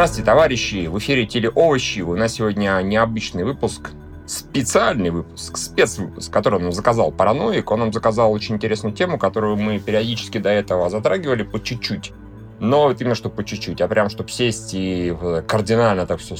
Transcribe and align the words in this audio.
Здравствуйте, 0.00 0.24
товарищи! 0.24 0.86
В 0.86 0.98
эфире 0.98 1.26
Телеовощи. 1.26 2.00
У 2.00 2.16
нас 2.16 2.32
сегодня 2.32 2.80
необычный 2.80 3.44
выпуск, 3.44 3.90
специальный 4.26 5.10
выпуск, 5.10 5.58
спецвыпуск, 5.58 6.32
который 6.32 6.58
нам 6.58 6.72
заказал 6.72 7.12
Параноик. 7.12 7.70
Он 7.70 7.80
нам 7.80 7.92
заказал 7.92 8.32
очень 8.32 8.54
интересную 8.54 8.94
тему, 8.94 9.18
которую 9.18 9.58
мы 9.58 9.78
периодически 9.78 10.38
до 10.38 10.48
этого 10.48 10.88
затрагивали 10.88 11.42
по 11.42 11.62
чуть-чуть. 11.62 12.12
Но 12.60 12.84
вот 12.84 12.98
именно 12.98 13.14
что 13.14 13.28
по 13.28 13.44
чуть-чуть, 13.44 13.82
а 13.82 13.88
прям 13.88 14.08
чтобы 14.08 14.30
сесть 14.30 14.70
и 14.72 15.14
кардинально 15.46 16.06
так 16.06 16.20
все 16.20 16.36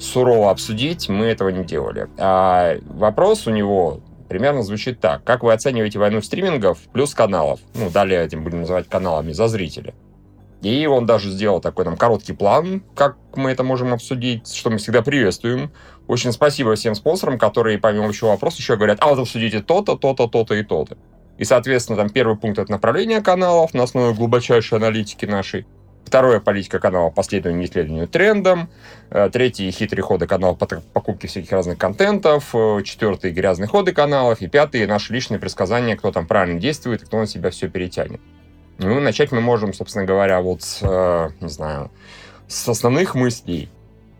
сурово 0.00 0.50
обсудить, 0.50 1.08
мы 1.08 1.26
этого 1.26 1.50
не 1.50 1.62
делали. 1.62 2.08
А 2.18 2.76
вопрос 2.88 3.46
у 3.46 3.52
него 3.52 4.00
примерно 4.28 4.64
звучит 4.64 4.98
так. 4.98 5.22
Как 5.22 5.44
вы 5.44 5.52
оцениваете 5.52 6.00
войну 6.00 6.22
стримингов 6.22 6.78
плюс 6.92 7.14
каналов? 7.14 7.60
Ну, 7.76 7.88
далее 7.88 8.24
этим 8.24 8.42
будем 8.42 8.62
называть 8.62 8.88
каналами 8.88 9.30
за 9.30 9.46
зрителя. 9.46 9.94
И 10.62 10.86
он 10.86 11.06
даже 11.06 11.30
сделал 11.30 11.60
такой 11.60 11.84
там 11.84 11.96
короткий 11.96 12.34
план, 12.34 12.82
как 12.94 13.16
мы 13.34 13.50
это 13.50 13.62
можем 13.62 13.94
обсудить, 13.94 14.52
что 14.52 14.70
мы 14.70 14.78
всегда 14.78 15.02
приветствуем. 15.02 15.70
Очень 16.06 16.32
спасибо 16.32 16.74
всем 16.74 16.94
спонсорам, 16.94 17.38
которые, 17.38 17.78
помимо 17.78 18.08
общего 18.08 18.28
вопроса, 18.28 18.58
еще 18.58 18.76
говорят, 18.76 18.98
а 19.00 19.08
вот 19.08 19.20
обсудите 19.20 19.60
то-то, 19.60 19.96
то-то, 19.96 20.26
то-то 20.26 20.54
и 20.54 20.62
то-то. 20.62 20.98
И, 21.38 21.44
соответственно, 21.44 21.96
там 21.96 22.10
первый 22.10 22.36
пункт— 22.36 22.58
это 22.60 22.70
направление 22.70 23.22
каналов 23.22 23.72
на 23.72 23.84
основе 23.84 24.12
глубочайшей 24.14 24.76
аналитики 24.76 25.24
нашей. 25.24 25.66
Второе— 26.04 26.40
политика 26.40 26.80
канала 26.80 27.08
по 27.08 27.22
следованию 27.22 27.66
исследованию 27.66 28.08
трендам. 28.08 28.68
Э, 29.10 29.30
третий— 29.32 29.70
хитрые 29.72 30.02
ходы 30.02 30.26
канала 30.26 30.54
по 30.54 30.66
покупке 30.66 31.28
всяких 31.28 31.52
разных 31.52 31.78
контентов. 31.78 32.50
Э, 32.52 32.82
четвертый— 32.84 33.30
грязные 33.32 33.68
ходы 33.68 33.92
каналов. 33.92 34.42
И 34.42 34.48
пятый— 34.48 34.86
наши 34.88 35.12
личные 35.12 35.38
предсказания, 35.38 35.96
кто 35.96 36.10
там 36.12 36.26
правильно 36.26 36.60
действует 36.60 37.02
и 37.02 37.06
кто 37.06 37.18
на 37.18 37.26
себя 37.26 37.50
все 37.50 37.68
перетянет. 37.68 38.20
Ну, 38.82 38.98
начать 38.98 39.30
мы 39.30 39.42
можем, 39.42 39.74
собственно 39.74 40.06
говоря, 40.06 40.40
вот, 40.40 40.62
э, 40.80 41.28
не 41.40 41.50
знаю, 41.50 41.90
с 42.48 42.66
основных 42.66 43.14
мыслей 43.14 43.68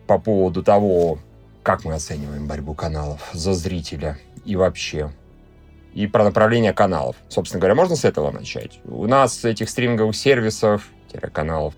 по 0.06 0.18
поводу 0.18 0.62
того, 0.62 1.18
как 1.62 1.86
мы 1.86 1.94
оцениваем 1.94 2.46
борьбу 2.46 2.74
каналов 2.74 3.30
за 3.32 3.54
зрителя 3.54 4.18
и 4.44 4.56
вообще. 4.56 5.12
И 5.94 6.06
про 6.06 6.24
направление 6.24 6.74
каналов. 6.74 7.16
Собственно 7.30 7.58
говоря, 7.58 7.74
можно 7.74 7.96
с 7.96 8.04
этого 8.04 8.30
начать? 8.30 8.80
У 8.84 9.06
нас 9.06 9.46
этих 9.46 9.70
стриминговых 9.70 10.14
сервисов, 10.14 10.90
каналов, 11.32 11.72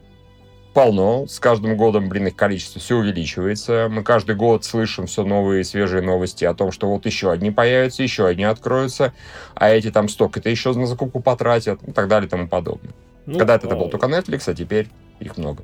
полно. 0.72 1.26
С 1.26 1.38
каждым 1.38 1.76
годом, 1.76 2.08
блин, 2.08 2.28
их 2.28 2.36
количество 2.36 2.80
все 2.80 2.96
увеличивается. 2.96 3.88
Мы 3.90 4.02
каждый 4.02 4.34
год 4.34 4.64
слышим 4.64 5.06
все 5.06 5.24
новые 5.24 5.64
свежие 5.64 6.02
новости 6.02 6.44
о 6.44 6.54
том, 6.54 6.72
что 6.72 6.88
вот 6.88 7.06
еще 7.06 7.30
одни 7.30 7.50
появятся, 7.50 8.02
еще 8.02 8.26
одни 8.26 8.44
откроются, 8.44 9.12
а 9.54 9.70
эти 9.70 9.90
там 9.90 10.08
столько-то 10.08 10.48
еще 10.48 10.72
на 10.72 10.86
закупку 10.86 11.20
потратят, 11.20 11.82
и 11.86 11.92
так 11.92 12.08
далее 12.08 12.26
и 12.26 12.30
тому 12.30 12.48
подобное. 12.48 12.92
Ну, 13.26 13.38
Когда-то 13.38 13.66
это 13.66 13.76
был 13.76 13.86
а 13.86 13.90
только 13.90 14.06
Netflix, 14.06 14.50
а 14.50 14.54
теперь 14.54 14.88
их 15.20 15.36
много. 15.36 15.62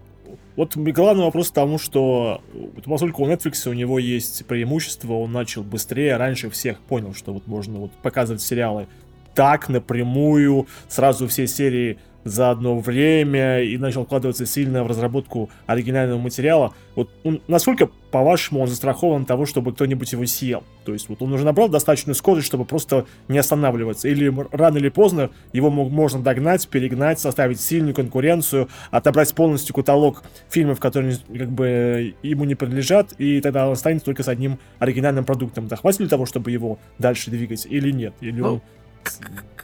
Вот 0.56 0.76
главный 0.76 1.24
вопрос 1.24 1.50
к 1.50 1.54
тому, 1.54 1.78
что 1.78 2.40
поскольку 2.84 3.22
у 3.22 3.28
Netflix 3.28 3.68
у 3.68 3.72
него 3.72 3.98
есть 3.98 4.44
преимущество, 4.46 5.12
он 5.14 5.32
начал 5.32 5.62
быстрее, 5.62 6.16
раньше 6.16 6.50
всех 6.50 6.80
понял, 6.80 7.14
что 7.14 7.32
вот 7.32 7.46
можно 7.46 7.78
вот 7.78 7.92
показывать 8.02 8.42
сериалы 8.42 8.88
так, 9.34 9.68
напрямую, 9.68 10.66
сразу 10.88 11.28
все 11.28 11.46
серии 11.46 12.00
за 12.24 12.50
одно 12.50 12.78
время 12.78 13.62
и 13.62 13.76
начал 13.78 14.04
вкладываться 14.04 14.46
сильно 14.46 14.84
в 14.84 14.86
разработку 14.86 15.50
оригинального 15.66 16.18
материала. 16.18 16.74
Вот 16.94 17.10
он, 17.24 17.40
насколько, 17.46 17.88
по-вашему, 18.10 18.60
он 18.60 18.68
застрахован 18.68 19.24
того, 19.24 19.46
чтобы 19.46 19.72
кто-нибудь 19.72 20.12
его 20.12 20.26
съел? 20.26 20.64
То 20.84 20.92
есть 20.92 21.08
вот 21.08 21.22
он 21.22 21.32
уже 21.32 21.44
набрал 21.44 21.68
достаточную 21.68 22.14
скорость, 22.14 22.46
чтобы 22.46 22.64
просто 22.64 23.06
не 23.28 23.38
останавливаться. 23.38 24.08
Или 24.08 24.34
рано 24.52 24.78
или 24.78 24.88
поздно 24.88 25.30
его 25.52 25.70
можно 25.70 26.20
догнать, 26.20 26.66
перегнать, 26.68 27.20
составить 27.20 27.60
сильную 27.60 27.94
конкуренцию, 27.94 28.68
отобрать 28.90 29.34
полностью 29.34 29.74
каталог 29.74 30.22
фильмов, 30.48 30.80
которые 30.80 31.16
как 31.32 31.50
бы 31.50 32.14
ему 32.22 32.44
не 32.44 32.54
принадлежат, 32.54 33.12
и 33.18 33.40
тогда 33.40 33.66
он 33.66 33.72
останется 33.72 34.06
только 34.06 34.22
с 34.22 34.28
одним 34.28 34.58
оригинальным 34.78 35.24
продуктом. 35.24 35.68
Да 35.68 35.76
хватит 35.76 36.00
ли 36.00 36.08
того, 36.08 36.26
чтобы 36.26 36.50
его 36.50 36.78
дальше 36.98 37.30
двигать 37.30 37.66
или 37.66 37.90
нет? 37.90 38.14
Или 38.20 38.40
ну, 38.40 38.54
он 38.54 38.62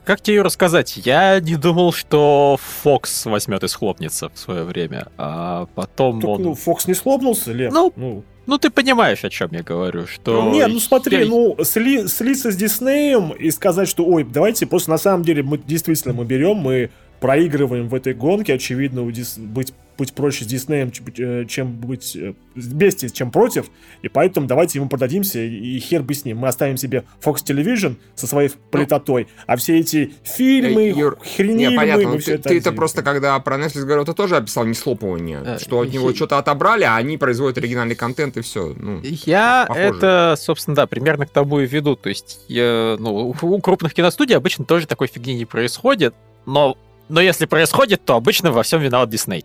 как 0.04 0.20
тебе 0.20 0.42
рассказать? 0.42 0.98
Я 0.98 1.40
не 1.40 1.56
думал, 1.56 1.92
что 1.92 2.58
Фокс 2.82 3.24
возьмет 3.26 3.62
и 3.64 3.68
схлопнется 3.68 4.28
в 4.28 4.38
свое 4.38 4.64
время, 4.64 5.08
а 5.16 5.66
потом 5.74 6.20
так, 6.20 6.30
он... 6.30 6.42
Ну, 6.42 6.54
Фокс 6.54 6.86
не 6.86 6.94
схлопнулся, 6.94 7.52
Лев? 7.52 7.72
Ну, 7.72 7.92
ну, 7.96 8.24
ну, 8.46 8.58
ты 8.58 8.68
понимаешь, 8.68 9.24
о 9.24 9.30
чем 9.30 9.48
я 9.52 9.62
говорю, 9.62 10.06
что... 10.06 10.42
Ну, 10.42 10.52
нет, 10.52 10.68
ну 10.68 10.78
смотри, 10.78 11.20
я... 11.20 11.26
ну, 11.26 11.56
сли, 11.64 12.06
слиться 12.08 12.50
с 12.52 12.56
Диснеем 12.56 13.30
и 13.30 13.50
сказать, 13.50 13.88
что, 13.88 14.04
ой, 14.04 14.24
давайте, 14.24 14.66
просто 14.66 14.90
на 14.90 14.98
самом 14.98 15.24
деле 15.24 15.42
мы 15.42 15.56
действительно 15.56 16.12
мы 16.12 16.24
берем, 16.24 16.56
мы 16.56 16.90
проигрываем 17.20 17.88
в 17.88 17.94
этой 17.94 18.12
гонке, 18.12 18.54
очевидно, 18.54 19.02
у 19.02 19.10
Дис... 19.10 19.38
быть 19.38 19.72
быть 19.96 20.12
проще 20.12 20.44
с 20.44 20.46
Диснеем, 20.46 20.92
э, 21.18 21.44
чем 21.46 21.72
быть 21.72 22.16
э, 22.16 22.34
вместе, 22.54 23.10
чем 23.10 23.30
против, 23.30 23.66
и 24.02 24.08
поэтому 24.08 24.46
давайте 24.46 24.78
ему 24.78 24.88
продадимся, 24.88 25.40
и 25.40 25.78
хер 25.78 26.02
бы 26.02 26.14
с 26.14 26.24
ним. 26.24 26.38
Мы 26.38 26.48
оставим 26.48 26.76
себе 26.76 27.04
Fox 27.22 27.44
Television 27.44 27.96
со 28.14 28.26
своей 28.26 28.50
политотой, 28.70 29.24
ну, 29.24 29.42
а 29.46 29.56
все 29.56 29.78
эти 29.78 30.14
фильмы, 30.22 30.92
Юр, 30.96 31.18
хренили 31.18 31.70
не, 31.70 31.76
понятно, 31.76 32.08
мы, 32.08 32.14
мы 32.14 32.20
ты, 32.20 32.38
ты 32.38 32.58
это 32.58 32.72
просто, 32.72 33.02
когда 33.02 33.38
про 33.40 33.56
Netflix 33.56 33.84
говорил, 33.84 34.04
ты 34.04 34.14
тоже 34.14 34.36
описал 34.36 34.64
не 34.64 34.74
слопывание, 34.74 35.38
а, 35.38 35.58
что 35.58 35.80
от 35.80 35.92
него 35.92 36.14
что-то 36.14 36.38
отобрали, 36.38 36.84
а 36.84 36.96
они 36.96 37.18
производят 37.18 37.58
оригинальный 37.58 37.94
контент, 37.94 38.36
и 38.36 38.40
все. 38.40 38.74
Ну, 38.76 39.00
я 39.02 39.64
похоже. 39.68 39.88
это, 39.88 40.34
собственно, 40.38 40.74
да, 40.74 40.86
примерно 40.86 41.26
к 41.26 41.30
тому 41.30 41.60
и 41.60 41.66
веду. 41.66 41.96
То 41.96 42.08
есть, 42.08 42.40
я, 42.48 42.96
ну, 42.98 43.34
у 43.40 43.60
крупных 43.60 43.94
киностудий 43.94 44.36
обычно 44.36 44.64
тоже 44.64 44.86
такой 44.86 45.08
фигни 45.08 45.34
не 45.34 45.44
происходит, 45.44 46.14
но 46.46 46.76
но 47.08 47.20
если 47.20 47.46
происходит, 47.46 48.04
то 48.04 48.16
обычно 48.16 48.50
во 48.50 48.62
всем 48.62 48.80
виноват 48.80 49.10
Дисней. 49.10 49.44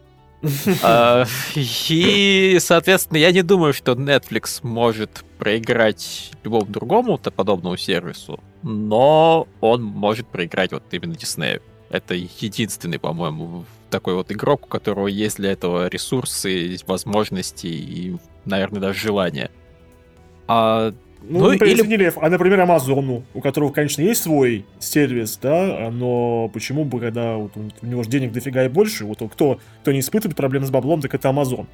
А, 0.84 1.26
и, 1.56 2.58
соответственно, 2.60 3.18
я 3.18 3.32
не 3.32 3.42
думаю, 3.42 3.74
что 3.74 3.94
Netflix 3.94 4.60
может 4.64 5.24
проиграть 5.38 6.32
любому 6.44 6.66
другому 6.66 7.18
подобному 7.18 7.78
сервису, 7.78 8.40
но 8.64 9.48
он 9.62 9.84
может 9.84 10.28
проиграть 10.28 10.72
вот 10.72 10.84
именно 10.92 11.14
Disney. 11.14 11.62
Это 11.90 12.14
единственный, 12.14 13.00
по-моему, 13.00 13.66
такой 13.90 14.14
вот 14.14 14.32
игрок, 14.32 14.66
у 14.66 14.68
которого 14.68 15.08
есть 15.08 15.38
для 15.38 15.52
этого 15.52 15.88
ресурсы, 15.88 16.78
возможности 16.86 17.68
и, 17.68 18.18
наверное, 18.46 18.80
даже 18.80 19.00
желание. 19.00 19.50
А 20.48 20.94
ну, 21.22 21.40
ну 21.40 21.52
например, 21.52 21.86
или... 21.86 22.14
а, 22.16 22.30
например, 22.30 22.60
Амазону, 22.62 23.24
у 23.34 23.42
которого, 23.42 23.72
конечно, 23.72 24.02
есть 24.02 24.24
свой 24.24 24.66
сервис, 24.80 25.38
да, 25.42 25.90
но 25.92 26.50
почему 26.54 26.86
бы, 26.86 27.00
когда 27.00 27.36
вот, 27.36 27.52
у 27.56 27.86
него 27.86 28.04
же 28.04 28.10
денег 28.10 28.32
дофига 28.32 28.66
и 28.66 28.70
больше, 28.70 29.06
вот 29.06 29.22
кто, 29.32 29.60
кто 29.82 29.92
не 29.92 30.00
испытывает 30.00 30.36
проблемы 30.36 30.66
с 30.66 30.72
баблом, 30.72 31.02
так 31.02 31.14
это 31.14 31.30
Амазон. 31.30 31.68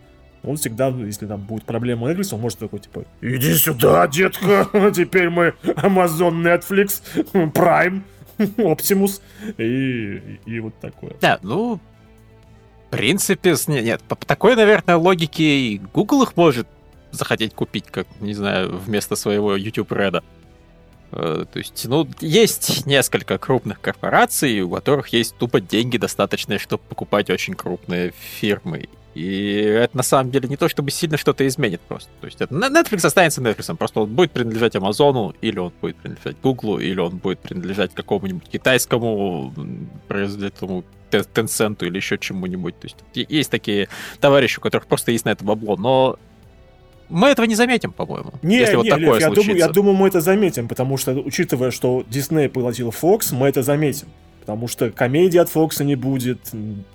Он 0.43 0.57
всегда, 0.57 0.89
если 0.89 1.25
там 1.25 1.41
будет 1.41 1.63
проблема 1.63 2.11
Netflix, 2.11 2.33
он 2.33 2.41
может 2.41 2.59
такой, 2.59 2.79
типа, 2.79 3.05
иди 3.21 3.53
сюда, 3.53 4.07
детка, 4.07 4.67
теперь 4.95 5.29
мы 5.29 5.53
Amazon, 5.63 6.41
Netflix, 6.41 7.01
Prime, 7.33 8.01
Optimus, 8.37 9.21
и, 9.57 10.39
и 10.45 10.59
вот 10.59 10.75
такое. 10.79 11.13
Да, 11.21 11.39
ну, 11.41 11.79
в 12.87 12.89
принципе, 12.91 13.55
нет, 13.67 13.83
нет, 13.83 14.01
по 14.03 14.15
такой, 14.15 14.55
наверное, 14.55 14.97
логике 14.97 15.43
и 15.43 15.81
Google 15.93 16.23
их 16.23 16.35
может 16.35 16.67
захотеть 17.15 17.53
купить, 17.53 17.85
как, 17.91 18.07
не 18.19 18.33
знаю, 18.33 18.77
вместо 18.77 19.15
своего 19.15 19.55
YouTube 19.55 19.91
Red. 19.91 20.23
Э, 21.11 21.45
то 21.51 21.59
есть, 21.59 21.85
ну, 21.87 22.07
есть 22.19 22.85
несколько 22.85 23.37
крупных 23.37 23.81
корпораций, 23.81 24.61
у 24.61 24.69
которых 24.69 25.09
есть 25.09 25.35
тупо 25.37 25.61
деньги 25.61 25.97
достаточные, 25.97 26.59
чтобы 26.59 26.83
покупать 26.87 27.29
очень 27.29 27.53
крупные 27.53 28.11
фирмы. 28.11 28.89
И 29.15 29.61
это 29.61 29.95
на 29.95 30.03
самом 30.03 30.29
деле 30.29 30.49
не 30.49 30.57
то, 30.57 30.67
чтобы 30.67 30.91
сильно 30.91 31.15
что-то 31.15 31.47
изменит 31.47 31.79
просто. 31.81 32.09
То 32.19 32.27
есть 32.27 32.41
это 32.41 32.53
Netflix 32.53 33.05
останется 33.05 33.41
Netflix, 33.41 33.73
просто 33.77 34.01
он 34.01 34.13
будет 34.13 34.31
принадлежать 34.31 34.75
Амазону, 34.75 35.33
или 35.41 35.57
он 35.57 35.71
будет 35.81 35.95
принадлежать 35.95 36.35
Гуглу, 36.43 36.79
или 36.79 36.99
он 36.99 37.17
будет 37.17 37.39
принадлежать 37.39 37.93
какому-нибудь 37.93 38.49
китайскому 38.49 39.53
производителю 40.09 40.83
Tencent 41.11 41.85
или 41.85 41.95
еще 41.95 42.17
чему-нибудь. 42.17 42.77
То 42.77 42.87
есть 42.87 42.97
есть 43.13 43.49
такие 43.49 43.87
товарищи, 44.19 44.59
у 44.59 44.61
которых 44.61 44.85
просто 44.85 45.13
есть 45.13 45.23
на 45.23 45.29
это 45.29 45.45
бабло, 45.45 45.77
но 45.77 46.19
мы 47.09 47.29
этого 47.29 47.45
не 47.45 47.55
заметим, 47.55 47.91
по-моему. 47.91 48.31
Не, 48.41 48.57
если 48.57 48.73
не, 48.73 48.77
вот 48.77 48.89
такое 48.89 49.19
Лев, 49.19 49.21
я, 49.21 49.29
думаю, 49.29 49.57
я 49.57 49.67
думаю, 49.69 49.95
мы 49.95 50.07
это 50.07 50.21
заметим, 50.21 50.67
потому 50.67 50.97
что, 50.97 51.11
учитывая, 51.13 51.71
что 51.71 52.03
Disney 52.09 52.49
поглотил 52.49 52.89
Fox, 52.89 53.33
мы 53.33 53.47
это 53.47 53.63
заметим. 53.63 54.07
Потому 54.45 54.67
что 54.67 54.91
комедии 54.91 55.39
от 55.39 55.49
Фокса 55.49 55.83
не 55.83 55.95
будет, 55.95 56.39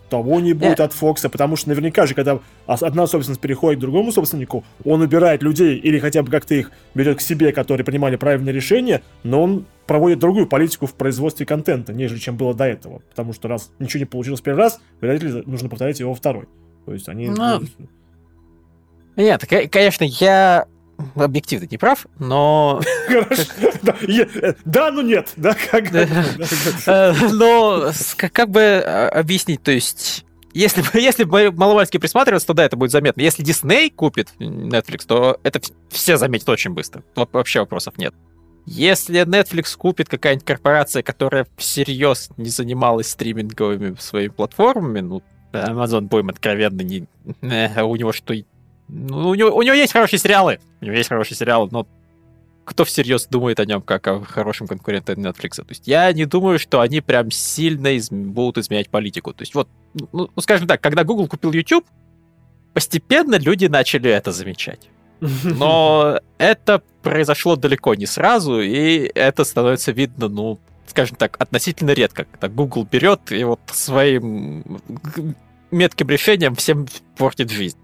того 0.08 0.38
не 0.38 0.52
будет 0.52 0.78
yeah. 0.78 0.84
от 0.84 0.92
Фокса, 0.92 1.28
потому 1.28 1.56
что 1.56 1.68
наверняка 1.70 2.06
же, 2.06 2.14
когда 2.14 2.38
одна 2.66 3.08
собственность 3.08 3.40
переходит 3.40 3.80
к 3.80 3.80
другому 3.80 4.12
собственнику, 4.12 4.64
он 4.84 5.00
убирает 5.00 5.42
людей 5.42 5.76
или 5.76 5.98
хотя 5.98 6.22
бы 6.22 6.30
как-то 6.30 6.54
их 6.54 6.70
берет 6.94 7.18
к 7.18 7.20
себе, 7.20 7.50
которые 7.50 7.84
принимали 7.84 8.14
правильное 8.14 8.52
решение, 8.52 9.02
но 9.24 9.42
он 9.42 9.66
проводит 9.86 10.20
другую 10.20 10.46
политику 10.46 10.86
в 10.86 10.94
производстве 10.94 11.44
контента, 11.44 11.92
нежели 11.92 12.20
чем 12.20 12.36
было 12.36 12.54
до 12.54 12.66
этого. 12.66 13.02
Потому 13.10 13.32
что 13.32 13.48
раз 13.48 13.72
ничего 13.80 13.98
не 13.98 14.06
получилось 14.06 14.40
в 14.40 14.44
первый 14.44 14.60
раз, 14.60 14.80
вряд 15.00 15.20
ли 15.20 15.42
нужно 15.44 15.68
повторять 15.68 15.98
его 15.98 16.10
во 16.10 16.16
второй. 16.16 16.44
То 16.86 16.92
есть 16.92 17.08
они... 17.08 17.26
No. 17.26 17.66
Нет, 19.20 19.44
конечно, 19.70 20.04
я 20.04 20.66
объективно 21.14 21.66
не 21.70 21.78
прав, 21.78 22.06
но... 22.18 22.80
Да, 24.64 24.90
ну 24.90 25.02
нет, 25.02 25.32
да, 25.36 25.56
как... 25.70 25.92
Э, 25.94 27.14
но 27.32 27.90
как 28.16 28.50
бы 28.50 28.60
а, 28.60 29.08
объяснить, 29.08 29.62
то 29.62 29.70
есть 29.70 30.24
если, 30.52 30.82
если 30.98 31.24
бы 31.24 31.50
присматриваться, 31.98 32.48
то 32.48 32.54
да, 32.54 32.64
это 32.64 32.76
будет 32.76 32.90
заметно. 32.90 33.20
Если 33.20 33.44
Disney 33.44 33.92
купит 33.94 34.32
Netflix, 34.38 35.04
то 35.06 35.38
это 35.42 35.60
все 35.88 36.16
заметят 36.16 36.48
очень 36.48 36.72
быстро. 36.72 37.02
Вообще 37.14 37.60
вопросов 37.60 37.98
нет. 37.98 38.14
Если 38.66 39.24
Netflix 39.24 39.76
купит 39.76 40.08
какая-нибудь 40.08 40.44
корпорация, 40.44 41.02
которая 41.02 41.46
всерьез 41.56 42.30
не 42.36 42.50
занималась 42.50 43.10
стриминговыми 43.10 43.96
своими 43.98 44.30
платформами, 44.30 45.00
ну, 45.00 45.22
Amazon, 45.52 46.02
будем 46.02 46.28
откровенно, 46.28 46.82
не, 46.82 47.06
э, 47.40 47.82
у 47.82 47.96
него 47.96 48.12
что... 48.12 48.34
Ну, 48.92 49.30
у, 49.30 49.34
него, 49.34 49.50
у 49.50 49.62
него 49.62 49.74
есть 49.74 49.92
хорошие 49.92 50.18
сериалы, 50.18 50.58
у 50.80 50.84
него 50.84 50.96
есть 50.96 51.08
хорошие 51.08 51.36
сериалы, 51.36 51.68
но 51.70 51.86
кто 52.64 52.84
всерьез 52.84 53.26
думает 53.26 53.58
о 53.60 53.64
нем 53.64 53.82
как 53.82 54.06
о 54.06 54.20
хорошем 54.20 54.66
конкуренте 54.66 55.12
Netflix. 55.14 55.56
То 55.56 55.66
есть 55.68 55.86
я 55.86 56.12
не 56.12 56.24
думаю, 56.24 56.58
что 56.58 56.80
они 56.80 57.00
прям 57.00 57.30
сильно 57.30 57.88
из... 57.88 58.10
будут 58.10 58.58
изменять 58.58 58.90
политику. 58.90 59.32
То 59.32 59.42
есть 59.42 59.54
вот, 59.54 59.68
ну, 59.94 60.30
ну, 60.34 60.42
скажем 60.42 60.66
так, 60.68 60.80
когда 60.80 61.04
Google 61.04 61.26
купил 61.26 61.52
YouTube, 61.52 61.84
постепенно 62.72 63.36
люди 63.36 63.66
начали 63.66 64.10
это 64.10 64.32
замечать. 64.32 64.88
Но 65.20 66.20
это 66.38 66.82
произошло 67.02 67.56
далеко 67.56 67.94
не 67.94 68.06
сразу, 68.06 68.60
и 68.60 69.10
это 69.14 69.44
становится 69.44 69.92
видно, 69.92 70.28
ну, 70.28 70.58
скажем 70.86 71.16
так, 71.16 71.36
относительно 71.40 71.90
редко, 71.90 72.24
когда 72.24 72.48
Google 72.48 72.86
берет 72.90 73.32
и 73.32 73.42
вот 73.44 73.60
своим 73.72 74.80
метким 75.70 76.08
решением 76.08 76.54
всем 76.54 76.86
портит 77.16 77.50
жизнь. 77.50 77.78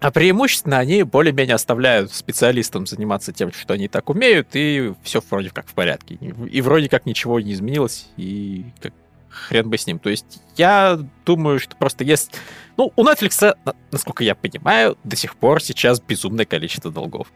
А 0.00 0.10
преимущественно 0.10 0.78
они 0.78 1.02
более-менее 1.02 1.54
оставляют 1.54 2.12
специалистам 2.12 2.86
заниматься 2.86 3.32
тем, 3.32 3.52
что 3.52 3.74
они 3.74 3.86
так 3.86 4.08
умеют, 4.08 4.48
и 4.54 4.94
все 5.02 5.22
вроде 5.28 5.50
как 5.50 5.66
в 5.68 5.74
порядке. 5.74 6.18
И 6.50 6.62
вроде 6.62 6.88
как 6.88 7.04
ничего 7.04 7.38
не 7.38 7.52
изменилось, 7.52 8.08
и 8.16 8.64
как 8.80 8.94
хрен 9.28 9.68
бы 9.68 9.76
с 9.76 9.86
ним. 9.86 9.98
То 9.98 10.08
есть 10.08 10.40
я 10.56 10.98
думаю, 11.26 11.58
что 11.60 11.76
просто 11.76 12.04
есть... 12.04 12.32
Ну, 12.78 12.92
у 12.96 13.04
Netflix, 13.04 13.54
насколько 13.92 14.24
я 14.24 14.34
понимаю, 14.34 14.96
до 15.04 15.16
сих 15.16 15.36
пор 15.36 15.62
сейчас 15.62 16.00
безумное 16.00 16.46
количество 16.46 16.90
долгов. 16.90 17.28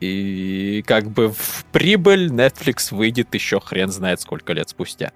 И 0.00 0.82
как 0.86 1.08
бы 1.10 1.32
в 1.32 1.64
прибыль 1.70 2.26
Netflix 2.26 2.94
выйдет 2.94 3.32
еще 3.34 3.60
хрен 3.60 3.88
знает 3.88 4.20
сколько 4.20 4.52
лет 4.52 4.68
спустя. 4.68 5.12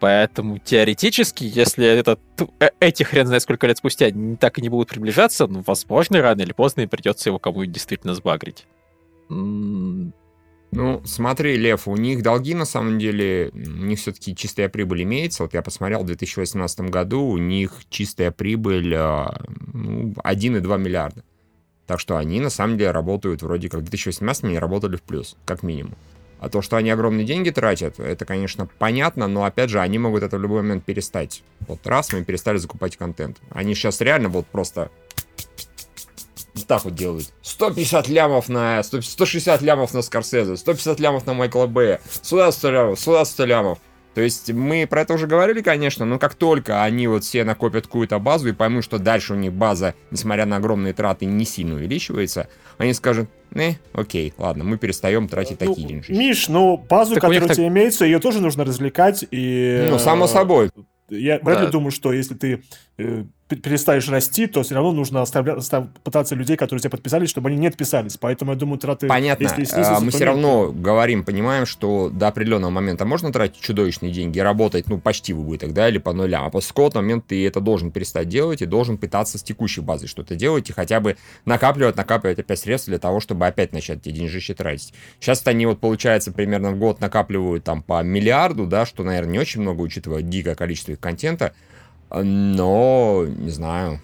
Поэтому 0.00 0.58
теоретически, 0.58 1.44
если 1.44 1.86
это, 1.86 2.18
э, 2.58 2.70
эти 2.80 3.02
хрен 3.02 3.26
знает 3.26 3.42
сколько 3.42 3.66
лет 3.66 3.76
спустя 3.76 4.10
так 4.40 4.58
и 4.58 4.62
не 4.62 4.70
будут 4.70 4.88
приближаться, 4.88 5.46
ну, 5.46 5.62
возможно, 5.66 6.22
рано 6.22 6.40
или 6.40 6.52
поздно 6.52 6.88
придется 6.88 7.28
его 7.28 7.38
кому-нибудь 7.38 7.74
действительно 7.74 8.14
сбагрить. 8.14 8.66
Ну, 9.28 11.02
смотри, 11.04 11.56
Лев, 11.56 11.86
у 11.86 11.96
них 11.96 12.22
долги, 12.22 12.54
на 12.54 12.64
самом 12.64 12.98
деле, 12.98 13.50
у 13.52 13.58
них 13.58 13.98
все-таки 13.98 14.34
чистая 14.34 14.68
прибыль 14.68 15.02
имеется. 15.02 15.42
Вот 15.42 15.52
я 15.52 15.62
посмотрел, 15.62 16.02
в 16.02 16.06
2018 16.06 16.80
году 16.82 17.22
у 17.22 17.36
них 17.38 17.72
чистая 17.90 18.30
прибыль 18.30 18.94
а, 18.94 19.42
ну, 19.72 20.12
1,2 20.24 20.78
миллиарда. 20.78 21.24
Так 21.86 22.00
что 22.00 22.16
они, 22.16 22.40
на 22.40 22.50
самом 22.50 22.78
деле, 22.78 22.92
работают 22.92 23.42
вроде 23.42 23.68
как 23.68 23.80
в 23.80 23.82
2018 23.82 24.44
они 24.44 24.58
работали 24.58 24.96
в 24.96 25.02
плюс, 25.02 25.36
как 25.44 25.62
минимум. 25.62 25.94
А 26.40 26.48
то, 26.48 26.62
что 26.62 26.76
они 26.76 26.88
огромные 26.88 27.26
деньги 27.26 27.50
тратят, 27.50 28.00
это, 28.00 28.24
конечно, 28.24 28.66
понятно, 28.78 29.28
но, 29.28 29.44
опять 29.44 29.68
же, 29.68 29.78
они 29.78 29.98
могут 29.98 30.22
это 30.22 30.38
в 30.38 30.40
любой 30.40 30.62
момент 30.62 30.84
перестать. 30.84 31.42
Вот 31.68 31.86
раз 31.86 32.14
мы 32.14 32.24
перестали 32.24 32.56
закупать 32.56 32.96
контент. 32.96 33.36
Они 33.50 33.74
сейчас 33.74 34.00
реально 34.00 34.30
вот 34.30 34.46
просто 34.46 34.90
вот 36.54 36.66
так 36.66 36.84
вот 36.84 36.94
делают. 36.94 37.32
150 37.42 38.08
лямов 38.08 38.48
на... 38.48 38.82
160 38.82 39.60
лямов 39.60 39.92
на 39.92 40.00
Скорсезе, 40.00 40.56
150 40.56 40.98
лямов 40.98 41.26
на 41.26 41.34
Майкла 41.34 41.66
Б. 41.66 42.00
Сюда 42.22 42.50
100 42.50 42.70
лямов, 42.70 42.98
сюда 42.98 43.24
100 43.26 43.44
лямов. 43.44 43.78
То 44.14 44.20
есть 44.20 44.50
мы 44.52 44.86
про 44.88 45.02
это 45.02 45.14
уже 45.14 45.26
говорили, 45.26 45.62
конечно, 45.62 46.04
но 46.04 46.18
как 46.18 46.34
только 46.34 46.82
они 46.82 47.06
вот 47.06 47.24
все 47.24 47.44
накопят 47.44 47.86
какую-то 47.86 48.18
базу 48.18 48.48
и 48.48 48.52
поймут, 48.52 48.84
что 48.84 48.98
дальше 48.98 49.34
у 49.34 49.36
них 49.36 49.52
база, 49.52 49.94
несмотря 50.10 50.46
на 50.46 50.56
огромные 50.56 50.92
траты, 50.92 51.26
не 51.26 51.44
сильно 51.44 51.76
увеличивается, 51.76 52.48
они 52.78 52.92
скажут, 52.92 53.28
э, 53.54 53.74
окей, 53.92 54.34
ладно, 54.36 54.64
мы 54.64 54.78
перестаем 54.78 55.28
тратить 55.28 55.60
ну, 55.60 55.68
такие 55.68 55.86
деньги. 55.86 56.10
Миш, 56.10 56.48
ну 56.48 56.76
базу, 56.76 57.14
так 57.14 57.22
которая 57.22 57.42
у, 57.42 57.44
у 57.44 57.48
тебя 57.48 57.64
так... 57.64 57.72
имеется, 57.72 58.04
ее 58.04 58.18
тоже 58.18 58.40
нужно 58.40 58.64
развлекать 58.64 59.24
и... 59.30 59.86
Ну, 59.88 59.98
само 59.98 60.26
собой. 60.26 60.70
Я 61.08 61.38
вряд 61.40 61.62
ли 61.62 61.66
думаю, 61.68 61.90
что 61.90 62.12
если 62.12 62.34
ты 62.34 62.62
перестанешь 63.56 64.08
расти, 64.08 64.46
то 64.46 64.62
все 64.62 64.74
равно 64.74 64.92
нужно 64.92 65.22
оставлять, 65.22 65.58
пытаться 66.04 66.34
людей, 66.34 66.56
которые 66.56 66.80
тебя 66.80 66.90
подписались, 66.90 67.30
чтобы 67.30 67.48
они 67.48 67.58
не 67.58 67.66
отписались. 67.66 68.16
Поэтому 68.16 68.52
я 68.52 68.58
думаю, 68.58 68.78
траты... 68.78 69.06
Понятно. 69.06 69.44
Если 69.44 69.64
снизятся, 69.64 69.96
а, 69.96 70.00
мы 70.00 70.10
все 70.10 70.20
нет. 70.20 70.28
равно 70.28 70.72
говорим, 70.72 71.24
понимаем, 71.24 71.66
что 71.66 72.08
до 72.10 72.28
определенного 72.28 72.70
момента 72.70 73.04
можно 73.04 73.32
тратить 73.32 73.60
чудовищные 73.60 74.12
деньги, 74.12 74.38
работать, 74.38 74.88
ну, 74.88 74.98
почти 74.98 75.32
в 75.32 75.40
убыток, 75.40 75.72
да, 75.72 75.88
или 75.88 75.98
по 75.98 76.12
нулям. 76.12 76.44
А 76.44 76.50
после 76.50 76.68
какого-то 76.70 77.00
момента 77.00 77.28
ты 77.28 77.46
это 77.46 77.60
должен 77.60 77.90
перестать 77.90 78.28
делать 78.28 78.62
и 78.62 78.66
должен 78.66 78.98
пытаться 78.98 79.38
с 79.38 79.42
текущей 79.42 79.80
базой 79.80 80.08
что-то 80.08 80.34
делать 80.34 80.70
и 80.70 80.72
хотя 80.72 81.00
бы 81.00 81.16
накапливать, 81.44 81.96
накапливать 81.96 82.38
опять 82.38 82.58
средства 82.58 82.92
для 82.92 82.98
того, 82.98 83.20
чтобы 83.20 83.46
опять 83.46 83.72
начать 83.72 83.98
эти 84.06 84.10
деньжища 84.10 84.54
тратить. 84.54 84.94
Сейчас 85.18 85.46
они 85.46 85.66
вот, 85.66 85.80
получается, 85.80 86.32
примерно 86.32 86.70
в 86.70 86.78
год 86.78 87.00
накапливают 87.00 87.64
там 87.64 87.82
по 87.82 88.02
миллиарду, 88.02 88.66
да, 88.66 88.86
что, 88.86 89.02
наверное, 89.02 89.32
не 89.32 89.38
очень 89.38 89.60
много, 89.60 89.80
учитывая 89.80 90.22
дикое 90.22 90.54
количество 90.54 90.92
их 90.92 91.00
контента. 91.00 91.54
Но, 92.10 93.24
не 93.26 93.50
знаю, 93.50 94.00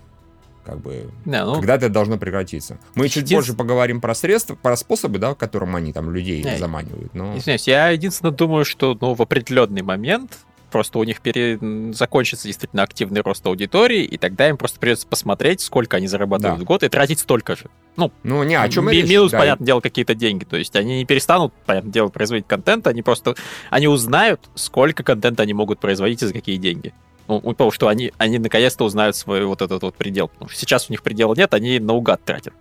как 0.65 0.81
бы, 0.81 1.11
не, 1.25 1.45
ну, 1.45 1.55
когда 1.55 1.77
это 1.77 1.89
должно 1.89 2.19
прекратиться. 2.19 2.79
Мы 2.95 3.09
чуть 3.09 3.31
позже 3.31 3.55
поговорим 3.55 4.01
про 4.01 4.15
средства, 4.15 4.57
про 4.57 4.77
способы, 4.77 5.19
да, 5.19 5.35
которым 5.35 5.77
они 5.77 5.93
там 5.93 6.11
людей 6.11 6.43
не, 6.43 6.59
заманивают. 6.59 7.15
Но... 7.15 7.37
Извиняюсь, 7.37 7.69
я 7.69 7.91
единственное 7.91 8.33
думаю, 8.33 8.65
что 8.65 8.97
ну, 9.01 9.15
в 9.15 9.23
определенный 9.23 9.83
момент 9.83 10.39
просто 10.71 10.99
у 10.99 11.05
них 11.05 11.21
пере... 11.21 11.59
закончится 11.93 12.49
действительно 12.49 12.83
активный 12.83 13.21
рост 13.21 13.47
аудитории, 13.47 14.03
и 14.03 14.19
тогда 14.19 14.49
им 14.49 14.57
просто 14.57 14.81
придется 14.81 15.07
посмотреть, 15.07 15.61
сколько 15.61 15.97
они 15.97 16.09
зарабатывают 16.09 16.59
да. 16.59 16.65
в 16.65 16.67
год, 16.67 16.83
и 16.83 16.89
тратить 16.89 17.21
столько 17.21 17.57
же. 17.57 17.71
Ну, 17.97 18.13
ну 18.25 18.43
не, 18.43 18.57
о 18.57 18.69
чем 18.69 18.87
ми- 18.87 18.93
речь? 18.93 19.09
Минус, 19.09 19.31
да. 19.31 19.39
понятное 19.39 19.67
дело, 19.67 19.81
какие-то 19.81 20.15
деньги. 20.15 20.45
То 20.45 20.57
есть 20.57 20.75
они 20.77 20.99
не 20.99 21.05
перестанут, 21.05 21.55
понятное 21.65 21.93
дело, 21.93 22.09
производить 22.09 22.47
контент, 22.47 22.87
они 22.89 23.03
просто, 23.03 23.37
они 23.71 23.89
узнают, 23.89 24.41
сколько 24.55 25.03
контента 25.03 25.45
они 25.45 25.55
могут 25.55 25.79
производить 25.79 26.23
и 26.23 26.27
за 26.27 26.33
какие 26.33 26.57
деньги. 26.57 26.93
Ну, 27.29 27.41
потому 27.41 27.71
что 27.71 27.89
они, 27.89 28.13
они 28.19 28.39
наконец-то 28.39 28.85
узнают 28.85 29.17
свой 29.17 29.45
вот 29.45 29.63
этот 29.63 29.83
вот 29.83 29.95
предел. 29.95 30.29
Потому 30.29 30.49
что 30.49 30.59
сейчас 30.59 30.89
у 30.89 30.93
них 30.93 31.03
предела 31.03 31.35
нет, 31.35 31.53
они 31.55 31.79
наугад 31.79 32.25
тратят. 32.25 32.55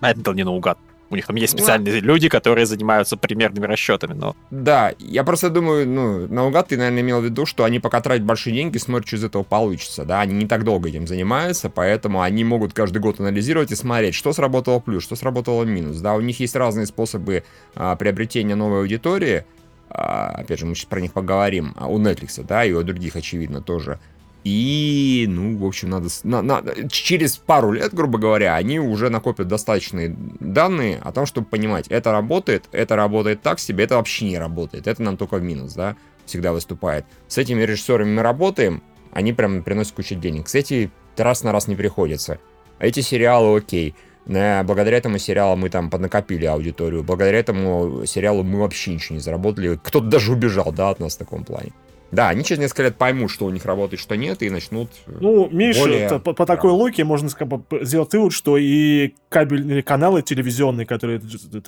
А 0.00 0.10
это 0.10 0.32
не 0.32 0.44
наугад. 0.44 0.78
У 1.10 1.16
них 1.16 1.26
там 1.26 1.34
есть 1.36 1.54
ну, 1.54 1.58
специальные 1.58 1.94
ну, 1.94 2.00
люди, 2.00 2.28
которые 2.28 2.66
занимаются 2.66 3.16
примерными 3.16 3.66
расчетами, 3.66 4.12
но... 4.12 4.36
Да, 4.52 4.94
я 5.00 5.24
просто 5.24 5.50
думаю, 5.50 5.88
ну, 5.88 6.28
наугад 6.28 6.68
ты, 6.68 6.76
наверное, 6.76 7.00
имел 7.00 7.20
в 7.20 7.24
виду, 7.24 7.46
что 7.46 7.64
они 7.64 7.80
пока 7.80 8.00
тратят 8.00 8.24
большие 8.24 8.54
деньги, 8.54 8.78
смотрят, 8.78 9.08
что 9.08 9.16
из 9.16 9.24
этого 9.24 9.42
получится, 9.42 10.04
да, 10.04 10.20
они 10.20 10.34
не 10.34 10.46
так 10.46 10.62
долго 10.62 10.88
этим 10.88 11.08
занимаются, 11.08 11.68
поэтому 11.68 12.22
они 12.22 12.44
могут 12.44 12.74
каждый 12.74 12.98
год 12.98 13.18
анализировать 13.18 13.72
и 13.72 13.74
смотреть, 13.74 14.14
что 14.14 14.32
сработало 14.32 14.78
плюс, 14.78 15.02
что 15.02 15.16
сработало 15.16 15.64
минус, 15.64 15.96
да, 15.98 16.14
у 16.14 16.20
них 16.20 16.38
есть 16.38 16.54
разные 16.54 16.86
способы 16.86 17.42
а, 17.74 17.96
приобретения 17.96 18.54
новой 18.54 18.78
аудитории, 18.78 19.44
опять 19.90 20.58
же, 20.58 20.66
мы 20.66 20.74
сейчас 20.74 20.86
про 20.86 21.00
них 21.00 21.12
поговорим, 21.12 21.74
а 21.76 21.88
у 21.88 21.98
Netflix, 21.98 22.42
да, 22.44 22.64
и 22.64 22.72
у 22.72 22.82
других, 22.82 23.16
очевидно, 23.16 23.60
тоже. 23.60 23.98
И, 24.42 25.26
ну, 25.28 25.58
в 25.58 25.66
общем, 25.66 25.90
надо, 25.90 26.08
на, 26.22 26.40
на, 26.40 26.62
через 26.88 27.36
пару 27.36 27.72
лет, 27.72 27.92
грубо 27.92 28.18
говоря, 28.18 28.54
они 28.54 28.80
уже 28.80 29.10
накопят 29.10 29.48
достаточные 29.48 30.16
данные 30.40 30.98
о 30.98 31.12
том, 31.12 31.26
чтобы 31.26 31.46
понимать, 31.46 31.88
это 31.88 32.10
работает, 32.10 32.64
это 32.72 32.96
работает 32.96 33.42
так 33.42 33.58
себе, 33.58 33.84
это 33.84 33.96
вообще 33.96 34.24
не 34.24 34.38
работает, 34.38 34.86
это 34.86 35.02
нам 35.02 35.18
только 35.18 35.36
в 35.36 35.42
минус, 35.42 35.74
да, 35.74 35.94
всегда 36.24 36.52
выступает. 36.52 37.04
С 37.28 37.36
этими 37.36 37.60
режиссерами 37.60 38.14
мы 38.14 38.22
работаем, 38.22 38.82
они 39.12 39.34
прям 39.34 39.62
приносят 39.62 39.92
кучу 39.92 40.14
денег. 40.14 40.46
Кстати, 40.46 40.90
раз 41.16 41.42
на 41.42 41.52
раз 41.52 41.68
не 41.68 41.76
приходится. 41.76 42.38
А 42.78 42.86
эти 42.86 43.00
сериалы 43.00 43.58
окей. 43.58 43.94
Но 43.94 44.09
благодаря 44.26 44.98
этому 44.98 45.18
сериалу 45.18 45.56
мы 45.56 45.70
там 45.70 45.90
поднакопили 45.90 46.44
аудиторию. 46.46 47.02
Благодаря 47.02 47.38
этому 47.38 48.04
сериалу 48.06 48.42
мы 48.42 48.60
вообще 48.60 48.94
ничего 48.94 49.16
не 49.16 49.22
заработали. 49.22 49.78
Кто-то 49.82 50.06
даже 50.06 50.32
убежал, 50.32 50.72
да, 50.72 50.90
от 50.90 51.00
нас 51.00 51.14
в 51.14 51.18
таком 51.18 51.44
плане. 51.44 51.72
Да, 52.12 52.28
они 52.28 52.44
через 52.44 52.60
несколько 52.60 52.84
лет 52.84 52.96
поймут, 52.96 53.30
что 53.30 53.46
у 53.46 53.50
них 53.50 53.64
работает, 53.64 54.00
что 54.00 54.16
нет, 54.16 54.42
и 54.42 54.50
начнут... 54.50 54.90
Э, 55.06 55.18
ну, 55.20 55.48
Миша, 55.50 55.80
более... 55.80 56.20
по, 56.20 56.32
по 56.32 56.46
такой 56.46 56.72
логике 56.72 57.04
можно 57.04 57.28
сказать, 57.28 57.60
сделать 57.82 58.12
вывод, 58.12 58.32
что 58.32 58.56
и 58.56 59.14
кабельные 59.28 59.82
каналы 59.82 60.22
телевизионные, 60.22 60.86
которые 60.86 61.20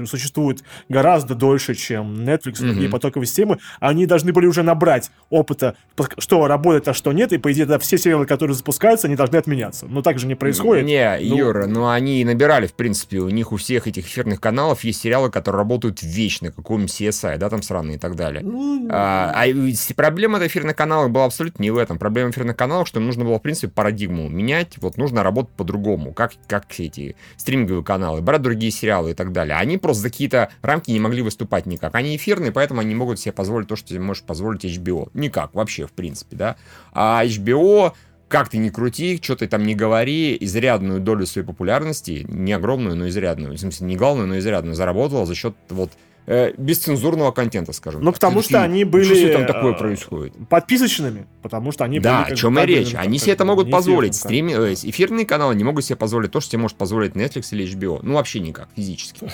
существуют 0.06 0.62
гораздо 0.88 1.34
дольше, 1.34 1.74
чем 1.74 2.22
Netflix 2.22 2.62
и 2.62 2.66
другие 2.66 2.90
потоковые 2.90 3.26
системы, 3.26 3.58
они 3.80 4.06
должны 4.06 4.32
были 4.32 4.46
уже 4.46 4.62
набрать 4.62 5.10
опыта, 5.30 5.76
что 6.18 6.46
работает, 6.46 6.88
а 6.88 6.94
что 6.94 7.12
нет, 7.12 7.32
и, 7.32 7.38
по 7.38 7.52
идее, 7.52 7.66
да, 7.66 7.78
все 7.78 7.98
сериалы, 7.98 8.26
которые 8.26 8.56
запускаются, 8.56 9.06
они 9.06 9.16
должны 9.16 9.36
отменяться. 9.36 9.86
Но 9.86 10.02
так 10.02 10.18
же 10.18 10.26
не 10.26 10.34
происходит. 10.34 10.84
Не, 10.84 11.18
ну... 11.20 11.36
Юра, 11.36 11.66
ну 11.66 11.88
они 11.88 12.24
набирали, 12.24 12.66
в 12.66 12.74
принципе, 12.74 13.18
у 13.18 13.30
них 13.30 13.52
у 13.52 13.56
всех 13.56 13.86
этих 13.86 14.06
эфирных 14.06 14.40
каналов 14.40 14.84
есть 14.84 15.00
сериалы, 15.02 15.30
которые 15.30 15.60
работают 15.60 16.02
вечно, 16.02 16.50
как 16.50 16.70
у 16.70 16.78
CSI, 16.78 17.38
да, 17.38 17.48
там 17.48 17.62
сраные 17.62 17.96
и 17.96 17.98
так 17.98 18.16
далее. 18.16 18.42
Ну... 18.42 18.88
А, 18.90 19.32
а 19.34 19.94
проблема 19.94 20.31
проблема 20.32 20.46
эфирных 20.46 20.76
каналов 20.76 21.10
была 21.10 21.26
абсолютно 21.26 21.62
не 21.62 21.70
в 21.70 21.76
этом. 21.78 21.98
Проблема 21.98 22.30
эфирных 22.30 22.56
каналов, 22.56 22.88
что 22.88 23.00
им 23.00 23.06
нужно 23.06 23.24
было, 23.24 23.38
в 23.38 23.42
принципе, 23.42 23.68
парадигму 23.68 24.28
менять. 24.28 24.78
Вот 24.78 24.96
нужно 24.96 25.22
работать 25.22 25.54
по-другому, 25.56 26.12
как, 26.12 26.32
как 26.46 26.66
все 26.68 26.84
эти 26.86 27.16
стриминговые 27.36 27.84
каналы, 27.84 28.22
брать 28.22 28.42
другие 28.42 28.72
сериалы 28.72 29.10
и 29.10 29.14
так 29.14 29.32
далее. 29.32 29.56
Они 29.56 29.78
просто 29.78 30.02
за 30.02 30.10
какие-то 30.10 30.50
рамки 30.62 30.90
не 30.90 31.00
могли 31.00 31.22
выступать 31.22 31.66
никак. 31.66 31.94
Они 31.94 32.16
эфирные, 32.16 32.52
поэтому 32.52 32.80
они 32.80 32.94
могут 32.94 33.20
себе 33.20 33.32
позволить 33.32 33.68
то, 33.68 33.76
что 33.76 33.88
тебе 33.88 34.00
может 34.00 34.24
позволить 34.24 34.64
HBO. 34.64 35.10
Никак, 35.14 35.54
вообще, 35.54 35.86
в 35.86 35.92
принципе, 35.92 36.36
да. 36.36 36.56
А 36.92 37.24
HBO 37.24 37.92
как 38.28 38.48
ты 38.48 38.56
не 38.56 38.70
крути, 38.70 39.20
что 39.22 39.36
ты 39.36 39.46
там 39.46 39.62
не 39.66 39.74
говори, 39.74 40.38
изрядную 40.40 41.00
долю 41.00 41.26
своей 41.26 41.46
популярности, 41.46 42.24
не 42.26 42.54
огромную, 42.54 42.96
но 42.96 43.06
изрядную, 43.06 43.58
в 43.58 43.60
смысле, 43.60 43.86
не 43.86 43.96
главную, 43.96 44.26
но 44.26 44.38
изрядную, 44.38 44.74
заработала 44.74 45.26
за 45.26 45.34
счет 45.34 45.54
вот 45.68 45.90
э, 46.26 46.52
бесцензурного 46.56 47.32
контента, 47.32 47.72
скажем 47.72 48.02
Ну, 48.02 48.12
потому 48.12 48.40
Ты 48.42 48.48
что 48.48 48.62
они 48.62 48.84
«Ну, 48.84 48.90
были... 48.90 49.14
Что 49.14 49.32
там 49.32 49.46
такое 49.46 49.72
э, 49.72 49.78
происходит? 49.78 50.34
Подписочными, 50.48 51.26
потому 51.42 51.72
что 51.72 51.84
они 51.84 52.00
Да, 52.00 52.22
были... 52.24 52.32
о 52.32 52.36
чем 52.36 52.58
и 52.58 52.66
речь. 52.66 52.94
Они 52.94 53.18
себе 53.18 53.32
это 53.32 53.44
могут 53.44 53.70
позволить. 53.70 54.14
Стрим... 54.14 54.48
э, 54.48 54.74
Эфирные 54.74 55.26
каналы 55.26 55.54
не 55.54 55.64
могут 55.64 55.84
себе 55.84 55.96
позволить 55.96 56.30
то, 56.30 56.40
что 56.40 56.50
тебе 56.52 56.62
может 56.62 56.76
позволить 56.76 57.12
Netflix 57.12 57.48
или 57.52 57.66
HBO. 57.66 58.00
Ну, 58.02 58.14
вообще 58.14 58.40
никак, 58.40 58.68
физически. 58.76 59.30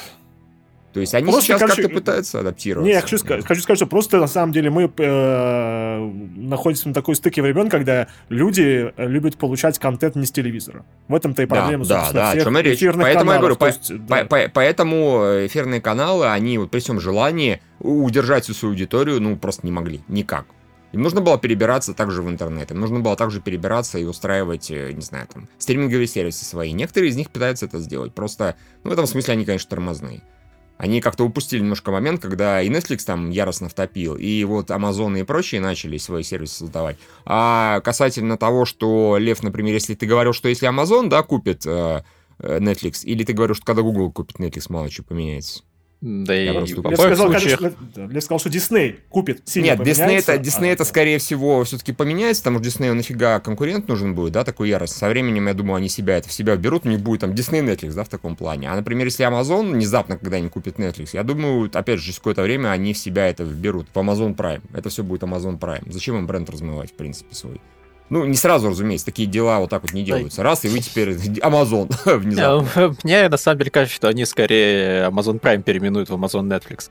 То 0.93 1.01
есть 1.01 1.15
они 1.15 1.27
Просто, 1.31 1.43
сейчас 1.49 1.61
короче, 1.61 1.83
как-то 1.83 1.95
пытаются 1.99 2.41
адаптироваться. 2.41 2.89
Не, 2.89 2.95
я 2.95 3.01
хочу, 3.03 3.19
сказать, 3.19 3.45
хочу 3.47 3.61
сказать, 3.61 3.79
что 3.79 3.87
просто 3.87 4.19
на 4.19 4.27
самом 4.27 4.53
деле 4.53 4.71
мы 4.71 4.91
э, 4.97 6.11
находимся 6.37 6.89
на 6.89 6.95
такой 6.95 7.15
стыке 7.15 7.43
времен, 7.43 7.69
когда 7.69 8.09
люди 8.31 8.93
э, 8.97 9.07
любят 9.07 9.37
получать 9.37 9.79
контент 9.79 10.17
не 10.17 10.25
с 10.25 10.31
телевизора. 10.33 10.85
В 11.09 11.15
этом-то 11.15 11.43
и 11.43 11.47
Да, 11.47 11.55
проблема, 11.57 11.85
да, 11.85 11.99
собственно, 12.01 12.21
да, 12.23 12.29
о 12.29 12.33
всех 12.33 12.45
чем 12.45 12.59
и 12.59 12.63
речь. 12.63 12.79
эфирных 12.79 13.03
Поэтому 13.07 13.31
я 13.33 13.37
каналов. 13.39 13.41
говорю, 13.41 13.57
То 13.57 13.67
есть, 13.67 14.07
да. 14.07 14.17
По- 14.17 14.25
по- 14.25 14.51
Поэтому 14.55 15.19
эфирные 15.47 15.81
каналы, 15.81 16.27
они 16.31 16.59
вот 16.59 16.71
при 16.71 16.81
всем 16.81 17.01
желании 17.01 17.61
удержать 17.81 18.45
всю 18.45 18.55
свою 18.55 18.73
аудиторию, 18.73 19.21
ну, 19.21 19.37
просто 19.37 19.67
не 19.67 19.73
могли. 19.73 20.01
Никак. 20.09 20.47
Им 20.93 21.03
нужно 21.03 21.21
было 21.21 21.39
перебираться 21.39 21.93
также 21.93 22.23
в 22.23 22.31
интернет. 22.31 22.71
Им 22.71 22.81
нужно 22.81 23.01
было 23.01 23.15
также 23.15 23.43
перебираться 23.43 23.99
и 23.99 24.05
устраивать, 24.05 24.71
э, 24.71 24.93
не 24.93 25.03
знаю, 25.03 25.27
там, 25.33 25.49
стриминговые 25.59 26.07
сервисы 26.07 26.47
свои. 26.47 26.73
Некоторые 26.73 27.11
из 27.11 27.17
них 27.17 27.29
пытаются 27.31 27.67
это 27.67 27.79
сделать. 27.79 28.15
Просто, 28.15 28.57
ну, 28.85 28.91
в 28.91 28.93
этом 28.95 29.07
смысле 29.07 29.35
они, 29.35 29.45
конечно, 29.45 29.69
тормозные. 29.69 30.23
Они 30.79 31.01
как-то 31.01 31.25
упустили 31.25 31.61
немножко 31.61 31.91
момент, 31.91 32.23
когда 32.23 32.63
и 32.63 32.71
Netflix 32.71 33.01
там 33.05 33.31
яростно 33.31 33.69
втопил, 33.69 34.15
и 34.15 34.45
вот 34.45 34.71
Amazon 34.71 35.19
и 35.19 35.25
прочие 35.25 35.61
начали 35.61 35.99
свои 35.99 36.23
сервисы 36.23 36.55
создавать. 36.55 36.97
А 37.27 37.81
касательно 37.81 38.39
того, 38.39 38.65
что, 38.65 39.19
Лев, 39.19 39.43
например, 39.43 39.75
если 39.75 39.95
ты 39.95 40.07
говорил, 40.07 40.33
что 40.33 40.49
если 40.49 40.69
Amazon, 40.69 41.09
да, 41.09 41.25
купит 41.25 41.67
э, 41.67 42.03
э, 42.39 42.59
Netflix, 42.61 43.03
или 43.03 43.25
ты 43.25 43.33
говоришь, 43.33 43.57
что 43.57 43.67
когда 43.67 43.83
Google 43.83 44.13
купит 44.13 44.37
Netflix, 44.37 44.67
мало 44.69 44.89
чего 44.89 45.05
поменяется. 45.09 45.65
Да 46.01 46.37
и 46.41 46.45
Я 46.45 46.55
просто 46.55 46.77
в 46.77 46.79
обоих 46.79 46.99
сказал, 46.99 47.27
случаях... 47.33 47.59
конечно, 47.59 47.79
да, 47.97 48.07
Лев 48.07 48.23
сказал, 48.23 48.39
что 48.39 48.51
Дисней 48.51 49.01
купит 49.09 49.43
сильно 49.47 49.67
Нет, 49.67 49.79
поменяется, 49.79 50.33
это, 50.33 50.43
Disney 50.43 50.69
а, 50.69 50.73
это, 50.73 50.85
скорее 50.85 51.19
всего, 51.19 51.65
все-таки 51.65 51.93
поменяется, 51.93 52.43
потому 52.45 52.63
что 52.63 52.69
Disney 52.69 52.93
нафига 52.93 53.41
конкурент 53.41 53.89
нужен 53.89 54.15
будет, 54.15 54.33
да, 54.33 54.45
такой 54.45 54.69
ярость. 54.69 54.97
Со 54.97 55.09
временем, 55.09 55.49
я 55.49 55.55
думаю, 55.55 55.77
они 55.77 55.89
себя 55.89 56.17
это 56.17 56.29
в 56.29 56.33
себя 56.33 56.55
берут, 56.55 56.87
у 56.87 56.89
них 56.89 57.01
будет 57.01 57.23
там 57.23 57.31
Disney 57.31 57.65
Netflix, 57.65 57.95
да, 57.95 58.05
в 58.05 58.09
таком 58.09 58.37
плане. 58.37 58.71
А, 58.71 58.77
например, 58.77 59.07
если 59.07 59.27
Amazon 59.27 59.73
внезапно 59.73 60.17
когда-нибудь 60.17 60.53
купит 60.53 60.77
Netflix, 60.77 61.11
я 61.15 61.25
думаю, 61.25 61.69
опять 61.73 61.99
же, 61.99 62.07
через 62.07 62.19
какое-то 62.19 62.43
время 62.43 62.69
они 62.69 62.93
в 62.93 62.99
себя 62.99 63.27
это 63.27 63.43
вберут, 63.43 63.89
в 63.93 63.99
Amazon 63.99 64.37
Prime. 64.37 64.63
Это 64.73 64.91
все 64.91 65.03
будет 65.03 65.25
Amazon 65.25 65.59
Prime. 65.59 65.91
Зачем 65.91 66.17
им 66.17 66.29
бренд 66.29 66.49
размывать, 66.49 66.91
в 66.91 66.95
принципе, 66.95 67.35
свой? 67.35 67.61
Ну, 68.11 68.25
не 68.25 68.37
сразу, 68.37 68.71
разумеется, 68.71 69.07
такие 69.07 69.29
дела 69.29 69.59
вот 69.61 69.71
так 69.71 69.83
вот 69.83 69.93
не 69.93 70.03
делаются. 70.03 70.43
Раз, 70.43 70.65
и 70.65 70.69
вы 70.69 70.81
теперь 70.81 71.11
Amazon 71.17 71.93
внезапно. 72.19 72.69
Э, 72.75 72.95
Мне 73.05 73.29
на 73.29 73.37
самом 73.37 73.59
деле 73.59 73.71
кажется, 73.71 73.97
что 73.97 74.09
они 74.09 74.25
скорее 74.25 75.09
Amazon 75.09 75.41
Prime 75.41 75.63
переименуют 75.63 76.09
в 76.09 76.15
Amazon 76.15 76.49
Netflix. 76.49 76.91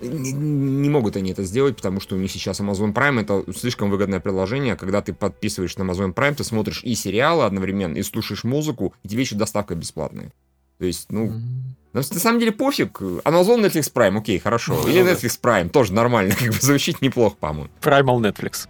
Не, 0.00 0.32
не 0.32 0.88
могут 0.88 1.16
они 1.16 1.32
это 1.32 1.42
сделать, 1.42 1.76
потому 1.76 2.00
что 2.00 2.14
у 2.14 2.18
них 2.18 2.30
сейчас 2.30 2.60
Amazon 2.60 2.94
Prime 2.94 3.20
это 3.20 3.44
слишком 3.52 3.90
выгодное 3.90 4.20
приложение. 4.20 4.76
Когда 4.76 5.02
ты 5.02 5.12
подписываешь 5.12 5.76
на 5.76 5.82
Amazon 5.82 6.14
Prime, 6.14 6.34
ты 6.34 6.44
смотришь 6.44 6.82
и 6.84 6.94
сериалы 6.94 7.44
одновременно, 7.44 7.96
и 7.96 8.02
слушаешь 8.02 8.44
музыку, 8.44 8.94
и 9.02 9.08
тебе 9.08 9.22
еще 9.22 9.34
доставка 9.34 9.74
бесплатная. 9.74 10.32
То 10.78 10.86
есть, 10.86 11.10
ну, 11.10 11.32
на, 11.92 12.00
на 12.00 12.02
самом 12.02 12.38
деле 12.38 12.52
пофиг. 12.52 13.00
Amazon 13.00 13.64
Netflix 13.64 13.92
Prime, 13.92 14.16
окей, 14.18 14.38
хорошо. 14.38 14.80
Или 14.88 15.00
Ну, 15.00 15.06
да. 15.06 15.12
Netflix 15.12 15.40
Prime, 15.42 15.68
тоже 15.68 15.92
нормально, 15.92 16.34
как 16.38 16.48
бы 16.48 16.60
звучит 16.60 17.02
неплохо, 17.02 17.36
по-моему. 17.38 17.70
Primal 17.82 18.20
Netflix. 18.20 18.68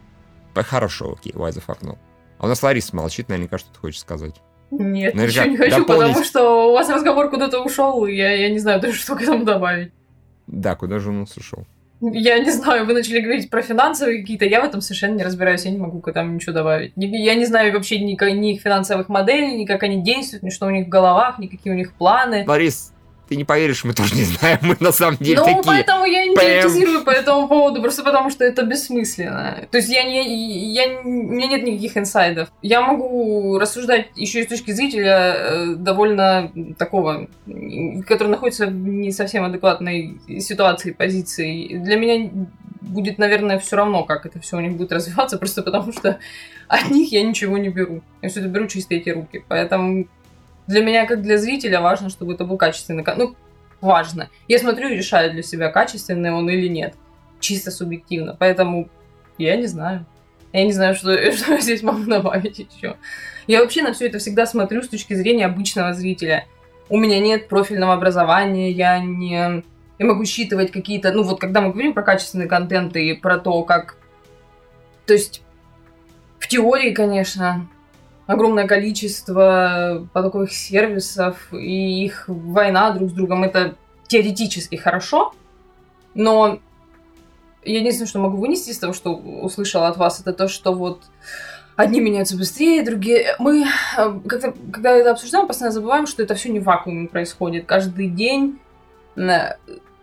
По- 0.59 0.65
Хорошо, 0.65 1.13
окей, 1.19 1.33
why 1.33 1.51
the 1.51 1.63
fuck 1.65 1.81
not. 1.83 1.99
А 2.39 2.47
у 2.47 2.49
нас 2.49 2.63
Лариса 2.63 2.95
молчит, 2.97 3.29
наверняка, 3.29 3.59
что 3.59 3.73
ты 3.73 3.79
хочешь 3.79 4.01
сказать. 4.01 4.35
Нет, 4.71 5.15
Наверняка 5.15 5.45
ничего 5.47 5.51
не 5.53 5.57
хочу, 5.57 5.79
дополнить. 5.79 6.09
потому 6.09 6.25
что 6.25 6.71
у 6.71 6.73
вас 6.73 6.89
разговор 6.91 7.31
куда-то 7.31 7.61
ушел, 7.61 8.05
и 8.07 8.15
я, 8.15 8.33
я 8.33 8.51
не 8.51 8.59
знаю 8.59 8.81
даже, 8.81 8.95
что 8.99 9.15
к 9.17 9.23
этому 9.23 9.45
добавить. 9.45 9.93
Да, 10.47 10.75
куда 10.75 10.99
же 10.99 11.11
он 11.11 11.23
ушел? 11.23 11.65
Я 12.01 12.39
не 12.39 12.51
знаю, 12.51 12.87
вы 12.87 12.93
начали 12.95 13.21
говорить 13.21 13.51
про 13.51 13.61
финансовые 13.63 14.21
какие-то, 14.21 14.45
я 14.45 14.61
в 14.61 14.65
этом 14.65 14.81
совершенно 14.81 15.17
не 15.17 15.25
разбираюсь, 15.25 15.65
я 15.65 15.71
не 15.73 15.79
могу 15.79 16.01
к 16.01 16.07
этому 16.09 16.33
ничего 16.33 16.53
добавить. 16.53 16.93
Я 16.97 17.35
не 17.35 17.45
знаю 17.45 17.73
вообще 17.73 17.99
ни, 17.99 18.13
ни 18.35 18.55
их 18.55 18.61
финансовых 18.63 19.09
моделей, 19.09 19.57
ни 19.57 19.65
как 19.65 19.83
они 19.83 20.03
действуют, 20.03 20.43
ни 20.45 20.51
что 20.51 20.67
у 20.67 20.71
них 20.71 20.87
в 20.87 20.89
головах, 20.91 21.39
ни 21.39 21.47
какие 21.49 21.73
у 21.73 21.77
них 21.77 21.93
планы. 21.95 22.45
Ларис, 22.47 22.93
ты 23.29 23.37
не 23.37 23.45
поверишь, 23.45 23.85
мы 23.85 23.93
тоже 23.93 24.15
не 24.15 24.23
знаем, 24.25 24.59
мы 24.63 24.77
на 24.81 24.93
самом 24.93 25.17
деле 25.19 25.39
Ну, 25.39 25.45
такие. 25.45 25.63
поэтому 25.65 26.05
я 26.07 26.25
не 26.25 26.35
теоретизирую 26.35 27.05
по 27.05 27.11
этому 27.11 27.47
поводу, 27.49 27.83
просто 27.83 28.03
потому 28.03 28.31
что 28.31 28.45
это 28.45 28.63
бессмысленно. 28.63 29.67
То 29.71 29.79
есть 29.79 29.89
я 29.91 30.03
не, 30.05 30.73
я, 30.73 31.01
у 31.01 31.09
меня 31.09 31.47
нет 31.49 31.63
никаких 31.65 31.97
инсайдов. 31.97 32.49
Я 32.63 32.81
могу 32.81 33.59
рассуждать 33.59 34.07
еще 34.17 34.41
и 34.41 34.45
с 34.45 34.47
точки 34.47 34.71
зрителя 34.73 35.35
э, 35.37 35.67
довольно 35.77 36.51
такого, 36.79 37.29
который 38.07 38.29
находится 38.29 38.67
в 38.67 38.73
не 38.73 39.13
совсем 39.13 39.45
адекватной 39.45 40.19
ситуации, 40.41 40.93
позиции. 40.93 41.77
Для 41.77 41.97
меня 41.97 42.31
будет, 42.81 43.19
наверное, 43.19 43.59
все 43.59 43.77
равно, 43.77 44.05
как 44.05 44.25
это 44.25 44.41
все 44.41 44.57
у 44.57 44.61
них 44.61 44.77
будет 44.77 44.93
развиваться, 44.93 45.37
просто 45.39 45.63
потому 45.63 45.93
что 45.93 46.19
от 46.69 46.91
них 46.91 47.13
я 47.13 47.23
ничего 47.23 47.59
не 47.59 47.69
беру. 47.69 48.03
Я 48.23 48.29
все 48.29 48.41
это 48.41 48.49
беру 48.49 48.67
чисто 48.67 48.95
эти 48.95 49.11
руки. 49.11 49.45
Поэтому 49.49 50.07
для 50.69 50.85
меня, 50.85 51.07
как 51.07 51.23
для 51.23 51.39
зрителя, 51.39 51.81
важно, 51.81 52.11
чтобы 52.11 52.35
это 52.35 52.45
был 52.45 52.59
качественный 52.59 53.03
кон- 53.03 53.19
Ну, 53.19 53.37
важно. 53.81 54.29
Я 54.47 54.59
смотрю 54.59 54.89
и 54.89 54.97
решаю 54.97 55.33
для 55.33 55.43
себя, 55.43 55.71
качественный 55.71 56.31
он 56.31 56.49
или 56.49 56.69
нет. 56.69 56.95
Чисто 57.41 57.71
субъективно. 57.71 58.37
Поэтому 58.39 58.89
я 59.39 59.57
не 59.57 59.67
знаю. 59.67 60.05
Я 60.53 60.65
не 60.65 60.73
знаю, 60.73 60.95
что, 60.95 61.33
что 61.33 61.59
здесь 61.59 61.83
могу 61.83 62.05
добавить 62.05 62.59
еще. 62.59 62.97
Я 63.47 63.63
вообще 63.63 63.83
на 63.83 63.95
все 63.95 64.07
это 64.07 64.19
всегда 64.19 64.45
смотрю 64.45 64.83
с 64.83 64.89
точки 64.89 65.15
зрения 65.15 65.47
обычного 65.47 65.95
зрителя. 65.95 66.47
У 66.91 66.99
меня 66.99 67.19
нет 67.19 67.49
профильного 67.49 67.95
образования, 67.95 68.71
я 68.71 68.99
не... 68.99 69.63
Я 69.99 70.07
могу 70.07 70.25
считывать 70.27 70.71
какие-то... 70.71 71.13
Ну 71.13 71.23
вот, 71.23 71.41
когда 71.41 71.63
мы 71.63 71.73
говорим 71.73 71.95
про 71.95 72.03
качественный 72.03 72.47
контент 72.47 72.95
и 72.95 73.15
про 73.15 73.39
то, 73.39 73.63
как... 73.63 73.97
То 75.07 75.15
есть, 75.15 75.43
в 76.39 76.47
теории, 76.47 76.93
конечно, 76.93 77.69
огромное 78.29 78.69
количество 78.69 80.07
потоковых 80.13 80.53
сервисов 80.53 81.53
и 81.53 82.05
их 82.05 82.25
война 82.29 82.91
друг 82.93 83.11
с 83.11 83.13
другом, 83.15 83.43
это 83.43 83.75
теоретически 84.07 84.77
хорошо, 84.77 85.35
но 86.15 86.61
единственное, 87.65 88.07
что 88.07 88.19
могу 88.19 88.37
вынести 88.37 88.71
из 88.71 88.79
того, 88.79 88.93
что 88.93 89.15
услышала 89.15 89.89
от 89.89 89.97
вас, 89.97 90.21
это 90.21 90.35
то, 90.35 90.47
что 90.47 90.75
вот 90.75 91.05
одни 91.75 92.01
меняются 92.01 92.37
быстрее, 92.37 92.83
другие... 92.83 93.35
Мы, 93.39 93.65
э, 93.65 94.21
как-то, 94.29 94.55
когда 94.73 94.93
это 94.93 95.13
обсуждаем, 95.13 95.47
постоянно 95.47 95.73
забываем, 95.73 96.07
что 96.07 96.23
это 96.23 96.35
все 96.35 96.51
не 96.51 96.61
в 96.61 96.65
вакууме 96.65 97.09
происходит. 97.09 97.65
Каждый 97.65 98.09
день 98.09 98.59
э, 99.17 99.55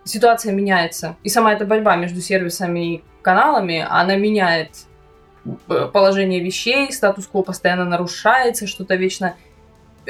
ситуация 0.03 0.51
меняется. 0.51 1.15
И 1.23 1.29
сама 1.29 1.53
эта 1.53 1.65
борьба 1.65 1.95
между 1.95 2.21
сервисами 2.21 2.95
и 2.95 3.03
каналами, 3.21 3.85
она 3.87 4.15
меняет 4.15 4.71
положение 5.67 6.39
вещей, 6.39 6.91
статус-кво 6.91 7.41
постоянно 7.41 7.85
нарушается, 7.85 8.67
что-то 8.67 8.95
вечно 8.95 9.35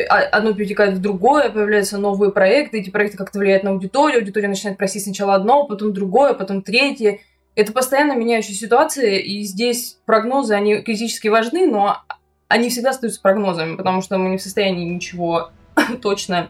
а- 0.10 0.20
одно 0.32 0.54
перетекает 0.54 0.96
в 0.96 1.02
другое, 1.02 1.50
появляются 1.50 1.98
новые 1.98 2.32
проекты, 2.32 2.80
эти 2.80 2.90
проекты 2.90 3.18
как-то 3.18 3.40
влияют 3.40 3.64
на 3.64 3.72
аудиторию, 3.72 4.20
аудитория 4.20 4.48
начинает 4.48 4.78
просить 4.78 5.04
сначала 5.04 5.36
одно, 5.36 5.66
потом 5.66 5.94
другое, 5.94 6.34
потом 6.34 6.62
третье. 6.62 7.20
Это 7.56 7.72
постоянно 7.72 8.14
меняющая 8.14 8.54
ситуация, 8.54 9.18
и 9.20 9.44
здесь 9.44 9.98
прогнозы, 10.06 10.54
они 10.54 10.82
критически 10.82 11.30
важны, 11.30 11.68
но 11.68 12.02
они 12.50 12.70
всегда 12.70 12.90
остаются 12.90 13.22
прогнозами, 13.22 13.76
потому 13.76 14.02
что 14.02 14.18
мы 14.18 14.30
не 14.30 14.38
в 14.38 14.42
состоянии 14.42 14.86
ничего 14.90 15.52
точно 16.02 16.50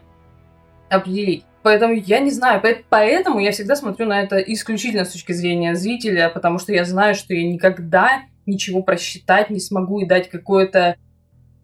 определить. 0.88 1.44
Поэтому 1.62 1.94
я 1.94 2.20
не 2.20 2.30
знаю, 2.30 2.60
поэт- 2.60 2.84
поэтому 2.88 3.40
я 3.40 3.50
всегда 3.50 3.74
смотрю 3.76 4.06
на 4.06 4.22
это 4.22 4.38
исключительно 4.38 5.04
с 5.04 5.12
точки 5.12 5.32
зрения 5.32 5.74
зрителя, 5.74 6.28
потому 6.28 6.58
что 6.58 6.72
я 6.72 6.84
знаю, 6.84 7.14
что 7.14 7.34
я 7.34 7.44
никогда 7.44 8.22
ничего 8.46 8.82
просчитать 8.82 9.50
не 9.50 9.60
смогу 9.60 10.00
и 10.00 10.06
дать 10.06 10.30
какой-то 10.30 10.96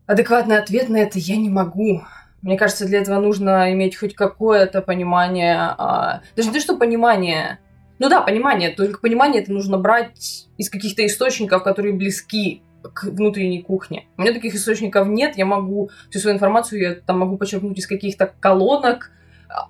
адекватный 0.06 0.58
ответ 0.58 0.88
на 0.88 0.98
это 0.98 1.18
я 1.18 1.36
не 1.36 1.48
могу. 1.48 2.02
Мне 2.42 2.58
кажется, 2.58 2.86
для 2.86 3.00
этого 3.00 3.20
нужно 3.20 3.72
иметь 3.72 3.96
хоть 3.96 4.14
какое-то 4.14 4.82
понимание, 4.82 5.56
а, 5.56 6.22
даже 6.36 6.48
не 6.48 6.54
то, 6.54 6.60
что 6.60 6.76
понимание, 6.76 7.60
ну 7.98 8.08
да, 8.08 8.20
понимание, 8.20 8.70
только 8.70 9.00
понимание 9.00 9.42
это 9.42 9.52
нужно 9.52 9.78
брать 9.78 10.48
из 10.58 10.68
каких-то 10.68 11.06
источников, 11.06 11.62
которые 11.62 11.94
близки 11.94 12.62
к 12.82 13.04
внутренней 13.04 13.62
кухне. 13.62 14.06
У 14.16 14.22
меня 14.22 14.32
таких 14.32 14.56
источников 14.56 15.06
нет, 15.06 15.36
я 15.36 15.46
могу 15.46 15.90
всю 16.10 16.18
свою 16.18 16.34
информацию 16.34 16.80
я 16.80 16.94
там 16.94 17.20
могу 17.20 17.36
почерпнуть 17.36 17.78
из 17.78 17.86
каких-то 17.86 18.32
колонок 18.40 19.12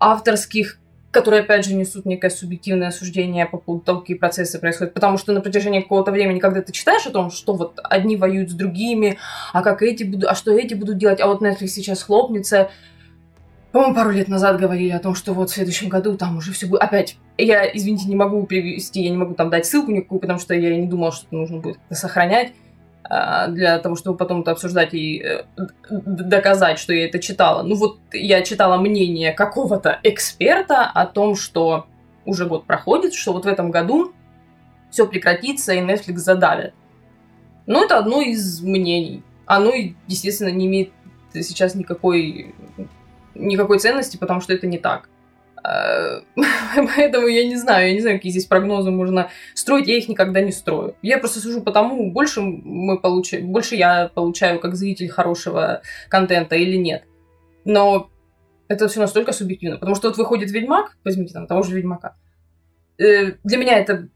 авторских, 0.00 0.78
которые, 1.12 1.42
опять 1.42 1.66
же, 1.66 1.75
несут 1.75 2.07
некое 2.07 2.31
субъективное 2.31 2.88
осуждение 2.88 3.45
по 3.45 3.59
поводу 3.59 3.85
того, 3.85 4.00
какие 4.00 4.16
процессы 4.16 4.59
происходят. 4.59 4.95
Потому 4.95 5.19
что 5.19 5.33
на 5.33 5.42
протяжении 5.42 5.83
какого-то 5.83 6.11
времени, 6.11 6.40
когда 6.40 6.62
ты 6.62 6.73
читаешь 6.73 7.07
о 7.07 7.11
том, 7.11 7.31
что 7.31 7.54
вот 7.54 7.78
одни 7.85 8.16
воюют 8.16 8.50
с 8.50 8.54
другими, 8.54 9.19
а 9.52 9.62
как 9.62 9.83
эти 9.83 10.04
будут, 10.04 10.28
а 10.28 10.35
что 10.35 10.50
эти 10.52 10.73
будут 10.73 10.97
делать, 10.97 11.21
а 11.21 11.26
вот 11.26 11.42
Netflix 11.42 11.69
сейчас 11.69 12.02
хлопнется, 12.02 12.71
по-моему, 13.73 13.95
пару 13.95 14.11
лет 14.11 14.28
назад 14.28 14.59
говорили 14.59 14.90
о 14.90 14.99
том, 14.99 15.14
что 15.14 15.35
вот 15.35 15.50
в 15.50 15.54
следующем 15.54 15.88
году 15.88 16.16
там 16.16 16.38
уже 16.38 16.52
все 16.52 16.66
будет... 16.66 16.81
Опять, 16.81 17.16
я, 17.37 17.64
извините, 17.64 18.09
не 18.09 18.16
могу 18.16 18.45
перевести, 18.47 19.02
я 19.02 19.11
не 19.11 19.16
могу 19.16 19.35
там 19.35 19.50
дать 19.50 19.66
ссылку 19.66 19.90
никакую, 19.90 20.21
потому 20.21 20.38
что 20.38 20.54
я 20.54 20.76
не 20.76 20.87
думала, 20.87 21.12
что 21.12 21.26
это 21.26 21.37
нужно 21.37 21.59
будет 21.59 21.78
сохранять 21.90 22.52
для 23.09 23.79
того, 23.79 23.97
чтобы 23.97 24.17
потом 24.17 24.43
это 24.43 24.53
обсуждать 24.53 24.95
и 24.95 25.23
э, 25.23 25.45
доказать, 25.91 26.79
что 26.79 26.93
я 26.93 27.07
это 27.07 27.19
читала. 27.19 27.63
Ну 27.63 27.75
вот 27.75 27.99
я 28.13 28.43
читала 28.43 28.79
мнение 28.79 29.33
какого-то 29.33 29.99
эксперта 30.03 30.85
о 30.85 31.07
том, 31.07 31.35
что 31.35 31.87
уже 32.25 32.47
год 32.47 32.65
проходит, 32.65 33.15
что 33.15 33.33
вот 33.33 33.45
в 33.45 33.49
этом 33.49 33.71
году 33.71 34.13
все 34.91 35.07
прекратится 35.07 35.73
и 35.73 35.81
Netflix 35.81 36.17
задавит. 36.17 36.75
Ну, 37.67 37.85
это 37.85 37.99
одно 37.99 38.21
из 38.21 38.61
мнений. 38.61 39.23
Оно, 39.47 39.73
естественно, 40.07 40.51
не 40.51 40.67
имеет 40.67 40.93
сейчас 41.33 41.75
никакой 41.75 42.55
никакой 43.35 43.79
ценности, 43.79 44.17
потому 44.17 44.41
что 44.41 44.53
это 44.53 44.67
не 44.67 44.79
так. 44.79 45.09
А, 45.62 46.23
поэтому 46.97 47.26
я 47.26 47.47
не 47.47 47.57
знаю, 47.57 47.88
я 47.88 47.95
не 47.95 48.00
знаю, 48.00 48.16
какие 48.16 48.33
здесь 48.33 48.47
прогнозы 48.47 48.90
можно 48.90 49.31
строить, 49.54 49.88
я 49.88 49.97
их 49.97 50.09
никогда 50.09 50.40
не 50.40 50.52
строю. 50.52 50.97
Я 51.02 51.19
просто 51.19 51.40
сужу 51.40 51.62
потому, 51.62 52.11
больше 52.11 52.40
мы 52.40 52.99
получаем, 52.99 53.52
больше 53.52 53.76
я 53.76 54.11
получаю 54.12 54.61
как 54.61 54.75
зритель 54.75 55.09
хорошего 55.09 55.83
контента 56.09 56.57
или 56.57 56.76
нет. 56.76 57.04
Но 57.64 58.11
это 58.69 58.88
все 58.88 59.00
настолько 59.00 59.33
субъективно, 59.33 59.76
потому 59.76 59.95
что 59.95 60.09
вот 60.09 60.19
выходит 60.19 60.50
Ведьмак, 60.50 60.97
возьмите 61.04 61.35
там 61.35 61.47
того 61.47 61.62
же 61.62 61.76
Ведьмака. 61.76 62.16
Э, 62.99 63.33
для 63.45 63.59
меня 63.59 63.78
это 63.78 64.09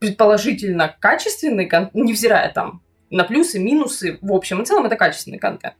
предположительно 0.00 0.94
качественный 0.98 1.66
контент, 1.66 1.94
невзирая 1.94 2.52
там 2.52 2.82
на 3.10 3.24
плюсы, 3.24 3.58
минусы, 3.58 4.18
в 4.20 4.32
общем 4.32 4.62
и 4.62 4.64
целом 4.64 4.86
это 4.86 4.96
качественный 4.96 5.38
контент. 5.38 5.74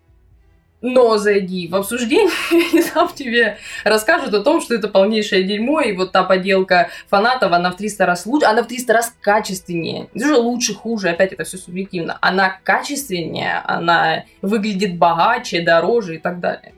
Но 0.83 1.19
зайди 1.19 1.69
в 1.69 1.75
обсуждение, 1.75 2.31
и 2.73 2.81
сам 2.81 3.09
тебе 3.09 3.59
расскажут 3.85 4.33
о 4.33 4.43
том, 4.43 4.63
что 4.63 4.75
это 4.75 4.89
полнейшее 4.89 5.45
дерьмо, 5.45 5.81
и 5.81 5.95
вот 5.95 6.13
та 6.13 6.25
поделка 6.25 6.89
фанатов, 7.09 7.53
она 7.53 7.71
в 7.71 7.77
300 7.77 8.07
раз 8.07 8.25
лучше, 8.25 8.47
она 8.47 8.63
в 8.63 8.67
300 8.67 8.93
раз 8.93 9.15
качественнее. 9.21 10.09
Это 10.15 10.27
же 10.27 10.37
лучше, 10.37 10.75
хуже, 10.75 11.11
опять 11.11 11.33
это 11.33 11.45
все 11.45 11.59
субъективно. 11.59 12.17
Она 12.23 12.59
качественнее, 12.65 13.61
она 13.67 14.25
выглядит 14.41 14.97
богаче, 14.97 15.61
дороже 15.61 16.17
и 16.17 16.19
так 16.19 16.41
далее. 16.41 16.73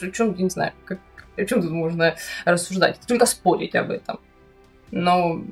О 0.00 0.10
чем, 0.10 0.34
не 0.36 0.48
знаю, 0.48 0.72
как, 0.86 0.98
о 1.36 1.44
чем 1.44 1.60
тут 1.60 1.70
можно 1.70 2.14
рассуждать? 2.46 2.98
Только 3.06 3.26
спорить 3.26 3.74
об 3.74 3.90
этом. 3.90 4.20
Но 4.90 5.42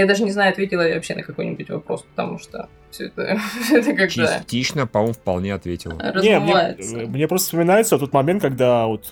я 0.00 0.06
даже 0.06 0.24
не 0.24 0.30
знаю, 0.30 0.52
ответила 0.52 0.86
я 0.86 0.94
вообще 0.94 1.14
на 1.14 1.22
какой-нибудь 1.22 1.70
вопрос, 1.70 2.02
потому 2.02 2.38
что 2.38 2.68
все 2.90 3.06
это, 3.06 3.40
это 3.72 3.94
как 3.94 4.10
Частично, 4.10 4.86
по-моему, 4.86 5.14
вполне 5.14 5.54
ответила. 5.54 5.94
Не, 6.20 6.38
мне, 6.38 7.06
мне 7.06 7.28
просто 7.28 7.46
вспоминается 7.46 7.98
тот 7.98 8.12
момент, 8.12 8.42
когда 8.42 8.86
вот 8.86 9.10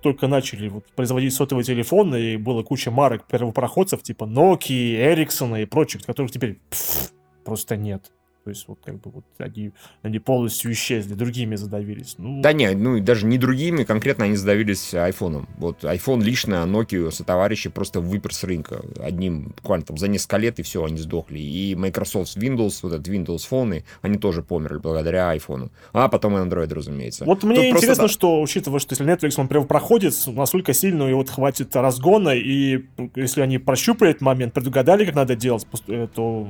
только 0.00 0.28
начали 0.28 0.68
вот, 0.68 0.86
производить 0.94 1.34
сотовые 1.34 1.64
телефоны, 1.64 2.34
и 2.34 2.36
было 2.36 2.62
куча 2.62 2.90
марок 2.90 3.26
первопроходцев, 3.26 4.02
типа 4.02 4.24
Nokia, 4.24 5.14
Ericsson 5.14 5.60
и 5.62 5.66
прочих, 5.66 6.02
которых 6.02 6.30
теперь 6.30 6.58
пфф, 6.70 7.10
просто 7.44 7.76
нет. 7.76 8.12
То 8.44 8.50
есть 8.50 8.66
вот 8.66 8.78
как 8.84 9.00
бы 9.00 9.10
вот 9.10 9.24
они, 9.38 9.70
они 10.02 10.18
полностью 10.18 10.72
исчезли, 10.72 11.14
другими 11.14 11.54
задавились. 11.54 12.16
Ну... 12.18 12.40
Да 12.40 12.52
не, 12.52 12.70
ну 12.72 12.96
и 12.96 13.00
даже 13.00 13.24
не 13.26 13.38
другими, 13.38 13.84
конкретно 13.84 14.24
они 14.24 14.36
задавились 14.36 14.94
айфоном. 14.94 15.48
Вот 15.58 15.84
iPhone 15.84 16.22
лично 16.22 16.64
Nokia 16.66 17.10
со 17.12 17.22
товарищи 17.24 17.70
просто 17.70 18.00
выпер 18.00 18.34
с 18.34 18.42
рынка. 18.42 18.82
Одним 19.00 19.52
буквально 19.56 19.86
там 19.86 19.96
за 19.96 20.08
несколько 20.08 20.38
лет 20.38 20.58
и 20.58 20.62
все, 20.62 20.84
они 20.84 20.98
сдохли. 20.98 21.38
И 21.38 21.76
Microsoft 21.76 22.36
Windows, 22.36 22.80
вот 22.82 22.94
этот 22.94 23.06
Windows 23.06 23.48
Phone, 23.48 23.84
они 24.00 24.18
тоже 24.18 24.42
померли 24.42 24.78
благодаря 24.78 25.30
айфону. 25.30 25.70
А 25.92 26.08
потом 26.08 26.36
и 26.36 26.40
Android, 26.40 26.72
разумеется. 26.74 27.24
Вот 27.24 27.44
мне 27.44 27.56
Тут 27.56 27.64
интересно, 27.66 27.94
просто... 27.94 28.08
что, 28.08 28.42
учитывая, 28.42 28.80
что 28.80 28.94
если 28.94 29.06
Netflix, 29.06 29.34
он 29.36 29.46
прям 29.46 29.66
проходит, 29.66 30.14
насколько 30.26 30.72
сильно 30.72 31.04
и 31.04 31.12
вот 31.12 31.30
хватит 31.30 31.74
разгона, 31.76 32.30
и 32.30 32.86
если 33.14 33.40
они 33.40 33.58
прощупали 33.58 34.10
этот 34.10 34.22
момент, 34.22 34.52
предугадали, 34.52 35.04
как 35.04 35.14
надо 35.14 35.36
делать, 35.36 35.66
э, 35.86 36.08
то 36.12 36.48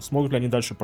смогут 0.00 0.32
ли 0.32 0.36
они 0.36 0.48
дальше 0.48 0.74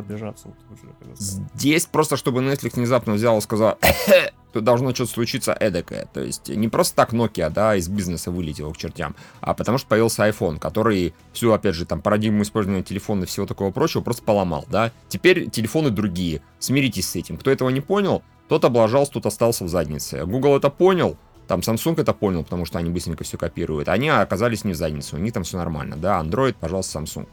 продвижаться? 0.69 1.49
Здесь 1.55 1.87
просто, 1.87 2.17
чтобы 2.17 2.41
Netflix 2.41 2.75
внезапно 2.75 3.15
взял 3.15 3.39
и 3.39 3.41
сказал, 3.41 3.79
то 4.53 4.61
должно 4.61 4.95
что-то 4.95 5.13
случиться 5.13 5.53
эдакое. 5.53 6.09
То 6.13 6.21
есть 6.21 6.49
не 6.49 6.69
просто 6.69 6.97
так 6.97 7.13
Nokia, 7.13 7.51
да, 7.51 7.77
из 7.77 7.89
бизнеса 7.89 8.31
вылетела 8.31 8.73
к 8.73 8.77
чертям, 8.77 9.15
а 9.41 9.55
потому 9.55 9.79
что 9.79 9.89
появился 9.89 10.29
iPhone, 10.29 10.59
который 10.59 11.15
всю, 11.33 11.53
опять 11.53 11.75
же, 11.75 11.87
там, 11.87 12.01
парадигму 12.01 12.43
использования 12.43 12.83
телефона 12.83 13.25
и 13.25 13.27
всего 13.27 13.47
такого 13.47 13.71
прочего 13.71 14.03
просто 14.03 14.23
поломал, 14.23 14.65
да. 14.69 14.93
Теперь 15.09 15.51
телефоны 15.51 15.91
другие. 15.91 16.43
Смиритесь 16.59 17.09
с 17.09 17.17
этим. 17.17 17.37
Кто 17.37 17.51
этого 17.51 17.69
не 17.69 17.81
понял, 17.81 18.23
тот 18.49 18.65
облажался, 18.65 19.13
тот 19.13 19.27
остался 19.27 19.65
в 19.65 19.69
заднице. 19.69 20.25
Google 20.25 20.57
это 20.57 20.71
понял, 20.71 21.17
там 21.47 21.61
Samsung 21.61 22.01
это 22.01 22.13
понял, 22.13 22.43
потому 22.43 22.65
что 22.65 22.79
они 22.79 22.91
быстренько 22.91 23.25
все 23.25 23.39
копируют. 23.39 23.89
Они 23.89 24.09
оказались 24.09 24.65
не 24.65 24.73
в 24.73 24.77
заднице, 24.77 25.17
у 25.17 25.19
них 25.19 25.33
там 25.33 25.45
все 25.45 25.57
нормально, 25.59 25.97
да, 25.97 26.21
Android, 26.21 26.57
пожалуйста, 26.59 26.99
Samsung 26.99 27.27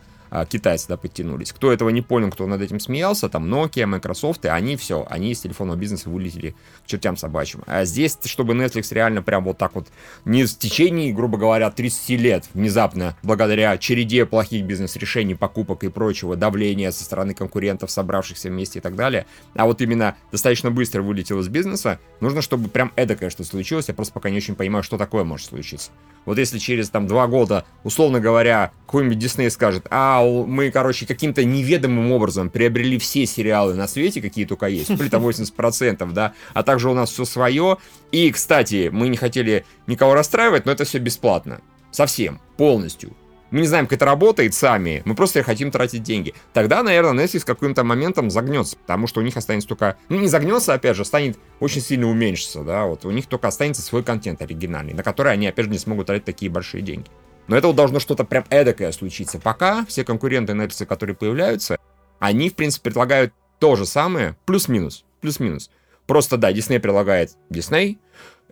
китайцы 0.50 0.88
да, 0.88 0.98
подтянулись. 0.98 1.52
Кто 1.52 1.72
этого 1.72 1.90
не 1.90 2.02
понял, 2.02 2.32
кто 2.32 2.48
над 2.48 2.62
этим 2.62 2.80
смеялся, 2.80 3.30
там 3.30 3.54
Nokia, 3.54 3.86
Microsoft, 3.86 4.46
и 4.46 4.48
они 4.48 4.76
все, 4.76 5.06
они 5.10 5.32
из 5.32 5.40
телефонного 5.40 5.78
бизнеса 5.78 6.10
вылетели 6.10 6.56
к 6.84 6.88
чертям 6.88 7.18
собачьим. 7.18 7.62
А 7.68 7.86
здесь, 7.86 8.18
чтобы 8.26 8.54
Netflix 8.54 8.94
реально 8.94 9.22
прям 9.22 9.44
вот 9.44 9.58
так 9.58 9.76
вот 9.76 9.88
не 10.26 10.46
в 10.46 10.58
течение, 10.58 11.14
грубо 11.14 11.38
говоря, 11.38 11.70
30 11.70 12.10
лет 12.20 12.46
внезапно, 12.54 13.16
благодаря 13.22 13.78
череде 13.78 14.26
плохих 14.26 14.66
бизнес-решений, 14.66 15.36
покупок 15.36 15.84
и 15.84 15.90
прочего, 15.90 16.36
давления 16.36 16.92
со 16.92 17.04
стороны 17.04 17.34
конкурентов, 17.34 17.92
собравшихся 17.92 18.50
вместе 18.50 18.80
и 18.80 18.82
так 18.82 18.96
далее, 18.96 19.26
а 19.54 19.66
вот 19.66 19.82
именно 19.82 20.16
достаточно 20.32 20.72
быстро 20.72 21.02
вылетел 21.04 21.40
из 21.40 21.48
бизнеса, 21.48 22.00
нужно, 22.20 22.42
чтобы 22.42 22.70
прям 22.70 22.92
эдакое 22.96 23.30
что 23.30 23.44
случилось, 23.44 23.88
я 23.88 23.94
просто 23.94 24.14
пока 24.14 24.30
не 24.30 24.38
очень 24.38 24.56
понимаю, 24.56 24.84
что 24.84 24.98
такое 24.98 25.24
может 25.24 25.48
случиться. 25.48 25.92
Вот 26.26 26.38
если 26.38 26.58
через 26.58 26.90
там 26.90 27.08
два 27.08 27.28
года, 27.28 27.66
условно 27.84 28.20
говоря, 28.20 28.72
какой-нибудь 28.86 29.20
Дисней 29.20 29.50
скажет, 29.50 29.88
а 29.90 30.23
мы, 30.46 30.72
короче, 30.72 31.06
каким-то 31.06 31.44
неведомым 31.44 32.12
образом 32.12 32.50
приобрели 32.50 32.98
все 32.98 33.26
сериалы 33.26 33.74
на 33.74 33.88
свете, 33.88 34.22
какие 34.22 34.46
только 34.46 34.68
есть, 34.68 34.90
или 34.90 35.10
там 35.10 35.26
80%, 35.26 36.12
да, 36.12 36.34
а 36.54 36.64
также 36.64 36.90
у 36.90 36.94
нас 36.94 37.12
все 37.12 37.26
свое. 37.26 37.78
И, 38.12 38.32
кстати, 38.32 38.90
мы 38.92 39.10
не 39.10 39.18
хотели 39.18 39.66
никого 39.88 40.14
расстраивать, 40.14 40.66
но 40.66 40.72
это 40.72 40.86
все 40.86 41.00
бесплатно. 41.00 41.62
Совсем, 41.92 42.40
полностью 42.58 43.14
мы 43.54 43.62
не 43.62 43.68
знаем, 43.68 43.86
как 43.86 43.98
это 43.98 44.06
работает 44.06 44.56
сами, 44.56 45.04
мы 45.06 45.14
просто 45.14 45.44
хотим 45.44 45.70
тратить 45.70 46.02
деньги. 46.02 46.34
Тогда, 46.54 46.82
наверное, 46.82 47.24
Netflix 47.24 47.46
каким-то 47.46 47.84
моментом 47.84 48.32
загнется, 48.32 48.76
потому 48.78 49.06
что 49.06 49.20
у 49.20 49.24
них 49.24 49.38
останется 49.38 49.70
только... 49.70 49.96
Ну, 50.10 50.20
не 50.20 50.28
загнется, 50.28 50.74
опять 50.74 50.98
же, 50.98 51.06
станет 51.06 51.38
очень 51.60 51.80
сильно 51.80 52.10
уменьшиться, 52.10 52.64
да, 52.64 52.86
вот 52.86 53.06
у 53.06 53.12
них 53.12 53.28
только 53.28 53.48
останется 53.48 53.84
свой 53.84 54.04
контент 54.04 54.42
оригинальный, 54.42 54.94
на 54.94 55.04
который 55.04 55.34
они, 55.34 55.46
опять 55.46 55.66
же, 55.66 55.72
не 55.72 55.78
смогут 55.78 56.08
тратить 56.08 56.26
такие 56.26 56.50
большие 56.50 56.82
деньги. 56.82 57.12
Но 57.48 57.58
это 57.58 57.68
вот 57.68 57.76
должно 57.76 58.00
что-то 58.00 58.24
прям 58.24 58.46
эдакое 58.50 58.92
случиться. 58.92 59.40
Пока 59.40 59.86
все 59.86 60.04
конкуренты 60.04 60.54
Netflix, 60.54 60.86
которые 60.86 61.16
появляются, 61.16 61.78
они, 62.20 62.50
в 62.50 62.56
принципе, 62.56 62.86
предлагают 62.86 63.34
то 63.60 63.76
же 63.76 63.86
самое, 63.86 64.38
плюс-минус, 64.46 65.06
плюс-минус. 65.22 65.70
Просто, 66.08 66.38
да, 66.38 66.52
Disney 66.52 66.80
предлагает 66.80 67.38
Disney, 67.50 67.98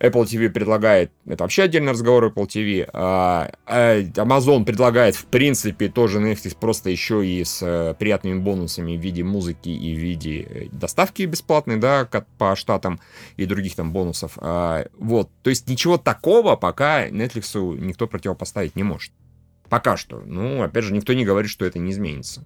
Apple 0.01 0.23
TV 0.23 0.49
предлагает, 0.49 1.11
это 1.27 1.43
вообще 1.43 1.63
отдельный 1.63 1.91
разговор 1.91 2.25
Apple 2.25 2.47
TV, 2.47 2.89
а, 2.91 3.51
а 3.67 3.99
Amazon 4.01 4.65
предлагает, 4.65 5.15
в 5.15 5.25
принципе, 5.25 5.89
тоже 5.89 6.19
Netflix 6.19 6.57
просто 6.59 6.89
еще 6.89 7.25
и 7.25 7.43
с 7.43 7.59
а, 7.61 7.93
приятными 7.93 8.39
бонусами 8.39 8.97
в 8.97 8.99
виде 8.99 9.23
музыки 9.23 9.69
и 9.69 9.95
в 9.95 9.99
виде 9.99 10.41
э, 10.41 10.67
доставки 10.71 11.23
бесплатной, 11.23 11.77
да, 11.77 12.09
по 12.39 12.55
штатам 12.55 12.99
и 13.37 13.45
других 13.45 13.75
там 13.75 13.93
бонусов. 13.93 14.33
А, 14.37 14.87
вот, 14.97 15.29
то 15.43 15.51
есть 15.51 15.69
ничего 15.69 15.97
такого 15.97 16.55
пока 16.55 17.07
Netflix 17.07 17.77
никто 17.77 18.07
противопоставить 18.07 18.75
не 18.75 18.83
может. 18.83 19.13
Пока 19.69 19.97
что. 19.97 20.21
Ну, 20.25 20.63
опять 20.63 20.83
же, 20.83 20.93
никто 20.93 21.13
не 21.13 21.23
говорит, 21.23 21.51
что 21.51 21.63
это 21.63 21.79
не 21.79 21.91
изменится. 21.91 22.43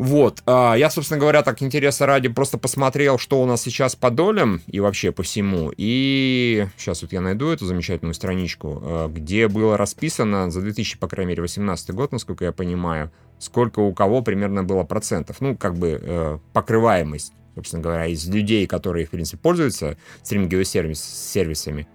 Вот, 0.00 0.42
а, 0.46 0.76
я, 0.76 0.88
собственно 0.88 1.20
говоря, 1.20 1.42
так 1.42 1.60
интереса 1.60 2.06
ради 2.06 2.28
просто 2.28 2.56
посмотрел, 2.56 3.18
что 3.18 3.42
у 3.42 3.44
нас 3.44 3.60
сейчас 3.60 3.96
по 3.96 4.10
долям 4.10 4.62
и 4.66 4.80
вообще 4.80 5.12
по 5.12 5.22
всему. 5.22 5.70
И 5.76 6.66
сейчас 6.78 7.02
вот 7.02 7.12
я 7.12 7.20
найду 7.20 7.48
эту 7.50 7.66
замечательную 7.66 8.14
страничку, 8.14 8.80
а, 8.82 9.08
где 9.08 9.46
было 9.46 9.76
расписано 9.76 10.50
за 10.50 10.62
2000, 10.62 10.96
по 10.96 11.06
крайней 11.06 11.32
мере, 11.32 11.42
18 11.42 11.90
год, 11.90 12.12
насколько 12.12 12.46
я 12.46 12.52
понимаю, 12.52 13.12
сколько 13.38 13.80
у 13.80 13.92
кого 13.92 14.22
примерно 14.22 14.64
было 14.64 14.84
процентов. 14.84 15.42
Ну, 15.42 15.54
как 15.54 15.76
бы 15.76 16.00
э, 16.00 16.38
покрываемость, 16.54 17.34
собственно 17.54 17.82
говоря, 17.82 18.06
из 18.06 18.26
людей, 18.26 18.66
которые, 18.66 19.04
в 19.04 19.10
принципе, 19.10 19.36
пользуются 19.36 19.98
стриминговыми 20.22 20.64
сервис, 20.64 21.04
сервисами. 21.04 21.86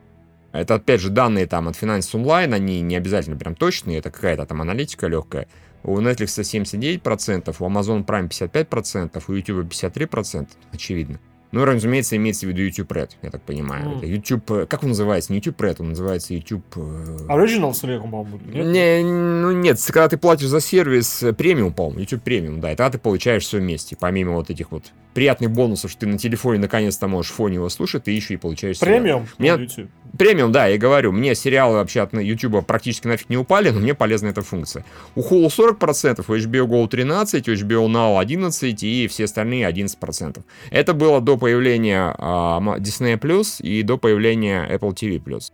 Это, 0.51 0.75
опять 0.75 1.01
же, 1.01 1.09
данные 1.09 1.47
там 1.47 1.67
от 1.67 1.75
Finance 1.75 2.13
Online, 2.13 2.53
они 2.53 2.81
не 2.81 2.97
обязательно 2.97 3.35
прям 3.35 3.55
точные, 3.55 3.97
это 3.97 4.11
какая-то 4.11 4.45
там 4.45 4.61
аналитика 4.61 5.07
легкая. 5.07 5.47
У 5.87 5.99
Netflix 5.99 6.41
79%, 6.41 7.55
у 7.59 7.65
Amazon 7.65 8.03
Prime 8.03 8.27
55%, 8.27 9.23
у 9.27 9.33
YouTube 9.33 9.67
53%, 9.67 10.47
очевидно. 10.73 11.19
Ну, 11.51 11.63
разумеется, 11.63 12.17
имеется 12.17 12.47
в 12.47 12.49
виду 12.49 12.63
YouTube 12.63 12.91
Red, 12.91 13.11
я 13.21 13.29
так 13.29 13.41
понимаю. 13.43 13.97
Это 13.97 14.07
YouTube, 14.07 14.51
э, 14.51 14.65
как 14.65 14.81
он 14.81 14.89
называется? 14.89 15.31
Не 15.31 15.37
YouTube 15.37 15.61
Red, 15.61 15.75
он 15.79 15.89
называется 15.89 16.33
YouTube... 16.33 16.65
э, 16.75 17.27
Originals 17.29 17.85
или, 17.85 17.99
по-моему, 17.99 18.39
нет? 18.45 18.65
Не, 18.65 19.03
ну 19.03 19.51
нет, 19.51 19.79
когда 19.85 20.09
ты 20.09 20.17
платишь 20.17 20.47
за 20.47 20.59
сервис 20.59 21.21
э, 21.21 21.33
премиум, 21.33 21.71
по-моему, 21.71 21.99
YouTube 21.99 22.23
премиум, 22.23 22.59
да, 22.59 22.71
и 22.71 22.75
тогда 22.75 22.89
ты 22.89 22.97
получаешь 22.97 23.43
все 23.43 23.59
вместе, 23.59 23.95
помимо 23.95 24.33
вот 24.33 24.49
этих 24.49 24.71
вот 24.71 24.85
приятных 25.15 25.49
бонусов, 25.49 25.89
что 25.89 26.01
ты 26.01 26.07
на 26.07 26.19
телефоне 26.19 26.59
наконец-то 26.59 27.07
можешь 27.07 27.31
в 27.31 27.35
фоне 27.35 27.55
его 27.55 27.69
слушать, 27.69 28.03
ты 28.03 28.11
еще 28.11 28.35
и 28.35 28.37
получаешь 28.37 28.77
сериал. 28.77 28.99
Премиум? 28.99 29.27
Мне- 29.39 29.49
YouTube. 29.49 29.89
Премиум, 30.17 30.51
да, 30.51 30.67
я 30.67 30.77
говорю, 30.77 31.11
мне 31.11 31.35
сериалы 31.35 31.75
вообще 31.75 32.01
от 32.01 32.13
YouTube 32.13 32.65
практически 32.65 33.07
нафиг 33.07 33.29
не 33.29 33.37
упали, 33.37 33.69
но 33.71 33.79
мне 33.79 33.93
полезна 33.93 34.27
эта 34.27 34.41
функция. 34.41 34.85
У 35.15 35.21
Hulu 35.21 35.47
40%, 35.47 36.23
у 36.27 36.35
HBO 36.35 36.67
Go 36.67 36.87
13%, 36.89 37.49
у 37.49 37.53
HBO 37.53 37.87
Now 37.87 38.23
11% 38.23 38.83
и 38.83 39.07
все 39.07 39.23
остальные 39.25 39.67
11%. 39.69 40.41
Это 40.69 40.93
было 40.93 41.19
до 41.21 41.37
появления 41.37 42.15
а, 42.17 42.59
Disney 42.77 43.17
Plus 43.19 43.61
и 43.61 43.83
до 43.83 43.97
появления 43.97 44.67
Apple 44.69 44.93
TV 44.93 45.21
Plus. 45.21 45.51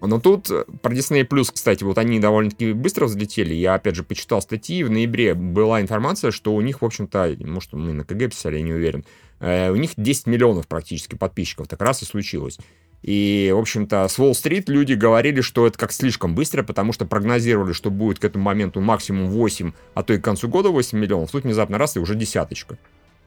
Но 0.00 0.20
тут 0.20 0.50
э, 0.50 0.64
про 0.82 0.94
Disney 0.94 1.26
Plus, 1.26 1.50
кстати, 1.52 1.84
вот 1.84 1.98
они 1.98 2.20
довольно-таки 2.20 2.72
быстро 2.72 3.06
взлетели. 3.06 3.54
Я, 3.54 3.74
опять 3.74 3.96
же, 3.96 4.02
почитал 4.02 4.40
статьи. 4.40 4.82
В 4.82 4.90
ноябре 4.90 5.34
была 5.34 5.80
информация, 5.80 6.30
что 6.30 6.54
у 6.54 6.60
них, 6.60 6.82
в 6.82 6.84
общем-то, 6.84 7.36
может, 7.40 7.72
мы 7.72 7.92
на 7.92 8.04
КГ 8.04 8.30
писали, 8.30 8.56
я 8.56 8.62
не 8.62 8.72
уверен, 8.72 9.04
э, 9.40 9.70
у 9.70 9.76
них 9.76 9.90
10 9.96 10.26
миллионов 10.26 10.68
практически 10.68 11.16
подписчиков. 11.16 11.68
Так 11.68 11.80
раз 11.82 12.02
и 12.02 12.06
случилось. 12.06 12.58
И, 13.02 13.50
в 13.54 13.58
общем-то, 13.58 14.08
с 14.08 14.18
Уолл-стрит 14.18 14.68
люди 14.68 14.92
говорили, 14.92 15.40
что 15.40 15.66
это 15.66 15.78
как 15.78 15.90
слишком 15.92 16.34
быстро, 16.34 16.62
потому 16.62 16.92
что 16.92 17.06
прогнозировали, 17.06 17.72
что 17.72 17.90
будет 17.90 18.18
к 18.18 18.24
этому 18.24 18.44
моменту 18.44 18.80
максимум 18.80 19.28
8, 19.30 19.72
а 19.94 20.02
то 20.02 20.12
и 20.12 20.18
к 20.18 20.24
концу 20.24 20.48
года 20.48 20.68
8 20.68 20.98
миллионов. 20.98 21.30
Тут 21.30 21.44
внезапно 21.44 21.78
раз 21.78 21.96
и 21.96 22.00
уже 22.00 22.14
десяточка. 22.14 22.78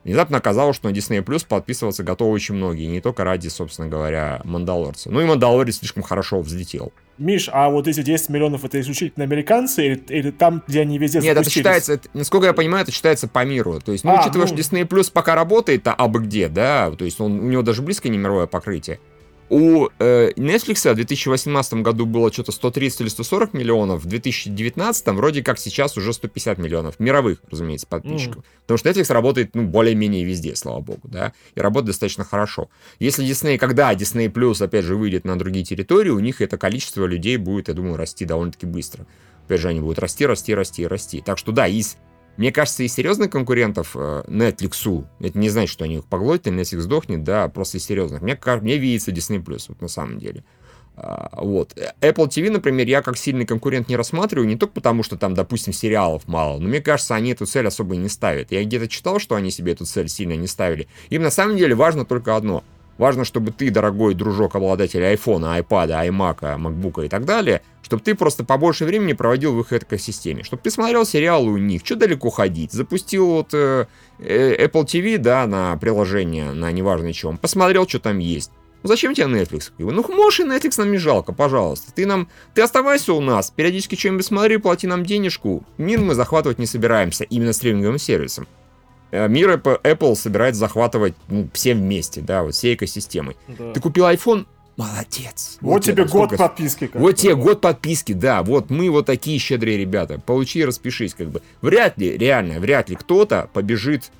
Внезапно 0.04 0.36
оказалось, 0.36 0.76
что 0.76 0.88
на 0.88 0.92
Disney 0.92 1.24
Plus 1.24 1.46
подписываться 1.48 2.02
готовы 2.02 2.32
очень 2.32 2.54
многие, 2.54 2.84
не 2.86 3.00
только 3.00 3.24
ради, 3.24 3.48
собственно 3.48 3.88
говоря, 3.88 4.42
Мандалорца. 4.44 5.10
Ну 5.10 5.20
и 5.22 5.24
Мандалорец 5.24 5.78
слишком 5.78 6.02
хорошо 6.02 6.40
взлетел. 6.40 6.92
Миш, 7.16 7.48
а 7.50 7.70
вот 7.70 7.88
эти 7.88 8.02
10 8.02 8.28
миллионов 8.28 8.64
это 8.64 8.80
исключительно 8.80 9.24
американцы 9.24 9.86
или, 9.86 10.04
или 10.08 10.30
там, 10.30 10.62
где 10.66 10.82
они 10.82 10.98
везде 10.98 11.20
Нет, 11.20 11.36
это 11.36 11.48
считается, 11.48 11.94
это- 11.94 12.08
насколько 12.12 12.46
я 12.46 12.52
понимаю, 12.52 12.82
это 12.82 12.92
считается 12.92 13.28
по 13.28 13.44
миру. 13.44 13.80
То 13.80 13.92
есть, 13.92 14.04
ну, 14.04 14.10
А, 14.10 14.20
учитывая, 14.20 14.46
ну. 14.46 14.54
что 14.54 14.56
Disney 14.56 14.86
Plus 14.86 15.10
пока 15.12 15.34
работает, 15.34 15.86
а 15.88 15.94
абы 15.94 16.20
где, 16.20 16.48
да, 16.48 16.90
то 16.90 17.04
есть 17.04 17.20
он, 17.20 17.40
у 17.40 17.44
него 17.48 17.62
даже 17.62 17.80
близко 17.82 18.08
не 18.08 18.18
мировое 18.18 18.46
покрытие. 18.46 18.98
У 19.50 19.88
э, 19.98 20.30
Netflix 20.36 20.90
в 20.90 20.94
2018 20.94 21.74
году 21.74 22.06
было 22.06 22.32
что-то 22.32 22.50
130 22.50 23.02
или 23.02 23.08
140 23.08 23.52
миллионов, 23.52 24.02
в 24.02 24.06
2019 24.06 25.06
вроде 25.08 25.42
как 25.42 25.58
сейчас 25.58 25.96
уже 25.98 26.12
150 26.12 26.58
миллионов, 26.58 26.98
мировых, 26.98 27.38
разумеется, 27.50 27.86
подписчиков. 27.86 28.44
Потому 28.62 28.78
что 28.78 28.88
Netflix 28.88 29.12
работает, 29.12 29.54
ну, 29.54 29.64
более-менее 29.64 30.24
везде, 30.24 30.56
слава 30.56 30.80
богу, 30.80 31.02
да, 31.04 31.34
и 31.54 31.60
работает 31.60 31.88
достаточно 31.88 32.24
хорошо. 32.24 32.70
Если 32.98 33.26
Disney, 33.26 33.58
когда 33.58 33.92
Disney 33.92 34.32
Plus, 34.32 34.64
опять 34.64 34.84
же, 34.84 34.96
выйдет 34.96 35.24
на 35.24 35.38
другие 35.38 35.64
территории, 35.64 36.10
у 36.10 36.20
них 36.20 36.40
это 36.40 36.56
количество 36.56 37.04
людей 37.04 37.36
будет, 37.36 37.68
я 37.68 37.74
думаю, 37.74 37.96
расти 37.96 38.24
довольно-таки 38.24 38.66
быстро. 38.66 39.06
Опять 39.44 39.60
же, 39.60 39.68
они 39.68 39.80
будут 39.80 39.98
расти, 39.98 40.24
расти, 40.24 40.54
расти, 40.54 40.86
расти. 40.86 41.20
Так 41.20 41.36
что 41.36 41.52
да, 41.52 41.68
из, 41.68 41.98
мне 42.36 42.52
кажется, 42.52 42.82
из 42.82 42.92
серьезных 42.92 43.30
конкурентов 43.30 43.92
э, 43.94 44.24
Netflix, 44.26 45.06
это 45.20 45.38
не 45.38 45.48
значит, 45.48 45.70
что 45.70 45.84
они 45.84 45.96
их 45.96 46.04
поглотят, 46.04 46.48
или 46.48 46.60
Netflix 46.60 46.80
сдохнет, 46.80 47.24
да, 47.24 47.48
просто 47.48 47.78
из 47.78 47.84
серьезных. 47.84 48.22
Мне, 48.22 48.38
мне 48.60 48.78
видится 48.78 49.12
Disney+, 49.12 49.42
вот 49.68 49.80
на 49.80 49.88
самом 49.88 50.18
деле. 50.18 50.44
А, 50.96 51.30
вот. 51.42 51.76
Apple 52.00 52.28
TV, 52.28 52.50
например, 52.50 52.86
я 52.86 53.02
как 53.02 53.16
сильный 53.16 53.46
конкурент 53.46 53.88
не 53.88 53.96
рассматриваю, 53.96 54.46
не 54.46 54.56
только 54.56 54.74
потому, 54.74 55.02
что 55.02 55.16
там, 55.16 55.34
допустим, 55.34 55.72
сериалов 55.72 56.26
мало, 56.28 56.58
но 56.58 56.68
мне 56.68 56.80
кажется, 56.80 57.14
они 57.14 57.32
эту 57.32 57.46
цель 57.46 57.66
особо 57.66 57.94
и 57.94 57.98
не 57.98 58.08
ставят. 58.08 58.52
Я 58.52 58.62
где-то 58.64 58.88
читал, 58.88 59.18
что 59.18 59.34
они 59.34 59.50
себе 59.50 59.72
эту 59.72 59.84
цель 59.86 60.08
сильно 60.08 60.34
не 60.34 60.46
ставили. 60.46 60.88
Им 61.10 61.22
на 61.22 61.30
самом 61.30 61.56
деле 61.56 61.74
важно 61.74 62.04
только 62.04 62.36
одно. 62.36 62.62
Важно, 62.98 63.24
чтобы 63.24 63.50
ты, 63.50 63.70
дорогой 63.70 64.14
дружок, 64.14 64.54
обладатель 64.54 65.04
айфона, 65.04 65.54
айпада, 65.54 66.00
аймака, 66.00 66.56
макбука 66.58 67.02
и 67.02 67.08
так 67.08 67.24
далее, 67.24 67.62
чтобы 67.82 68.02
ты 68.02 68.14
просто 68.14 68.44
побольше 68.44 68.84
времени 68.84 69.12
проводил 69.14 69.54
в 69.54 69.60
их 69.60 69.72
экосистеме, 69.72 70.44
чтобы 70.44 70.62
ты 70.62 70.70
смотрел 70.70 71.04
сериалы 71.04 71.50
у 71.50 71.56
них, 71.56 71.82
что 71.84 71.96
далеко 71.96 72.30
ходить, 72.30 72.72
запустил 72.72 73.26
вот 73.26 73.52
э, 73.52 73.86
э, 74.18 74.66
Apple 74.66 74.84
TV, 74.84 75.18
да, 75.18 75.46
на 75.46 75.76
приложение, 75.76 76.52
на 76.52 76.70
неважно 76.70 77.12
чем, 77.12 77.36
посмотрел, 77.36 77.88
что 77.88 77.98
там 77.98 78.18
есть. 78.18 78.50
Ну, 78.84 78.88
зачем 78.88 79.14
тебе 79.14 79.26
Netflix? 79.26 79.72
Ну, 79.78 80.04
можешь 80.14 80.40
и 80.40 80.42
Netflix 80.44 80.74
нам 80.76 80.92
не 80.92 80.98
жалко, 80.98 81.32
пожалуйста. 81.32 81.90
Ты 81.92 82.04
нам, 82.04 82.28
ты 82.52 82.60
оставайся 82.60 83.14
у 83.14 83.20
нас, 83.22 83.50
периодически 83.50 83.94
что-нибудь 83.94 84.26
смотри, 84.26 84.58
плати 84.58 84.86
нам 84.86 85.04
денежку. 85.04 85.64
Мир 85.78 86.00
мы 86.00 86.14
захватывать 86.14 86.58
не 86.58 86.66
собираемся, 86.66 87.24
именно 87.24 87.54
стриминговым 87.54 87.98
сервисом. 87.98 88.46
Э, 89.14 89.28
Мир 89.28 89.52
Apple, 89.52 90.16
собирается 90.16 90.58
захватывать 90.58 91.14
ну, 91.28 91.48
всем 91.52 91.78
вместе, 91.78 92.20
да, 92.20 92.42
вот 92.42 92.54
всей 92.54 92.74
экосистемой. 92.74 93.36
Да. 93.46 93.72
Ты 93.72 93.80
купил 93.80 94.06
iPhone? 94.06 94.44
Молодец. 94.76 95.58
Вот, 95.60 95.84
тебе 95.84 95.92
тебе 95.92 96.02
год 96.06 96.10
сколько- 96.30 96.36
подписки. 96.36 96.88
как 96.88 97.00
вот 97.00 97.12
тебе 97.12 97.36
год 97.36 97.60
подписки, 97.60 98.12
да, 98.12 98.42
вот 98.42 98.70
мы 98.70 98.90
вот 98.90 99.06
такие 99.06 99.38
щедрые 99.38 99.78
ребята. 99.78 100.18
Получи 100.18 100.58
и 100.58 100.64
распишись, 100.64 101.14
как 101.14 101.28
бы. 101.28 101.42
Вряд 101.62 101.96
ли, 101.96 102.18
реально, 102.18 102.58
вряд 102.58 102.88
ли 102.88 102.96
кто-то 102.96 103.48
побежит, 103.52 104.10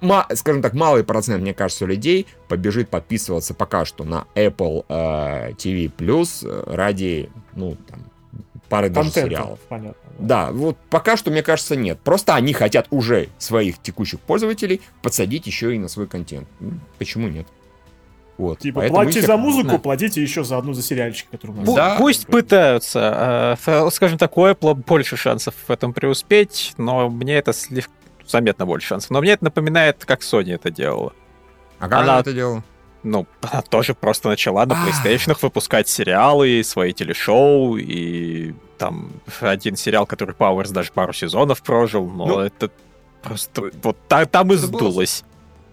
ма- 0.00 0.26
скажем 0.34 0.60
так, 0.60 0.74
малый 0.74 1.04
процент, 1.04 1.40
мне 1.42 1.54
кажется, 1.54 1.86
людей 1.86 2.26
побежит 2.48 2.88
подписываться 2.88 3.54
пока 3.54 3.84
что 3.84 4.02
на 4.02 4.26
Apple 4.34 4.84
э, 4.88 5.52
TV 5.52 5.88
Plus 5.96 6.44
э, 6.44 6.74
ради, 6.74 7.30
ну, 7.54 7.76
там, 7.88 8.00
пары 8.72 8.88
даже 8.88 9.10
Контента, 9.10 9.28
сериалов. 9.30 9.58
понятно. 9.68 10.00
Да, 10.18 10.50
вот 10.50 10.78
пока 10.88 11.18
что, 11.18 11.30
мне 11.30 11.42
кажется, 11.42 11.76
нет. 11.76 12.00
Просто 12.00 12.34
они 12.34 12.54
хотят 12.54 12.86
уже 12.90 13.28
своих 13.36 13.78
текущих 13.82 14.18
пользователей 14.18 14.80
подсадить 15.02 15.46
еще 15.46 15.74
и 15.74 15.78
на 15.78 15.88
свой 15.88 16.06
контент. 16.06 16.48
М, 16.60 16.80
Почему 16.98 17.28
нет? 17.28 17.46
Вот. 18.38 18.60
Типа, 18.60 18.80
поэтому 18.80 18.96
платите 19.02 19.20
их- 19.20 19.26
за 19.26 19.36
музыку, 19.36 19.72
Да. 19.72 19.78
платите 19.78 20.22
еще 20.22 20.42
за 20.42 20.56
одну 20.56 20.72
за 20.72 20.82
сериальчик, 20.82 21.28
который 21.30 21.50
у 21.50 21.60
нас. 21.60 21.74
Да. 21.74 21.96
Пусть 21.98 22.26
пытаются. 22.26 23.56
э, 23.66 23.90
Скажем 23.90 24.16
так, 24.16 24.36
у 24.38 24.46
Apple 24.46 24.74
больше 24.74 25.16
шансов 25.18 25.54
в 25.68 25.70
этом 25.70 25.92
преуспеть, 25.92 26.72
но 26.78 27.10
мне 27.10 27.34
это 27.34 27.52
слегка 27.52 27.92
заметно 28.26 28.64
больше 28.64 28.86
шансов. 28.88 29.10
Но 29.10 29.20
мне 29.20 29.32
это 29.32 29.44
напоминает, 29.44 30.04
как 30.06 30.20
Sony 30.22 30.54
это 30.54 30.70
делала. 30.70 31.12
А 31.78 31.88
как 31.88 31.98
она- 31.98 32.12
она 32.14 32.20
это 32.20 32.32
делала? 32.32 32.64
Ну, 33.02 33.26
она 33.40 33.62
тоже 33.62 33.94
просто 33.94 34.28
начала 34.28 34.64
на 34.66 34.74
А. 34.74 34.86
PlayStation 34.88 35.36
выпускать 35.40 35.88
сериалы, 35.88 36.62
свои 36.64 36.92
телешоу, 36.92 37.76
и 37.76 38.54
там 38.78 39.10
один 39.40 39.76
сериал, 39.76 40.06
который 40.06 40.34
Powers 40.34 40.72
даже 40.72 40.92
пару 40.92 41.12
сезонов 41.12 41.62
прожил, 41.62 42.08
но 42.08 42.26
Ну, 42.26 42.38
это 42.40 42.70
просто 43.22 43.70
вот 43.82 43.96
та- 44.08 44.26
там 44.26 44.52
и 44.52 44.56
сдулось. 44.56 45.24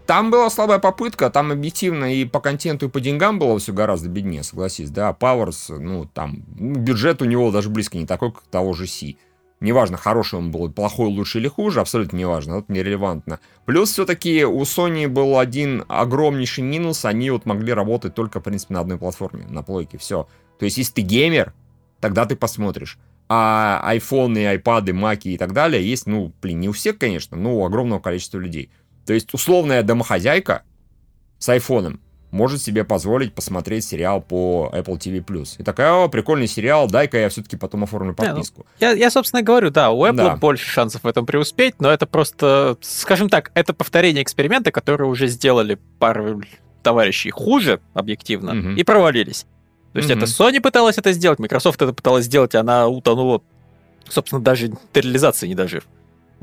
Там 0.06 0.32
была 0.32 0.50
слабая 0.50 0.80
попытка, 0.80 1.30
там 1.30 1.52
объективно 1.52 2.12
и 2.16 2.26
по 2.26 2.40
контенту, 2.40 2.88
и 2.88 2.90
по 2.90 3.00
деньгам 3.00 3.38
было 3.38 3.60
все 3.60 3.74
гораздо 3.74 4.10
беднее, 4.10 4.42
согласись, 4.42 4.90
да. 4.90 5.16
Powers, 5.20 5.78
ну, 5.78 6.06
там, 6.06 6.44
ну, 6.58 6.80
бюджет 6.80 7.22
у 7.22 7.26
него 7.26 7.52
даже 7.52 7.70
близко 7.70 7.96
не 7.96 8.08
такой, 8.08 8.32
как 8.32 8.42
того 8.50 8.74
же 8.74 8.88
Си. 8.88 9.20
Неважно, 9.62 9.98
хороший 9.98 10.40
он 10.40 10.52
был, 10.52 10.72
плохой, 10.72 11.08
лучше 11.10 11.40
или 11.40 11.50
хуже, 11.50 11.82
абсолютно 11.82 12.16
неважно, 12.16 12.60
это 12.60 12.72
нерелевантно. 12.72 13.40
Плюс 13.66 13.92
все-таки 13.92 14.46
у 14.46 14.62
Sony 14.62 15.08
был 15.10 15.38
один 15.38 15.84
огромнейший 15.90 16.64
минус, 16.64 17.04
они 17.04 17.30
вот 17.30 17.46
могли 17.46 17.74
работать 17.74 18.16
только, 18.16 18.40
в 18.40 18.44
принципе, 18.44 18.76
на 18.76 18.80
одной 18.80 18.98
платформе, 18.98 19.46
на 19.50 19.62
плойке, 19.62 19.98
все. 19.98 20.28
То 20.60 20.66
есть, 20.66 20.78
если 20.78 20.94
ты 20.94 21.02
геймер, 21.02 21.54
тогда 22.00 22.26
ты 22.26 22.38
посмотришь. 22.38 22.98
А 23.28 23.82
айфоны, 23.84 24.48
айпады, 24.48 24.94
маки 24.94 25.28
и 25.28 25.38
так 25.38 25.54
далее 25.54 25.88
есть, 25.88 26.08
ну, 26.08 26.34
блин, 26.42 26.62
не 26.62 26.70
у 26.70 26.72
всех, 26.72 26.98
конечно, 26.98 27.38
но 27.38 27.58
у 27.58 27.66
огромного 27.66 28.00
количества 28.00 28.40
людей. 28.40 28.72
То 29.06 29.14
есть 29.14 29.34
условная 29.34 29.84
домохозяйка 29.84 30.64
с 31.38 31.50
айфоном 31.50 32.00
может 32.32 32.62
себе 32.62 32.84
позволить 32.84 33.34
посмотреть 33.34 33.86
сериал 33.86 34.22
по 34.22 34.70
Apple 34.74 34.98
TV+. 35.00 35.48
И 35.58 35.64
такая, 35.64 35.94
о, 35.94 36.08
прикольный 36.10 36.48
сериал, 36.48 36.88
дай-ка 36.88 37.18
я 37.18 37.30
все-таки 37.30 37.58
потом 37.58 37.84
оформлю 37.84 38.10
ну, 38.10 38.16
подписку. 38.16 38.66
Я, 38.80 38.92
я, 38.92 39.10
собственно, 39.10 39.42
говорю, 39.42 39.72
да, 39.72 39.92
у 39.92 40.06
Apple 40.06 40.14
Да. 40.16 40.36
больше 40.36 40.70
шансов 40.70 41.04
в 41.04 41.08
этом 41.08 41.26
преуспеть, 41.26 41.76
но 41.80 41.90
это 41.90 42.06
просто, 42.06 42.78
скажем 42.82 43.30
так, 43.30 43.52
это 43.56 43.74
повторение 43.74 44.24
эксперимента, 44.24 44.72
который 44.72 45.08
уже 45.08 45.28
сделали 45.28 45.80
пару 45.98 46.42
товарищей 46.84 47.32
хуже, 47.32 47.82
объективно, 47.94 48.54
Мгм. 48.54 48.76
и 48.76 48.84
провалились. 48.84 49.46
То 49.94 49.98
есть 50.00 50.10
Мгм. 50.10 50.20
это 50.20 50.28
Sony 50.32 50.62
пыталась 50.62 50.98
это 50.98 51.12
сделать, 51.14 51.40
Microsoft 51.40 51.82
это 51.82 51.94
пыталась 51.94 52.26
сделать, 52.26 52.54
и 52.54 52.58
она 52.58 52.88
утонула, 52.88 53.42
собственно, 54.08 54.42
даже 54.42 54.70
до 54.94 55.00
реализации 55.00 55.48
не 55.48 55.56
дожив. 55.56 55.84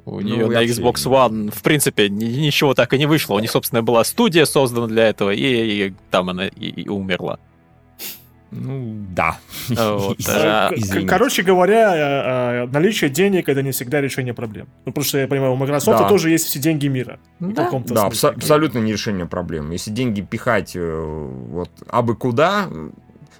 У 0.04 0.20
Ну, 0.20 0.20
нее 0.20 0.46
на 0.46 0.54
вообще- 0.54 0.72
Xbox 0.82 0.94
One, 1.06 1.50
в 1.50 1.62
принципе, 1.62 2.09
ни- 2.09 2.24
ничего 2.46 2.74
так 2.74 2.92
и 2.94 2.98
не 2.98 3.06
вышло. 3.06 3.35
У 3.35 3.38
них, 3.40 3.50
собственно, 3.50 3.82
была 3.82 4.04
студия 4.04 4.44
создана 4.44 4.87
для 4.87 5.09
этого, 5.09 5.30
и, 5.30 5.87
и 5.88 5.94
там 6.11 6.28
она 6.30 6.46
и, 6.48 6.82
и 6.82 6.88
умерла. 6.88 7.38
Ну, 8.52 9.04
да. 9.11 9.38
Вот, 9.68 10.18
а. 10.28 10.70
Короче 11.09 11.42
говоря, 11.42 11.96
э, 11.96 12.64
э, 12.64 12.66
наличие 12.72 13.11
денег 13.11 13.48
это 13.48 13.61
не 13.62 13.72
всегда 13.72 14.00
решение 14.00 14.35
проблем. 14.35 14.68
Ну, 14.85 14.92
потому 14.92 15.04
что 15.04 15.18
я 15.18 15.26
понимаю, 15.26 15.52
у 15.52 15.56
Microsoft 15.56 15.98
Да. 15.98 16.09
тоже 16.09 16.30
есть 16.30 16.44
все 16.46 16.61
деньги 16.61 16.87
мира. 16.87 17.18
В 17.40 17.52
Да. 17.52 17.64
каком-то 17.64 17.92
Да, 17.92 18.02
смысле. 18.02 18.28
абсо- 18.30 18.35
абсолютно 18.37 18.78
не 18.78 18.92
решение 18.92 19.26
проблем. 19.26 19.72
Если 19.72 19.90
деньги 19.90 20.20
пихать 20.20 20.76
вот 20.76 21.70
абы 21.88 22.14
куда, 22.14 22.68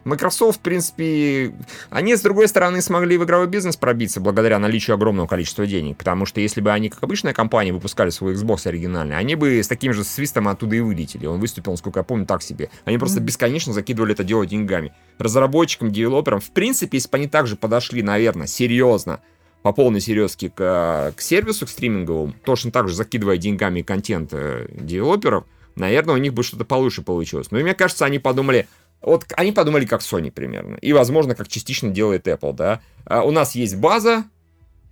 Microsoft, 0.07 0.61
в 0.61 0.63
принципе, 0.63 1.53
они, 1.91 2.15
с 2.15 2.23
другой 2.23 2.47
стороны, 2.47 2.81
смогли 2.81 3.19
в 3.19 3.25
игровой 3.25 3.49
бизнес 3.49 3.77
пробиться 3.77 4.21
благодаря 4.21 4.61
наличию 4.61 4.95
огромного 4.95 5.27
количества 5.27 5.67
денег, 5.67 5.97
потому 5.97 6.27
что 6.27 6.41
если 6.41 6.61
бы 6.61 6.71
они, 6.71 6.89
как 6.91 7.03
обычная 7.03 7.33
компания, 7.33 7.73
выпускали 7.73 8.11
свой 8.11 8.35
Xbox 8.35 8.69
оригинальный, 8.69 9.17
они 9.17 9.35
бы 9.35 9.59
с 9.59 9.67
таким 9.67 9.93
же 9.93 10.05
свистом 10.05 10.47
оттуда 10.47 10.77
и 10.77 10.81
вылетели. 10.81 11.27
Он 11.27 11.41
выступил, 11.41 11.73
насколько 11.73 12.01
я 12.01 12.05
помню, 12.05 12.25
так 12.25 12.43
себе. 12.43 12.71
Они 12.85 12.99
просто 12.99 13.21
бесконечно 13.21 13.73
закидывали 13.73 14.13
это 14.15 14.23
дело 14.23 14.47
деньгами. 14.47 14.95
Разработчикам, 15.19 15.91
девелоперам, 15.91 16.39
в 16.39 16.51
принципе, 16.53 16.99
если 16.99 17.11
бы 17.11 17.17
они 17.17 17.27
также 17.27 17.57
подошли, 17.57 18.01
наверное, 18.03 18.47
серьезно, 18.47 19.21
по 19.63 19.73
полной 19.73 20.01
серьезке 20.01 20.51
к, 20.51 21.15
к 21.17 21.21
сервису, 21.21 21.67
к 21.67 21.69
стриминговому, 21.69 22.33
точно 22.45 22.71
так 22.71 22.89
же 22.89 22.95
закидывая 22.95 23.39
деньгами 23.39 23.83
контент 23.83 24.31
э, 24.33 24.69
девелоперов, 24.71 25.45
наверное, 25.75 26.15
у 26.15 26.19
них 26.19 26.33
бы 26.33 26.45
что-то 26.45 26.65
получше 26.65 27.03
получилось. 27.03 27.51
Но 27.51 27.59
мне 27.59 27.75
кажется, 27.75 28.05
они 28.05 28.21
подумали, 28.21 28.69
вот 29.03 29.25
они 29.37 29.53
подумали 29.53 29.85
как 29.87 30.01
Sony 30.01 30.31
примерно. 30.31 30.77
И, 30.77 30.93
возможно, 30.93 31.35
как 31.35 31.49
частично 31.49 31.91
делает 31.91 32.27
Apple, 32.27 32.53
да. 32.53 32.81
А 33.05 33.23
у 33.23 33.31
нас 33.31 33.55
есть 33.55 33.77
база, 33.77 34.25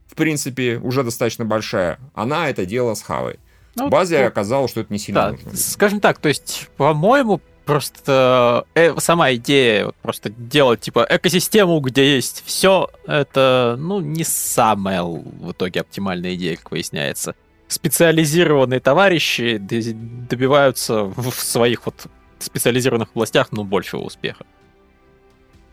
в 0.07 0.15
принципе, 0.15 0.79
уже 0.79 1.03
достаточно 1.03 1.45
большая. 1.45 1.99
Она 2.15 2.49
это 2.49 2.67
дело 2.67 2.95
схавает. 2.95 3.41
Ну, 3.77 3.89
Базе 3.89 4.21
ну, 4.21 4.27
оказалось, 4.27 4.71
что 4.71 4.81
это 4.83 4.93
не 4.93 5.01
сильно 5.01 5.21
Да, 5.23 5.31
нужно. 5.33 5.57
скажем 5.57 6.01
так, 6.01 6.19
то 6.19 6.29
есть, 6.29 6.69
по-моему, 6.77 7.41
просто 7.65 8.67
э, 8.75 8.95
сама 8.99 9.35
идея 9.35 9.87
вот 9.87 9.97
просто 9.97 10.31
делать 10.31 10.81
типа 10.81 11.07
экосистему, 11.09 11.81
где 11.81 12.15
есть 12.15 12.43
все, 12.47 12.89
это 13.07 13.77
ну 13.79 14.01
не 14.01 14.23
самая 14.23 15.03
в 15.03 15.53
итоге 15.53 15.81
оптимальная 15.81 16.35
идея, 16.35 16.57
как 16.57 16.71
выясняется. 16.71 17.35
Специализированные 17.67 18.81
товарищи 18.81 19.57
добиваются 19.59 21.05
в 21.05 21.33
своих 21.33 21.87
вот 21.87 22.07
специализированных 22.45 23.09
областях, 23.15 23.49
ну, 23.53 23.65
большего 23.65 24.03
успеха. 24.03 24.45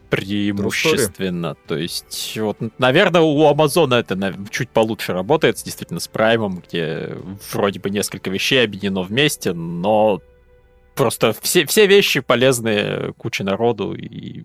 Преимущественно. 0.10 1.55
То 1.67 1.77
есть, 1.77 2.38
вот, 2.38 2.57
наверное, 2.77 3.21
у 3.21 3.45
Амазона 3.47 3.95
это 3.95 4.15
нав- 4.15 4.49
чуть 4.49 4.69
получше 4.69 5.13
работает, 5.13 5.55
действительно, 5.63 5.99
с 6.01 6.07
Праймом, 6.10 6.62
где 6.67 7.15
вроде 7.53 7.79
бы 7.79 7.89
несколько 7.89 8.29
вещей 8.29 8.63
объединено 8.63 9.03
вместе, 9.03 9.53
но 9.53 10.21
просто 10.95 11.34
все, 11.41 11.65
все 11.65 11.88
вещи 11.88 12.19
полезные 12.19 13.13
куче 13.13 13.45
народу. 13.45 13.93
И... 13.93 14.43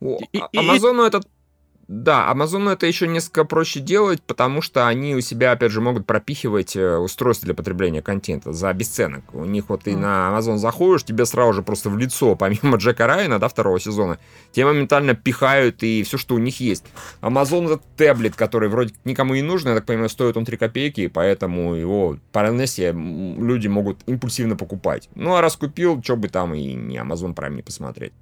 О, 0.00 0.18
И- 0.32 0.38
а- 0.40 0.48
и- 0.52 0.58
Амазону 0.58 1.04
это... 1.04 1.20
Да, 1.92 2.28
Амазону 2.30 2.70
это 2.70 2.86
еще 2.86 3.08
несколько 3.08 3.44
проще 3.44 3.80
делать, 3.80 4.22
потому 4.22 4.62
что 4.62 4.86
они 4.86 5.16
у 5.16 5.20
себя, 5.20 5.50
опять 5.50 5.72
же, 5.72 5.80
могут 5.80 6.06
пропихивать 6.06 6.76
э, 6.76 6.96
устройства 6.98 7.46
для 7.46 7.54
потребления 7.54 8.00
контента 8.00 8.52
за 8.52 8.72
бесценок. 8.72 9.24
У 9.34 9.44
них 9.44 9.64
вот 9.68 9.82
ты 9.82 9.90
Мгм. 9.90 10.02
на 10.02 10.28
Амазон 10.28 10.58
заходишь, 10.58 11.02
тебе 11.02 11.26
сразу 11.26 11.52
же 11.52 11.62
просто 11.62 11.90
в 11.90 11.98
лицо, 11.98 12.36
помимо 12.36 12.76
Джека 12.76 13.08
Райана, 13.08 13.40
да, 13.40 13.48
второго 13.48 13.80
сезона, 13.80 14.20
тебе 14.52 14.66
моментально 14.66 15.14
пихают 15.16 15.82
и 15.82 16.04
все, 16.04 16.16
что 16.16 16.36
у 16.36 16.38
них 16.38 16.60
есть. 16.60 16.84
Амазон 17.22 17.66
это 17.66 17.80
таблет, 17.96 18.36
который 18.36 18.68
вроде 18.68 18.94
никому 19.04 19.34
не 19.34 19.42
нужен, 19.42 19.70
я 19.70 19.74
так 19.74 19.84
понимаю, 19.86 20.10
стоит 20.10 20.36
он 20.36 20.44
3 20.44 20.58
копейки, 20.58 21.00
и 21.00 21.08
поэтому 21.08 21.74
его 21.74 22.18
по 22.30 22.48
Нессе 22.52 22.92
люди 22.92 23.66
могут 23.66 23.98
импульсивно 24.06 24.54
покупать. 24.54 25.08
Ну, 25.16 25.34
а 25.34 25.40
раз 25.40 25.56
купил, 25.56 26.00
что 26.04 26.16
бы 26.16 26.28
там 26.28 26.54
и 26.54 26.72
не 26.72 26.98
Amazon 26.98 27.34
Prime 27.34 27.56
не 27.56 27.62
посмотреть. 27.62 28.12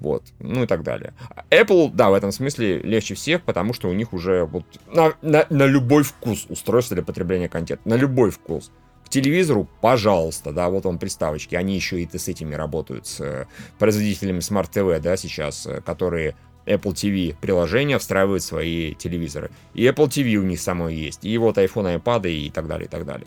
Вот, 0.00 0.22
ну 0.38 0.62
и 0.62 0.66
так 0.66 0.82
далее. 0.84 1.12
Apple, 1.50 1.90
да, 1.92 2.10
в 2.10 2.14
этом 2.14 2.30
смысле 2.30 2.78
легче 2.80 3.14
всех, 3.14 3.42
потому 3.42 3.72
что 3.72 3.88
у 3.88 3.92
них 3.92 4.12
уже 4.12 4.44
вот 4.44 4.64
на, 4.92 5.12
на, 5.22 5.44
на 5.50 5.66
любой 5.66 6.04
вкус 6.04 6.46
устройство 6.48 6.94
для 6.94 7.04
потребления 7.04 7.48
контента. 7.48 7.88
На 7.88 7.94
любой 7.94 8.30
вкус. 8.30 8.70
К 9.04 9.08
телевизору, 9.08 9.68
пожалуйста, 9.80 10.52
да, 10.52 10.68
вот 10.68 10.86
он 10.86 10.98
приставочки. 10.98 11.54
Они 11.54 11.74
еще 11.74 12.00
и 12.00 12.18
с 12.18 12.28
этими 12.28 12.54
работают, 12.54 13.06
с 13.06 13.20
э, 13.20 13.46
производителями 13.78 14.38
Smart 14.38 14.70
TV, 14.70 15.00
да, 15.00 15.16
сейчас, 15.16 15.66
э, 15.66 15.80
которые 15.80 16.36
Apple 16.66 16.92
TV 16.92 17.34
приложения 17.40 17.98
встраивают 17.98 18.42
свои 18.42 18.94
телевизоры. 18.94 19.50
И 19.74 19.84
Apple 19.86 20.08
TV 20.08 20.36
у 20.36 20.44
них 20.44 20.60
самой 20.60 20.94
есть. 20.94 21.24
И 21.24 21.36
вот 21.38 21.58
iPhone, 21.58 22.00
iPad 22.00 22.30
и 22.30 22.50
так 22.50 22.68
далее, 22.68 22.86
и 22.86 22.90
так 22.90 23.04
далее. 23.04 23.26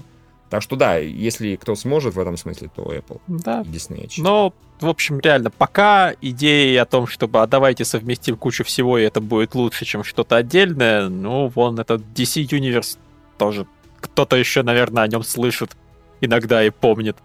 Так 0.52 0.62
что 0.62 0.76
да, 0.76 0.98
если 0.98 1.56
кто 1.56 1.76
сможет 1.76 2.14
в 2.14 2.20
этом 2.20 2.36
смысле, 2.36 2.70
то 2.76 2.84
Apple 2.84 3.22
Да. 3.28 3.62
Disney. 3.62 4.10
считаю. 4.12 4.24
Но, 4.26 4.54
в 4.82 4.90
общем, 4.90 5.20
реально, 5.22 5.50
пока 5.50 6.14
идеи 6.22 6.76
о 6.76 6.84
том, 6.86 7.08
чтобы 7.08 7.42
а 7.42 7.48
давайте 7.48 7.86
совместим 7.86 8.36
кучу 8.36 8.66
всего, 8.66 8.98
и 9.00 9.04
это 9.04 9.22
будет 9.22 9.56
лучше, 9.56 9.86
чем 9.86 10.04
что-то 10.04 10.36
отдельное, 10.36 11.08
ну, 11.08 11.48
вон 11.48 11.80
этот 11.80 12.02
DC 12.14 12.44
Universe 12.50 12.98
тоже 13.38 13.66
кто-то 14.02 14.36
еще, 14.36 14.62
наверное, 14.62 15.04
о 15.04 15.08
нем 15.08 15.24
слышит 15.24 15.78
иногда 16.20 16.64
и 16.64 16.70
помнит. 16.70 17.16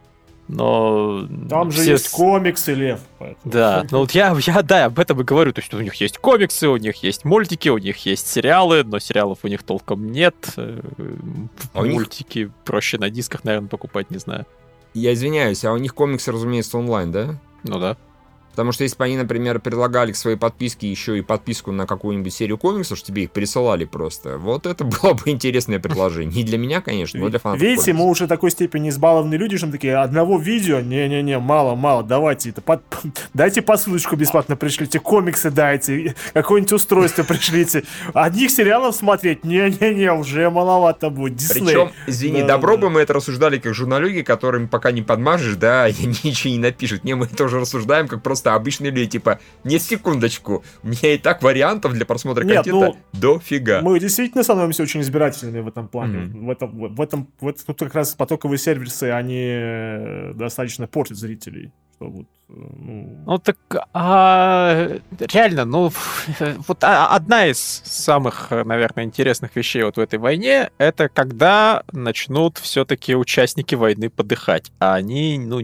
Но... 0.48 1.26
Там 1.50 1.70
же 1.72 1.82
все 1.82 1.90
есть 1.92 2.06
с- 2.06 2.10
комиксы, 2.10 2.72
Лев. 2.74 3.00
поэтому 3.18 3.52
Да, 3.52 3.84
ну 3.90 3.98
вот 3.98 4.12
я, 4.12 4.36
я, 4.46 4.62
да, 4.62 4.84
об 4.84 4.98
этом 4.98 5.20
и 5.20 5.24
говорю, 5.24 5.52
то 5.52 5.60
есть 5.60 5.74
у 5.74 5.80
них 5.80 5.94
есть 5.94 6.18
комиксы, 6.18 6.68
у 6.68 6.76
них 6.76 7.02
есть 7.02 7.24
мультики, 7.24 7.68
у 7.68 7.78
них 7.78 7.96
есть 8.06 8.28
сериалы, 8.28 8.84
но 8.84 8.98
сериалов 9.00 9.40
у 9.42 9.48
них 9.48 9.62
толком 9.64 10.10
нет. 10.12 10.34
э, 10.56 10.80
А 11.74 11.80
у 11.80 11.84
них- 11.84 11.94
Мультики 11.94 12.50
проще 12.64 12.98
на 12.98 13.10
дисках, 13.10 13.42
наверное, 13.44 13.68
покупать, 13.68 14.10
не 14.10 14.18
знаю. 14.18 14.46
Я 14.94 15.12
извиняюсь, 15.14 15.64
а 15.64 15.72
у 15.72 15.76
них 15.78 15.94
комиксы, 15.94 16.30
разумеется, 16.32 16.78
онлайн, 16.78 17.10
да? 17.12 17.38
Ну 17.64 17.78
да. 17.80 17.96
Потому 18.56 18.72
что 18.72 18.84
если 18.84 18.96
бы 18.96 19.04
они, 19.04 19.18
например, 19.18 19.60
предлагали 19.60 20.12
к 20.12 20.16
своей 20.16 20.38
подписке 20.38 20.90
еще 20.90 21.18
и 21.18 21.20
подписку 21.20 21.72
на 21.72 21.86
какую-нибудь 21.86 22.32
серию 22.32 22.56
комиксов, 22.56 22.96
что 22.96 23.06
тебе 23.08 23.24
их 23.24 23.30
присылали 23.30 23.84
просто, 23.84 24.38
вот 24.38 24.64
это 24.66 24.82
было 25.02 25.12
бы 25.12 25.20
интересное 25.26 25.78
предложение. 25.78 26.34
Не 26.34 26.42
для 26.42 26.56
меня, 26.56 26.80
конечно, 26.80 27.20
но 27.20 27.28
для 27.28 27.38
фанатов 27.38 27.62
Видите, 27.62 27.92
мы 27.92 27.98
комиксов. 28.00 28.22
уже 28.22 28.26
такой 28.28 28.50
степени 28.50 28.88
избалованные 28.88 29.38
люди, 29.38 29.58
что 29.58 29.66
мы 29.66 29.72
такие, 29.72 29.96
одного 29.96 30.38
видео, 30.38 30.80
не-не-не, 30.80 31.38
мало-мало, 31.38 32.02
давайте 32.02 32.48
это, 32.48 32.62
под- 32.62 32.82
дайте 33.34 33.60
посылочку 33.60 34.16
бесплатно 34.16 34.56
пришлите, 34.56 35.00
комиксы 35.00 35.50
дайте, 35.50 36.14
какое-нибудь 36.32 36.72
устройство 36.72 37.24
пришлите. 37.24 37.84
Одних 38.14 38.50
сериалов 38.50 38.96
смотреть, 38.96 39.44
не-не-не, 39.44 40.12
уже 40.14 40.48
маловато 40.48 41.10
будет, 41.10 41.36
Дисней. 41.36 41.66
Причем, 41.66 41.90
извини, 42.06 42.40
Да, 42.40 42.46
добро 42.56 42.76
да. 42.76 42.82
бы 42.82 42.90
мы 42.90 43.00
это 43.02 43.12
рассуждали 43.12 43.58
как 43.58 43.74
журналюги, 43.74 44.22
которым 44.22 44.66
пока 44.66 44.92
не 44.92 45.02
подмажешь, 45.02 45.56
да, 45.56 45.88
ничего 46.24 46.50
не 46.54 46.58
напишут. 46.58 47.04
Не, 47.04 47.14
мы 47.14 47.26
тоже 47.26 47.60
рассуждаем 47.60 48.08
как 48.08 48.22
просто 48.22 48.45
обычные 48.54 48.90
люди, 48.90 49.10
типа, 49.10 49.40
не 49.64 49.78
секундочку, 49.78 50.64
у 50.82 50.88
меня 50.88 51.14
и 51.14 51.18
так 51.18 51.42
вариантов 51.42 51.92
для 51.92 52.06
просмотра 52.06 52.44
Нет, 52.44 52.64
контента 52.64 52.96
дофига. 53.12 53.80
Мы 53.82 53.98
действительно 54.00 54.42
становимся 54.42 54.82
очень 54.82 55.00
избирательными 55.00 55.60
в 55.60 55.68
этом 55.68 55.88
плане. 55.88 56.18
Мгм. 56.18 56.46
В 56.46 56.50
этом, 56.50 56.94
в 56.94 57.00
этом, 57.00 57.28
в 57.40 57.48
этом 57.48 57.64
тут 57.66 57.78
как 57.78 57.94
раз 57.94 58.14
потоковые 58.14 58.58
сервисы, 58.58 59.04
они 59.10 59.44
э, 59.46 60.32
достаточно 60.34 60.86
портят 60.86 61.16
зрителей. 61.16 61.72
Что 61.96 62.10
вот, 62.10 62.26
э, 62.48 62.52
ну, 62.52 63.22
Ну 63.26 63.38
так, 63.38 63.56
а, 63.94 64.98
реально, 65.18 65.64
ну, 65.64 65.90
вот 66.68 66.84
а- 66.84 67.08
одна 67.08 67.46
из 67.46 67.58
самых, 67.84 68.50
наверное, 68.50 69.04
интересных 69.04 69.56
вещей 69.56 69.82
вот 69.82 69.96
в 69.96 70.00
этой 70.00 70.18
войне, 70.18 70.70
это 70.78 71.08
когда 71.08 71.82
начнут 71.92 72.58
все-таки 72.58 73.14
участники 73.16 73.74
войны 73.74 74.10
подыхать. 74.10 74.70
А 74.78 74.94
они, 74.94 75.38
ну, 75.38 75.60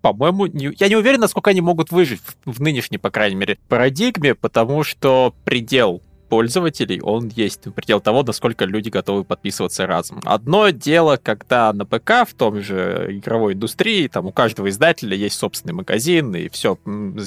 по-моему, 0.00 0.46
не- 0.46 0.74
я 0.78 0.88
не 0.88 0.96
уверен, 0.96 1.20
насколько 1.20 1.50
они 1.50 1.60
могут 1.60 1.90
выжить 1.90 2.20
в, 2.44 2.52
в 2.52 2.60
нынешней, 2.60 2.98
по 2.98 3.10
крайней 3.10 3.36
мере, 3.36 3.58
парадигме, 3.68 4.34
потому 4.34 4.84
что 4.84 5.34
предел 5.44 6.02
пользователей, 6.28 6.98
он 7.02 7.28
есть. 7.28 7.64
Предел 7.74 8.00
того, 8.00 8.22
насколько 8.22 8.64
люди 8.64 8.88
готовы 8.88 9.22
подписываться 9.22 9.86
разом. 9.86 10.22
Одно 10.24 10.70
дело, 10.70 11.20
когда 11.22 11.70
на 11.74 11.84
ПК 11.84 12.26
в 12.26 12.32
том 12.34 12.62
же 12.62 13.08
игровой 13.10 13.52
индустрии, 13.52 14.08
там 14.08 14.24
у 14.24 14.32
каждого 14.32 14.70
издателя 14.70 15.14
есть 15.14 15.36
собственный 15.38 15.74
магазин, 15.74 16.34
и 16.34 16.48
все 16.48 16.78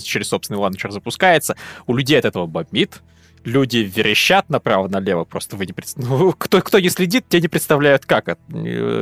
через 0.03 0.29
собственный 0.29 0.57
ланчер 0.57 0.91
запускается, 0.91 1.55
у 1.85 1.93
людей 1.95 2.17
от 2.17 2.25
этого 2.25 2.47
бомбит, 2.47 3.03
люди 3.45 3.77
верещат 3.77 4.49
направо-налево, 4.49 5.23
просто 5.23 5.55
вы 5.55 5.65
не 5.65 5.71
пред- 5.73 5.93
ну, 5.95 6.33
кто, 6.37 6.61
кто 6.61 6.79
не 6.79 6.89
следит, 6.89 7.25
те 7.29 7.39
не 7.39 7.47
представляют, 7.47 8.05
как 8.05 8.27
э, 8.29 8.35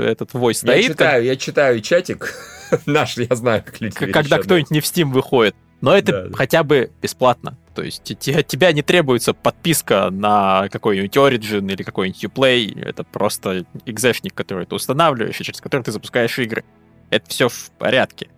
этот 0.08 0.34
вой 0.34 0.54
Я 0.54 0.58
стоит, 0.60 0.88
как- 0.90 0.98
читаю, 0.98 1.24
я 1.26 1.36
читаю 1.36 1.82
чатик 1.82 2.34
наш, 2.86 3.18
я 3.18 3.36
знаю, 3.36 3.64
как 3.66 3.82
люди 3.82 3.96
когда 3.96 4.20
верещат, 4.20 4.30
да. 4.38 4.44
кто-нибудь 4.44 4.72
не 4.72 4.80
в 4.82 4.84
Steam 4.84 5.06
выходит. 5.12 5.56
Но 5.82 5.98
это 5.98 6.12
Да, 6.14 6.28
да. 6.30 6.36
хотя 6.38 6.64
бы 6.64 6.92
бесплатно. 7.02 7.58
То 7.76 7.82
есть 7.84 8.10
от 8.12 8.48
тебя 8.48 8.72
не 8.72 8.84
требуется 8.84 9.34
подписка 9.34 10.10
на 10.12 10.70
какой-нибудь 10.70 11.18
Origin 11.18 11.70
или 11.70 11.84
какой-нибудь 11.84 12.24
Uplay. 12.24 12.82
Это 12.88 13.04
просто 13.04 13.66
экзешник, 13.86 14.34
который 14.34 14.66
ты 14.66 14.76
устанавливаешь, 14.76 15.42
и 15.42 15.44
через 15.44 15.60
который 15.60 15.82
ты 15.82 15.92
запускаешь 15.92 16.40
игры. 16.40 16.64
Это 17.10 17.30
все 17.30 17.50
в 17.50 17.72
порядке. 17.80 18.30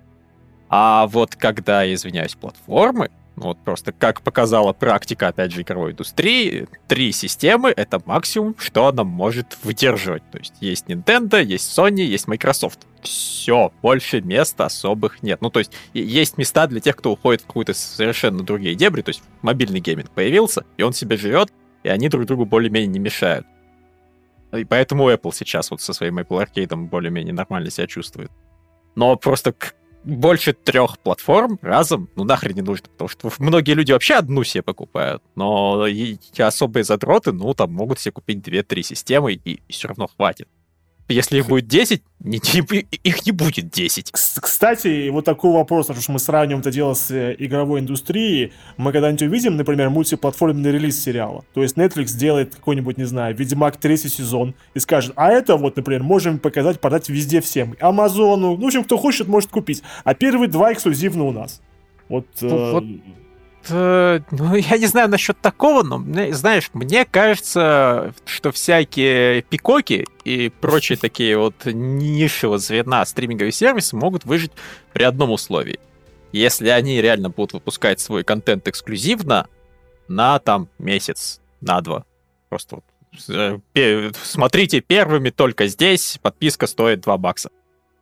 А 0.69 1.05
вот 1.05 1.35
когда, 1.35 1.91
извиняюсь, 1.93 2.33
платформы, 2.33 3.11
вот 3.35 3.57
просто 3.63 3.91
как 3.91 4.21
показала 4.21 4.73
практика, 4.73 5.27
опять 5.27 5.51
же, 5.51 5.61
игровой 5.61 5.91
индустрии, 5.91 6.67
три 6.87 7.11
системы— 7.11 7.73
это 7.75 8.01
максимум, 8.05 8.55
что 8.57 8.87
она 8.87 9.03
может 9.03 9.57
выдерживать. 9.63 10.23
То 10.31 10.37
есть 10.37 10.53
есть 10.61 10.85
Nintendo, 10.87 11.43
есть 11.43 11.77
Sony, 11.77 12.01
есть 12.01 12.27
Microsoft. 12.27 12.87
Все, 13.01 13.71
больше 13.81 14.21
мест 14.21 14.59
особых 14.59 15.21
нет. 15.21 15.41
Ну, 15.41 15.49
то 15.49 15.59
есть 15.59 15.71
есть 15.93 16.37
места 16.37 16.67
для 16.67 16.79
тех, 16.79 16.95
кто 16.95 17.11
уходит 17.11 17.41
в 17.41 17.47
какую-то 17.47 17.73
совершенно 17.73 18.43
другие 18.43 18.75
дебри, 18.75 19.01
то 19.01 19.09
есть 19.09 19.21
мобильный 19.41 19.79
гейминг 19.79 20.09
появился, 20.11 20.65
и 20.77 20.83
он 20.83 20.93
себе 20.93 21.17
живет, 21.17 21.51
и 21.83 21.89
они 21.89 22.09
друг 22.09 22.25
другу 22.25 22.45
более-менее 22.45 22.87
не 22.87 22.99
мешают. 22.99 23.45
И 24.53 24.63
поэтому 24.63 25.11
Apple 25.11 25.33
сейчас 25.33 25.69
вот 25.71 25.81
со 25.81 25.93
своим 25.93 26.19
Apple 26.19 26.47
Arcade 26.47 26.75
более-менее 26.75 27.33
нормально 27.33 27.69
себя 27.69 27.87
чувствует. 27.87 28.31
Но 28.95 29.15
просто 29.17 29.53
больше 30.05 30.53
трех 30.53 30.99
платформ 30.99 31.59
разом, 31.61 32.09
ну 32.15 32.23
нахрен 32.23 32.55
не 32.55 32.61
нужно, 32.61 32.87
потому 32.89 33.09
что 33.09 33.31
многие 33.39 33.73
люди 33.73 33.91
вообще 33.91 34.15
одну 34.15 34.43
себе 34.43 34.61
покупают, 34.61 35.23
но 35.35 35.85
особые 36.37 36.83
задроты, 36.83 37.31
ну 37.31 37.53
там 37.53 37.73
могут 37.73 37.99
себе 37.99 38.13
купить 38.13 38.37
2-3 38.37 38.81
системы 38.83 39.33
и, 39.33 39.59
и 39.67 39.71
все 39.71 39.87
равно 39.87 40.07
хватит. 40.07 40.47
Если 41.07 41.37
их 41.37 41.47
будет 41.47 41.67
10, 41.67 42.01
не, 42.19 42.37
их 42.37 43.25
не 43.25 43.31
будет 43.31 43.69
10. 43.69 44.11
Кстати, 44.11 45.09
вот 45.09 45.23
такой 45.23 45.51
вопрос, 45.51 45.87
потому 45.87 46.01
что 46.01 46.11
мы 46.13 46.19
сравниваем 46.19 46.61
это 46.61 46.71
дело 46.71 46.95
с 46.95 47.11
э, 47.11 47.35
игровой 47.37 47.81
индустрией. 47.81 48.53
Мы 48.77 48.91
когда-нибудь 48.91 49.21
увидим, 49.21 49.55
например, 49.55 49.91
мультиплатформенный 49.91 50.71
релиз 50.71 50.99
сериала. 50.99 51.45
То 51.53 51.61
есть 51.61 51.77
Netflix 51.77 52.17
делает 52.17 52.55
какой-нибудь, 52.55 52.97
не 52.97 53.03
знаю, 53.03 53.35
Ведьмак 53.35 53.77
третий 53.77 54.09
сезон 54.09 54.55
и 54.73 54.79
скажет, 54.79 55.13
а 55.15 55.31
это 55.31 55.57
вот, 55.57 55.75
например, 55.75 56.01
можем 56.01 56.39
показать, 56.39 56.79
продать 56.79 57.07
везде 57.09 57.39
всем. 57.39 57.75
Амазону, 57.79 58.55
ну, 58.55 58.63
в 58.63 58.65
общем, 58.65 58.83
кто 58.83 58.97
хочет, 58.97 59.27
может 59.27 59.51
купить. 59.51 59.83
А 60.03 60.15
первые 60.15 60.49
два 60.49 60.73
эксклюзивно 60.73 61.25
у 61.25 61.31
нас. 61.31 61.61
Вот, 62.09 62.25
ну, 62.41 62.71
вот 62.71 62.83
Э, 62.83 63.24
ну, 64.31 64.55
я 64.55 64.77
не 64.77 64.85
знаю 64.85 65.09
насчет 65.09 65.39
такого, 65.39 65.83
но, 65.83 66.03
знаешь, 66.33 66.69
мне 66.73 67.05
кажется, 67.05 68.13
что 68.25 68.51
всякие 68.51 69.41
пикоки 69.41 70.05
и 70.23 70.49
прочие 70.49 70.97
такие 70.97 71.37
вот 71.37 71.65
нишевого 71.65 72.57
звена 72.57 73.05
стриминговые 73.05 73.51
сервисы 73.51 73.95
могут 73.95 74.25
выжить 74.25 74.51
при 74.93 75.03
одном 75.03 75.31
условии. 75.31 75.79
Если 76.31 76.69
они 76.69 77.01
реально 77.01 77.29
будут 77.29 77.53
выпускать 77.53 77.99
свой 77.99 78.23
контент 78.23 78.67
эксклюзивно 78.67 79.47
на 80.07 80.39
там 80.39 80.67
месяц, 80.77 81.39
на 81.61 81.81
два. 81.81 82.05
Просто 82.49 82.75
вот 82.75 82.83
э, 83.75 84.11
смотрите 84.21 84.81
первыми 84.81 85.29
только 85.29 85.67
здесь, 85.67 86.19
подписка 86.21 86.67
стоит 86.67 87.01
2 87.01 87.17
бакса. 87.17 87.49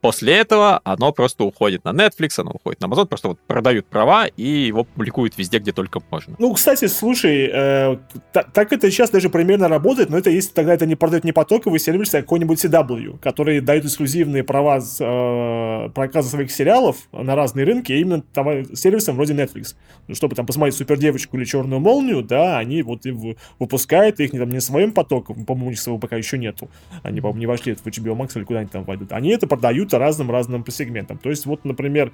После 0.04 0.34
этого 0.34 0.82
оно 0.84 1.12
просто 1.12 1.44
уходит 1.44 1.86
на 1.86 1.88
Netflix, 1.88 2.34
оно 2.36 2.50
уходит 2.50 2.78
на 2.82 2.88
Amazon, 2.88 3.06
просто 3.06 3.28
вот 3.28 3.38
продают 3.46 3.86
права 3.86 4.26
и 4.26 4.66
его 4.66 4.84
публикуют 4.84 5.38
везде, 5.38 5.60
где 5.60 5.72
только 5.72 6.02
можно. 6.10 6.36
Ну, 6.38 6.52
кстати, 6.52 6.88
слушай, 6.88 7.48
э, 7.50 7.96
так, 8.30 8.52
так 8.52 8.74
это 8.74 8.90
сейчас 8.90 9.08
даже 9.08 9.30
примерно 9.30 9.66
работает, 9.66 10.10
но 10.10 10.18
это 10.18 10.28
если 10.28 10.52
тогда 10.52 10.74
это 10.74 10.84
не 10.84 10.94
продают 10.94 11.24
не 11.24 11.32
потоковый 11.32 11.80
сервис, 11.80 12.14
а 12.14 12.20
какой-нибудь 12.20 12.62
CW, 12.62 13.18
который 13.18 13.62
дает 13.62 13.86
эксклюзивные 13.86 14.44
права 14.44 14.78
э, 14.78 15.88
показа 15.94 16.28
своих 16.28 16.50
сериалов 16.50 16.98
на 17.10 17.34
разные 17.34 17.64
рынки, 17.64 17.90
а 17.92 17.96
именно 17.96 18.20
там, 18.20 18.76
сервисом 18.76 19.16
вроде 19.16 19.32
Netflix. 19.32 19.74
Ну, 20.06 20.14
чтобы 20.14 20.36
там 20.36 20.44
посмотреть 20.44 20.76
Супер 20.76 20.98
Девочку 20.98 21.38
или 21.38 21.46
Черную 21.46 21.80
Молнию, 21.80 22.22
да, 22.22 22.58
они 22.58 22.82
вот 22.82 23.06
и 23.06 23.36
выпускают 23.58 24.20
их 24.20 24.34
не, 24.34 24.38
там, 24.38 24.50
не 24.50 24.60
своим 24.60 24.92
потоком, 24.92 25.46
по-моему, 25.46 25.68
у 25.68 25.70
них 25.70 25.80
своего 25.80 25.98
пока 25.98 26.16
еще 26.16 26.36
нету. 26.36 26.68
Они, 27.02 27.22
по-моему, 27.22 27.40
не 27.40 27.46
вошли 27.46 27.74
в 27.74 27.86
HBO 27.86 28.14
Max 28.14 28.32
или 28.36 28.44
куда-нибудь 28.44 28.72
там 28.72 28.84
войдут. 28.84 29.10
Они 29.10 29.30
это 29.30 29.46
продают 29.46 29.93
разным-разным 29.98 30.64
сегментам. 30.68 31.18
То 31.18 31.30
есть, 31.30 31.46
вот, 31.46 31.64
например, 31.64 32.12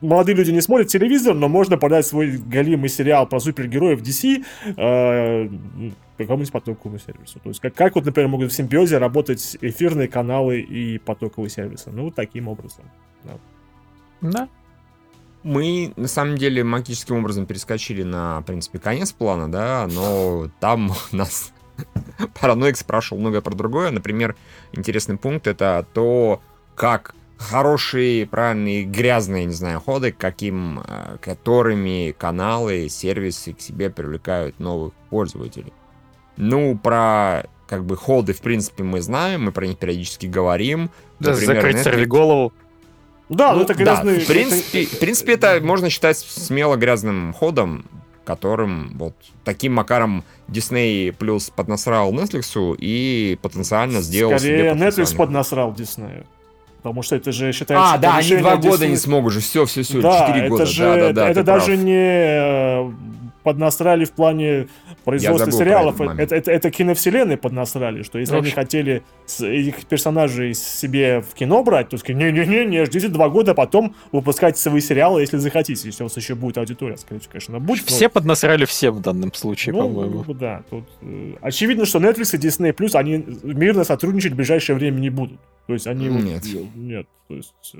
молодые 0.00 0.36
люди 0.36 0.50
не 0.50 0.60
смотрят 0.60 0.88
телевизор, 0.88 1.34
но 1.34 1.48
можно 1.48 1.78
подать 1.78 2.06
свой 2.06 2.36
галимый 2.36 2.88
сериал 2.88 3.26
про 3.26 3.40
супергероев 3.40 4.00
DC 4.02 4.44
э, 4.76 5.48
какому-нибудь 6.18 6.52
потоковому 6.52 6.98
сервису. 6.98 7.40
То 7.40 7.48
есть, 7.48 7.60
как, 7.60 7.74
как 7.74 7.94
вот, 7.94 8.04
например, 8.04 8.28
могут 8.28 8.52
в 8.52 8.54
симбиозе 8.54 8.98
работать 8.98 9.56
эфирные 9.60 10.08
каналы 10.08 10.60
и 10.60 10.98
потоковые 10.98 11.50
сервисы. 11.50 11.90
Ну, 11.90 12.04
вот 12.04 12.14
таким 12.14 12.48
образом. 12.48 12.84
Да. 13.24 13.32
да. 14.20 14.48
Мы, 15.42 15.92
на 15.96 16.08
самом 16.08 16.38
деле, 16.38 16.62
магическим 16.62 17.16
образом 17.16 17.46
перескочили 17.46 18.04
на, 18.04 18.40
в 18.40 18.44
принципе, 18.44 18.78
конец 18.78 19.12
плана, 19.12 19.50
да, 19.50 19.88
но 19.92 20.48
там 20.60 20.92
нас 21.12 21.52
Параноик 22.40 22.76
спрашивал 22.76 23.20
много 23.20 23.40
про 23.40 23.54
другое. 23.54 23.90
Например, 23.90 24.36
интересный 24.72 25.16
пункт— 25.16 25.46
это 25.48 25.86
то, 25.92 26.40
как 26.74 27.14
хорошие, 27.38 28.26
правильные, 28.26 28.84
грязные, 28.84 29.44
не 29.46 29.52
знаю, 29.52 29.80
ходы, 29.80 30.12
каким, 30.12 30.80
э, 30.80 31.16
которыми 31.20 32.14
каналы, 32.16 32.88
сервисы 32.88 33.52
к 33.52 33.60
себе 33.60 33.90
привлекают 33.90 34.60
новых 34.60 34.92
пользователей. 35.10 35.72
Ну, 36.36 36.78
про 36.78 37.44
как 37.66 37.84
бы 37.84 37.96
ходы, 37.96 38.32
в 38.32 38.40
принципе, 38.40 38.84
мы 38.84 39.00
знаем, 39.00 39.44
мы 39.44 39.52
про 39.52 39.66
них 39.66 39.78
периодически 39.78 40.26
говорим. 40.26 40.90
Да, 41.18 41.30
Например, 41.30 41.54
закрыть 41.56 41.86
Netflix... 41.86 42.06
голову. 42.06 42.52
Да, 43.28 43.52
ну, 43.52 43.58
ну 43.58 43.64
это 43.64 43.74
грязный... 43.74 44.16
Да, 44.16 44.20
в 44.20 44.26
принципе, 44.26 44.86
в 44.86 44.98
принципе, 44.98 45.32
это 45.34 45.60
можно 45.62 45.88
считать 45.88 46.18
смело 46.18 46.76
грязным 46.76 47.32
ходом, 47.32 47.86
которым 48.24 48.92
вот 48.98 49.14
таким 49.44 49.72
макаром 49.72 50.22
Disney 50.48 51.12
плюс 51.12 51.50
поднасрал 51.50 52.12
Netflix 52.12 52.76
и 52.78 53.38
потенциально 53.40 54.02
сделал 54.02 54.38
Скорее, 54.38 54.74
себе 54.74 54.86
Netflix 54.86 55.16
поднасрал 55.16 55.72
Disney. 55.72 56.26
Потому 56.82 57.02
что 57.02 57.14
это 57.14 57.30
же 57.30 57.52
считается... 57.52 57.94
А, 57.94 57.98
да, 57.98 58.16
они 58.16 58.36
два 58.36 58.56
года 58.56 58.86
не 58.88 58.96
смогут 58.96 59.32
же, 59.32 59.40
все, 59.40 59.66
все, 59.66 59.82
все, 59.82 60.00
да, 60.00 60.26
четыре 60.26 60.48
года. 60.48 60.66
Же, 60.66 60.82
да, 60.82 60.96
да, 60.96 61.12
да, 61.12 61.28
это 61.28 61.44
даже 61.44 61.66
прав. 61.66 61.78
не 61.78 61.92
э, 61.94 62.90
поднасрали 63.42 64.04
в 64.04 64.12
плане 64.12 64.68
производства 65.04 65.50
сериалов. 65.52 66.00
Это, 66.00 66.34
это, 66.36 66.50
это 66.50 66.70
киновселенной 66.70 67.36
поднасрали, 67.36 68.02
что 68.02 68.18
если 68.18 68.34
ну, 68.34 68.40
они 68.40 68.50
хотели 68.50 69.02
этих 69.40 69.84
персонажей 69.86 70.54
себе 70.54 71.20
в 71.20 71.34
кино 71.34 71.62
брать, 71.62 71.90
то 71.90 71.98
сказать, 71.98 72.22
не-не-не, 72.22 72.64
не 72.66 72.84
ждите 72.84 73.08
два 73.08 73.28
года, 73.28 73.52
а 73.52 73.54
потом 73.54 73.94
выпускайте 74.12 74.60
свои 74.60 74.80
сериалы, 74.80 75.20
если 75.20 75.38
захотите, 75.38 75.88
если 75.88 76.02
у 76.02 76.06
вас 76.06 76.16
еще 76.16 76.34
будет 76.34 76.58
аудитория, 76.58 76.96
скорее 76.96 77.20
конечно, 77.28 77.58
будет. 77.58 77.86
Все 77.86 78.04
но... 78.04 78.10
поднасрали 78.10 78.64
всем 78.64 78.94
в 78.94 79.00
данном 79.00 79.32
случае, 79.34 79.74
ну, 79.74 79.88
по-моему. 79.88 80.24
Да, 80.34 80.62
тут 80.70 80.84
э, 81.02 81.34
очевидно, 81.40 81.84
что 81.84 81.98
Netflix 81.98 82.36
и 82.36 82.38
Disney 82.38 82.74
Plus, 82.74 82.96
они 82.96 83.24
мирно 83.42 83.84
сотрудничать 83.84 84.32
в 84.32 84.36
ближайшее 84.36 84.76
время 84.76 84.98
не 84.98 85.10
будут. 85.10 85.40
То 85.66 85.74
есть 85.74 85.86
они... 85.86 86.08
Нет. 86.08 86.44
Вот, 86.44 86.66
нет, 86.74 87.06
то 87.28 87.34
есть... 87.34 87.74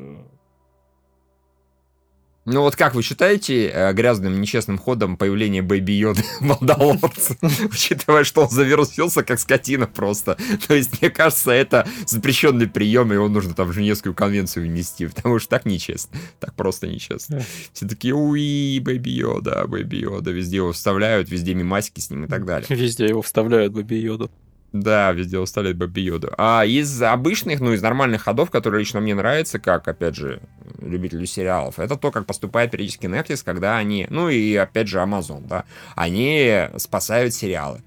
Ну 2.44 2.62
вот 2.62 2.74
как 2.74 2.96
вы 2.96 3.02
считаете 3.02 3.68
э, 3.68 3.92
грязным, 3.92 4.40
нечестным 4.40 4.76
ходом 4.76 5.16
появление 5.16 5.62
Бэйби 5.62 5.92
Йоды 5.92 6.22
Мандалорца, 6.40 7.36
учитывая, 7.70 8.24
что 8.24 8.42
он 8.42 8.50
завирусился 8.50 9.22
как 9.22 9.38
скотина 9.38 9.86
просто. 9.86 10.36
То 10.66 10.74
есть, 10.74 11.00
мне 11.00 11.10
кажется, 11.10 11.52
это 11.52 11.86
запрещенный 12.04 12.66
прием, 12.66 13.12
и 13.12 13.14
его 13.14 13.28
нужно 13.28 13.54
там 13.54 13.68
в 13.68 13.72
Женевскую 13.72 14.12
конвенцию 14.12 14.66
внести, 14.66 15.06
потому 15.06 15.38
что 15.38 15.50
так 15.50 15.66
нечестно. 15.66 16.18
Так 16.40 16.54
просто 16.54 16.88
нечестно. 16.88 17.44
Все 17.72 17.86
такие, 17.86 18.12
уи, 18.12 18.80
Baby 18.80 19.10
Йода, 19.10 19.64
Baby 19.68 19.96
Йода, 19.98 20.32
везде 20.32 20.56
его 20.56 20.72
вставляют, 20.72 21.30
везде 21.30 21.54
мимасики 21.54 22.00
с 22.00 22.10
ним 22.10 22.24
и 22.24 22.28
так 22.28 22.44
далее. 22.44 22.66
Везде 22.82 23.06
его 23.06 23.22
вставляют, 23.22 23.72
Baby 23.72 23.94
Йоду. 23.94 24.30
Да, 24.72 25.12
везде 25.12 25.38
выставляют 25.38 25.76
Baby 25.76 26.00
Йоду. 26.00 26.32
А 26.38 26.64
из 26.64 27.02
обычных, 27.02 27.60
ну, 27.60 27.72
из 27.72 27.82
нормальных 27.82 28.22
ходов, 28.22 28.50
которые 28.50 28.80
лично 28.80 29.00
мне 29.00 29.14
нравятся, 29.14 29.58
как, 29.58 29.86
опять 29.86 30.16
же, 30.16 30.40
любителю 30.80 31.26
сериалов, 31.26 31.78
это 31.78 31.96
то, 31.96 32.10
как 32.10 32.24
поступает 32.24 32.70
периодически 32.70 33.06
Netflix, 33.06 33.42
когда 33.44 33.76
они, 33.76 34.06
ну 34.08 34.30
и, 34.30 34.54
опять 34.56 34.88
же, 34.88 34.98
Amazon, 34.98 35.46
да, 35.46 35.64
они 35.94 36.68
спасают 36.78 37.34
сериалы. 37.34 37.82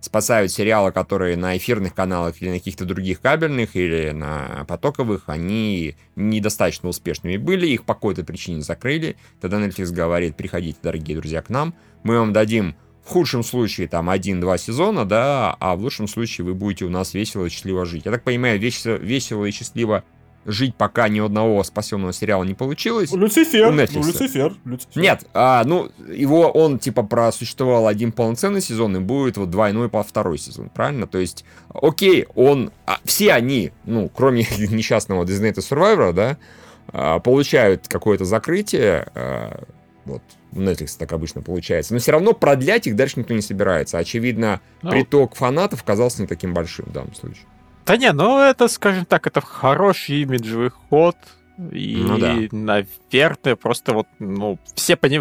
Спасают 0.00 0.52
сериалы, 0.52 0.92
которые 0.92 1.36
на 1.36 1.56
эфирных 1.56 1.92
каналах 1.92 2.40
или 2.40 2.50
на 2.50 2.58
каких-то 2.58 2.84
других 2.84 3.20
кабельных, 3.20 3.74
или 3.74 4.10
на 4.10 4.64
потоковых, 4.68 5.24
они 5.26 5.96
недостаточно 6.14 6.88
успешными 6.88 7.36
были, 7.36 7.66
их 7.66 7.84
по 7.84 7.94
какой-то 7.94 8.22
причине 8.22 8.60
закрыли. 8.60 9.16
Тогда 9.40 9.58
Netflix 9.58 9.92
говорит, 9.92 10.36
приходите, 10.36 10.78
дорогие 10.82 11.16
друзья, 11.16 11.42
к 11.42 11.48
нам, 11.48 11.74
мы 12.04 12.18
вам 12.18 12.32
дадим 12.32 12.76
в 13.08 13.10
худшем 13.10 13.42
случае 13.42 13.88
там 13.88 14.10
один-два 14.10 14.58
сезона, 14.58 15.06
да, 15.06 15.56
а 15.60 15.76
в 15.76 15.80
лучшем 15.80 16.08
случае 16.08 16.44
вы 16.44 16.54
будете 16.54 16.84
у 16.84 16.90
нас 16.90 17.14
весело 17.14 17.46
и 17.46 17.48
счастливо 17.48 17.86
жить. 17.86 18.04
Я 18.04 18.12
так 18.12 18.22
понимаю, 18.22 18.60
весело, 18.60 18.96
весело 18.96 19.46
и 19.46 19.50
счастливо 19.50 20.04
жить, 20.44 20.74
пока 20.74 21.08
ни 21.08 21.18
одного 21.18 21.64
спасенного 21.64 22.12
сериала 22.12 22.44
не 22.44 22.52
получилось. 22.52 23.10
Люцифер, 23.12 23.72
ну, 23.72 23.80
Люцифер, 23.80 24.54
Люцифер. 24.66 25.02
Нет, 25.02 25.26
а, 25.32 25.64
ну, 25.64 25.90
его, 26.06 26.50
он, 26.50 26.78
типа, 26.78 27.02
просуществовал 27.02 27.86
один 27.86 28.12
полноценный 28.12 28.60
сезон, 28.60 28.94
и 28.96 29.00
будет 29.00 29.38
вот 29.38 29.48
двойной 29.48 29.88
по 29.88 30.02
второй 30.02 30.36
сезон, 30.36 30.68
правильно? 30.68 31.06
То 31.06 31.16
есть, 31.16 31.46
окей, 31.72 32.26
он, 32.34 32.72
а, 32.84 32.98
все 33.04 33.32
они, 33.32 33.72
ну, 33.86 34.10
кроме 34.14 34.40
несчастного 34.58 35.24
Designated 35.24 35.66
Survivor, 35.66 36.12
да, 36.12 36.36
а, 36.88 37.20
получают 37.20 37.88
какое-то 37.88 38.26
закрытие, 38.26 39.06
а, 39.14 39.64
вот, 40.08 40.22
в 40.50 40.60
Netflix 40.60 40.96
так 40.98 41.12
обычно 41.12 41.42
получается. 41.42 41.92
Но 41.92 42.00
все 42.00 42.12
равно 42.12 42.32
продлять 42.32 42.86
их 42.86 42.96
дальше 42.96 43.20
никто 43.20 43.34
не 43.34 43.42
собирается. 43.42 43.98
Очевидно, 43.98 44.60
ну, 44.82 44.90
приток 44.90 45.36
фанатов 45.36 45.84
казался 45.84 46.22
не 46.22 46.26
таким 46.26 46.54
большим 46.54 46.86
в 46.86 46.92
данном 46.92 47.14
случае. 47.14 47.44
Да 47.86 47.96
не, 47.96 48.12
ну 48.12 48.38
это, 48.38 48.68
скажем 48.68 49.06
так, 49.06 49.26
это 49.26 49.40
хороший 49.40 50.22
имиджевый 50.22 50.70
ход. 50.70 51.16
И, 51.72 51.96
ну, 51.96 52.18
да. 52.18 52.36
наверное, 52.52 53.56
просто 53.56 53.92
вот, 53.92 54.06
ну, 54.18 54.58
все, 54.74 54.94
пони... 54.96 55.20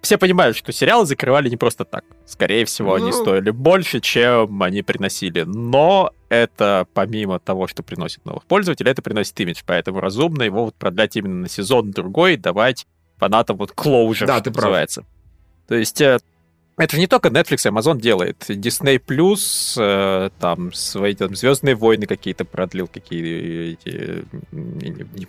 все 0.00 0.18
понимают, 0.18 0.56
что 0.56 0.72
сериалы 0.72 1.06
закрывали 1.06 1.48
не 1.48 1.56
просто 1.56 1.84
так. 1.84 2.04
Скорее 2.26 2.64
всего, 2.64 2.96
ну... 2.96 3.04
они 3.04 3.12
стоили 3.12 3.50
больше, 3.50 4.00
чем 4.00 4.62
они 4.62 4.82
приносили. 4.82 5.42
Но 5.42 6.12
это, 6.28 6.86
помимо 6.92 7.38
того, 7.38 7.68
что 7.68 7.82
приносит 7.82 8.24
новых 8.24 8.44
пользователей, 8.46 8.90
это 8.90 9.02
приносит 9.02 9.38
имидж. 9.40 9.60
Поэтому 9.64 10.00
разумно 10.00 10.42
его 10.42 10.64
вот 10.64 10.74
продлять 10.74 11.16
именно 11.16 11.42
на 11.42 11.48
сезон 11.48 11.90
другой, 11.90 12.36
давать 12.36 12.86
фанатам 13.20 13.56
вот 13.56 13.70
closure, 13.72 14.26
да, 14.26 14.40
ты 14.40 14.50
называется. 14.50 15.04
То 15.68 15.76
есть, 15.76 16.00
э, 16.00 16.18
Это 16.76 16.96
же 16.96 17.00
не 17.00 17.06
только 17.06 17.28
Netflix, 17.28 17.70
Amazon 17.70 18.00
делает. 18.00 18.48
Disney 18.48 18.98
Plus, 18.98 19.76
э, 19.78 20.30
там, 20.40 20.72
свои 20.72 21.14
там, 21.14 21.36
Звездные 21.36 21.74
войны 21.74 22.06
какие-то 22.06 22.44
продлил, 22.44 22.88
какие 22.88 23.72
эти, 23.74 24.24
не, 24.50 24.88
не, 24.88 25.06
не, 25.14 25.26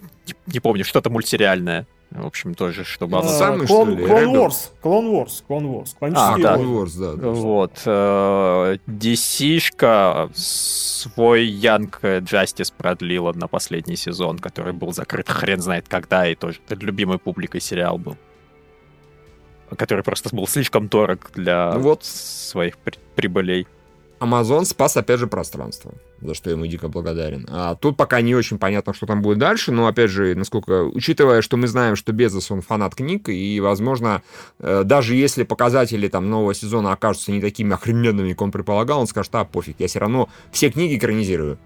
не 0.47 0.59
помню, 0.61 0.85
что-то 0.85 1.09
мультсериальное. 1.09 1.85
В 2.12 2.26
общем, 2.26 2.55
тоже, 2.55 2.84
чтобы. 2.84 3.20
А, 3.20 3.24
самый, 3.24 3.62
Clone, 3.66 3.66
что 3.68 3.86
ли, 3.86 4.03
Rebel? 4.03 4.34
Wars, 4.47 4.72
Clone 4.84 5.12
Wars, 5.14 5.43
Clone 5.47 5.84
Wars. 5.84 6.14
А, 6.14 6.38
да. 6.38 6.57
войны. 6.57 6.72
Wars, 6.74 6.99
да. 6.99 7.30
Вот. 7.32 7.82
э, 7.86 8.78
DC-шка 8.86 10.30
свой 10.36 11.47
Young 11.49 11.89
Justice 12.01 12.74
продлила 12.78 13.32
на 13.32 13.47
последний 13.47 13.95
сезон, 13.95 14.39
который 14.39 14.74
был 14.74 14.91
закрыт 14.91 15.30
хрен 15.30 15.62
знает 15.62 15.88
когда, 15.88 16.28
и 16.28 16.36
тоже 16.36 16.59
любимой 16.70 17.18
публикой 17.18 17.62
сериал 17.62 17.97
был. 17.97 18.18
Который 19.78 20.03
просто 20.03 20.36
был 20.36 20.47
слишком 20.47 20.89
дорог 20.89 21.32
для 21.34 21.72
Ну 21.76 21.80
вот. 21.80 22.03
своих 22.03 22.78
при- 22.78 22.99
прибылей. 23.16 23.68
Amazon 24.22 24.65
спас, 24.65 24.95
опять 24.95 25.19
же, 25.19 25.26
пространство, 25.28 25.93
за 26.22 26.34
что 26.36 26.51
ему 26.51 26.67
дико 26.67 26.88
благодарен. 26.88 27.47
А 27.49 27.76
тут 27.76 27.97
пока 27.97 28.22
не 28.22 28.36
очень 28.36 28.59
понятно, 28.59 28.93
что 28.93 29.07
там 29.07 29.22
будет 29.22 29.39
дальше, 29.39 29.72
но, 29.72 29.88
опять 29.88 30.11
же, 30.11 30.36
насколько, 30.36 30.84
учитывая, 30.84 31.41
что 31.41 31.57
мы 31.57 31.67
знаем, 31.67 31.95
что 31.95 32.13
Безос, 32.13 32.51
он 32.51 32.61
фанат 32.61 32.93
книг, 32.93 33.30
и, 33.30 33.59
возможно, 33.59 34.22
э, 34.59 34.84
даже 34.86 35.15
если 35.15 35.43
показатели 35.43 36.07
там 36.07 36.30
нового 36.30 36.53
сезона 36.53 36.93
окажутся 36.93 37.32
не 37.32 37.41
такими 37.41 37.74
охрененными, 37.74 38.34
как 38.34 38.43
он 38.43 38.51
предполагал, 38.51 39.01
он 39.01 39.07
скажет, 39.07 39.34
а, 39.34 39.43
пофиг, 39.43 39.78
я 39.80 39.88
все 39.88 39.99
равно 39.99 40.30
все 40.51 40.69
книги 40.69 40.97
экранизирую. 40.97 41.57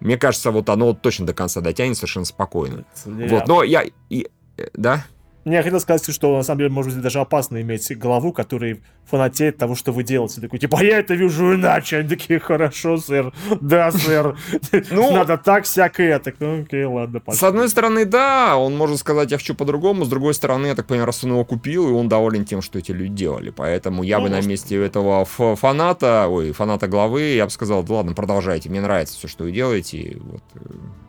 Мне 0.00 0.18
кажется, 0.18 0.50
вот 0.50 0.68
оно 0.68 0.86
вот 0.86 1.00
точно 1.00 1.26
до 1.26 1.32
конца 1.32 1.60
дотянет 1.60 1.96
совершенно 1.96 2.26
спокойно. 2.26 2.84
Вот, 3.06 3.48
но 3.48 3.62
я... 3.62 3.84
и- 4.10 4.28
э, 4.58 4.66
да? 4.74 5.06
Не, 5.44 5.56
я 5.56 5.62
хотел 5.62 5.80
сказать, 5.80 6.08
что 6.14 6.36
на 6.36 6.42
самом 6.44 6.58
деле, 6.58 6.70
может 6.70 6.92
быть, 6.94 7.02
даже 7.02 7.18
опасно 7.18 7.60
иметь 7.60 7.98
голову, 7.98 8.32
который 8.32 8.80
фанатеет 9.06 9.56
того, 9.58 9.74
что 9.74 9.90
вы 9.92 10.04
делаете. 10.04 10.40
Такой, 10.40 10.58
типа, 10.60 10.78
«А 10.80 10.84
я 10.84 10.98
это 11.00 11.14
вижу 11.14 11.54
иначе. 11.56 11.98
Они 11.98 12.08
такие, 12.08 12.38
хорошо, 12.38 12.96
сэр. 12.96 13.32
Да, 13.60 13.90
сэр. 13.90 14.36
Ну- 14.92 15.12
Надо 15.12 15.36
так, 15.38 15.64
всякое. 15.64 16.18
Так, 16.20 16.36
ну, 16.38 16.62
окей, 16.62 16.84
ладно, 16.84 17.18
С 17.18 17.22
пошли». 17.24 17.48
одной 17.48 17.68
стороны, 17.68 18.04
да, 18.04 18.56
он 18.56 18.76
может 18.76 18.98
сказать, 18.98 19.32
я 19.32 19.38
хочу 19.38 19.54
по-другому. 19.56 20.04
С 20.04 20.08
другой 20.08 20.34
стороны, 20.34 20.68
я 20.68 20.74
так 20.76 20.86
понимаю, 20.86 21.06
раз 21.06 21.24
он 21.24 21.30
его 21.30 21.44
купил, 21.44 21.88
и 21.88 21.92
он 21.92 22.08
доволен 22.08 22.44
тем, 22.44 22.62
что 22.62 22.78
эти 22.78 22.92
люди 22.92 23.12
делали. 23.12 23.50
Поэтому 23.50 24.04
я 24.04 24.18
Ну, 24.18 24.24
бы 24.24 24.30
на 24.30 24.36
может. 24.36 24.48
месте 24.48 24.76
этого 24.84 25.24
фаната, 25.24 26.28
ой, 26.28 26.52
фаната 26.52 26.86
главы, 26.86 27.22
я 27.34 27.44
бы 27.46 27.50
сказал, 27.50 27.82
да 27.82 27.94
ладно, 27.94 28.12
продолжайте, 28.14 28.70
мне 28.70 28.80
нравится 28.80 29.16
все, 29.18 29.26
что 29.28 29.44
вы 29.44 29.50
делаете. 29.52 30.18
Вот, 30.20 30.42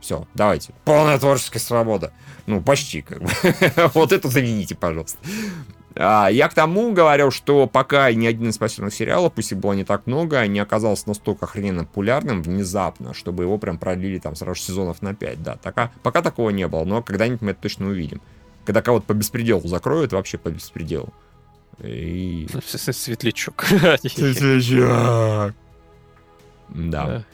все, 0.01 0.25
давайте. 0.33 0.73
Полная 0.85 1.19
творческая 1.19 1.59
свобода. 1.59 2.11
Ну, 2.47 2.61
почти, 2.61 3.01
как 3.01 3.21
бы. 3.21 3.29
Вот 3.93 4.11
это 4.11 4.22
замените, 4.29 4.75
пожалуйста. 4.75 5.17
А, 5.95 6.27
я 6.27 6.47
к 6.49 6.53
тому 6.53 6.91
говорил, 6.93 7.31
что 7.31 7.67
пока 7.67 8.11
ни 8.11 8.25
один 8.25 8.49
из 8.49 8.55
спасенных 8.55 8.93
сериалов, 8.93 9.33
пусть 9.33 9.51
их 9.51 9.59
было 9.59 9.73
не 9.73 9.83
так 9.83 10.07
много, 10.07 10.45
не 10.47 10.59
оказался 10.59 11.07
настолько 11.07 11.45
охрененно 11.45 11.85
популярным 11.85 12.41
внезапно, 12.41 13.13
чтобы 13.13 13.43
его 13.43 13.57
прям 13.57 13.77
продлили 13.77 14.19
там 14.19 14.35
сразу 14.35 14.59
сезонов 14.59 15.01
на 15.01 15.13
5. 15.13 15.43
Да, 15.43 15.57
пока, 15.61 15.91
пока 16.01 16.21
такого 16.21 16.49
не 16.49 16.67
было, 16.67 16.83
но 16.83 17.03
когда-нибудь 17.03 17.41
мы 17.41 17.51
это 17.51 17.61
точно 17.61 17.87
увидим. 17.87 18.21
Когда 18.65 18.81
кого-то 18.81 19.05
по 19.05 19.13
беспределу 19.13 19.67
закроют, 19.67 20.13
вообще 20.13 20.37
по 20.37 20.49
беспределу. 20.49 21.13
И... 21.83 22.47
Светлячок. 22.65 23.65
Да. 26.69 27.25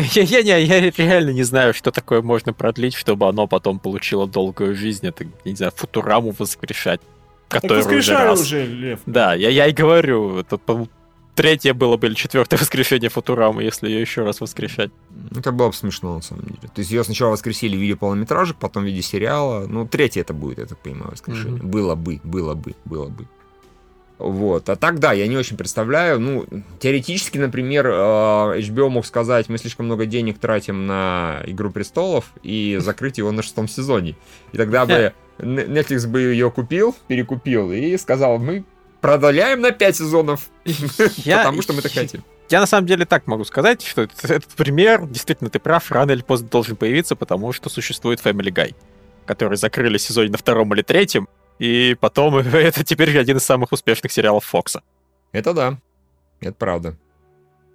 Я, 0.00 0.22
я, 0.22 0.42
не- 0.42 0.64
я 0.64 0.80
реально 0.90 1.30
не 1.30 1.42
знаю, 1.42 1.74
что 1.74 1.90
такое 1.90 2.22
можно 2.22 2.52
продлить, 2.52 2.94
чтобы 2.94 3.28
оно 3.28 3.46
потом 3.46 3.78
получило 3.78 4.26
долгую 4.26 4.74
жизнь. 4.74 5.06
Это, 5.06 5.24
не 5.44 5.54
знаю, 5.54 5.72
Футураму 5.76 6.34
воскрешать. 6.38 7.00
Так 7.48 7.62
Которую 7.62 7.98
уже 7.98 8.14
раз. 8.14 8.40
уже, 8.40 8.64
Лев. 8.66 9.00
Да, 9.06 9.34
я, 9.34 9.50
я 9.50 9.66
и 9.66 9.72
говорю, 9.72 10.38
это 10.38 10.56
по- 10.56 10.88
третье 11.34 11.74
было 11.74 11.96
бы 11.98 12.06
или 12.06 12.14
четвертое 12.14 12.56
воскрешение 12.56 13.10
Футурамы, 13.10 13.62
если 13.62 13.88
ее 13.90 14.00
еще 14.00 14.22
раз 14.24 14.40
воскрешать. 14.40 14.90
Это 15.36 15.52
было 15.52 15.68
бы 15.68 15.74
смешно, 15.74 16.14
на 16.14 16.22
самом 16.22 16.44
деле. 16.44 16.58
То 16.74 16.78
есть 16.80 16.90
ее 16.90 17.04
сначала 17.04 17.32
воскресили 17.32 17.76
в 17.76 17.80
виде 17.80 17.94
полнометражек, 17.96 18.56
потом 18.56 18.84
в 18.84 18.86
виде 18.86 19.02
сериала. 19.02 19.66
Ну, 19.66 19.86
третье 19.86 20.22
это 20.22 20.32
будет, 20.32 20.58
я 20.58 20.66
так 20.66 20.78
понимаю, 20.78 21.10
воскрешение. 21.10 21.56
Мгм. 21.62 21.70
Было 21.70 21.94
бы, 21.94 22.20
было 22.24 22.54
бы, 22.54 22.74
было 22.86 23.08
бы. 23.08 23.26
Вот. 24.18 24.68
А 24.68 24.76
так, 24.76 24.98
да, 25.00 25.12
я 25.12 25.26
не 25.26 25.36
очень 25.36 25.56
представляю. 25.56 26.20
Ну, 26.20 26.46
теоретически, 26.78 27.38
например, 27.38 27.86
э, 27.86 27.90
HBO 28.60 28.88
мог 28.88 29.04
сказать, 29.04 29.48
мы 29.48 29.58
слишком 29.58 29.86
много 29.86 30.06
денег 30.06 30.38
тратим 30.38 30.86
на 30.86 31.42
Игру 31.46 31.70
Престолов 31.70 32.26
и 32.42 32.78
закрыть 32.80 33.18
его 33.18 33.32
на 33.32 33.42
шестом 33.42 33.68
сезоне. 33.68 34.16
И 34.52 34.56
тогда 34.56 34.86
бы 34.86 35.12
Netflix 35.38 36.06
бы 36.06 36.20
ее 36.20 36.50
купил, 36.50 36.94
перекупил 37.08 37.72
и 37.72 37.96
сказал, 37.96 38.38
мы 38.38 38.64
продоляем 39.00 39.60
на 39.60 39.72
5 39.72 39.96
сезонов, 39.96 40.48
Я- 41.16 41.38
потому 41.38 41.62
что 41.62 41.72
мы 41.72 41.82
так 41.82 41.92
хотим. 41.92 42.22
Я 42.48 42.60
на 42.60 42.66
самом 42.66 42.86
деле 42.86 43.06
так 43.06 43.26
могу 43.26 43.44
сказать, 43.44 43.82
что 43.82 44.02
этот, 44.02 44.24
этот 44.30 44.50
пример, 44.50 45.06
действительно, 45.06 45.48
ты 45.48 45.58
прав, 45.58 45.90
рано 45.90 46.10
или 46.12 46.20
поздно 46.22 46.48
должен 46.48 46.76
появиться, 46.76 47.16
потому 47.16 47.52
что 47.52 47.70
существует 47.70 48.20
Family 48.22 48.52
Guy, 48.52 48.74
который 49.24 49.56
закрыли 49.56 49.96
в 49.96 50.02
сезоне 50.02 50.30
на 50.30 50.38
втором 50.38 50.72
или 50.74 50.82
третьем, 50.82 51.28
и 51.58 51.96
потом 52.00 52.36
это 52.38 52.84
теперь 52.84 53.18
один 53.18 53.36
из 53.36 53.44
самых 53.44 53.72
успешных 53.72 54.12
сериалов 54.12 54.44
Фокса. 54.44 54.82
Это 55.32 55.54
да. 55.54 55.78
Это 56.40 56.54
правда. 56.54 56.96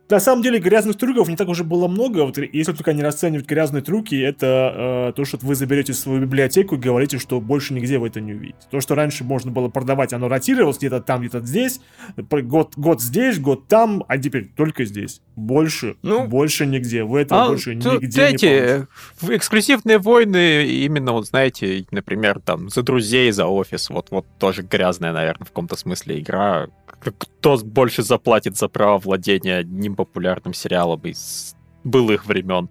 На 0.10 0.22
самом 0.22 0.42
деле 0.42 0.60
грязных 0.60 0.96
трюков 0.98 1.28
не 1.28 1.36
так 1.36 1.50
уже 1.50 1.66
было 1.66 1.88
много. 1.90 2.20
Вот 2.24 2.38
если 2.38 2.72
только 2.72 2.94
не 2.94 3.04
расценивать 3.04 3.46
грязные 3.46 3.82
трюки, 3.84 4.16
это 4.16 5.10
э, 5.10 5.14
то, 5.14 5.26
что 5.26 5.38
вы 5.42 5.54
заберете 5.56 5.94
свою 5.94 6.22
библиотеку 6.22 6.76
и 6.76 6.78
говорите, 6.78 7.18
что 7.20 7.42
больше 7.42 7.74
нигде 7.74 7.98
вы 7.98 8.08
это 8.08 8.22
не 8.22 8.34
увидите. 8.34 8.58
То, 8.72 8.80
что 8.80 8.96
раньше 8.96 9.26
можно 9.26 9.52
было 9.52 9.68
продавать, 9.68 10.14
оно 10.14 10.30
ротировалось 10.30 10.78
где-то 10.78 11.02
там, 11.02 11.20
где-то 11.22 11.42
здесь, 11.46 11.82
год, 12.18 12.74
год 12.78 13.02
здесь, 13.02 13.38
год 13.40 13.68
там, 13.68 14.06
а 14.08 14.18
теперь 14.18 14.50
только 14.56 14.86
здесь. 14.86 15.22
Больше, 15.36 15.98
Ну, 16.04 16.26
больше 16.28 16.66
нигде. 16.66 17.04
Вы 17.04 17.20
этого 17.22 17.44
А, 17.44 17.48
больше 17.50 17.76
тут 17.78 18.02
нигде 18.02 18.22
не 18.22 18.36
эти 18.36 18.46
э, 18.46 18.86
в- 19.20 19.30
эксклюзивные 19.36 20.00
войны, 20.00 20.66
именно, 20.68 21.12
вот 21.12 21.28
знаете, 21.28 21.86
например, 21.92 22.40
там, 22.40 22.70
за 22.70 22.82
друзей, 22.82 23.30
за 23.32 23.46
офис, 23.48 23.90
вот, 23.90 24.08
вот 24.12 24.26
тоже 24.40 24.62
грязная, 24.62 25.12
наверное, 25.12 25.44
в 25.46 25.50
каком-то 25.50 25.76
смысле 25.76 26.20
игра. 26.20 26.68
Кто 26.88 27.58
больше 27.58 28.04
заплатит 28.04 28.58
за 28.58 28.68
право 28.68 28.98
владения 28.98 29.58
одним 29.58 29.96
популярным 29.96 30.54
сериалом 30.54 31.02
из 31.02 31.56
былых 31.84 32.26
времен? 32.26 32.70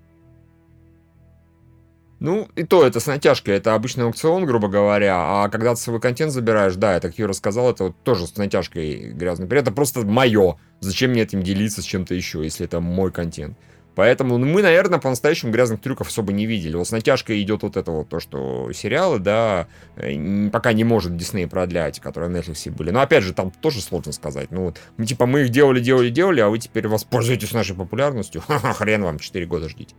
Ну, 2.19 2.49
и 2.57 2.65
то 2.65 2.87
это 2.87 2.99
с 2.99 3.07
натяжкой, 3.07 3.57
это 3.57 3.75
обычный 3.75 4.05
аукцион, 4.05 4.47
грубо 4.47 4.69
говоря, 4.69 5.17
а 5.19 5.49
когда 5.51 5.75
ты 5.75 5.81
свой 5.81 6.01
контент 6.01 6.33
забираешь, 6.33 6.75
да, 6.75 6.95
это, 6.95 7.09
как 7.09 7.19
Юра 7.19 7.35
сказал, 7.35 7.71
это 7.71 7.85
вот 7.85 7.97
тоже 8.05 8.27
с 8.27 8.37
натяжкой 8.37 9.13
грязный. 9.13 9.47
Это 9.49 9.71
просто 9.71 10.01
мое. 10.01 10.57
Зачем 10.81 11.11
мне 11.11 11.23
этим 11.23 11.43
делиться 11.43 11.83
с 11.83 11.85
чем-то 11.85 12.15
еще, 12.15 12.43
если 12.43 12.65
это 12.65 12.81
мой 12.81 13.13
контент? 13.13 13.59
Поэтому 13.97 14.37
ну, 14.37 14.45
мы, 14.45 14.61
наверное, 14.61 14.99
по-настоящему 14.99 15.51
грязных 15.51 15.81
трюков 15.81 16.09
особо 16.09 16.31
не 16.35 16.45
видели. 16.45 16.77
Вот 16.77 16.87
с 16.87 16.91
натяжкой 16.91 17.41
идет 17.41 17.63
вот 17.63 17.79
это 17.79 17.91
вот 17.91 18.11
то, 18.11 18.21
что 18.21 18.71
сериалы, 18.73 19.19
да, 19.19 19.69
э, 19.97 20.51
пока 20.51 20.75
не 20.75 20.85
может 20.85 21.13
Disney 21.13 21.49
продлять, 21.49 21.99
которые 21.99 22.29
на 22.29 22.37
Netflix 22.37 22.71
были. 22.71 22.91
Но 22.91 23.01
опять 23.01 23.25
же, 23.25 23.33
там 23.33 23.51
тоже 23.51 23.81
сложно 23.81 24.13
сказать. 24.13 24.51
Ну 24.51 24.67
вот, 24.67 24.79
ну, 24.99 25.07
типа 25.07 25.25
мы 25.25 25.41
их 25.41 25.49
делали, 25.49 25.81
делали, 25.81 26.11
делали, 26.11 26.41
а 26.41 26.51
вы 26.51 26.59
теперь 26.59 26.87
воспользуетесь 26.89 27.53
нашей 27.53 27.75
популярностью. 27.75 28.41
Ха-ха, 28.47 28.75
хрен 28.75 29.03
вам, 29.03 29.19
4 29.19 29.47
года 29.47 29.71
ждите. 29.71 29.95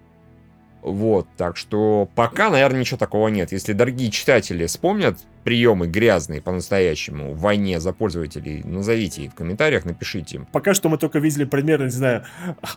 Вот, 0.92 1.28
так 1.36 1.58
что 1.58 2.10
пока, 2.16 2.50
наверное, 2.50 2.80
ничего 2.80 2.98
такого 2.98 3.28
нет. 3.28 3.52
Если 3.52 3.74
дорогие 3.74 4.10
читатели 4.10 4.66
вспомнят 4.66 5.18
приемы 5.44 5.88
грязные 5.88 6.42
по-настоящему 6.42 7.34
в 7.34 7.40
войне 7.40 7.80
за 7.80 7.94
пользователей, 7.94 8.64
назовите 8.64 9.24
их 9.24 9.32
в 9.32 9.36
комментариях, 9.36 9.86
напишите 9.86 10.38
им. 10.38 10.46
Пока 10.52 10.74
что 10.74 10.90
мы 10.90 10.98
только 10.98 11.20
видели 11.20 11.46
примерно, 11.46 11.86
не 11.86 11.90
знаю, 11.90 12.26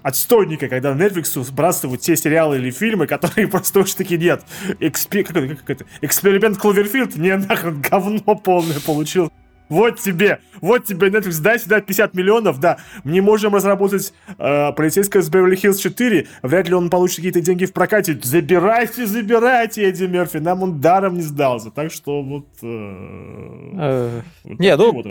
отстойника, 0.03 0.69
когда 0.69 0.93
Netflix 0.93 1.43
сбрасывают 1.43 2.01
те 2.01 2.17
сериалы 2.17 2.57
или 2.59 2.71
фильмы, 2.71 3.07
которые 3.07 3.49
просто 3.49 3.81
уж 3.81 3.95
таки 3.95 4.19
нет. 4.19 4.43
Экспе- 4.81 5.25
как 5.25 5.71
это? 5.71 5.85
Эксперимент 6.01 6.59
Кловерфилд? 6.59 7.17
Не, 7.17 7.37
нахрен, 7.37 7.81
говно 7.81 8.35
полное 8.37 8.81
получил. 8.81 9.33
Вот 9.71 9.99
тебе, 10.01 10.41
вот 10.61 10.85
тебе 10.85 11.09
Netflix, 11.09 11.41
дай 11.41 11.59
сюда 11.59 11.81
50 11.81 12.13
миллионов, 12.15 12.61
да, 12.61 12.79
мы 13.05 13.23
можем 13.23 13.55
разработать 13.55 14.13
э, 14.37 14.73
полицейское 14.73 15.23
с 15.23 15.31
Беверли-Хиллз 15.31 15.79
4, 15.79 16.27
вряд 16.43 16.69
ли 16.69 16.75
он 16.75 16.91
получит 16.91 17.17
какие-то 17.17 17.41
деньги 17.41 17.65
в 17.65 17.73
прокате, 17.73 18.19
забирайте, 18.23 19.07
забирайте, 19.07 19.89
Эдди 19.89 20.05
Мерфи, 20.05 20.37
нам 20.39 20.63
он 20.63 20.81
даром 20.81 21.15
не 21.15 21.23
сдался, 21.23 21.71
так 21.71 21.93
что 21.93 22.23
вот... 22.23 22.47
э, 22.63 24.21
вот 24.45 24.59
Не, 24.59 24.77
ну, 24.77 24.93
вот 24.93 25.07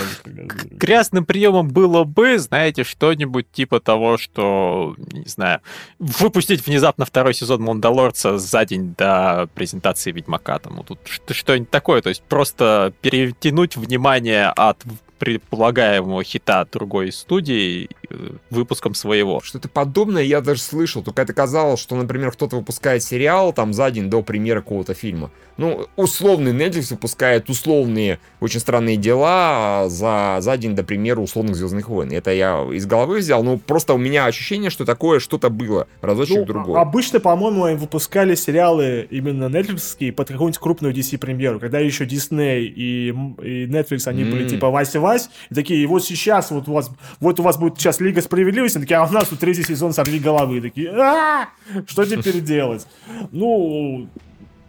Грязным 0.72 1.26
приемом 1.26 1.70
было 1.70 2.03
бы, 2.03 2.38
знаете, 2.38 2.84
что-нибудь 2.84 3.51
типа 3.51 3.80
того, 3.80 4.18
что, 4.18 4.95
не 5.12 5.26
знаю, 5.26 5.62
выпустить 5.99 6.66
внезапно 6.66 7.05
второй 7.05 7.34
сезон 7.34 7.62
Мандалорца 7.62 8.38
за 8.38 8.66
день 8.66 8.93
до 8.97 9.47
презентации 9.55 10.12
Ведьмака. 10.12 10.60
Там, 10.60 10.76
вот 10.78 10.88
тут 10.88 10.99
что- 11.05 11.34
что-нибудь 11.34 11.70
такое. 11.70 12.01
То 12.01 12.10
есть 12.10 12.24
просто 12.24 12.93
перетянуть 13.01 13.78
внимание 13.78 14.49
от 14.58 14.86
предполагаемого 15.20 16.24
хита 16.24 16.65
другой 16.72 17.11
студии 17.11 17.89
э, 18.09 18.15
выпуском 18.49 18.95
своего. 18.95 19.41
Что-то 19.41 19.70
подобное 19.70 20.24
я 20.24 20.41
даже 20.41 20.61
слышал, 20.61 21.03
только 21.03 21.22
это 21.22 21.34
казалось, 21.34 21.80
что, 21.80 21.95
например, 21.95 22.32
кто-то 22.32 22.55
выпускает 22.55 23.03
сериал 23.03 23.53
там 23.53 23.74
за 23.74 23.91
день 23.91 24.09
до 24.09 24.22
премьеры 24.24 24.61
какого-то 24.61 24.93
фильма. 24.93 25.30
Ну, 25.57 25.88
условный 25.97 26.53
Netflix 26.53 26.91
выпускает 26.91 27.49
условные 27.49 28.20
очень 28.39 28.61
странные 28.61 28.95
дела 28.95 29.89
за, 29.89 30.38
за 30.39 30.57
день 30.57 30.74
до 30.74 30.84
премьеры 30.84 31.22
условных 31.22 31.57
Звездных 31.57 31.89
войн. 31.89 32.11
Это 32.11 32.32
я 32.32 32.65
из 32.72 32.86
головы 32.86 33.17
взял, 33.17 33.43
ну 33.43 33.57
просто 33.57 33.93
у 33.93 33.97
меня 33.97 34.26
ощущение, 34.26 34.70
что 34.70 34.86
такое 34.86 35.20
что-то 35.20 35.49
было 35.49 35.88
разочек 36.01 36.38
Ну, 36.38 36.45
другой. 36.45 36.80
Обычно, 36.80 37.20
по-моему, 37.20 37.65
они 37.65 37.78
выпускали 37.78 38.36
сериалы 38.36 39.05
именно 39.09 39.45
Netflix 39.45 40.11
под 40.13 40.30
какую-нибудь 40.30 40.59
крупную 40.59 40.93
DC-премьеру, 40.93 41.59
когда 41.59 41.80
еще 41.80 42.05
Disney 42.05 42.61
и, 42.61 43.09
и 43.09 43.65
Netflix, 43.65 44.07
они 44.07 44.24
были 44.24 44.43
М. 44.43 44.49
типа 44.49 44.67
Вася-Вась, 45.10 45.30
и 45.49 45.55
такие, 45.55 45.82
и 45.82 45.86
вот 45.86 46.03
сейчас 46.03 46.51
вот 46.51 46.68
у 46.68 46.74
вас, 46.74 46.91
вот 47.20 47.39
у 47.39 47.43
вас 47.43 47.57
будет 47.57 47.78
сейчас 47.78 47.99
Лига 47.99 48.22
Справедливости, 48.22 48.78
они 48.78 48.86
такие, 48.86 48.97
а 48.97 49.05
у 49.05 49.12
нас 49.12 49.28
тут 49.28 49.39
третий 49.39 49.64
сезон 49.64 49.93
«Сорви 49.93 50.20
головы», 50.20 50.62
такие, 50.62 50.89
«А, 50.91 51.49
что 51.88 52.05
теперь 52.05 52.41
делать? 52.41 52.86
Ну, 53.32 54.07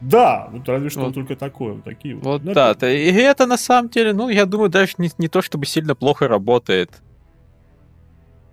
да, 0.00 0.48
вот 0.52 0.68
разве 0.68 0.88
что 0.90 1.00
Вот. 1.00 1.14
только 1.14 1.36
такое, 1.36 1.74
вот 1.74 1.84
такие 1.84 2.14
вот. 2.14 2.24
Вот 2.24 2.44
Ну, 2.44 2.54
да, 2.54 2.70
это- 2.70 2.80
то- 2.80 2.90
и 2.90 3.12
это 3.12 3.46
на 3.46 3.56
самом 3.58 3.90
деле, 3.90 4.12
ну, 4.12 4.28
я 4.28 4.46
думаю, 4.46 4.70
даже 4.70 4.94
не, 4.98 5.10
не 5.18 5.28
то 5.28 5.42
чтобы 5.42 5.66
сильно 5.66 5.94
плохо 5.94 6.26
работает. 6.28 6.90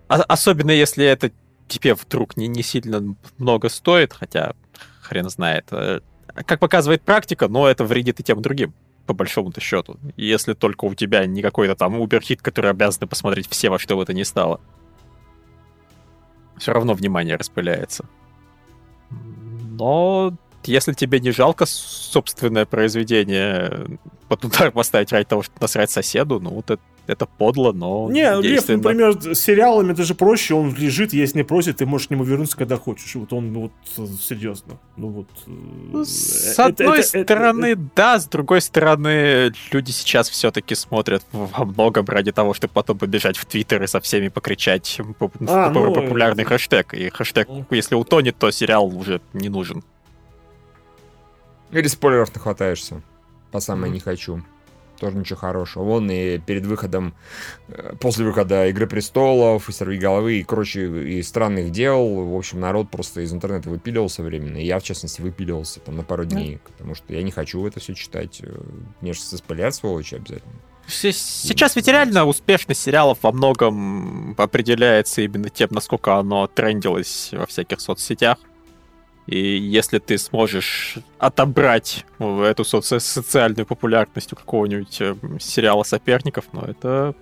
А- 0.08 0.22
особенно 0.28 0.70
если 0.70 1.04
это 1.04 1.30
тебе 1.68 1.94
вдруг 1.94 2.36
не, 2.36 2.48
не 2.48 2.62
сильно 2.62 3.14
много 3.38 3.68
стоит, 3.68 4.12
хотя 4.12 4.54
хрен 5.02 5.28
знает. 5.28 5.66
Э, 5.70 6.00
Как 6.46 6.60
показывает 6.60 7.02
практика, 7.02 7.48
но 7.48 7.66
это 7.66 7.84
вредит 7.84 8.20
и 8.20 8.22
тем 8.22 8.38
и 8.38 8.42
другим, 8.42 8.72
по 9.08 9.14
большому-то 9.14 9.60
счету. 9.60 9.96
Если 10.18 10.52
только 10.52 10.84
у 10.84 10.94
тебя 10.94 11.24
не 11.24 11.40
какой-то 11.40 11.74
там 11.74 11.98
уберхит, 11.98 12.42
который 12.42 12.70
обязаны 12.70 13.06
посмотреть 13.06 13.48
все 13.48 13.70
во 13.70 13.78
что 13.78 13.96
бы 13.96 14.04
то 14.04 14.12
ни 14.12 14.22
стало. 14.22 14.60
Все 16.58 16.72
равно 16.72 16.92
внимание 16.92 17.36
распыляется. 17.36 18.04
Но 19.10 20.36
если 20.68 20.92
тебе 20.92 21.20
не 21.20 21.30
жалко 21.32 21.66
собственное 21.66 22.64
произведение 22.66 23.98
под 24.28 24.44
удар 24.44 24.70
поставить 24.70 25.12
ради 25.12 25.24
того, 25.24 25.42
чтобы 25.42 25.58
насрать 25.60 25.90
соседу, 25.90 26.38
ну 26.40 26.50
вот 26.50 26.70
это, 26.70 26.82
это 27.06 27.24
подло, 27.24 27.72
но 27.72 28.10
Не, 28.10 28.30
Лев, 28.34 28.42
действенно. 28.42 28.82
например, 28.82 29.34
с 29.34 29.40
сериалами 29.40 29.92
это 29.92 30.02
же 30.04 30.14
проще, 30.14 30.52
он 30.52 30.74
лежит, 30.74 31.14
если 31.14 31.38
не 31.38 31.44
просит, 31.44 31.78
ты 31.78 31.86
можешь 31.86 32.08
к 32.08 32.10
нему 32.10 32.24
вернуться, 32.24 32.54
когда 32.54 32.76
хочешь. 32.76 33.14
Вот 33.14 33.32
он, 33.32 33.52
ну, 33.54 33.60
вот, 33.62 33.72
э, 33.96 34.12
серьезно. 34.20 34.78
Ну 34.98 35.08
вот... 35.08 35.28
э, 35.46 35.50
Ну, 35.50 36.04
С 36.04 36.52
это- 36.58 36.64
одной 36.66 37.00
это- 37.00 37.18
это- 37.18 37.24
стороны, 37.24 37.76
да, 37.96 38.18
с 38.18 38.26
другой 38.28 38.60
стороны, 38.60 39.50
люди 39.72 39.90
сейчас 39.92 40.28
все-таки 40.28 40.74
смотрят 40.74 41.24
во 41.32 41.64
многом 41.64 42.04
ради 42.04 42.30
того, 42.32 42.52
чтобы 42.52 42.74
потом 42.74 42.98
побежать 42.98 43.38
в 43.38 43.46
Твиттер 43.46 43.82
и 43.82 43.86
со 43.86 44.00
всеми 44.00 44.28
покричать 44.28 44.96
А, 45.00 45.04
поп- 45.14 45.36
ну, 45.40 45.94
популярный 45.94 46.42
э, 46.44 46.46
хэштег. 46.46 46.92
И 46.92 47.08
хэштег, 47.08 47.48
Мгм. 47.48 47.66
если 47.70 47.94
утонет, 47.94 48.36
то 48.38 48.50
сериал 48.50 48.84
уже 48.94 49.22
не 49.32 49.48
нужен. 49.48 49.82
Или 51.70 51.86
спойлеров 51.88 52.34
нахватаешься. 52.34 53.02
По 53.52 53.60
самое 53.60 53.86
Мгм. 53.86 53.94
не 53.94 54.00
хочу. 54.00 54.42
Тоже 54.98 55.16
ничего 55.16 55.38
хорошего. 55.38 55.84
Вон 55.84 56.10
и 56.10 56.38
перед 56.38 56.66
выходом, 56.66 57.14
э, 57.68 57.94
после 58.00 58.24
выхода 58.24 58.66
Игры 58.66 58.88
Престолов, 58.88 59.68
и 59.68 59.72
Сорви 59.72 59.96
головы, 59.96 60.40
и, 60.40 60.42
короче, 60.42 60.86
и 61.08 61.22
странных 61.22 61.70
дел, 61.70 62.04
в 62.24 62.36
общем, 62.36 62.58
народ 62.58 62.90
просто 62.90 63.20
из 63.20 63.32
интернета 63.32 63.70
выпиливался 63.70 64.24
временно. 64.24 64.56
И 64.56 64.66
я, 64.66 64.80
в 64.80 64.82
частности, 64.82 65.20
выпиливался 65.20 65.78
там 65.80 65.96
на 65.96 66.02
пару 66.02 66.24
дней, 66.24 66.58
потому 66.64 66.96
что 66.96 67.12
я 67.14 67.22
не 67.22 67.30
хочу 67.30 67.64
это 67.64 67.78
все 67.78 67.94
читать. 67.94 68.40
э, 68.42 68.48
Мне 69.00 69.12
же 69.12 69.20
спойлерят, 69.20 69.72
сволочи, 69.74 70.16
обязательно. 70.16 70.52
Се- 70.88 71.12
Сейчас 71.12 71.76
ведь 71.76 71.86
реально 71.86 72.24
успешность 72.26 72.80
сериалов 72.80 73.18
во 73.22 73.30
многом 73.30 74.34
определяется 74.36 75.20
именно 75.22 75.48
тем, 75.48 75.68
насколько 75.70 76.16
оно 76.16 76.46
трендилось 76.48 77.28
во 77.32 77.46
всяких 77.46 77.80
соцсетях. 77.80 78.38
И 79.28 79.58
если 79.58 79.98
ты 79.98 80.16
сможешь 80.16 80.96
отобрать 81.18 82.06
ну, 82.18 82.42
эту 82.42 82.62
соци- 82.62 82.98
социальную 82.98 83.66
популярность 83.66 84.32
у 84.32 84.36
какого-нибудь 84.36 85.00
э, 85.02 85.16
сериала 85.38 85.82
соперников, 85.82 86.46
ну 86.52 86.62
это 86.62 87.14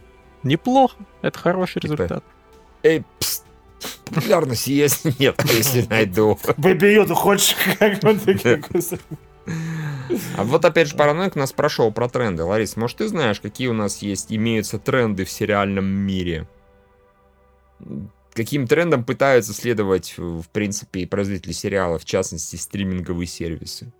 неплохо, 0.44 0.94
это 1.22 1.36
хороший 1.36 1.80
Типа, 1.80 1.94
результат. 1.94 2.24
Эй, 2.84 3.02
пст, 3.18 3.44
популярность 4.04 4.68
есть? 4.68 5.04
Нет, 5.18 5.34
а 5.36 5.52
если 5.52 5.82
найду. 5.82 6.38
Бэби 6.56 6.94
Йоду 6.94 7.16
хочешь? 7.16 7.56
Как 7.80 7.98
А 10.36 10.44
вот 10.44 10.64
опять 10.64 10.86
же 10.86 10.94
параноик 10.94 11.34
нас 11.34 11.52
прошел 11.52 11.90
про 11.90 12.08
тренды. 12.08 12.44
Ларис, 12.44 12.76
может 12.76 12.98
ты 12.98 13.08
знаешь, 13.08 13.40
какие 13.40 13.66
у 13.66 13.72
нас 13.72 13.98
есть, 13.98 14.32
имеются 14.32 14.78
тренды 14.78 15.24
в 15.24 15.30
сериальном 15.30 15.86
мире? 15.86 16.46
Каким 18.36 18.66
трендам 18.66 19.02
пытаются 19.02 19.54
следовать, 19.54 20.12
в 20.18 20.46
принципе, 20.50 21.00
и 21.00 21.06
производители 21.06 21.52
сериалов, 21.52 22.02
в 22.02 22.04
частности, 22.04 22.56
стриминговые 22.56 23.26
сервисы? 23.26 23.90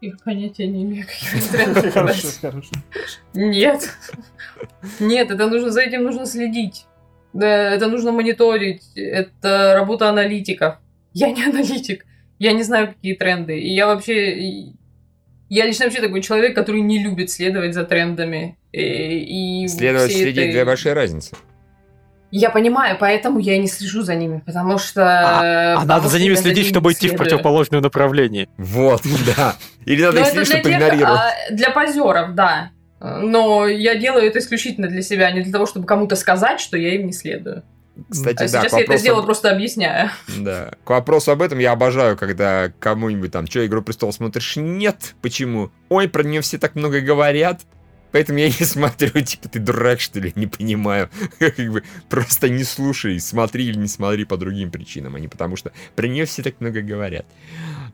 Я 0.00 0.12
понятия 0.24 0.66
не 0.66 0.84
имею, 0.84 1.04
каких 1.06 1.48
трендов 1.50 1.92
Хорошо, 1.92 2.22
брать. 2.22 2.38
хорошо. 2.40 2.70
Нет. 3.34 3.90
Нет, 5.00 5.30
это 5.30 5.48
нужно, 5.48 5.70
за 5.70 5.82
этим 5.82 6.04
нужно 6.04 6.24
следить. 6.24 6.86
Это 7.34 7.86
нужно 7.88 8.12
мониторить. 8.12 8.84
Это 8.96 9.74
работа 9.74 10.08
аналитиков. 10.08 10.76
Я 11.12 11.30
не 11.30 11.44
аналитик. 11.44 12.06
Я 12.38 12.52
не 12.52 12.62
знаю, 12.62 12.88
какие 12.94 13.14
тренды. 13.16 13.58
И 13.58 13.74
я 13.74 13.86
вообще... 13.86 14.72
Я 15.48 15.66
лично 15.66 15.86
вообще 15.86 16.00
такой 16.00 16.20
человек, 16.22 16.54
который 16.54 16.80
не 16.80 17.02
любит 17.02 17.30
следовать 17.30 17.74
за 17.74 17.84
трендами. 17.84 18.58
И, 18.72 19.64
и 19.64 19.68
Следовать 19.68 20.12
следить 20.12 20.36
этой- 20.36 20.52
для 20.52 20.64
большой 20.64 20.92
разницы. 20.92 21.36
Я 22.30 22.50
понимаю, 22.50 22.98
поэтому 23.00 23.38
я 23.38 23.54
и 23.54 23.58
не 23.58 23.68
слежу 23.68 24.02
за 24.02 24.14
ними, 24.14 24.42
потому 24.44 24.76
что... 24.76 25.02
А 25.02 25.74
потому 25.76 25.88
надо 25.88 26.08
за 26.08 26.18
ними 26.18 26.34
следить, 26.34 26.64
ними 26.64 26.70
чтобы 26.70 26.92
идти 26.92 27.06
в 27.06 27.10
следую. 27.10 27.18
противоположное 27.18 27.80
направление. 27.80 28.48
Вот, 28.58 29.00
да. 29.36 29.56
Или 29.86 30.02
надо 30.02 30.20
их 30.20 30.32
тех, 30.32 30.60
игнорировать. 30.66 31.18
а, 31.18 31.32
для 31.50 31.70
позеров, 31.70 32.34
да. 32.34 32.70
Но 33.00 33.66
я 33.66 33.94
делаю 33.94 34.26
это 34.26 34.40
исключительно 34.40 34.88
для 34.88 35.00
себя, 35.00 35.30
не 35.30 35.40
для 35.40 35.52
того, 35.52 35.64
чтобы 35.64 35.86
кому-то 35.86 36.16
сказать, 36.16 36.60
что 36.60 36.76
я 36.76 36.94
им 36.96 37.06
не 37.06 37.12
следую. 37.12 37.62
Кстати, 38.10 38.36
А 38.44 38.48
да, 38.48 38.62
сейчас 38.62 38.72
я 38.74 38.80
это 38.80 38.96
сделала, 38.98 39.20
об- 39.20 39.26
просто 39.26 39.50
объясняя. 39.50 40.12
Да. 40.38 40.72
К 40.84 40.90
вопросу 40.90 41.30
об 41.32 41.42
этом 41.42 41.58
я 41.58 41.72
обожаю, 41.72 42.16
когда 42.16 42.72
кому-нибудь 42.78 43.32
там, 43.32 43.46
что, 43.46 43.64
Игру 43.66 43.82
престолов 43.82 44.14
смотришь? 44.14 44.56
Нет. 44.56 45.14
Почему? 45.22 45.70
Ой, 45.88 46.08
про 46.08 46.22
нее 46.22 46.40
все 46.40 46.58
так 46.58 46.74
много 46.74 47.00
говорят. 47.00 47.62
Поэтому 48.10 48.38
я 48.38 48.46
не 48.46 48.52
смотрю, 48.64 49.20
типа, 49.20 49.48
ты 49.48 49.58
дурак, 49.58 50.00
что 50.00 50.18
ли, 50.20 50.32
не 50.34 50.46
понимаю. 50.46 51.10
Как 51.38 51.56
бы 51.58 51.82
просто 52.08 52.48
не 52.48 52.64
слушай, 52.64 53.20
смотри 53.20 53.66
или 53.66 53.76
не 53.78 53.88
смотри 53.88 54.24
по 54.24 54.36
другим 54.38 54.70
причинам, 54.70 55.14
а 55.16 55.20
не 55.20 55.28
потому 55.28 55.56
что 55.56 55.72
про 55.94 56.06
нее 56.06 56.24
все 56.24 56.42
так 56.42 56.60
много 56.60 56.80
говорят. 56.80 57.26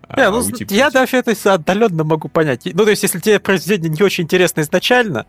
А 0.06 0.20
Не, 0.20 0.30
ну, 0.30 0.38
у 0.38 0.50
типа- 0.50 0.72
я 0.72 0.90
даже 0.90 1.16
это 1.16 1.34
отдаленно 1.52 2.04
могу 2.04 2.28
понять. 2.28 2.62
Ну, 2.72 2.84
то 2.84 2.90
есть, 2.90 3.02
если 3.02 3.18
тебе 3.18 3.40
произведение 3.40 3.90
не 3.98 4.02
очень 4.04 4.24
интересно 4.24 4.60
изначально, 4.60 5.26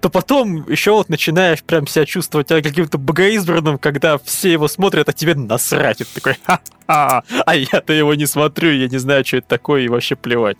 то 0.00 0.10
потом 0.10 0.68
еще 0.70 0.92
вот 0.92 1.08
начинаешь 1.08 1.62
прям 1.62 1.86
себя 1.86 2.06
чувствовать 2.06 2.50
а, 2.52 2.62
каким-то 2.62 2.98
богоизбранным, 2.98 3.78
когда 3.78 4.18
все 4.18 4.52
его 4.52 4.68
смотрят, 4.68 5.08
а 5.08 5.12
тебе 5.12 5.34
насрать. 5.34 6.00
И 6.00 6.04
ты 6.04 6.14
такой, 6.14 6.36
ха-ха, 6.44 7.24
а 7.46 7.56
я-то 7.56 7.92
его 7.92 8.14
не 8.14 8.26
смотрю, 8.26 8.70
я 8.72 8.88
не 8.88 8.98
знаю, 8.98 9.24
что 9.24 9.38
это 9.38 9.48
такое, 9.48 9.82
и 9.82 9.88
вообще 9.88 10.14
плевать. 10.14 10.56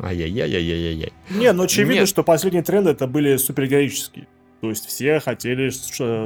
Ай-яй-яй-яй-яй-яй. 0.00 1.12
Не, 1.30 1.52
ну 1.52 1.64
очевидно, 1.64 2.00
Нет. 2.00 2.08
что 2.08 2.22
последние 2.22 2.62
тренды 2.62 2.90
это 2.90 3.06
были 3.06 3.36
супергероические. 3.36 4.26
То 4.60 4.68
есть 4.68 4.86
все 4.86 5.18
хотели 5.18 5.70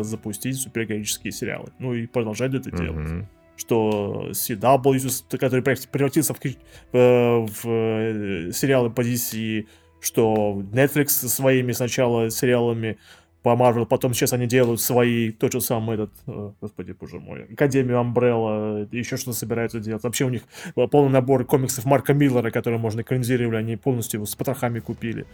запустить 0.02 0.56
супергероические 0.60 1.32
сериалы. 1.32 1.68
Ну 1.78 1.94
и 1.94 2.06
продолжать 2.06 2.54
это 2.54 2.70
делать. 2.70 3.08
Мгм. 3.08 3.28
Что 3.56 4.28
CW, 4.32 5.38
который 5.38 5.62
прев- 5.62 5.88
превратился 5.90 6.34
в, 6.34 6.38
э, 6.44 6.50
в, 6.92 7.64
э, 7.64 8.52
сериалы 8.52 8.90
по 8.90 9.00
DC, 9.00 9.66
что 10.00 10.62
Netflix 10.72 11.08
со 11.08 11.28
своими 11.28 11.72
сначала 11.72 12.30
сериалами 12.30 12.98
по 13.46 13.50
Marvel, 13.50 13.86
потом 13.86 14.12
сейчас 14.12 14.32
они 14.32 14.46
делают 14.48 14.80
свои, 14.80 15.30
тот 15.30 15.52
же 15.52 15.60
самый 15.60 15.94
этот, 15.94 16.10
э, 16.26 16.50
господи, 16.60 16.96
боже 16.98 17.20
мой, 17.20 17.44
Академию 17.44 17.98
Umbrella, 17.98 18.88
еще 18.90 19.16
что 19.16 19.32
собираются 19.32 19.78
делать. 19.78 20.02
Вообще 20.02 20.24
у 20.24 20.30
них 20.30 20.42
э, 20.74 20.86
полный 20.88 21.12
набор 21.12 21.44
комиксов 21.44 21.84
Марка 21.84 22.12
Миллера, 22.12 22.50
которые 22.50 22.80
можно 22.80 23.02
экранизировали, 23.02 23.56
они 23.56 23.76
полностью 23.76 24.18
его 24.18 24.26
с 24.26 24.34
потрохами 24.34 24.80
купили. 24.80 25.26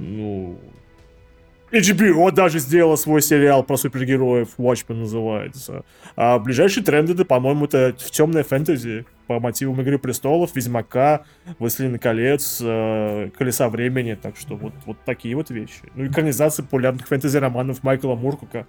Ну, 0.00 0.58
HBO 1.70 2.32
даже 2.32 2.58
сделала 2.58 2.96
свой 2.96 3.22
сериал 3.22 3.62
про 3.62 3.76
супергероев, 3.76 4.58
Watchmen 4.58 4.96
называется. 4.96 5.84
А 6.16 6.40
ближайшие 6.40 6.84
тренды, 6.84 7.14
это, 7.14 7.24
по-моему, 7.24 7.66
это 7.66 7.94
в 7.96 8.10
темное 8.10 8.42
фэнтези 8.42 9.06
по 9.32 9.40
мотивам 9.40 9.80
Игры 9.80 9.98
Престолов, 9.98 10.54
Ведьмака, 10.54 11.24
Властелин 11.58 11.98
колец, 11.98 12.58
э, 12.60 13.30
Колеса 13.36 13.68
времени. 13.68 14.18
Так 14.20 14.36
что 14.36 14.56
вот, 14.56 14.72
вот 14.84 14.98
такие 15.04 15.34
вот 15.34 15.50
вещи. 15.50 15.82
Ну, 15.94 16.06
экранизация 16.06 16.64
популярных 16.64 17.06
фэнтези-романов 17.08 17.82
Майкла 17.82 18.14
Муркука. 18.14 18.66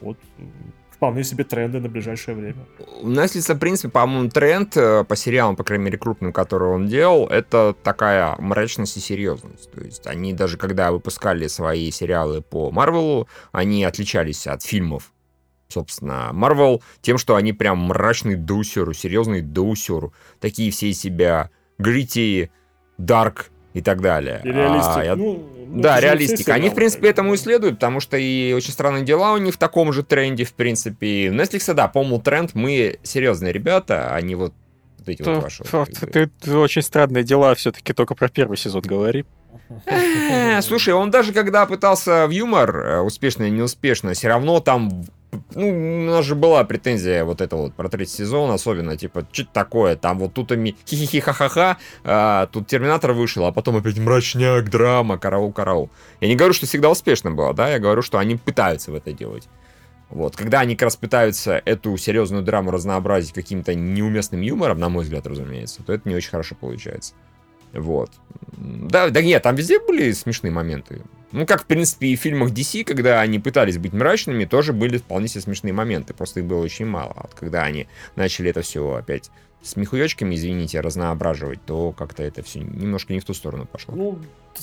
Вот, 0.00 0.18
м, 0.38 0.50
вполне 0.90 1.22
себе 1.22 1.44
тренды 1.44 1.78
на 1.78 1.88
ближайшее 1.88 2.34
время. 2.34 2.66
У 3.02 3.08
Netflix, 3.08 3.54
в 3.54 3.58
принципе, 3.58 3.88
по-моему, 3.88 4.30
тренд 4.30 4.76
э, 4.76 5.04
по 5.04 5.14
сериалам, 5.14 5.54
по 5.54 5.62
крайней 5.62 5.84
мере, 5.84 5.98
крупным, 5.98 6.32
которые 6.32 6.72
он 6.72 6.88
делал, 6.88 7.26
это 7.26 7.76
такая 7.84 8.34
мрачность 8.38 8.96
и 8.96 9.00
серьезность. 9.00 9.70
То 9.70 9.80
есть 9.80 10.06
они 10.06 10.32
даже 10.32 10.56
когда 10.56 10.90
выпускали 10.90 11.46
свои 11.46 11.90
сериалы 11.92 12.42
по 12.42 12.72
Марвелу, 12.72 13.28
они 13.52 13.84
отличались 13.84 14.46
от 14.46 14.62
фильмов 14.64 15.12
собственно, 15.72 16.30
Марвел 16.32 16.82
тем, 17.00 17.18
что 17.18 17.36
они 17.36 17.52
прям 17.52 17.78
мрачный 17.78 18.34
дусер, 18.34 18.94
серьезный 18.94 19.40
дусер, 19.42 20.10
такие 20.40 20.70
все 20.70 20.88
из 20.90 21.00
себя 21.00 21.50
грити, 21.78 22.50
дарк 22.98 23.50
и 23.72 23.80
так 23.80 24.00
далее. 24.00 24.40
И 24.44 24.48
реалистик. 24.48 24.96
А, 24.96 25.04
я- 25.04 25.16
Ну, 25.16 25.48
ну, 25.68 25.80
да, 25.82 25.98
все 25.98 26.52
Они, 26.52 26.68
в 26.68 26.74
принципе, 26.74 27.08
этому 27.08 27.34
и 27.34 27.36
следуют, 27.36 27.76
потому 27.76 28.00
что 28.00 28.16
и 28.16 28.52
очень 28.52 28.72
странные 28.72 29.04
дела 29.04 29.32
у 29.34 29.38
них 29.38 29.54
в 29.54 29.58
таком 29.58 29.92
же 29.92 30.02
тренде, 30.02 30.44
в 30.44 30.52
принципе. 30.54 31.06
И 31.06 31.28
У 31.30 31.32
Netflix, 31.34 31.72
да, 31.74 31.86
по-моему, 31.88 32.20
тренд, 32.20 32.54
мы 32.54 32.98
серьезные 33.02 33.52
ребята, 33.52 34.14
а 34.14 34.20
не 34.20 34.34
вот, 34.34 34.52
вот 34.98 35.08
эти 35.08 35.22
вот 35.22 35.34
То- 35.36 35.40
ваши. 35.40 35.64
вот, 35.70 35.88
то- 35.92 36.00
как 36.00 36.08
бы. 36.08 36.12
Ты, 36.12 36.26
ты 36.40 36.56
очень 36.56 36.82
странные 36.82 37.22
дела 37.24 37.54
все-таки 37.54 37.92
только 37.92 38.14
про 38.14 38.28
первый 38.28 38.56
сезон 38.56 38.82
говори. 38.82 39.24
Э, 39.86 40.60
Слушай, 40.62 40.94
он 40.94 41.10
даже 41.10 41.32
когда 41.32 41.64
пытался 41.66 42.26
в 42.26 42.30
юмор, 42.30 42.76
э, 42.76 43.00
успешно 43.00 43.44
или 43.44 43.50
неуспешно, 43.50 44.12
все 44.14 44.28
равно 44.28 44.60
там... 44.60 45.04
Ну, 45.54 45.68
у 45.68 46.10
нас 46.10 46.24
же 46.24 46.34
была 46.34 46.64
претензия 46.64 47.24
вот 47.24 47.40
это 47.40 47.56
вот 47.56 47.74
про 47.74 47.88
третий 47.88 48.12
сезон, 48.12 48.50
особенно, 48.50 48.96
типа, 48.96 49.26
что 49.32 49.44
такое, 49.44 49.96
там 49.96 50.18
вот 50.18 50.34
тут 50.34 50.52
ими 50.52 50.76
хихихи 50.86 51.20
ха-ха-ха, 51.20 51.78
а, 52.04 52.46
тут 52.46 52.66
Терминатор 52.66 53.12
вышел, 53.12 53.44
а 53.46 53.52
потом 53.52 53.76
опять 53.76 53.98
мрачняк, 53.98 54.68
драма, 54.70 55.18
караул-караул. 55.18 55.90
Я 56.20 56.28
не 56.28 56.36
говорю, 56.36 56.54
что 56.54 56.66
всегда 56.66 56.90
успешно 56.90 57.30
было, 57.30 57.54
да, 57.54 57.68
я 57.68 57.78
говорю, 57.78 58.02
что 58.02 58.18
они 58.18 58.36
пытаются 58.36 58.90
в 58.90 58.94
это 58.94 59.12
делать. 59.12 59.48
Вот, 60.08 60.36
когда 60.36 60.60
они 60.60 60.74
как 60.74 60.86
раз 60.86 60.96
пытаются 60.96 61.62
эту 61.64 61.96
серьезную 61.96 62.42
драму 62.42 62.72
разнообразить 62.72 63.32
каким-то 63.32 63.74
неуместным 63.74 64.40
юмором, 64.40 64.80
на 64.80 64.88
мой 64.88 65.04
взгляд, 65.04 65.26
разумеется, 65.26 65.84
то 65.84 65.92
это 65.92 66.08
не 66.08 66.16
очень 66.16 66.30
хорошо 66.30 66.56
получается. 66.56 67.14
Вот. 67.72 68.10
Да, 68.56 69.10
да 69.10 69.22
нет, 69.22 69.44
там 69.44 69.54
везде 69.54 69.78
были 69.78 70.10
смешные 70.10 70.50
моменты. 70.50 71.02
Ну, 71.32 71.46
как, 71.46 71.62
в 71.62 71.66
принципе, 71.66 72.08
и 72.08 72.16
в 72.16 72.20
фильмах 72.20 72.50
DC, 72.50 72.84
когда 72.84 73.20
они 73.20 73.38
пытались 73.38 73.78
быть 73.78 73.92
мрачными, 73.92 74.44
тоже 74.44 74.72
были 74.72 74.98
вполне 74.98 75.28
себе 75.28 75.42
смешные 75.42 75.72
моменты. 75.72 76.12
Просто 76.12 76.40
их 76.40 76.46
было 76.46 76.62
очень 76.62 76.86
мало. 76.86 77.12
А 77.16 77.22
вот 77.22 77.34
когда 77.34 77.62
они 77.62 77.86
начали 78.16 78.50
это 78.50 78.62
все 78.62 78.94
опять 78.94 79.30
смехуёчками, 79.62 80.34
извините, 80.34 80.80
разноображивать, 80.80 81.60
то 81.64 81.92
как-то 81.92 82.22
это 82.22 82.42
все 82.42 82.60
немножко 82.60 83.12
не 83.12 83.20
в 83.20 83.24
ту 83.24 83.34
сторону 83.34 83.66
пошло. 83.66 83.94
Ну, 83.94 84.18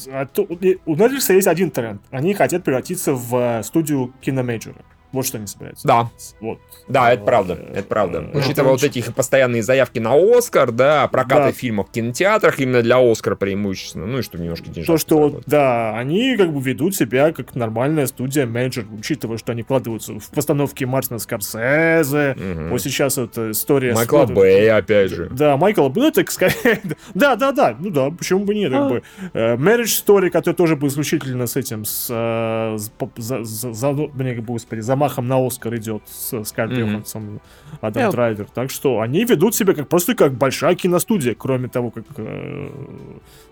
а 0.07 0.27
у 0.35 0.95
Netflix 0.95 1.33
есть 1.33 1.47
один 1.47 1.71
тренд. 1.71 2.01
Они 2.09 2.33
хотят 2.33 2.63
превратиться 2.63 3.13
в 3.13 3.59
э, 3.59 3.63
студию 3.63 4.13
киномейджора. 4.21 4.83
Вот 5.13 5.25
что 5.25 5.37
они 5.37 5.47
собираются. 5.47 5.87
Да, 5.87 6.09
Вот. 6.41 6.59
да, 6.87 7.13
это 7.13 7.23
Э, 7.23 7.25
правда, 7.25 7.53
это 7.53 7.83
правда. 7.87 8.29
э, 8.33 8.37
Учитывая 8.37 8.71
вот 8.71 8.83
эти 8.83 8.99
их 8.99 9.13
постоянные 9.15 9.63
заявки 9.63 9.99
на 9.99 10.13
Оскар, 10.37 10.71
да, 10.71 11.07
прокаты 11.07 11.53
фильмов 11.53 11.87
в 11.87 11.91
кинотеатрах 11.91 12.59
именно 12.59 12.81
для 12.81 12.97
Оскара 12.99 13.35
преимущественно, 13.35 14.05
ну 14.05 14.19
и 14.19 14.21
чтобы 14.21 14.43
немножко 14.43 14.65
денежок 14.69 14.87
То, 14.87 14.97
что, 14.97 15.17
вот, 15.29 15.43
да, 15.47 15.97
они 15.97 16.35
как 16.37 16.51
бы 16.53 16.61
ведут 16.61 16.95
себя 16.95 17.31
как 17.31 17.55
нормальная 17.55 18.05
студия 18.07 18.45
менеджер, 18.45 18.85
учитывая, 18.97 19.37
что 19.37 19.53
они 19.53 19.63
вкладываются 19.63 20.19
в 20.19 20.29
постановки 20.31 20.83
Мартина 20.83 21.19
Скорсезе. 21.19 22.35
Мгм. 22.37 22.69
Вот 22.69 22.81
сейчас 22.81 23.17
вот 23.17 23.37
э, 23.37 23.51
история... 23.51 23.93
с- 23.93 23.97
Майкла 23.97 24.25
Бэя, 24.25 24.77
опять 24.77 25.11
же. 25.11 25.29
Да, 25.31 25.57
Майкл, 25.57 25.87
ну 25.93 26.07
это 26.07 26.29
скорее... 26.31 26.81
Да, 27.13 27.35
да, 27.35 27.51
да, 27.51 27.75
ну 27.79 27.89
да, 27.89 28.09
почему 28.11 28.45
бы 28.45 28.53
нет, 28.53 28.71
А. 28.73 28.77
как 28.79 28.89
бы. 28.89 29.03
Э, 29.33 29.55
Marriage 29.55 30.03
Story, 30.05 30.29
который 30.29 30.55
тоже 30.55 30.75
был 30.75 30.89
исключительно 30.89 31.47
с 31.47 31.55
этим, 31.55 31.85
с... 31.85 32.07
э, 32.09 32.77
с 32.77 32.91
за, 33.17 33.43
за, 33.43 33.73
за- 33.73 33.93
мне, 33.93 34.35
господи, 34.35 34.81
замахом 34.97 35.27
на 35.27 35.45
Оскар 35.45 35.75
идет 35.75 36.01
с 36.07 36.43
Скарлетт 36.43 36.79
Мгм. 36.79 36.87
Йоханссон, 36.87 37.39
Адам 37.81 38.03
Я- 38.03 38.11
Драйвер. 38.11 38.47
Так 38.53 38.71
что 38.71 38.99
они 38.99 39.23
ведут 39.25 39.55
себя 39.55 39.73
как 39.73 39.87
просто 39.87 40.15
как 40.15 40.33
большая 40.33 40.75
киностудия, 40.75 41.35
кроме 41.35 41.67
того, 41.67 41.91
как 41.91 42.05
э, 42.17 42.69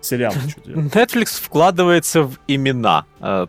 сериал. 0.00 0.32
Netflix 0.66 1.40
вкладывается 1.40 2.22
в 2.22 2.38
имена. 2.48 3.04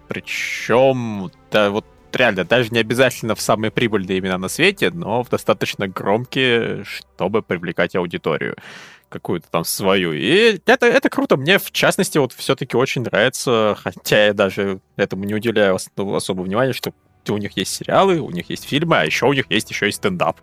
Причем, 0.08 1.32
да, 1.52 1.70
вот 1.72 1.86
реально, 2.14 2.44
даже 2.46 2.70
не 2.72 2.80
обязательно 2.80 3.34
в 3.36 3.42
самые 3.42 3.72
прибыльные 3.72 4.20
имена 4.20 4.38
на 4.38 4.48
свете, 4.48 4.92
но 4.92 5.24
в 5.24 5.30
достаточно 5.30 5.88
громкие, 5.88 6.84
чтобы 6.86 7.42
привлекать 7.42 7.96
аудиторию 7.96 8.56
какую-то 9.10 9.48
там 9.50 9.64
свою. 9.64 10.12
И 10.14 10.60
это, 10.66 10.86
это 10.86 11.10
круто. 11.10 11.38
Мне, 11.38 11.60
в 11.60 11.72
частности, 11.72 12.18
вот 12.18 12.34
все-таки 12.34 12.76
очень 12.76 13.04
нравится, 13.04 13.78
хотя 13.82 14.26
я 14.28 14.34
даже 14.34 14.80
этому 14.98 15.24
не 15.24 15.34
уделяю 15.34 15.76
ос- 15.76 15.90
особого 15.98 16.44
внимания, 16.46 16.74
что 16.74 16.92
у 17.32 17.38
них 17.38 17.56
есть 17.58 17.74
сериалы, 17.74 18.20
у 18.20 18.32
них 18.32 18.50
есть 18.50 18.66
фильмы, 18.66 18.98
а 18.98 19.06
еще 19.06 19.26
у 19.28 19.34
них 19.34 19.46
есть 19.50 19.70
еще 19.70 19.90
и 19.90 19.92
стендап. 19.92 20.40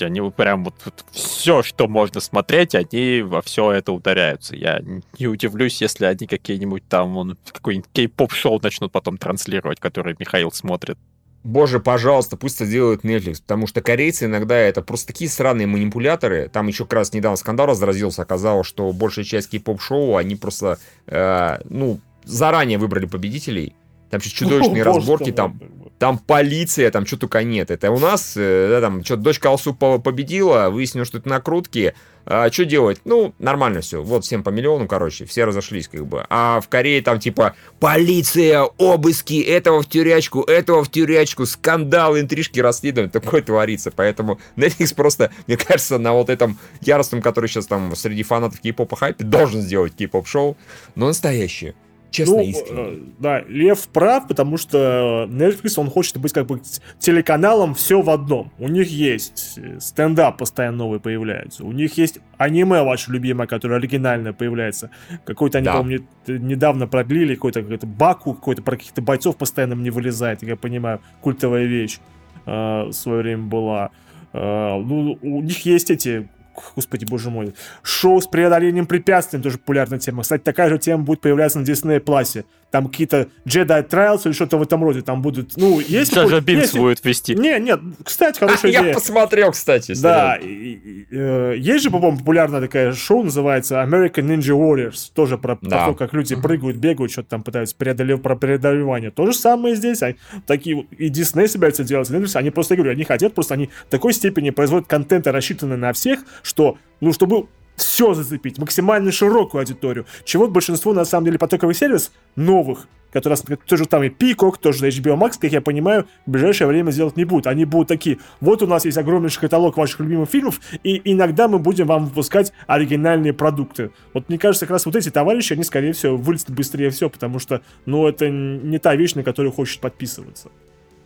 Они 0.00 0.20
вот 0.20 0.36
прям 0.36 0.64
вот, 0.64 0.74
все, 1.10 1.62
что 1.62 1.88
можно 1.88 2.20
смотреть, 2.20 2.74
они 2.74 3.22
во 3.22 3.42
все 3.42 3.72
это 3.72 3.92
ударяются. 3.92 4.54
Я 4.54 4.80
не 5.18 5.26
удивлюсь, 5.26 5.80
если 5.82 6.04
они 6.04 6.26
какие-нибудь 6.26 6.84
там, 6.88 7.36
какой-нибудь 7.52 7.90
кей-поп-шоу 7.92 8.60
начнут 8.62 8.92
потом 8.92 9.18
транслировать, 9.18 9.80
который 9.80 10.14
Михаил 10.18 10.52
смотрит. 10.52 10.98
Боже, 11.44 11.80
пожалуйста, 11.80 12.36
пусть 12.36 12.60
это 12.60 12.70
делает 12.70 13.04
Netflix, 13.04 13.40
потому 13.40 13.66
что 13.66 13.80
корейцы 13.80 14.26
иногда 14.26 14.56
это 14.56 14.82
просто 14.82 15.08
такие 15.08 15.30
сраные 15.30 15.66
манипуляторы. 15.66 16.48
Там 16.52 16.66
еще 16.66 16.84
как 16.84 16.94
раз 16.94 17.12
недавно 17.12 17.36
скандал 17.36 17.66
разразился, 17.66 18.22
оказалось, 18.22 18.66
что 18.66 18.92
большая 18.92 19.24
часть 19.24 19.50
кей-поп-шоу, 19.50 20.16
они 20.16 20.36
просто, 20.36 20.78
э, 21.06 21.58
ну, 21.64 22.00
заранее 22.24 22.78
выбрали 22.78 23.06
победителей. 23.06 23.74
Там 24.10 24.20
сейчас 24.20 24.32
чудовищные 24.38 24.84
Боже 24.84 24.98
разборки, 24.98 25.32
там 25.32 25.60
там 25.98 26.18
полиция, 26.18 26.90
там 26.90 27.06
что 27.06 27.16
только 27.16 27.42
нет. 27.42 27.70
Это 27.70 27.90
у 27.90 27.98
нас, 27.98 28.34
э, 28.36 28.68
да, 28.70 28.80
там, 28.80 29.04
что 29.04 29.16
дочка 29.16 29.48
Алсу 29.48 29.74
по- 29.74 29.98
победила, 29.98 30.70
выяснилось, 30.70 31.08
что 31.08 31.18
это 31.18 31.28
накрутки. 31.28 31.94
А, 32.24 32.50
что 32.52 32.64
делать? 32.66 33.00
Ну, 33.04 33.34
нормально 33.38 33.80
все. 33.80 34.02
Вот 34.02 34.24
всем 34.24 34.42
по 34.44 34.50
миллиону, 34.50 34.86
короче, 34.86 35.24
все 35.24 35.44
разошлись, 35.44 35.88
как 35.88 36.06
бы. 36.06 36.24
А 36.28 36.60
в 36.60 36.68
Корее 36.68 37.02
там, 37.02 37.18
типа, 37.18 37.54
полиция, 37.80 38.62
обыски, 38.76 39.40
этого 39.40 39.82
в 39.82 39.88
тюрячку, 39.88 40.42
этого 40.42 40.84
в 40.84 40.90
тюрячку, 40.90 41.46
скандал, 41.46 42.18
интрижки, 42.18 42.60
расследования, 42.60 43.10
такое 43.10 43.42
творится. 43.42 43.90
Поэтому 43.90 44.38
Netflix 44.56 44.94
просто, 44.94 45.32
мне 45.46 45.56
кажется, 45.56 45.98
на 45.98 46.12
вот 46.12 46.28
этом 46.28 46.58
яростном, 46.82 47.22
который 47.22 47.48
сейчас 47.48 47.66
там 47.66 47.96
среди 47.96 48.22
фанатов 48.22 48.60
кей-попа 48.60 48.94
хайпе, 48.94 49.24
должен 49.24 49.62
сделать 49.62 49.94
кей-поп-шоу, 49.96 50.56
но 50.94 51.06
настоящее. 51.06 51.74
Честно, 52.10 52.36
Ну, 52.36 52.42
искренне. 52.42 52.82
э, 52.82 52.98
да, 53.18 53.40
Лев 53.48 53.86
прав, 53.88 54.26
потому 54.28 54.56
что 54.56 55.26
Netflix, 55.30 55.74
он 55.76 55.90
хочет 55.90 56.16
быть 56.16 56.32
как 56.32 56.46
бы 56.46 56.60
телеканалом 56.98 57.74
все 57.74 58.00
в 58.00 58.08
одном. 58.08 58.50
У 58.58 58.68
них 58.68 58.88
есть 58.90 59.58
э, 59.58 59.78
стендап 59.78 60.38
постоянно 60.38 60.78
новый 60.78 61.00
появляется. 61.00 61.64
У 61.64 61.72
них 61.72 61.98
есть 61.98 62.18
аниме 62.38 62.82
ваше 62.82 63.12
любимое, 63.12 63.46
которое 63.46 63.76
оригинальное 63.76 64.32
появляется. 64.32 64.90
Какой-то 65.26 65.58
они, 65.58 65.66
Да. 65.66 65.76
по-моему, 65.76 66.04
не- 66.26 66.38
недавно 66.38 66.86
продлили, 66.86 67.34
какой-то 67.34 67.62
какой 67.62 67.78
Баку, 67.88 68.34
какой-то 68.34 68.62
про 68.62 68.76
каких-то 68.76 69.02
бойцов 69.02 69.36
постоянно 69.36 69.74
мне 69.76 69.90
вылезает, 69.90 70.42
я 70.42 70.56
понимаю, 70.56 71.00
культовая 71.20 71.64
вещь 71.64 71.98
э, 72.46 72.84
в 72.86 72.92
свое 72.92 73.20
время 73.22 73.42
была. 73.44 73.90
Э, 74.32 74.78
ну, 74.82 75.18
у 75.20 75.42
них 75.42 75.66
есть 75.66 75.90
эти 75.90 76.28
Господи, 76.76 77.04
боже 77.04 77.30
мой. 77.30 77.54
Шоу 77.82 78.20
с 78.20 78.26
преодолением 78.26 78.86
препятствий, 78.86 79.40
тоже 79.40 79.58
популярная 79.58 79.98
тема. 79.98 80.22
Кстати, 80.22 80.42
такая 80.42 80.68
же 80.68 80.78
тема 80.78 81.02
будет 81.02 81.20
появляться 81.20 81.58
на 81.58 81.64
Disney 81.64 82.00
Plus. 82.00 82.44
Там 82.70 82.88
какие-то 82.88 83.28
Jedi 83.46 83.88
Trials 83.88 84.22
или 84.26 84.32
что-то 84.32 84.58
в 84.58 84.62
этом 84.62 84.84
роде. 84.84 85.00
Там 85.00 85.22
будут, 85.22 85.56
ну, 85.56 85.80
есть... 85.80 86.14
Даже 86.14 86.42
есть- 86.46 86.76
будет 86.76 87.02
вести. 87.02 87.34
Не, 87.34 87.58
нет, 87.58 87.80
кстати, 88.04 88.38
хорошая 88.38 88.70
Я 88.72 88.82
идея. 88.82 88.94
посмотрел, 88.94 89.52
кстати. 89.52 89.94
Да, 90.02 90.36
сериал. 90.36 90.50
и- 90.50 90.72
и- 90.74 91.06
э, 91.10 91.54
есть 91.56 91.84
же, 91.84 91.90
по-моему, 91.90 92.18
популярная 92.18 92.60
такая 92.60 92.92
шоу, 92.92 93.22
называется 93.24 93.82
American 93.82 94.26
Ninja 94.28 94.54
Warriors. 94.54 95.10
Тоже 95.14 95.38
про, 95.38 95.56
то, 95.56 95.94
как 95.94 96.12
люди 96.12 96.36
прыгают, 96.36 96.76
бегают, 96.76 97.10
что-то 97.10 97.30
там 97.30 97.42
пытаются 97.42 97.74
преодолевать, 97.74 98.22
про 98.22 98.36
преодолевание. 98.36 99.10
То 99.10 99.24
же 99.26 99.32
самое 99.32 99.74
здесь. 99.74 100.02
Они, 100.02 100.16
такие, 100.46 100.76
вот- 100.76 100.86
и 100.98 101.08
Disney 101.08 101.48
собирается 101.48 101.84
делать, 101.84 102.10
они 102.34 102.50
просто, 102.50 102.74
я 102.74 102.76
говорю, 102.76 102.92
они 102.92 103.04
хотят, 103.04 103.32
просто 103.34 103.54
они 103.54 103.70
в 103.86 103.90
такой 103.90 104.12
степени 104.12 104.50
производят 104.50 104.86
контента, 104.88 105.32
рассчитанный 105.32 105.76
на 105.78 105.92
всех, 105.94 106.20
что, 106.42 106.76
ну, 107.00 107.12
чтобы 107.14 107.46
все 107.78 108.14
зацепить, 108.14 108.58
максимально 108.58 109.12
широкую 109.12 109.60
аудиторию. 109.60 110.06
Чего 110.24 110.48
большинство, 110.48 110.92
на 110.92 111.04
самом 111.04 111.26
деле, 111.26 111.38
потоковых 111.38 111.76
сервисов 111.76 112.12
новых, 112.36 112.86
которые 113.12 113.38
тоже 113.66 113.86
там 113.86 114.02
и 114.02 114.08
Peacock, 114.08 114.56
тоже 114.60 114.88
HBO 114.88 115.18
Max, 115.18 115.34
как 115.40 115.52
я 115.52 115.60
понимаю, 115.60 116.06
в 116.26 116.30
ближайшее 116.30 116.68
время 116.68 116.90
сделать 116.90 117.16
не 117.16 117.24
будут. 117.24 117.46
Они 117.46 117.64
будут 117.64 117.88
такие, 117.88 118.18
вот 118.40 118.62
у 118.62 118.66
нас 118.66 118.84
есть 118.84 118.98
огромнейший 118.98 119.40
каталог 119.40 119.76
ваших 119.76 120.00
любимых 120.00 120.28
фильмов, 120.28 120.60
и 120.82 121.00
иногда 121.04 121.48
мы 121.48 121.58
будем 121.58 121.86
вам 121.86 122.06
выпускать 122.06 122.52
оригинальные 122.66 123.32
продукты. 123.32 123.90
Вот 124.12 124.28
мне 124.28 124.38
кажется, 124.38 124.66
как 124.66 124.72
раз 124.72 124.86
вот 124.86 124.96
эти 124.96 125.10
товарищи, 125.10 125.54
они, 125.54 125.64
скорее 125.64 125.92
всего, 125.92 126.16
вылезут 126.16 126.50
быстрее 126.50 126.90
всего, 126.90 127.10
потому 127.10 127.38
что, 127.38 127.62
ну, 127.86 128.06
это 128.06 128.28
не 128.28 128.78
та 128.78 128.94
вещь, 128.94 129.14
на 129.14 129.22
которую 129.22 129.52
хочешь 129.52 129.78
подписываться. 129.78 130.50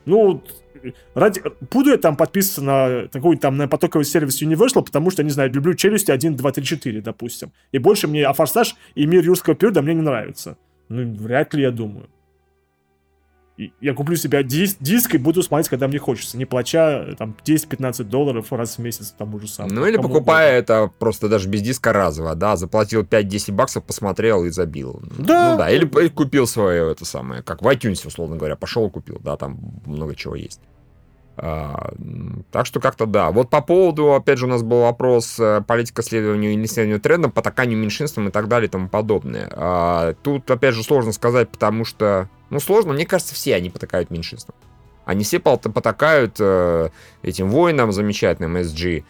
Ну, 0.05 0.43
ради... 1.15 1.43
буду 1.71 1.91
я 1.91 1.97
там 1.97 2.17
подписываться 2.17 2.63
на 2.63 3.09
такой 3.09 3.37
там 3.37 3.57
на 3.57 3.69
потоковый 3.69 4.05
сервис 4.05 4.43
Universal, 4.43 4.85
потому 4.85 5.11
что, 5.11 5.23
не 5.23 5.31
знаю, 5.31 5.53
люблю 5.53 5.75
челюсти 5.75 6.11
1, 6.11 6.37
2, 6.37 6.53
3, 6.53 6.65
4, 6.65 7.01
допустим. 7.01 7.53
И 7.73 7.79
больше 7.79 8.09
мне 8.09 8.25
а 8.25 8.33
Форсаж 8.33 8.77
и 8.95 9.07
Мир 9.07 9.25
юрского 9.25 9.55
периода 9.55 9.83
мне 9.83 9.95
не 9.95 10.03
нравится. 10.03 10.57
Ну, 10.89 11.15
вряд 11.15 11.55
ли, 11.55 11.63
я 11.63 11.71
думаю. 11.71 12.09
И 13.59 13.71
я 13.83 13.93
куплю 13.93 14.17
себе 14.17 14.43
диск, 14.43 14.79
диск 14.81 15.15
и 15.15 15.19
буду 15.19 15.43
смотреть, 15.43 15.69
когда 15.69 15.87
мне 15.87 15.99
хочется, 15.99 16.39
не 16.39 16.47
плача 16.47 17.15
там 17.19 17.37
10-15 17.45 18.05
долларов 18.05 18.51
раз 18.51 18.79
в 18.79 18.81
месяц 18.81 19.15
тому 19.17 19.39
же 19.39 19.47
самому. 19.47 19.75
Ну 19.75 19.87
или 19.87 19.99
покупая 19.99 20.59
угодно. 20.59 20.75
это 20.87 20.91
просто 20.99 21.29
даже 21.29 21.49
без 21.51 21.61
диска 21.61 21.93
разово, 21.93 22.35
да, 22.35 22.57
заплатил 22.57 23.03
5-10 23.03 23.53
баксов, 23.53 23.85
посмотрел 23.85 24.45
и 24.45 24.51
забил. 24.51 25.03
Да. 25.19 25.53
Ну 25.53 25.59
да, 25.59 25.71
или 25.71 25.85
п- 25.85 26.09
купил 26.09 26.47
свое 26.47 26.91
это 26.91 27.05
самое, 27.05 27.43
как 27.43 27.61
в 27.61 27.67
iTunes, 27.67 28.07
условно 28.07 28.37
говоря, 28.37 28.57
пошел 28.57 28.87
и 28.89 28.91
купил, 28.91 29.21
да, 29.23 29.37
там 29.37 29.61
много 29.85 30.15
чего 30.15 30.35
есть. 30.35 30.61
А, 31.37 31.93
так 32.51 32.67
что 32.67 32.81
как-то 32.81 33.07
да. 33.07 33.31
Вот 33.31 33.49
по 33.49 33.63
поводу, 33.63 34.15
опять 34.15 34.39
же, 34.39 34.47
у 34.47 34.49
нас 34.49 34.63
был 34.63 34.83
вопрос 34.83 35.39
э, 35.39 35.63
политика 35.67 36.03
следования 36.03 36.55
или 36.55 36.67
следования 36.67 36.99
трендам, 37.01 37.31
потаканию 37.31 37.79
меньшинствам 37.79 38.29
и 38.29 38.31
так 38.31 38.49
далее 38.49 38.69
и 38.69 38.71
тому 38.71 38.89
подобное. 38.89 39.49
А, 39.53 40.15
тут, 40.23 40.51
опять 40.51 40.75
же, 40.75 40.83
сложно 40.83 41.13
сказать, 41.13 41.49
потому 41.49 41.85
что, 41.85 42.29
ну, 42.51 42.61
сложно, 42.61 42.93
мне 42.93 43.07
кажется, 43.07 43.35
все 43.35 43.55
они 43.55 43.71
потакают 43.71 44.11
меньшинствам. 44.11 44.55
Они 45.05 45.25
все 45.25 45.39
пот- 45.39 45.73
потакают 45.73 46.37
э, 46.39 46.91
этим 47.23 47.49
воинам 47.49 47.93
замечательным, 47.93 48.57
SG. 48.59 49.05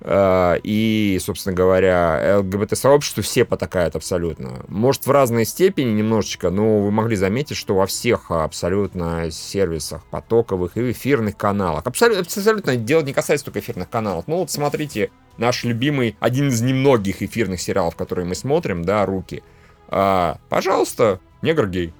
Э, 0.00 0.58
И, 0.62 1.18
собственно 1.22 1.54
говоря, 1.54 2.38
ЛГБТ-сообществу 2.40 3.22
все 3.22 3.44
потакают 3.44 3.96
абсолютно. 3.96 4.64
Может, 4.68 5.06
в 5.06 5.10
разной 5.10 5.44
степени 5.44 5.90
немножечко, 5.90 6.50
но 6.50 6.80
вы 6.80 6.90
могли 6.90 7.16
заметить, 7.16 7.56
что 7.56 7.74
во 7.74 7.86
всех 7.86 8.30
абсолютно 8.30 9.30
сервисах 9.30 10.04
потоковых 10.06 10.76
и 10.76 10.92
эфирных 10.92 11.36
каналах. 11.36 11.86
Абсолютно, 11.86 12.22
абсолютно 12.22 12.76
дело 12.76 13.02
не 13.02 13.12
касается 13.12 13.46
только 13.46 13.60
эфирных 13.60 13.90
каналов. 13.90 14.24
Ну 14.26 14.38
вот 14.38 14.50
смотрите, 14.50 15.10
наш 15.36 15.64
любимый, 15.64 16.16
один 16.20 16.48
из 16.48 16.60
немногих 16.60 17.22
эфирных 17.22 17.60
сериалов, 17.60 17.96
которые 17.96 18.26
мы 18.26 18.34
смотрим, 18.34 18.84
да, 18.84 19.04
«Руки». 19.06 19.42
А, 19.88 20.38
пожалуйста, 20.48 21.20
негр 21.42 21.66
гей. 21.66 21.92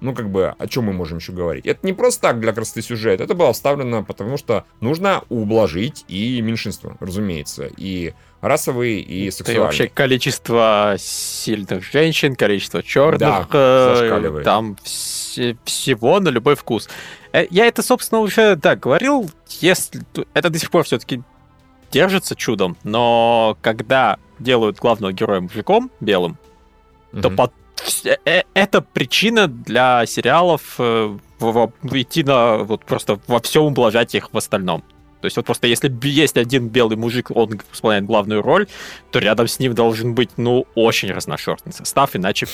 Ну, 0.00 0.14
как 0.14 0.30
бы, 0.30 0.54
о 0.58 0.66
чем 0.68 0.84
мы 0.84 0.92
можем 0.92 1.18
еще 1.18 1.32
говорить? 1.32 1.66
Это 1.66 1.80
не 1.86 1.92
просто 1.92 2.22
так 2.22 2.40
для 2.40 2.52
красоты 2.52 2.82
сюжета, 2.82 3.24
это 3.24 3.34
было 3.34 3.52
вставлено, 3.52 4.04
потому 4.04 4.36
что 4.36 4.64
нужно 4.80 5.22
ублажить 5.28 6.04
и 6.08 6.40
меньшинство, 6.40 6.96
разумеется, 7.00 7.68
и 7.76 8.14
расовые, 8.40 9.00
и 9.00 9.26
и 9.26 9.30
сексуальные. 9.32 9.64
вообще 9.64 9.88
количество 9.88 10.94
сильных 10.98 11.82
женщин, 11.84 12.36
количество 12.36 12.82
черных, 12.82 13.18
Да, 13.18 13.48
э, 13.52 14.42
там 14.44 14.76
все- 14.84 15.56
всего 15.64 16.20
на 16.20 16.28
любой 16.28 16.54
вкус. 16.54 16.88
Э, 17.32 17.46
Я 17.50 17.66
это, 17.66 17.82
собственно, 17.82 18.20
уже, 18.20 18.54
да, 18.56 18.76
говорил, 18.76 19.28
если 19.60 20.02
это 20.34 20.50
до 20.50 20.58
сих 20.58 20.70
пор 20.70 20.84
все-таки 20.84 21.22
держится 21.90 22.36
чудом, 22.36 22.76
но 22.84 23.56
когда 23.62 24.18
делают 24.38 24.78
главного 24.78 25.12
героя 25.12 25.40
мужиком 25.40 25.90
белым, 26.00 26.38
то 27.10 27.28
Мгм. 27.28 27.36
Э, 28.04 28.16
э, 28.24 28.42
это 28.54 28.80
причина 28.80 29.48
для 29.48 30.06
сериалов 30.06 30.76
э, 30.78 31.18
идти 31.40 32.24
на 32.24 32.58
вот 32.58 32.84
просто 32.84 33.20
во 33.26 33.40
всем 33.40 33.64
ублажать 33.64 34.14
их 34.14 34.32
в 34.32 34.36
остальном. 34.36 34.82
То 35.20 35.26
есть 35.26 35.36
вот 35.36 35.46
просто 35.46 35.66
если 35.66 35.92
есть 36.02 36.36
один 36.36 36.68
белый 36.68 36.96
мужик, 36.96 37.30
он 37.34 37.60
исполняет 37.72 38.04
главную 38.04 38.40
роль, 38.40 38.68
то 39.10 39.18
рядом 39.18 39.48
с 39.48 39.58
ним 39.58 39.74
должен 39.74 40.14
быть, 40.14 40.30
ну, 40.36 40.66
очень 40.76 41.10
разношерстный 41.10 41.72
состав, 41.72 42.14
иначе, 42.14 42.46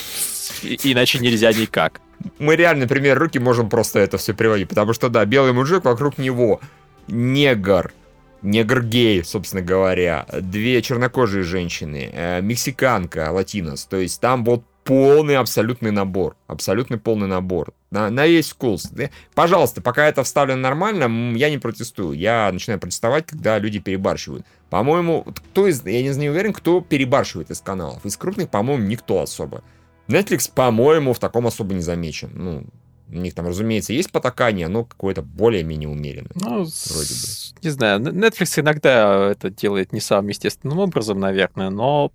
иначе 0.63 1.19
нельзя 1.19 1.53
никак. 1.53 2.01
мы 2.39 2.57
реально, 2.57 2.83
например, 2.83 3.19
руки 3.19 3.39
можем 3.39 3.69
просто 3.69 3.99
это 3.99 4.17
все 4.17 4.33
приводить, 4.33 4.69
потому 4.69 4.95
что, 4.95 5.11
да, 5.11 5.25
белый 5.27 5.53
мужик, 5.53 5.85
вокруг 5.85 6.17
него 6.17 6.61
негр, 7.07 7.93
негр-гей, 8.41 9.23
собственно 9.25 9.63
говоря, 9.63 10.27
две 10.41 10.81
чернокожие 10.81 11.45
женщины, 11.45 12.11
э, 12.13 12.41
мексиканка, 12.41 13.31
латинос, 13.31 13.85
то 13.85 13.99
есть 13.99 14.21
там 14.23 14.43
вот 14.43 14.65
полный 14.85 15.37
абсолютный 15.37 15.91
набор, 15.91 16.37
абсолютный 16.47 16.99
полный 16.99 17.27
набор, 17.27 17.73
на, 17.91 18.11
на 18.11 18.27
весь 18.27 18.51
вкус. 18.51 18.85
Да? 18.91 19.11
Пожалуйста, 19.35 19.81
пока 19.81 20.07
это 20.07 20.23
вставлено 20.23 20.61
нормально, 20.61 21.37
я 21.37 21.51
не 21.51 21.59
протестую, 21.59 22.17
я 22.19 22.51
начинаю 22.53 22.79
протестовать, 22.79 23.27
когда 23.27 23.59
люди 23.59 23.79
перебарщивают. 23.81 24.47
По-моему, 24.71 25.25
кто 25.25 25.67
из, 25.67 25.85
я 25.85 26.03
не 26.03 26.11
не 26.17 26.29
уверен, 26.31 26.53
кто 26.53 26.81
перебарщивает 26.81 27.51
из 27.51 27.61
каналов, 27.61 28.05
из 28.05 28.17
крупных, 28.17 28.51
по-моему, 28.51 28.85
никто 28.85 29.21
особо. 29.21 29.63
Netflix, 30.09 30.51
по-моему, 30.55 31.15
в 31.15 31.19
таком 31.19 31.47
особо 31.47 31.75
не 31.75 31.81
замечен. 31.81 32.31
Ну, 32.35 32.65
у 33.09 33.15
них 33.17 33.35
там, 33.35 33.47
разумеется, 33.47 33.93
есть 33.93 34.11
потакание, 34.13 34.69
но 34.69 34.85
какое-то 34.85 35.23
более-менее 35.23 35.89
умеренное. 35.89 36.33
Ну, 36.35 36.51
Вроде 36.51 36.65
с- 36.67 37.55
не 37.63 37.71
знаю, 37.71 38.01
Netflix 38.01 38.61
иногда 38.61 39.31
это 39.31 39.51
делает 39.51 39.93
не 39.93 40.01
самым 40.01 40.29
естественным 40.29 40.79
образом, 40.79 41.21
наверное, 41.21 41.71
но 41.71 42.13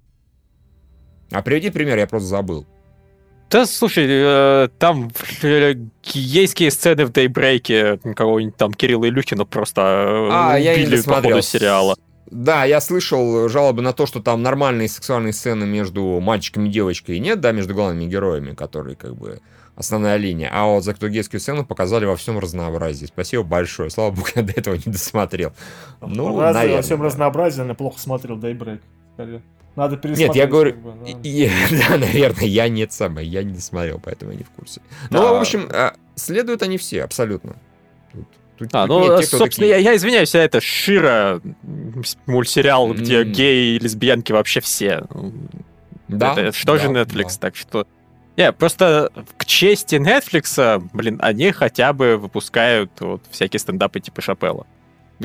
А 1.32 1.42
приведи 1.42 1.70
пример, 1.70 1.98
я 1.98 2.08
просто 2.08 2.28
забыл. 2.28 2.66
Да, 3.50 3.66
слушай, 3.66 4.06
э, 4.08 4.70
там 4.78 5.10
э, 5.42 5.74
гейские 6.04 6.70
сцены 6.70 7.06
в 7.06 7.12
Дейбрейке 7.12 8.00
кого-нибудь 8.16 8.56
там 8.58 8.74
Кирилла 8.74 9.10
Илюхина 9.10 9.46
просто 9.46 9.82
э, 9.82 10.30
А, 10.32 10.58
я 10.58 10.78
не 10.78 10.86
убили 10.86 11.02
по 11.02 11.16
ходу 11.16 11.42
сериала. 11.42 11.96
Да, 12.30 12.64
я 12.66 12.80
слышал 12.80 13.50
жалобы 13.50 13.82
на 13.82 13.92
то, 13.92 14.06
что 14.06 14.22
там 14.22 14.44
нормальные 14.44 14.88
сексуальные 14.88 15.34
сцены 15.34 15.66
между 15.66 16.20
мальчиком 16.20 16.66
и 16.66 16.70
девочкой 16.70 17.18
нет, 17.18 17.40
да, 17.40 17.52
между 17.52 17.74
главными 17.74 18.06
героями, 18.08 18.54
которые 18.54 18.96
как 18.96 19.16
бы 19.16 19.40
основная 19.76 20.18
линия. 20.18 20.52
А 20.54 20.68
вот 20.68 20.84
за 20.84 20.94
кто 20.94 21.08
гейскую 21.08 21.40
сцену 21.40 21.66
показали 21.66 22.06
во 22.06 22.16
всем 22.16 22.38
разнообразии. 22.38 23.08
Спасибо 23.08 23.42
большое. 23.42 23.90
Слава 23.90 24.12
богу, 24.12 24.28
я 24.36 24.44
до 24.44 24.52
этого 24.52 24.76
не 24.76 24.92
досмотрел. 24.92 25.54
Ну, 26.02 26.28
Разное 26.28 26.54
наверное, 26.54 26.76
во 26.76 26.82
всем 26.84 27.02
разнообразии, 27.02 27.68
я 27.68 27.74
плохо 27.74 28.00
смотрел 28.00 28.38
Daybreak. 28.38 28.80
скорее. 29.16 29.42
Надо 29.80 29.96
пересмотреть. 29.96 30.28
Нет, 30.28 30.36
я 30.36 30.46
говорю, 30.48 30.74
как 30.74 30.82
бы, 30.82 30.94
да. 31.06 31.20
и- 31.24 31.50
да, 31.90 31.98
наверное, 31.98 32.46
я 32.46 32.68
нет 32.68 32.92
самое, 32.92 33.26
я 33.28 33.44
не 33.44 33.58
смотрел, 33.60 34.00
поэтому 34.04 34.32
я 34.32 34.38
не 34.38 34.44
в 34.44 34.50
курсе. 34.50 34.82
Ну, 35.10 35.20
Да. 35.22 35.32
в 35.34 35.36
общем, 35.38 35.70
а, 35.72 35.94
следуют 36.16 36.62
они 36.64 36.78
все, 36.78 37.04
абсолютно. 37.04 37.56
Тут- 38.12 38.28
тут- 38.58 38.70
А, 38.74 38.86
ну, 38.88 39.00
нет 39.00 39.26
кто 39.28 39.38
собственно, 39.38 39.48
такие. 39.48 39.70
я, 39.70 39.78
я 39.78 39.96
извиняюсь, 39.96 40.36
а 40.36 40.40
это 40.40 40.60
Шира, 40.60 41.40
мультсериал, 42.26 42.94
где 42.94 43.22
М. 43.22 43.32
геи 43.32 43.76
и 43.76 43.80
лесбиянки 43.80 44.32
вообще 44.34 44.60
все. 44.60 45.04
Да, 46.10 46.34
это, 46.34 46.42
это 46.42 46.58
что 46.58 46.78
же 46.78 46.90
да, 46.90 47.02
Netflix, 47.04 47.24
да. 47.34 47.38
так 47.40 47.56
что... 47.56 47.88
Не, 48.36 48.52
просто 48.52 49.12
к 49.38 49.46
чести 49.46 49.96
Netflix, 49.96 50.82
блин, 50.94 51.20
они 51.22 51.52
хотя 51.52 51.94
бы 51.94 52.18
выпускают 52.18 52.92
вот 53.00 53.22
всякие 53.32 53.60
стендапы 53.60 54.00
типа 54.00 54.22
Шапелла, 54.22 54.66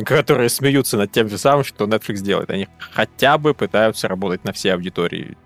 которые 0.04 0.48
смеются 0.48 0.96
над 0.96 1.12
тем 1.12 1.28
же 1.28 1.38
самым, 1.38 1.64
что 1.64 1.84
Netflix 1.84 2.16
делает. 2.22 2.50
Они 2.50 2.68
хотя 2.78 3.38
бы 3.38 3.54
пытаются 3.54 4.08
работать 4.08 4.44
на 4.44 4.52
все 4.52 4.74
аудитории. 4.74 5.36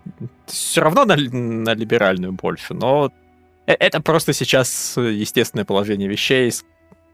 Все 0.46 0.80
равно 0.82 1.04
на, 1.04 1.16
на 1.16 1.74
либеральную 1.74 2.32
больше, 2.32 2.74
но 2.74 3.12
э- 3.66 3.72
это 3.78 4.00
просто 4.00 4.32
сейчас 4.32 4.94
естественное 4.96 5.64
положение 5.64 6.08
вещей, 6.08 6.50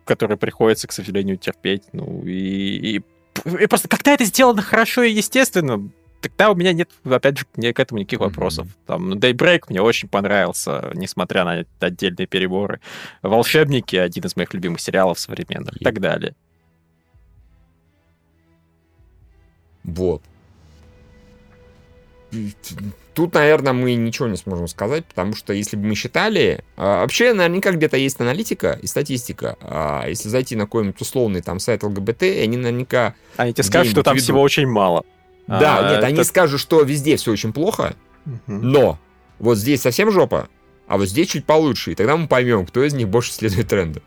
которые 0.05 0.39
приходится, 0.39 0.87
к 0.87 0.93
сожалению, 0.93 1.37
терпеть. 1.37 1.83
Ну 1.93 2.23
и, 2.25 2.97
и, 2.99 3.03
и 3.45 3.67
просто 3.67 3.89
когда 3.89 4.13
это 4.13 4.25
сделано 4.25 4.63
хорошо 4.63 5.03
и 5.03 5.13
естественно, 5.13 5.89
тогда 6.21 6.51
у 6.51 6.55
меня 6.55 6.73
нет, 6.73 6.91
опять 7.05 7.39
же, 7.39 7.47
ни- 7.57 7.73
к 7.73 7.81
этому 7.81 8.01
никаких 8.01 8.21
вопросов. 8.21 8.69
Там 8.87 9.13
Daybreak 9.15 9.65
мне 9.69 9.83
очень 9.83 10.09
понравился, 10.09 10.91
несмотря 10.95 11.45
на 11.45 11.65
отдельные 11.81 12.27
переборы. 12.27 12.81
Волшебники 13.23 13.97
один 13.97 14.25
из 14.25 14.37
моих 14.37 14.55
любимых 14.55 14.81
сериалов 14.81 15.19
современных 15.19 15.81
и 15.81 15.85
так 15.85 16.01
далее. 16.01 16.35
Вот. 19.85 20.23
Тут, 23.15 23.35
наверное, 23.35 23.73
мы 23.73 23.95
ничего 23.95 24.27
не 24.27 24.37
сможем 24.37 24.67
сказать, 24.67 25.05
потому 25.07 25.37
что 25.37 25.53
если 25.53 25.77
бы 25.77 25.87
мы 25.87 25.95
считали... 25.95 26.65
а, 26.77 27.03
Вообще, 27.03 27.33
наверняка 27.33 27.71
где-то 27.71 27.97
есть 27.97 28.21
аналитика 28.21 28.77
и 28.83 28.89
статистика. 28.89 29.57
А 29.61 30.09
Если 30.09 30.29
зайти 30.29 30.57
на 30.57 30.65
какой-нибудь 30.65 31.01
условный 31.01 31.41
там 31.43 31.61
сайт 31.61 31.85
ЛГБТ, 31.85 32.23
они 32.25 32.57
наверняка... 32.57 33.15
Они 33.37 33.53
тебе 33.53 33.63
скажут, 33.63 33.93
что 33.93 34.03
там 34.03 34.15
ведут. 34.17 34.25
всего 34.25 34.41
очень 34.43 34.67
мало. 34.67 35.05
Да, 35.47 35.79
А, 35.79 35.95
нет, 35.95 36.03
они 36.05 36.15
это- 36.15 36.25
скажут, 36.25 36.61
что 36.61 36.81
везде 36.83 37.17
все 37.17 37.31
очень 37.31 37.53
плохо, 37.53 37.95
Мгм. 38.25 38.41
но 38.73 38.99
вот 39.39 39.59
здесь 39.59 39.83
совсем 39.83 40.11
жопа, 40.11 40.49
а 40.89 40.97
вот 40.99 41.07
здесь 41.07 41.29
чуть 41.29 41.45
получше, 41.45 41.93
и 41.93 41.95
тогда 41.95 42.17
мы 42.17 42.27
поймем, 42.27 42.67
кто 42.67 42.83
из 42.83 42.95
них 42.95 43.09
больше 43.09 43.31
следует 43.31 43.69
тренду. 43.69 44.01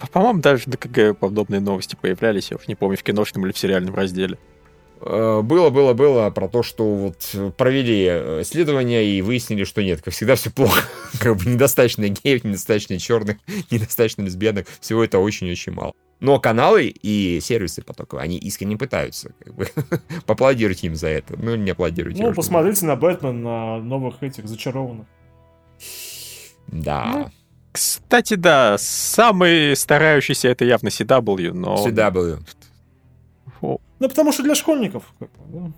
По- 0.00 0.06
По-моему, 0.08 0.40
даже 0.40 0.62
на 0.66 0.76
КГ 0.78 1.14
подобные 1.14 1.60
новости 1.60 1.96
появлялись, 2.00 2.50
я 2.50 2.56
уж 2.56 2.66
не 2.66 2.74
помню, 2.74 2.96
в 2.96 3.02
киношном 3.04 3.44
или 3.44 3.52
в 3.52 3.58
сериальном 3.58 3.94
разделе. 3.94 4.36
Э, 5.00 5.42
Было, 5.42 5.70
было, 5.70 5.94
было 5.94 6.30
про 6.30 6.48
то, 6.48 6.62
что 6.62 6.84
вот 6.94 7.54
провели 7.56 8.06
э, 8.08 8.42
исследования 8.42 9.04
и 9.04 9.22
выяснили, 9.22 9.64
что 9.64 9.82
нет, 9.82 10.02
как 10.02 10.14
всегда 10.14 10.34
все 10.34 10.50
плохо. 10.50 10.82
Как 11.20 11.36
бы 11.36 11.50
недостаточно 11.50 12.08
геев, 12.08 12.44
недостаточно 12.44 12.98
черных, 12.98 13.36
недостаточно 13.70 14.22
лесбиянок. 14.22 14.66
Всего 14.80 15.04
это 15.04 15.18
очень-очень 15.18 15.72
мало. 15.72 15.92
Но 16.20 16.40
каналы 16.40 16.86
и 16.88 17.38
сервисы 17.40 17.82
потоковые, 17.82 18.24
они 18.24 18.38
искренне 18.38 18.76
пытаются. 18.76 19.32
Как 19.44 19.54
бы. 19.54 19.68
Поаплодируйте 20.26 20.88
им 20.88 20.96
за 20.96 21.08
это. 21.08 21.34
Ну, 21.36 21.54
не 21.54 21.70
аплодируйте. 21.70 22.22
Ну, 22.22 22.34
посмотрите 22.34 22.86
на 22.86 22.96
Бэтмен, 22.96 23.42
на 23.42 23.78
новых 23.78 24.22
этих 24.22 24.48
зачарованных. 24.48 25.06
Да. 26.66 27.04
Ну, 27.06 27.30
Кстати, 27.72 28.34
да, 28.34 28.76
самый 28.78 29.76
старающийся 29.76 30.48
это 30.48 30.64
явно 30.64 30.88
CW, 30.88 31.52
но... 31.52 31.86
CW. 31.86 32.40
Ну, 33.60 34.08
потому 34.08 34.32
что 34.32 34.42
для 34.42 34.54
школьников. 34.54 35.04
как 35.18 35.30
бы, 35.32 35.60
да. 35.60 35.72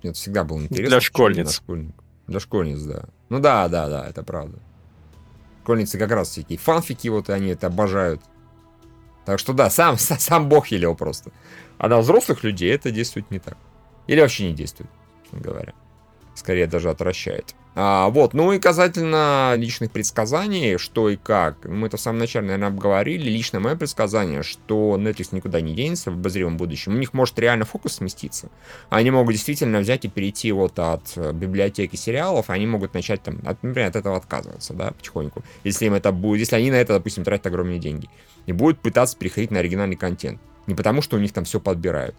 Мне 0.00 0.10
это 0.10 0.12
всегда 0.12 0.44
было 0.44 0.60
интересно. 0.60 0.88
Для 0.88 1.00
школьниц. 1.00 1.44
Для 1.46 1.52
школьников. 1.52 2.04
Для 2.26 2.40
школьниц, 2.40 2.82
да. 2.82 3.04
Ну 3.28 3.40
да, 3.40 3.68
да, 3.68 3.88
да, 3.88 4.06
это 4.06 4.22
правда. 4.22 4.58
Школьницы 5.62 5.98
как 5.98 6.10
раз 6.10 6.30
всякие 6.30 6.58
фанфики, 6.58 7.08
вот 7.08 7.30
они 7.30 7.48
это 7.48 7.66
обожают. 7.66 8.22
Так 9.24 9.38
что 9.38 9.52
да, 9.52 9.68
сам, 9.70 9.98
сам 9.98 10.48
бог 10.48 10.70
велел 10.70 10.94
просто. 10.94 11.30
А 11.78 11.88
на 11.88 11.98
взрослых 11.98 12.44
людей 12.44 12.72
это 12.72 12.90
действует 12.90 13.30
не 13.30 13.38
так. 13.38 13.56
Или 14.06 14.20
вообще 14.20 14.48
не 14.48 14.54
действует, 14.54 14.90
говоря. 15.32 15.74
Скорее 16.38 16.68
даже 16.68 16.88
отвращает. 16.88 17.56
А, 17.74 18.10
вот, 18.10 18.32
ну 18.32 18.52
и 18.52 18.60
касательно 18.60 19.54
личных 19.56 19.90
предсказаний, 19.90 20.78
что 20.78 21.08
и 21.08 21.16
как. 21.16 21.64
Мы 21.64 21.88
это 21.88 21.96
в 21.96 22.00
самом 22.00 22.20
начале, 22.20 22.46
наверное, 22.46 22.68
обговорили. 22.68 23.28
Лично 23.28 23.58
мое 23.58 23.74
предсказание, 23.74 24.44
что 24.44 24.96
Netflix 24.96 25.30
никуда 25.32 25.60
не 25.60 25.74
денется 25.74 26.12
в 26.12 26.14
обозримом 26.14 26.56
будущем. 26.56 26.94
У 26.94 26.98
них 26.98 27.12
может 27.12 27.36
реально 27.40 27.64
фокус 27.64 27.94
сместиться. 27.94 28.50
Они 28.88 29.10
могут 29.10 29.32
действительно 29.32 29.80
взять 29.80 30.04
и 30.04 30.08
перейти 30.08 30.52
вот 30.52 30.78
от 30.78 31.12
э, 31.16 31.32
библиотеки 31.32 31.96
сериалов, 31.96 32.50
они 32.50 32.68
могут 32.68 32.94
начать 32.94 33.20
там, 33.20 33.40
от, 33.44 33.60
например, 33.64 33.88
от 33.88 33.96
этого 33.96 34.16
отказываться, 34.16 34.74
да, 34.74 34.92
потихоньку. 34.92 35.42
Если 35.64 35.86
им 35.86 35.94
это 35.94 36.12
будет, 36.12 36.38
если 36.38 36.54
они 36.54 36.70
на 36.70 36.76
это, 36.76 36.92
допустим, 36.92 37.24
тратят 37.24 37.48
огромные 37.48 37.80
деньги. 37.80 38.08
И 38.46 38.52
будут 38.52 38.78
пытаться 38.78 39.16
переходить 39.16 39.50
на 39.50 39.58
оригинальный 39.58 39.96
контент. 39.96 40.40
Не 40.68 40.76
потому, 40.76 41.02
что 41.02 41.16
у 41.16 41.20
них 41.20 41.32
там 41.32 41.42
все 41.42 41.58
подбирают, 41.58 42.14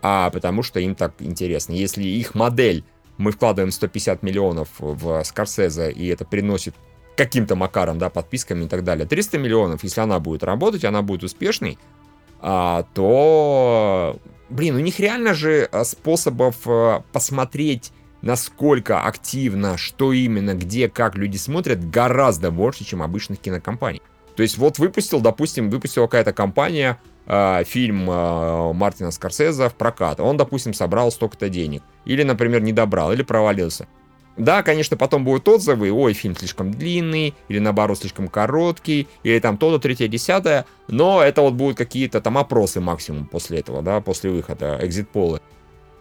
а 0.00 0.30
потому, 0.30 0.62
что 0.62 0.80
им 0.80 0.94
так 0.94 1.12
интересно. 1.18 1.72
Если 1.74 2.04
их 2.04 2.34
модель 2.34 2.84
мы 3.18 3.32
вкладываем 3.32 3.70
150 3.70 4.22
миллионов 4.22 4.68
в 4.78 5.22
Скорсезе, 5.24 5.90
и 5.90 6.06
это 6.08 6.24
приносит 6.24 6.74
каким-то 7.16 7.56
макаром, 7.56 7.98
да, 7.98 8.08
подписками 8.10 8.64
и 8.64 8.68
так 8.68 8.84
далее, 8.84 9.06
300 9.06 9.38
миллионов, 9.38 9.82
если 9.82 10.00
она 10.00 10.20
будет 10.20 10.44
работать, 10.44 10.84
она 10.84 11.02
будет 11.02 11.24
успешной, 11.24 11.78
а, 12.40 12.84
то, 12.94 14.18
блин, 14.48 14.76
у 14.76 14.78
них 14.78 15.00
реально 15.00 15.34
же 15.34 15.68
а, 15.70 15.84
способов 15.84 16.56
а, 16.66 17.02
посмотреть 17.12 17.92
насколько 18.22 19.02
активно, 19.02 19.76
что 19.76 20.12
именно, 20.12 20.54
где, 20.54 20.88
как 20.88 21.16
люди 21.16 21.36
смотрят, 21.36 21.88
гораздо 21.88 22.50
больше, 22.50 22.84
чем 22.84 23.02
обычных 23.02 23.38
кинокомпаний. 23.38 24.02
То 24.36 24.42
есть 24.42 24.58
вот 24.58 24.78
выпустил, 24.78 25.20
допустим, 25.20 25.70
выпустила 25.70 26.06
какая-то 26.06 26.32
компания 26.32 27.00
э, 27.28 27.62
фильм 27.64 28.10
э, 28.10 28.72
Мартина 28.72 29.12
Скорсезе 29.12 29.68
в 29.68 29.74
прокат. 29.74 30.18
Он, 30.18 30.36
допустим, 30.36 30.74
собрал 30.74 31.12
столько-то 31.12 31.48
денег. 31.48 31.82
Или, 32.04 32.24
например, 32.24 32.62
не 32.62 32.72
добрал, 32.72 33.12
или 33.12 33.22
провалился. 33.22 33.86
Да, 34.38 34.62
конечно, 34.62 34.96
потом 34.96 35.24
будут 35.24 35.48
отзывы, 35.48 35.90
ой, 35.90 36.12
фильм 36.12 36.36
слишком 36.36 36.70
длинный, 36.70 37.34
или 37.48 37.58
наоборот, 37.58 37.98
слишком 37.98 38.28
короткий, 38.28 39.08
или 39.24 39.40
там 39.40 39.58
то-то, 39.58 39.80
третье, 39.80 40.06
десятое, 40.06 40.64
но 40.86 41.20
это 41.20 41.42
вот 41.42 41.54
будут 41.54 41.76
какие-то 41.76 42.20
там 42.20 42.38
опросы 42.38 42.80
максимум 42.80 43.26
после 43.26 43.58
этого, 43.58 43.82
да, 43.82 44.00
после 44.00 44.30
выхода, 44.30 44.78
экзит-полы. 44.80 45.40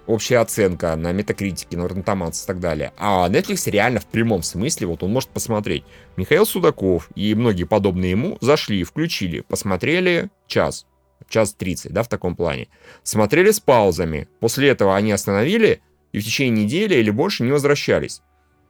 Общая 0.05 0.37
оценка 0.37 0.95
на 0.95 1.11
метакритике, 1.13 1.77
на 1.77 1.81
Tomatoes 1.81 2.43
и 2.43 2.47
так 2.47 2.59
далее. 2.59 2.93
А 2.97 3.27
Netflix 3.27 3.69
реально 3.69 3.99
в 3.99 4.05
прямом 4.05 4.43
смысле, 4.43 4.85
вот 4.85 5.01
он 5.01 5.11
может 5.11 5.29
посмотреть. 5.29 5.83
Михаил 6.15 6.45
Судаков 6.45 7.09
и 7.15 7.33
многие 7.33 7.65
подобные 7.65 8.11
ему 8.11 8.37
зашли, 8.39 8.83
включили, 8.83 9.41
посмотрели 9.41 10.29
час, 10.45 10.85
час 11.29 11.53
30, 11.53 11.91
да, 11.91 12.03
в 12.03 12.07
таком 12.07 12.35
плане. 12.35 12.67
Смотрели 13.03 13.51
с 13.51 13.59
паузами. 13.59 14.27
После 14.39 14.69
этого 14.69 14.95
они 14.95 15.11
остановили 15.11 15.81
и 16.11 16.19
в 16.19 16.23
течение 16.23 16.65
недели 16.65 16.95
или 16.95 17.09
больше 17.09 17.43
не 17.43 17.51
возвращались. 17.51 18.21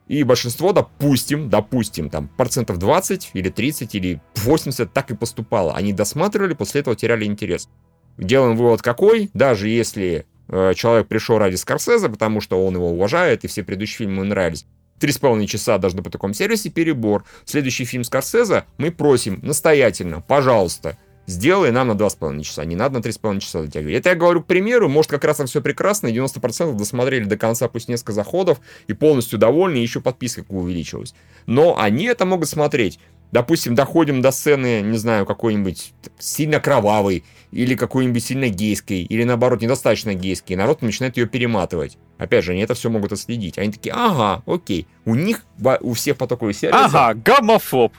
И 0.07 0.23
большинство, 0.23 0.71
допустим, 0.71 1.49
допустим, 1.49 2.09
там, 2.09 2.29
процентов 2.29 2.77
20 2.77 3.31
или 3.33 3.49
30 3.49 3.93
или 3.95 4.21
80 4.35 4.93
так 4.93 5.11
и 5.11 5.15
поступало. 5.15 5.73
Они 5.73 5.91
досматривали, 5.91 6.53
после 6.53 6.81
этого 6.81 6.95
теряли 6.95 7.25
интерес. 7.25 7.69
Делаем 8.17 8.55
вывод 8.55 8.81
какой? 8.81 9.29
Даже 9.33 9.67
если 9.67 10.25
э, 10.47 10.73
человек 10.75 11.07
пришел 11.07 11.37
ради 11.37 11.55
Скорсезе, 11.55 12.09
потому 12.09 12.39
что 12.39 12.65
он 12.65 12.75
его 12.75 12.91
уважает, 12.91 13.43
и 13.43 13.47
все 13.47 13.63
предыдущие 13.63 13.97
фильмы 13.97 14.13
ему 14.13 14.23
нравились, 14.23 14.65
Три 14.99 15.11
с 15.11 15.19
половиной 15.19 15.45
часа 15.45 15.77
должно 15.77 16.01
быть 16.01 16.09
в 16.09 16.13
таком 16.13 16.33
сервисе, 16.33 16.69
перебор. 16.69 17.23
Следующий 17.45 17.85
фильм 17.85 18.03
Скорсезе 18.03 18.65
мы 18.77 18.91
просим 18.91 19.39
настоятельно, 19.43 20.21
пожалуйста, 20.21 20.97
сделай 21.27 21.71
нам 21.71 21.89
на 21.89 21.91
2,5 21.91 22.41
часа, 22.41 22.65
не 22.65 22.75
надо 22.75 22.95
на 22.95 23.03
3,5 23.03 23.39
часа 23.39 23.61
дотягивать. 23.61 23.95
Это 23.95 24.09
я 24.09 24.15
говорю 24.15 24.41
к 24.41 24.47
примеру, 24.47 24.89
может 24.89 25.11
как 25.11 25.23
раз 25.23 25.37
там 25.37 25.45
все 25.45 25.61
прекрасно, 25.61 26.07
90% 26.07 26.73
досмотрели 26.73 27.25
до 27.25 27.37
конца, 27.37 27.67
пусть 27.67 27.89
несколько 27.89 28.13
заходов, 28.13 28.59
и 28.87 28.93
полностью 28.93 29.37
довольны, 29.37 29.77
и 29.77 29.81
еще 29.81 30.01
подписка 30.01 30.43
увеличилась. 30.49 31.13
Но 31.45 31.77
они 31.77 32.05
это 32.05 32.25
могут 32.25 32.49
смотреть. 32.49 32.99
Допустим, 33.31 33.75
доходим 33.75 34.21
до 34.21 34.31
сцены, 34.31 34.81
не 34.81 34.97
знаю, 34.97 35.25
какой-нибудь 35.25 35.93
сильно 36.17 36.61
кровавой, 36.61 37.25
или 37.51 37.75
какой-нибудь 37.75 38.23
сильно 38.23 38.47
гейской, 38.47 39.01
или 39.01 39.23
наоборот, 39.23 39.61
недостаточно 39.61 40.13
гейской, 40.13 40.53
и 40.53 40.57
народ 40.57 40.81
начинает 40.81 41.17
ее 41.17 41.27
перематывать. 41.27 41.97
Опять 42.17 42.43
же, 42.43 42.53
они 42.53 42.61
это 42.61 42.73
все 42.73 42.89
могут 42.89 43.11
отследить. 43.11 43.57
Они 43.57 43.71
такие, 43.71 43.93
ага, 43.93 44.41
окей. 44.45 44.87
У 45.05 45.15
них, 45.15 45.45
у 45.81 45.93
всех 45.93 46.17
по 46.17 46.27
такой. 46.27 46.55
Ага, 46.71 47.13
гомофоб. 47.13 47.93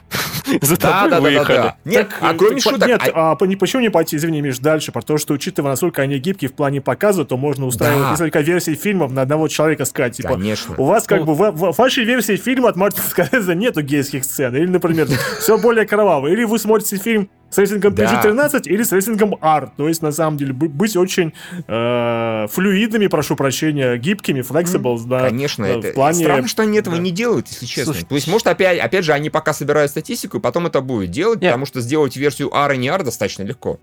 За 0.61 0.77
да, 0.77 1.07
да, 1.07 1.19
да, 1.19 1.45
да, 1.45 1.77
Нет, 1.85 2.09
а 2.21 2.33
кроме 2.33 2.59
шуток... 2.59 2.87
Нет, 2.87 3.01
а, 3.13 3.35
почему 3.35 3.81
не 3.81 3.89
пойти, 3.89 4.15
извини, 4.15 4.41
Миш, 4.41 4.59
дальше? 4.59 4.91
Потому 4.91 5.19
что, 5.19 5.33
учитывая, 5.33 5.71
насколько 5.71 6.01
они 6.01 6.17
гибкие 6.17 6.49
в 6.49 6.53
плане 6.53 6.81
показа, 6.81 7.23
то 7.25 7.37
можно 7.37 7.65
устраивать 7.65 8.11
несколько 8.11 8.39
версий 8.41 8.75
фильмов 8.75 9.11
на 9.11 9.21
одного 9.21 9.47
человека 9.47 9.85
сказать, 9.85 10.17
типа, 10.17 10.29
Конечно. 10.29 10.75
у 10.77 10.85
вас 10.85 11.05
как 11.05 11.19
ну, 11.19 11.35
бы 11.35 11.51
в, 11.51 11.77
вашей 11.77 12.03
версии 12.03 12.35
фильма 12.35 12.69
от 12.69 12.75
Мартина 12.75 13.05
Скорсезе 13.07 13.53
нету 13.53 13.81
гейских 13.81 14.23
сцен. 14.23 14.55
Или, 14.55 14.67
например, 14.67 15.07
все 15.39 15.57
более 15.57 15.85
кровавое. 15.85 16.31
Или 16.31 16.43
вы 16.43 16.57
смотрите 16.57 16.97
фильм 16.97 17.29
с 17.49 17.57
рейтингом 17.57 17.95
да. 17.95 18.03
PG-13 18.03 18.63
или 18.65 18.83
с 18.83 18.91
рейтингом 18.91 19.35
R. 19.41 19.71
То 19.75 19.87
есть, 19.87 20.01
на 20.01 20.11
самом 20.11 20.37
деле, 20.37 20.53
быть 20.53 20.95
очень 20.95 21.33
э, 21.67 22.47
флюидными, 22.49 23.07
прошу 23.07 23.35
прощения, 23.35 23.97
гибкими, 23.97 24.41
flexible, 24.41 24.95
mm, 24.95 25.07
да. 25.07 25.19
Конечно, 25.21 25.65
э, 25.65 25.79
это 25.79 25.93
плане... 25.93 26.23
странно, 26.23 26.47
что 26.47 26.63
они 26.63 26.77
этого 26.77 26.97
да. 26.97 27.01
не 27.01 27.11
делают, 27.11 27.47
если 27.47 27.65
честно. 27.65 27.93
Слушай, 27.93 28.05
То 28.05 28.15
есть, 28.15 28.27
может, 28.27 28.47
опять, 28.47 28.79
опять 28.79 29.05
же, 29.05 29.13
они 29.13 29.29
пока 29.29 29.53
собирают 29.53 29.91
статистику, 29.91 30.37
и 30.37 30.39
потом 30.39 30.67
это 30.67 30.81
будет 30.81 31.11
делать, 31.11 31.41
Нет. 31.41 31.51
потому 31.51 31.65
что 31.65 31.81
сделать 31.81 32.15
версию 32.15 32.51
R 32.53 32.73
и 32.73 32.77
не 32.77 32.87
R 32.87 33.03
достаточно 33.03 33.43
легко. 33.43 33.79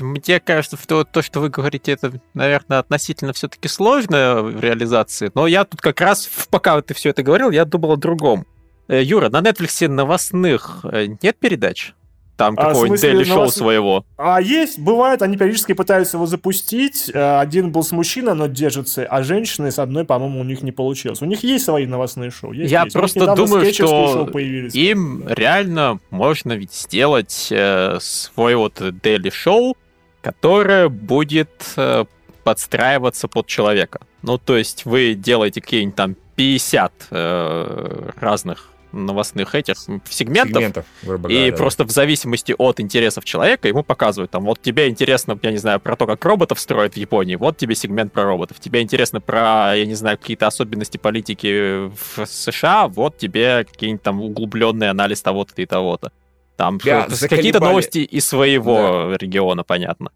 Мне 0.00 0.40
кажется, 0.40 0.76
что 0.82 1.04
то, 1.04 1.22
что 1.22 1.40
вы 1.40 1.50
говорите, 1.50 1.92
это, 1.92 2.12
наверное, 2.34 2.78
относительно 2.78 3.32
все-таки 3.32 3.68
сложно 3.68 4.42
в 4.42 4.60
реализации. 4.60 5.30
Но 5.34 5.46
я 5.46 5.64
тут 5.64 5.80
как 5.80 6.00
раз, 6.00 6.28
пока 6.50 6.80
ты 6.80 6.94
все 6.94 7.10
это 7.10 7.22
говорил, 7.22 7.50
я 7.50 7.64
думал 7.64 7.92
о 7.92 7.96
другом. 7.96 8.46
Э, 8.88 9.02
Юра, 9.02 9.28
на 9.28 9.40
Netflix 9.40 9.86
новостных 9.86 10.80
э, 10.84 11.06
нет 11.22 11.36
передач? 11.38 11.94
Там 12.38 12.54
а, 12.56 12.68
какого-нибудь 12.68 13.02
Show 13.02 13.36
вас... 13.36 13.56
своего. 13.56 14.06
А 14.16 14.40
есть, 14.40 14.78
бывает, 14.78 15.22
они 15.22 15.36
периодически 15.36 15.72
пытаются 15.72 16.16
его 16.16 16.26
запустить. 16.26 17.10
Э, 17.12 17.40
один 17.40 17.72
был 17.72 17.82
с 17.82 17.90
мужчиной, 17.90 18.36
но 18.36 18.46
держится, 18.46 19.04
а 19.04 19.24
женщины 19.24 19.72
с 19.72 19.78
одной, 19.80 20.04
по-моему, 20.04 20.40
у 20.40 20.44
них 20.44 20.62
не 20.62 20.70
получилось. 20.70 21.20
У 21.20 21.24
них 21.24 21.42
есть 21.42 21.64
свои 21.64 21.84
новостные 21.84 22.30
шоу. 22.30 22.52
Есть, 22.52 22.70
Я 22.70 22.84
есть. 22.84 22.94
просто 22.94 23.34
думаю, 23.34 23.70
что 23.74 24.30
им 24.72 25.24
реально 25.26 25.98
можно 26.10 26.52
ведь 26.52 26.72
сделать 26.72 27.48
э, 27.50 27.98
свой 28.00 28.54
вот 28.54 28.80
Show, 28.80 29.74
которое 30.22 30.88
будет 30.88 31.50
э, 31.76 32.04
подстраиваться 32.44 33.26
под 33.26 33.48
человека. 33.48 34.00
Ну, 34.22 34.38
то 34.38 34.56
есть 34.56 34.84
вы 34.84 35.14
делаете 35.14 35.60
какие-нибудь 35.60 35.96
там 35.96 36.16
50 36.36 36.92
э, 37.10 38.10
разных 38.20 38.70
новостных 38.92 39.54
этих 39.54 39.76
сегментов, 40.08 40.62
сегментов 40.62 40.86
и 41.28 41.50
да, 41.50 41.56
просто 41.56 41.84
да. 41.84 41.88
в 41.88 41.90
зависимости 41.90 42.54
от 42.56 42.80
интересов 42.80 43.24
человека 43.24 43.68
ему 43.68 43.82
показывают, 43.82 44.30
там, 44.30 44.44
вот 44.44 44.60
тебе 44.60 44.88
интересно, 44.88 45.38
я 45.42 45.50
не 45.50 45.58
знаю, 45.58 45.80
про 45.80 45.96
то, 45.96 46.06
как 46.06 46.24
роботов 46.24 46.58
строят 46.60 46.94
в 46.94 46.96
Японии, 46.96 47.36
вот 47.36 47.56
тебе 47.56 47.74
сегмент 47.74 48.12
про 48.12 48.24
роботов, 48.24 48.58
тебе 48.60 48.82
интересно 48.82 49.20
про, 49.20 49.74
я 49.74 49.86
не 49.86 49.94
знаю, 49.94 50.18
какие-то 50.18 50.46
особенности 50.46 50.96
политики 50.96 51.88
в 51.88 52.26
США, 52.26 52.88
вот 52.88 53.18
тебе 53.18 53.64
какие-нибудь 53.64 54.02
там 54.02 54.20
углубленный 54.20 54.90
анализ 54.90 55.22
того-то 55.22 55.60
и 55.60 55.66
того-то. 55.66 56.12
Там 56.56 56.78
какие-то 56.78 57.60
новости 57.60 57.98
из 57.98 58.26
своего 58.26 59.10
да. 59.10 59.16
региона, 59.18 59.62
понятно 59.62 60.10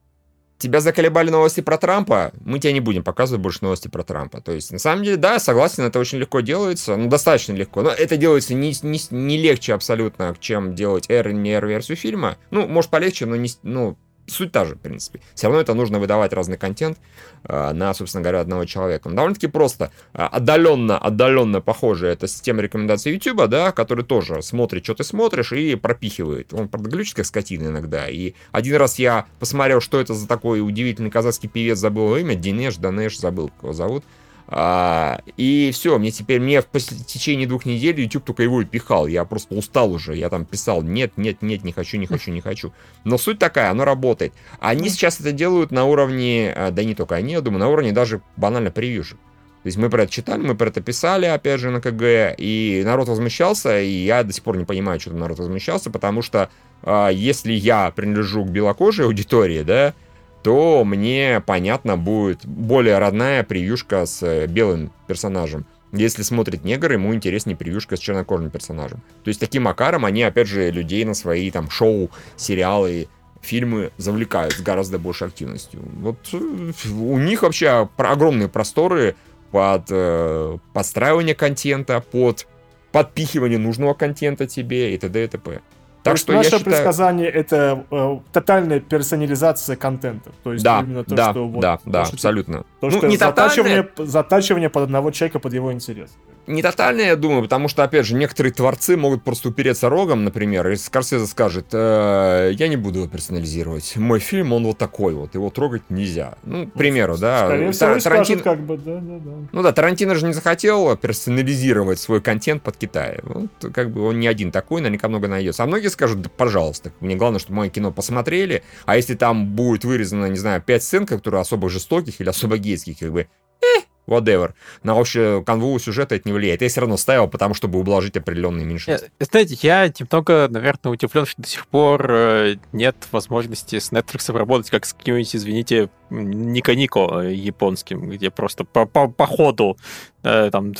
тебя 0.58 0.80
заколебали 0.80 1.30
новости 1.30 1.60
про 1.60 1.76
Трампа, 1.76 2.32
мы 2.44 2.58
тебе 2.58 2.72
не 2.72 2.80
будем 2.80 3.02
показывать 3.02 3.42
больше 3.42 3.58
новости 3.62 3.88
про 3.88 4.02
Трампа. 4.02 4.40
То 4.40 4.52
есть, 4.52 4.70
на 4.72 4.78
самом 4.78 5.04
деле, 5.04 5.16
да, 5.16 5.38
согласен, 5.38 5.84
это 5.84 5.98
очень 5.98 6.18
легко 6.18 6.40
делается, 6.40 6.96
ну, 6.96 7.08
достаточно 7.08 7.52
легко, 7.52 7.82
но 7.82 7.90
это 7.90 8.16
делается 8.16 8.54
не, 8.54 8.72
не, 8.82 9.00
не 9.10 9.38
легче 9.38 9.74
абсолютно, 9.74 10.36
чем 10.38 10.74
делать 10.74 11.10
R 11.10 11.32
не 11.32 11.52
R-версию 11.52 11.96
фильма. 11.96 12.36
Ну, 12.50 12.66
может, 12.66 12.90
полегче, 12.90 13.26
но 13.26 13.36
не, 13.36 13.50
ну, 13.62 13.96
суть 14.26 14.52
та 14.52 14.64
же, 14.64 14.74
в 14.74 14.78
принципе. 14.78 15.20
Все 15.34 15.46
равно 15.46 15.60
это 15.60 15.74
нужно 15.74 15.98
выдавать 15.98 16.32
разный 16.32 16.56
контент 16.56 16.98
э, 17.44 17.72
на, 17.72 17.92
собственно 17.94 18.22
говоря, 18.22 18.40
одного 18.40 18.64
человека. 18.64 19.08
Но 19.08 19.16
довольно-таки 19.16 19.46
просто 19.48 19.90
э, 20.14 20.22
отдаленно, 20.22 20.98
отдаленно 20.98 21.60
похоже 21.60 22.08
это 22.08 22.28
система 22.28 22.62
рекомендаций 22.62 23.12
YouTube, 23.12 23.48
да, 23.48 23.72
который 23.72 24.04
тоже 24.04 24.42
смотрит, 24.42 24.84
что 24.84 24.94
ты 24.94 25.04
смотришь, 25.04 25.52
и 25.52 25.74
пропихивает. 25.74 26.52
Он, 26.52 26.68
правда, 26.68 26.90
глючит, 26.90 27.16
как 27.16 27.26
скотина 27.26 27.68
иногда. 27.68 28.08
И 28.08 28.34
один 28.52 28.76
раз 28.76 28.98
я 28.98 29.26
посмотрел, 29.38 29.80
что 29.80 30.00
это 30.00 30.14
за 30.14 30.28
такой 30.28 30.60
удивительный 30.60 31.10
казахский 31.10 31.48
певец, 31.48 31.78
забыл 31.78 32.04
его 32.06 32.18
имя, 32.18 32.34
Динеш, 32.34 32.76
Данеш, 32.76 33.18
забыл, 33.18 33.48
как 33.48 33.62
его 33.62 33.72
зовут. 33.72 34.04
А, 34.48 35.20
и 35.36 35.70
все, 35.72 35.98
мне 35.98 36.10
теперь, 36.10 36.40
мне 36.40 36.60
в 36.60 36.66
течение 37.06 37.46
двух 37.46 37.64
недель 37.64 38.00
YouTube 38.00 38.24
только 38.24 38.42
его 38.42 38.62
и 38.62 38.64
пихал. 38.64 39.06
Я 39.06 39.24
просто 39.24 39.54
устал 39.54 39.92
уже. 39.92 40.16
Я 40.16 40.28
там 40.28 40.44
писал, 40.44 40.82
нет, 40.82 41.12
нет, 41.16 41.42
нет, 41.42 41.64
не 41.64 41.72
хочу, 41.72 41.96
не 41.96 42.06
хочу, 42.06 42.30
не 42.30 42.40
хочу. 42.40 42.72
Но 43.04 43.18
суть 43.18 43.38
такая, 43.38 43.70
оно 43.70 43.84
работает. 43.84 44.32
Они 44.60 44.88
сейчас 44.88 45.20
это 45.20 45.32
делают 45.32 45.70
на 45.70 45.84
уровне, 45.84 46.52
а, 46.54 46.70
да 46.70 46.84
не 46.84 46.94
только 46.94 47.14
они, 47.14 47.32
я 47.32 47.40
думаю, 47.40 47.60
на 47.60 47.68
уровне 47.68 47.92
даже 47.92 48.22
банально 48.36 48.70
превьюшек. 48.70 49.18
То 49.62 49.68
есть 49.68 49.78
мы 49.78 49.90
про 49.90 50.02
это 50.02 50.12
читали, 50.12 50.40
мы 50.40 50.56
про 50.56 50.68
это 50.68 50.80
писали, 50.80 51.26
опять 51.26 51.60
же, 51.60 51.70
на 51.70 51.80
КГ, 51.80 52.34
и 52.36 52.82
народ 52.84 53.08
возмущался, 53.08 53.80
и 53.80 53.92
я 53.92 54.24
до 54.24 54.32
сих 54.32 54.42
пор 54.42 54.56
не 54.56 54.64
понимаю, 54.64 54.98
что 54.98 55.10
там 55.10 55.20
народ 55.20 55.38
возмущался, 55.38 55.88
потому 55.88 56.20
что 56.20 56.50
э, 56.82 57.10
если 57.12 57.52
я 57.52 57.92
принадлежу 57.92 58.44
к 58.44 58.50
белокожей 58.50 59.06
аудитории, 59.06 59.62
да, 59.62 59.94
то 60.42 60.84
мне, 60.84 61.42
понятно, 61.44 61.96
будет 61.96 62.44
более 62.44 62.98
родная 62.98 63.42
превьюшка 63.42 64.06
с 64.06 64.22
э, 64.22 64.46
белым 64.46 64.90
персонажем. 65.06 65.64
Если 65.92 66.22
смотрит 66.22 66.64
негр, 66.64 66.92
ему 66.92 67.14
интереснее 67.14 67.56
превьюшка 67.56 67.96
с 67.96 68.00
чернокожим 68.00 68.50
персонажем. 68.50 69.02
То 69.24 69.28
есть 69.28 69.38
таким 69.38 69.64
макаром 69.64 70.04
они, 70.04 70.22
опять 70.22 70.48
же, 70.48 70.70
людей 70.70 71.04
на 71.04 71.14
свои 71.14 71.50
там 71.50 71.70
шоу, 71.70 72.10
сериалы, 72.36 73.08
фильмы 73.42 73.90
завлекают 73.98 74.54
с 74.54 74.60
гораздо 74.60 74.98
большей 74.98 75.28
активностью. 75.28 75.80
Вот 76.00 76.16
э, 76.32 76.72
у 76.90 77.18
них 77.18 77.42
вообще 77.42 77.88
огромные 77.96 78.48
просторы 78.48 79.14
под 79.50 79.86
э, 79.90 80.58
подстраивание 80.72 81.34
контента, 81.34 82.00
под 82.00 82.46
подпихивание 82.90 83.58
нужного 83.58 83.94
контента 83.94 84.46
тебе 84.46 84.94
и 84.94 84.98
т.д. 84.98 85.24
и 85.24 85.28
т.п. 85.28 85.60
Так 86.02 86.16
что 86.16 86.32
наше 86.32 86.50
считаю... 86.50 86.64
предсказание 86.64 87.28
это 87.28 87.84
э, 87.90 88.18
тотальная 88.32 88.80
персонализация 88.80 89.76
контента. 89.76 90.30
То 90.42 90.52
есть 90.52 90.64
да, 90.64 90.80
именно 90.80 91.04
то, 91.04 91.14
да, 91.14 91.30
что 91.30 91.46
вот, 91.46 91.60
да, 91.60 91.76
то, 91.76 91.90
да, 91.90 92.04
что, 92.04 92.14
абсолютно. 92.14 92.64
То, 92.80 92.88
ну, 92.88 92.90
что 92.90 93.06
не 93.06 93.16
затачивание, 93.16 93.82
тотальное... 93.84 94.10
затачивание 94.10 94.70
под 94.70 94.84
одного 94.84 95.10
человека 95.10 95.38
под 95.38 95.52
его 95.52 95.72
интерес 95.72 96.10
не 96.46 96.62
тотально, 96.62 97.02
я 97.02 97.16
думаю, 97.16 97.42
потому 97.42 97.68
что, 97.68 97.84
опять 97.84 98.06
же, 98.06 98.14
некоторые 98.14 98.52
творцы 98.52 98.96
могут 98.96 99.22
просто 99.22 99.48
упереться 99.48 99.88
рогом, 99.88 100.24
например, 100.24 100.68
и 100.68 100.76
Скорсезе 100.76 101.26
скажет, 101.26 101.66
э, 101.72 102.50
я 102.54 102.68
не 102.68 102.76
буду 102.76 103.00
его 103.00 103.08
персонализировать. 103.08 103.96
Мой 103.96 104.18
фильм, 104.18 104.52
он 104.52 104.64
вот 104.64 104.78
такой 104.78 105.14
вот, 105.14 105.34
его 105.34 105.50
трогать 105.50 105.82
нельзя. 105.88 106.34
Ну, 106.44 106.66
к 106.66 106.72
примеру, 106.72 107.16
да. 107.16 107.46
Скорее 107.46 107.72
всего, 107.72 108.00
Тарантин... 108.00 108.40
как 108.40 108.60
бы, 108.60 108.76
да, 108.76 108.96
да, 108.96 109.18
да. 109.18 109.30
Ну 109.52 109.62
да, 109.62 109.72
Тарантино 109.72 110.14
же 110.14 110.26
не 110.26 110.32
захотел 110.32 110.96
персонализировать 110.96 112.00
свой 112.00 112.20
контент 112.20 112.62
под 112.62 112.76
Китай. 112.76 113.20
Вот, 113.22 113.72
как 113.72 113.90
бы 113.90 114.02
он 114.02 114.18
не 114.18 114.26
один 114.26 114.50
такой, 114.50 114.80
наверняка 114.80 115.08
много 115.08 115.28
найдется. 115.28 115.62
А 115.62 115.66
многие 115.66 115.88
скажут, 115.88 116.22
да, 116.22 116.30
пожалуйста, 116.34 116.92
мне 117.00 117.14
главное, 117.14 117.38
чтобы 117.38 117.58
мое 117.58 117.70
кино 117.70 117.92
посмотрели, 117.92 118.62
а 118.84 118.96
если 118.96 119.14
там 119.14 119.46
будет 119.54 119.84
вырезано, 119.84 120.26
не 120.26 120.38
знаю, 120.38 120.60
пять 120.60 120.82
сцен, 120.82 121.06
которые 121.06 121.40
особо 121.40 121.68
жестоких 121.68 122.20
или 122.20 122.28
особо 122.28 122.58
гейских, 122.58 122.98
как 122.98 123.12
бы, 123.12 123.28
э, 123.60 123.80
whatever. 124.06 124.52
На 124.82 124.98
общую 124.98 125.42
канву 125.42 125.78
сюжета 125.78 126.14
это 126.14 126.28
не 126.28 126.32
влияет. 126.32 126.62
Я 126.62 126.68
все 126.68 126.80
равно 126.80 126.96
ставил, 126.96 127.28
потому 127.28 127.54
чтобы 127.54 127.78
ублажить 127.78 128.16
определенные 128.16 128.66
меньшинства. 128.66 129.08
Э, 129.18 129.24
знаете, 129.24 129.56
я 129.62 129.86
немного, 129.86 130.48
наверное, 130.50 130.92
удивлен, 130.92 131.26
что 131.26 131.42
до 131.42 131.48
сих 131.48 131.66
пор 131.66 132.06
э, 132.10 132.56
нет 132.72 132.96
возможности 133.12 133.78
с 133.78 133.92
Netflix 133.92 134.32
работать 134.36 134.70
как 134.70 134.86
с 134.86 134.92
каким-нибудь, 134.92 135.36
извините, 135.36 135.90
Нико-Нико 136.10 137.22
э, 137.22 137.34
японским, 137.34 138.10
где 138.10 138.30
просто 138.30 138.64
по, 138.64 138.86
по, 138.86 139.08
по 139.08 139.26
ходу 139.26 139.76
там, 140.22 140.72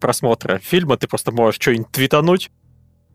просмотра 0.00 0.58
фильма 0.58 0.96
ты 0.96 1.06
просто 1.06 1.30
можешь 1.30 1.60
что-нибудь 1.60 1.92
твитануть, 1.92 2.50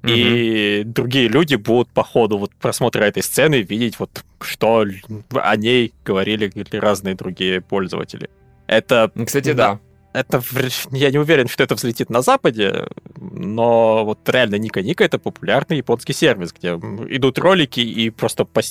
и 0.05 0.83
другие 0.85 1.27
люди 1.27 1.55
будут 1.55 1.89
по 1.89 2.03
ходу 2.03 2.37
вот 2.37 2.53
просмотра 2.55 3.03
этой 3.03 3.23
сцены 3.23 3.61
видеть 3.61 3.99
вот 3.99 4.23
что 4.41 4.85
о 5.33 5.55
ней 5.55 5.93
говорили 6.05 6.51
разные 6.77 7.15
другие 7.15 7.61
пользователи. 7.61 8.29
Это... 8.77 9.11
Кстати, 9.25 9.53
да. 9.53 9.79
Это, 10.13 10.43
я 10.91 11.09
не 11.09 11.17
уверен, 11.17 11.47
что 11.47 11.63
это 11.63 11.73
взлетит 11.73 12.11
на 12.11 12.21
Западе, 12.21 12.85
но 13.19 14.05
вот 14.05 14.29
реально 14.29 14.55
Ника 14.55 14.83
Ника 14.83 15.03
это 15.03 15.17
популярный 15.17 15.77
японский 15.77 16.13
сервис, 16.13 16.53
где 16.53 16.69
идут 17.09 17.39
ролики 17.39 17.79
и 17.79 18.11
просто 18.11 18.45
по, 18.45 18.61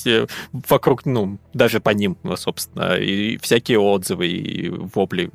вокруг, 0.69 1.05
ну, 1.05 1.37
даже 1.53 1.81
по 1.81 1.89
ним, 1.89 2.17
собственно, 2.37 2.95
и 2.95 3.35
всякие 3.37 3.79
отзывы 3.79 4.27
и 4.27 4.69
вопли 4.69 5.31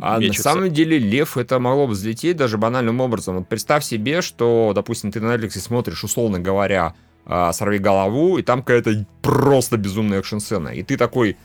А 0.00 0.18
мечутся. 0.18 0.48
на 0.48 0.54
самом 0.54 0.72
деле, 0.72 0.98
Лев, 0.98 1.36
это 1.36 1.60
могло 1.60 1.86
бы 1.86 1.92
взлететь 1.92 2.36
даже 2.36 2.58
банальным 2.58 3.00
образом. 3.00 3.36
Вот 3.36 3.48
представь 3.48 3.84
себе, 3.84 4.20
что, 4.20 4.72
допустим, 4.74 5.12
ты 5.12 5.20
на 5.20 5.36
Netflix 5.36 5.60
смотришь, 5.60 6.02
условно 6.02 6.40
говоря, 6.40 6.94
а, 7.24 7.52
«Сорви 7.52 7.78
голову», 7.78 8.38
и 8.38 8.42
там 8.42 8.62
какая-то 8.62 9.06
просто 9.22 9.76
безумная 9.76 10.18
экшн-сцена. 10.18 10.70
И 10.70 10.82
ты 10.82 10.96
такой, 10.96 11.36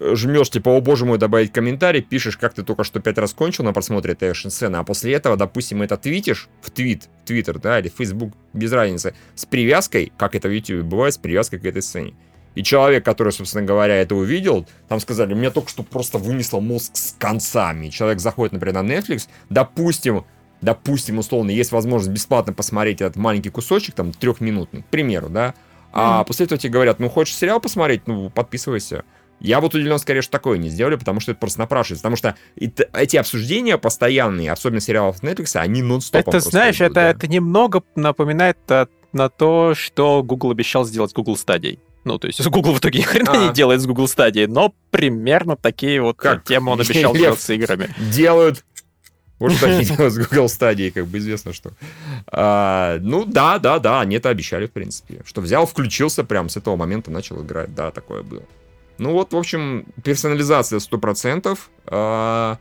жмешь, 0.00 0.50
типа, 0.50 0.70
о 0.70 0.80
боже 0.80 1.04
мой, 1.04 1.18
добавить 1.18 1.52
комментарий, 1.52 2.02
пишешь, 2.02 2.36
как 2.36 2.54
ты 2.54 2.62
только 2.62 2.84
что 2.84 3.00
пять 3.00 3.18
раз 3.18 3.32
кончил 3.32 3.64
на 3.64 3.72
просмотре 3.72 4.12
этой 4.12 4.30
экшн-сцены, 4.30 4.76
а 4.76 4.84
после 4.84 5.12
этого, 5.14 5.36
допустим, 5.36 5.82
это 5.82 5.96
твитишь 5.96 6.48
в 6.62 6.70
твит, 6.70 7.08
в 7.22 7.26
твиттер, 7.26 7.58
да, 7.58 7.80
или 7.80 7.88
в 7.88 7.94
Facebook, 7.94 8.32
без 8.52 8.72
разницы, 8.72 9.14
с 9.34 9.44
привязкой, 9.46 10.12
как 10.16 10.34
это 10.34 10.48
в 10.48 10.52
YouTube 10.52 10.84
бывает, 10.84 11.14
с 11.14 11.18
привязкой 11.18 11.58
к 11.58 11.64
этой 11.64 11.82
сцене. 11.82 12.14
И 12.54 12.62
человек, 12.62 13.04
который, 13.04 13.32
собственно 13.32 13.64
говоря, 13.64 13.94
это 13.96 14.14
увидел, 14.14 14.66
там 14.88 14.98
сказали, 15.00 15.34
мне 15.34 15.50
только 15.50 15.70
что 15.70 15.82
просто 15.82 16.18
вынесло 16.18 16.60
мозг 16.60 16.90
с 16.94 17.14
концами. 17.18 17.88
Человек 17.88 18.20
заходит, 18.20 18.52
например, 18.52 18.82
на 18.82 18.92
Netflix, 18.92 19.28
допустим, 19.48 20.24
допустим, 20.60 21.18
условно, 21.18 21.50
есть 21.50 21.72
возможность 21.72 22.12
бесплатно 22.12 22.52
посмотреть 22.52 23.00
этот 23.00 23.16
маленький 23.16 23.50
кусочек, 23.50 23.94
там, 23.94 24.12
трехминутный, 24.12 24.82
к 24.82 24.86
примеру, 24.86 25.28
да, 25.28 25.54
а 25.92 26.22
mm. 26.22 26.26
после 26.26 26.46
этого 26.46 26.58
тебе 26.58 26.72
говорят, 26.72 27.00
ну, 27.00 27.08
хочешь 27.08 27.34
сериал 27.34 27.60
посмотреть, 27.60 28.06
ну, 28.06 28.30
подписывайся. 28.30 29.04
Я 29.40 29.60
вот 29.60 29.74
удивлен 29.74 29.98
скорее, 29.98 30.22
что 30.22 30.32
такое 30.32 30.58
не 30.58 30.68
сделали, 30.68 30.96
потому 30.96 31.20
что 31.20 31.32
это 31.32 31.40
просто 31.40 31.60
напрашивается. 31.60 32.02
Потому 32.02 32.16
что 32.16 32.36
эти 32.92 33.16
обсуждения 33.16 33.78
постоянные, 33.78 34.52
особенно 34.52 34.80
сериалов 34.80 35.22
Netflix, 35.22 35.56
они 35.56 35.82
нон-стоп. 35.82 36.28
Это, 36.28 36.40
знаешь, 36.40 36.76
идут, 36.76 36.86
это, 36.86 36.94
да. 36.94 37.08
это 37.10 37.26
немного 37.26 37.82
напоминает 37.96 38.58
на 39.12 39.28
то, 39.28 39.74
что 39.74 40.22
Google 40.22 40.50
обещал 40.50 40.84
сделать 40.84 41.10
с 41.10 41.14
Google 41.14 41.34
Stadia. 41.34 41.78
Ну, 42.04 42.18
то 42.18 42.28
есть 42.28 42.44
Google 42.46 42.74
в 42.74 42.78
итоге 42.78 43.00
ни 43.00 43.02
хрена 43.02 43.32
а. 43.32 43.36
не 43.48 43.52
делает 43.52 43.80
с 43.80 43.86
Google 43.86 44.06
Stadia, 44.06 44.46
но 44.46 44.72
примерно 44.90 45.56
такие 45.56 46.00
вот 46.00 46.16
как? 46.16 46.44
темы 46.44 46.72
он 46.72 46.80
обещал 46.80 47.14
делать 47.14 47.40
с 47.40 47.50
играми. 47.50 47.94
Делают 48.12 48.64
вот 49.38 49.52
что 49.52 49.66
они 49.66 49.84
делают 49.84 50.12
с 50.12 50.18
Google 50.18 50.46
Stadia, 50.46 50.90
как 50.90 51.06
бы 51.06 51.18
известно, 51.18 51.52
что. 51.52 51.72
А, 52.30 52.98
ну 53.00 53.24
да, 53.24 53.58
да, 53.58 53.78
да, 53.78 54.00
они 54.00 54.16
это 54.16 54.28
обещали, 54.28 54.66
в 54.66 54.70
принципе. 54.70 55.22
Что 55.24 55.40
взял, 55.40 55.66
включился 55.66 56.24
прям 56.24 56.48
с 56.48 56.56
этого 56.58 56.76
момента, 56.76 57.10
начал 57.10 57.42
играть. 57.42 57.74
Да, 57.74 57.90
такое 57.90 58.22
было. 58.22 58.42
Ну 59.00 59.12
вот, 59.12 59.32
в 59.32 59.36
общем, 59.36 59.86
персонализация 60.04 60.78
100%. 60.78 61.58
А, 61.86 62.58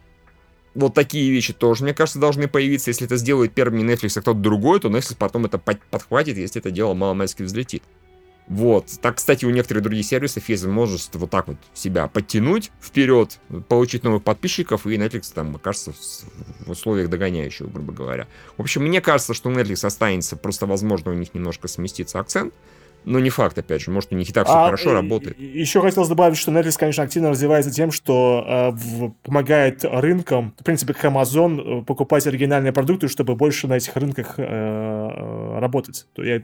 вот 0.74 0.94
такие 0.94 1.30
вещи 1.30 1.52
тоже, 1.52 1.84
мне 1.84 1.94
кажется, 1.94 2.18
должны 2.18 2.48
появиться. 2.48 2.92
Если 2.92 3.06
это 3.06 3.18
сделает 3.18 3.52
первым 3.52 3.80
не 3.80 3.94
Netflix, 3.94 4.18
а 4.18 4.22
кто-то 4.22 4.40
другой, 4.40 4.80
то 4.80 4.88
Netflix 4.88 5.18
потом 5.20 5.48
это 5.48 5.58
подхватит, 5.58 6.38
если 6.38 6.62
это 6.62 6.72
дело 6.72 6.94
мало-мальски 6.94 7.44
взлетит. 7.44 7.84
Вот. 8.48 8.86
Так, 9.02 9.18
кстати, 9.18 9.44
у 9.44 9.50
некоторых 9.50 9.84
других 9.84 10.06
сервисов 10.06 10.48
есть 10.48 10.64
возможность 10.64 11.14
вот 11.14 11.30
так 11.30 11.50
вот 11.50 11.58
себя 11.74 12.08
подтянуть 12.08 12.72
вперед, 12.82 13.38
получить 13.68 14.06
новых 14.06 14.24
подписчиков, 14.24 14.88
и 14.88 14.96
Netflix 14.96 15.34
там 15.36 15.58
окажется 15.58 15.94
в 16.66 16.72
условиях 16.72 17.10
догоняющего, 17.10 17.68
грубо 17.68 17.92
говоря. 17.92 18.28
В 18.58 18.62
общем, 18.62 18.84
мне 18.84 19.02
кажется, 19.02 19.34
что 19.34 19.52
Netflix 19.52 19.86
останется, 19.86 20.38
просто, 20.38 20.68
возможно, 20.68 21.12
у 21.12 21.16
них 21.16 21.34
немножко 21.34 21.68
сместится 21.68 22.18
акцент, 22.18 22.54
ну 23.06 23.20
не 23.20 23.30
факт, 23.30 23.58
опять 23.58 23.82
же, 23.82 23.92
может, 23.92 24.12
у 24.12 24.16
них 24.16 24.30
и 24.30 24.34
так 24.34 24.46
все 24.46 24.56
а, 24.56 24.66
хорошо 24.66 24.94
работает. 24.94 25.40
Еще 25.40 25.82
хотелось 25.82 26.10
добавить, 26.10 26.38
что 26.38 26.52
Netflix, 26.52 26.78
конечно, 26.78 27.04
активно 27.04 27.30
развивается 27.30 27.72
тем, 27.72 27.92
что 27.92 28.74
э, 28.74 29.10
помогает 29.24 29.84
рынкам, 29.84 30.54
в 30.60 30.64
принципе, 30.64 30.94
как 30.94 31.06
Amazon, 31.06 31.82
э, 31.82 31.86
покупать 31.86 32.28
оригинальные 32.28 32.74
продукты, 32.74 33.08
чтобы 33.08 33.36
больше 33.36 33.68
на 33.68 33.78
этих 33.78 33.96
рынках 33.96 34.36
э, 34.38 34.44
э 34.44 35.60
работать. 35.60 36.08
То 36.14 36.24
я, 36.24 36.42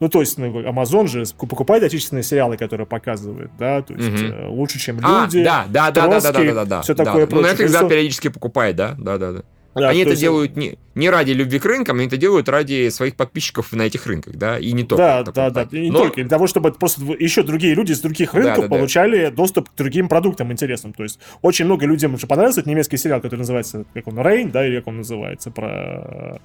ну, 0.00 0.08
то 0.08 0.20
есть, 0.20 0.38
ну, 0.38 0.60
Amazon 0.60 1.06
же 1.06 1.24
покупает 1.36 1.82
отечественные 1.82 2.22
сериалы, 2.22 2.56
которые 2.56 2.86
показывают, 2.86 3.50
да, 3.58 3.82
то 3.82 3.94
есть 3.94 4.22
угу. 4.22 4.52
лучше, 4.52 4.78
чем 4.78 4.98
а, 5.02 5.24
люди. 5.24 5.38
А, 5.38 5.66
да, 5.68 5.90
да, 5.90 5.92
Троцкий, 5.92 6.32
да, 6.32 6.32
да, 6.32 6.32
да, 6.32 6.44
да, 6.44 6.54
да, 6.54 6.64
да. 6.64 6.82
Все 6.82 6.94
да, 6.94 7.04
такое 7.04 7.26
да. 7.26 7.36
Ну, 7.36 7.42
Netflix, 7.42 7.72
да, 7.72 7.88
периодически 7.88 8.28
покупает, 8.28 8.76
да, 8.76 8.96
да, 8.98 9.18
да, 9.18 9.32
да. 9.32 9.42
Да, 9.76 9.90
они 9.90 10.00
это 10.00 10.10
есть... 10.10 10.22
делают 10.22 10.56
не, 10.56 10.78
не 10.94 11.10
ради 11.10 11.32
любви 11.32 11.58
к 11.58 11.64
рынкам, 11.66 11.98
они 11.98 12.06
это 12.06 12.16
делают 12.16 12.48
ради 12.48 12.88
своих 12.88 13.14
подписчиков 13.14 13.72
на 13.72 13.82
этих 13.82 14.06
рынках, 14.06 14.36
да, 14.36 14.58
и 14.58 14.72
не 14.72 14.84
только. 14.84 15.22
Да, 15.26 15.32
да, 15.32 15.50
да, 15.50 15.68
и 15.70 15.80
не 15.80 15.90
Но... 15.90 15.98
только. 15.98 16.22
Для 16.22 16.30
того, 16.30 16.46
чтобы 16.46 16.72
просто 16.72 17.02
еще 17.18 17.42
другие 17.42 17.74
люди 17.74 17.92
с 17.92 18.00
других 18.00 18.32
рынков 18.32 18.56
да, 18.56 18.62
да, 18.62 18.68
получали 18.68 19.26
да. 19.26 19.30
доступ 19.30 19.68
к 19.68 19.74
другим 19.76 20.08
продуктам 20.08 20.50
интересным. 20.50 20.94
То 20.94 21.02
есть 21.02 21.20
очень 21.42 21.66
много 21.66 21.86
людям 21.86 22.14
уже 22.14 22.26
понравился 22.26 22.60
этот 22.60 22.70
немецкий 22.70 22.96
сериал, 22.96 23.20
который 23.20 23.40
называется, 23.40 23.84
как 23.92 24.06
он, 24.08 24.18
Рейн, 24.18 24.50
да, 24.50 24.66
или 24.66 24.76
как 24.78 24.86
он 24.88 24.96
называется, 24.98 25.50
про... 25.50 26.40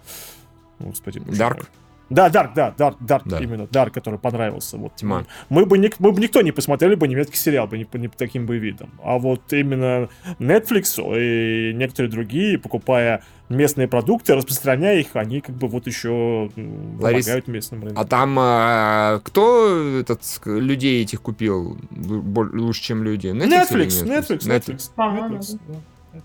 Господи, 0.79 1.21
Дарк. 1.37 1.69
Да, 2.11 2.29
Дарк, 2.29 2.53
да, 2.53 2.73
Дарк, 2.77 2.97
Дарк, 2.99 3.23
да. 3.25 3.39
именно, 3.39 3.67
Дарк, 3.67 3.93
который 3.93 4.19
понравился. 4.19 4.77
Вот. 4.77 4.95
Тьма. 4.97 5.25
Мы 5.47 5.65
бы, 5.65 5.77
ник, 5.77 5.95
мы 5.99 6.11
бы 6.11 6.21
никто 6.21 6.41
не 6.41 6.51
посмотрели 6.51 6.95
бы 6.95 7.07
немецкий 7.07 7.37
сериал 7.37 7.67
бы 7.67 7.77
не, 7.77 7.87
не 7.93 8.07
по 8.09 8.17
таким 8.17 8.45
бы 8.45 8.57
видом. 8.57 8.91
А 9.01 9.17
вот 9.17 9.53
именно 9.53 10.09
Netflix 10.37 10.99
и 10.99 11.73
некоторые 11.73 12.11
другие, 12.11 12.59
покупая 12.59 13.23
местные 13.47 13.87
продукты, 13.87 14.35
распространяя 14.35 14.99
их, 14.99 15.15
они 15.15 15.39
как 15.39 15.55
бы 15.55 15.67
вот 15.67 15.87
еще 15.87 16.51
Ларис, 16.99 17.25
помогают 17.25 17.47
местным 17.47 17.83
рынкам. 17.83 18.03
А 18.03 18.05
там 18.05 18.37
а, 18.39 19.21
кто 19.23 19.99
этот 19.99 20.21
людей 20.45 21.03
этих 21.03 21.21
купил 21.21 21.77
лучше, 21.91 22.81
чем 22.81 23.03
люди? 23.03 23.27
Netflix, 23.27 24.03
Netflix, 24.03 24.05
Netflix. 24.05 24.39
Netflix, 24.41 24.47
Netflix, 24.47 24.79
Netflix, 24.81 24.87
Netflix, 24.87 24.99
Netflix, 24.99 25.59
Netflix, 25.59 25.81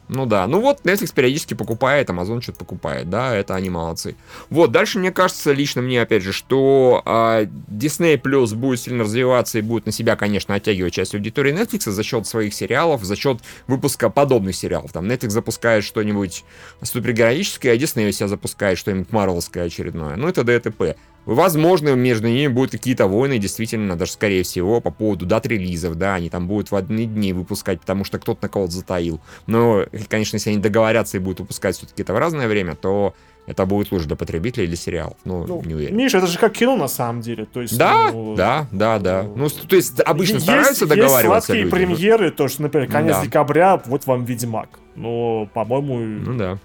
Ну 0.09 0.27
да, 0.27 0.47
ну 0.47 0.61
вот 0.61 0.81
Netflix 0.83 1.15
периодически 1.15 1.55
покупает, 1.55 2.11
Amazon 2.11 2.41
что-то 2.41 2.59
покупает, 2.59 3.09
да, 3.09 3.35
это 3.35 3.55
они 3.55 3.71
молодцы. 3.71 4.17
Вот, 4.51 4.73
дальше 4.73 4.99
мне 4.99 5.13
кажется, 5.13 5.53
лично 5.53 5.81
мне, 5.83 6.03
опять 6.03 6.23
же, 6.23 6.33
что 6.33 7.03
э, 7.05 7.47
Disney 7.71 8.21
Plus 8.21 8.55
будет 8.55 8.81
сильно 8.81 9.05
развиваться 9.05 9.59
и 9.59 9.63
будет 9.63 9.87
на 9.87 9.93
себя, 9.93 10.17
конечно, 10.17 10.55
оттягивать 10.55 10.95
часть 10.95 11.15
аудитории 11.15 11.55
Netflix 11.55 11.91
за 11.91 12.03
счет 12.03 12.27
своих 12.27 12.55
сериалов, 12.55 13.05
за 13.05 13.15
счет 13.15 13.39
выпуска 13.69 14.11
подобных 14.11 14.57
сериалов. 14.57 14.93
Там 14.93 15.07
Netflix 15.07 15.31
запускает 15.31 15.85
что-нибудь 15.85 16.45
супергероическое, 16.83 17.73
а 17.73 17.77
Disney 17.77 18.11
себя 18.11 18.29
запускает 18.29 18.79
что-нибудь 18.79 19.13
марвелское 19.13 19.67
очередное. 19.67 20.17
Ну, 20.17 20.29
это 20.29 20.43
ДТП. 20.43 20.97
Возможно, 21.27 21.95
между 21.95 22.29
ними 22.29 22.47
будут 22.47 22.71
какие-то 22.71 23.07
войны, 23.09 23.39
действительно, 23.39 23.97
даже 23.97 24.13
скорее 24.13 24.45
всего, 24.45 24.81
по 24.81 24.91
поводу 24.91 25.27
дат 25.27 25.45
релизов, 25.47 25.97
да, 25.97 26.15
они 26.15 26.31
там 26.31 26.47
будут 26.47 26.71
в 26.71 26.77
одни 26.77 27.05
дни 27.07 27.33
выпускать, 27.33 27.81
потому 27.81 28.05
что 28.05 28.19
кто-то 28.19 28.39
на 28.43 28.49
кого-то 28.49 28.73
затаил. 28.73 29.21
Но, 29.47 29.85
конечно, 30.09 30.37
если 30.37 30.51
они 30.51 30.61
договорятся 30.61 31.17
и 31.17 31.21
будут 31.21 31.41
выпускать 31.41 31.77
все-таки 31.77 32.03
это 32.03 32.15
в 32.15 32.19
разное 32.19 32.47
время, 32.49 32.77
то 32.77 33.13
это 33.47 33.67
будет 33.67 33.93
лучше 33.93 34.07
для 34.07 34.17
потребителей 34.17 34.67
или 34.67 34.75
сериалов. 34.77 35.17
Ну, 35.25 35.45
Ну, 35.47 35.63
не 35.65 35.75
уверен. 35.75 35.97
Миша, 35.97 36.19
это 36.19 36.27
же 36.29 36.39
как 36.39 36.53
кино 36.53 36.77
на 36.77 36.89
самом 36.89 37.21
деле. 37.23 37.45
То 37.45 37.61
есть, 37.61 37.77
Да, 37.77 38.11
ну, 38.13 38.35
да, 38.37 38.67
да, 38.73 38.99
да. 38.99 39.23
Ну, 39.23 39.49
с- 39.49 39.53
то 39.53 39.77
есть 39.77 40.01
обычно 40.01 40.35
есть- 40.35 40.47
стараются 40.47 40.85
есть 40.85 40.89
договариваться 40.97 41.47
сладкие 41.53 41.65
люди, 41.65 41.71
премьеры, 41.77 42.31
то, 42.31 42.49
что, 42.49 42.63
например, 42.63 42.89
конец 42.91 43.17
Да. 43.17 43.25
декабря, 43.25 43.83
вот 43.87 44.07
вам 44.07 44.25
Ведьмак. 44.25 44.69
Но, 44.97 45.49
по-моему... 45.55 45.97
Ну 45.99 46.39
да. 46.39 46.59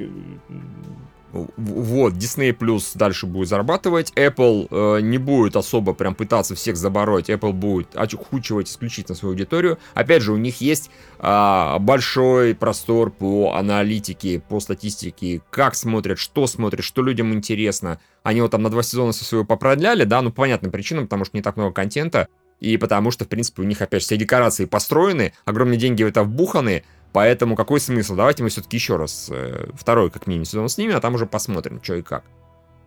Э, 1.33 1.45
Вот, 1.57 2.13
Disney 2.13 2.55
Plus 2.57 2.91
дальше 2.95 3.25
будет 3.25 3.49
зарабатывать. 3.49 4.11
Apple 4.15 4.67
э, 4.69 5.01
не 5.01 5.17
будет 5.17 5.55
особо 5.55 5.93
прям 5.93 6.15
пытаться 6.15 6.55
всех 6.55 6.77
забороть. 6.77 7.29
Apple 7.29 7.53
будет 7.53 7.95
очухучивать 7.95 8.69
исключительно 8.69 9.15
свою 9.15 9.33
аудиторию. 9.33 9.77
Опять 9.93 10.21
же, 10.21 10.33
у 10.33 10.37
них 10.37 10.61
есть 10.61 10.89
а, 11.19 11.77
большой 11.79 12.55
простор 12.55 13.11
по 13.11 13.53
аналитике, 13.55 14.39
по 14.39 14.59
статистике, 14.59 15.41
как 15.49 15.75
смотрят, 15.75 16.17
что 16.19 16.47
смотрят, 16.47 16.83
что 16.83 17.03
людям 17.03 17.33
интересно. 17.33 17.99
Они 18.23 18.41
вот 18.41 18.51
там 18.51 18.63
на 18.63 18.69
два 18.69 18.83
сезона 18.83 19.11
со 19.11 19.23
своего 19.23 19.45
попродляли, 19.45 20.03
да, 20.03 20.21
ну, 20.21 20.29
по 20.31 20.41
понятным 20.41 20.71
причинам, 20.71 21.05
потому 21.05 21.25
что 21.25 21.37
не 21.37 21.43
так 21.43 21.57
много 21.57 21.73
контента. 21.73 22.27
И 22.61 22.77
потому 22.77 23.09
что, 23.09 23.25
в 23.25 23.27
принципе, 23.27 23.63
у 23.63 23.65
них, 23.65 23.81
опять 23.81 24.01
же, 24.01 24.05
все 24.05 24.17
декорации 24.17 24.65
построены, 24.65 25.33
огромные 25.45 25.79
деньги 25.79 26.03
в 26.03 26.07
это 26.07 26.23
вбуханы, 26.23 26.83
Поэтому 27.13 27.55
какой 27.55 27.79
смысл? 27.79 28.15
Давайте 28.15 28.43
мы 28.43 28.49
все-таки 28.49 28.77
еще 28.77 28.95
раз 28.95 29.29
э, 29.31 29.69
второй, 29.73 30.09
как 30.09 30.27
минимум, 30.27 30.45
сезон 30.45 30.69
снимем, 30.69 30.95
а 30.95 31.01
там 31.01 31.15
уже 31.15 31.25
посмотрим, 31.25 31.83
что 31.83 31.95
и 31.95 32.01
как. 32.01 32.23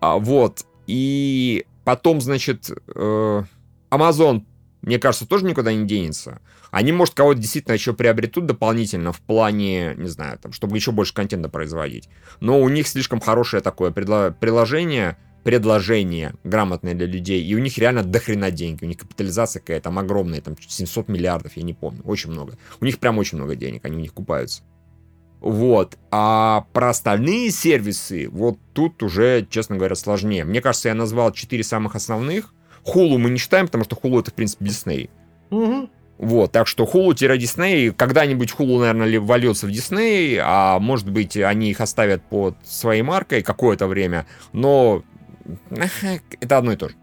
А, 0.01 0.16
вот. 0.16 0.64
И 0.87 1.66
потом, 1.85 2.20
значит, 2.20 2.70
э, 2.70 3.43
Amazon, 3.91 4.45
мне 4.83 4.99
кажется, 4.99 5.27
тоже 5.27 5.45
никуда 5.45 5.72
не 5.72 5.87
денется. 5.87 6.41
Они, 6.70 6.93
может, 6.93 7.14
кого-то 7.14 7.39
действительно 7.39 7.75
еще 7.75 7.93
приобретут 7.93 8.47
дополнительно 8.47 9.12
в 9.12 9.20
плане, 9.20 9.95
не 9.97 10.09
знаю, 10.09 10.39
там, 10.39 10.53
чтобы 10.53 10.77
еще 10.77 10.91
больше 10.91 11.14
контента 11.14 11.49
производить. 11.49 12.09
Но 12.41 12.61
у 12.61 12.68
них 12.68 12.89
слишком 12.89 13.20
хорошее 13.20 13.62
такое 13.62 13.91
приложение, 13.93 15.16
предложение 15.45 16.34
грамотное 16.42 16.95
для 16.95 17.07
людей, 17.07 17.45
и 17.45 17.55
у 17.55 17.59
них 17.59 17.78
реально 17.78 18.03
дохрена 18.03 18.51
деньги. 18.51 18.84
У 18.84 18.88
них 18.88 18.99
капитализация 18.99 19.61
какая-то 19.61 19.84
там 19.84 19.99
огромная, 19.99 20.40
там 20.40 20.57
700 20.59 21.09
миллиардов, 21.09 21.53
я 21.57 21.62
не 21.62 21.74
помню, 21.74 22.03
очень 22.05 22.30
много. 22.30 22.59
У 22.80 22.84
них 22.84 22.99
прям 22.99 23.18
очень 23.18 23.38
много 23.38 23.55
денег, 23.55 23.84
они 23.84 23.97
у 23.97 24.01
них 24.01 24.12
купаются. 24.12 24.62
Вот. 25.40 25.99
А 26.11 26.66
про 26.72 26.88
остальные 26.90 27.51
сервисы, 27.51 28.28
вот 28.30 28.59
тут 28.72 29.03
уже, 29.03 29.47
честно 29.51 29.76
говоря, 29.76 29.95
сложнее. 29.95 30.45
Мне 30.45 30.62
кажется, 30.62 30.88
я 30.88 30.95
назвал 30.95 31.32
четыре 31.32 31.62
самых 31.62 31.95
основных. 31.95 32.55
Хулу 32.82 33.18
мы 33.18 33.30
не 33.30 33.38
считаем, 33.38 33.66
потому 33.66 33.84
что 33.84 33.95
Хулу 33.97 34.20
это, 34.20 34.30
в 34.30 34.34
принципе, 34.34 34.64
Дисней. 34.64 35.11
мгм. 35.51 35.90
Вот, 36.16 36.53
так 36.53 36.68
что 36.68 36.84
Hulu-Disney, 36.84 37.90
когда-нибудь 37.92 38.53
Hulu, 38.57 38.78
наверное, 38.78 39.07
ли- 39.09 39.18
вольется 39.18 39.66
в 39.66 39.70
Disney, 39.70 40.38
а 40.40 40.78
может 40.78 41.11
быть, 41.11 41.36
они 41.36 41.70
их 41.70 41.80
оставят 41.80 42.22
под 42.22 42.57
своей 42.64 43.03
маркой 43.03 43.42
какое-то 43.42 43.88
время, 43.88 44.24
но 44.53 45.03
это 46.40 46.59
одно 46.59 46.72
и 46.72 46.76
то 46.76 46.88
же. 46.88 46.97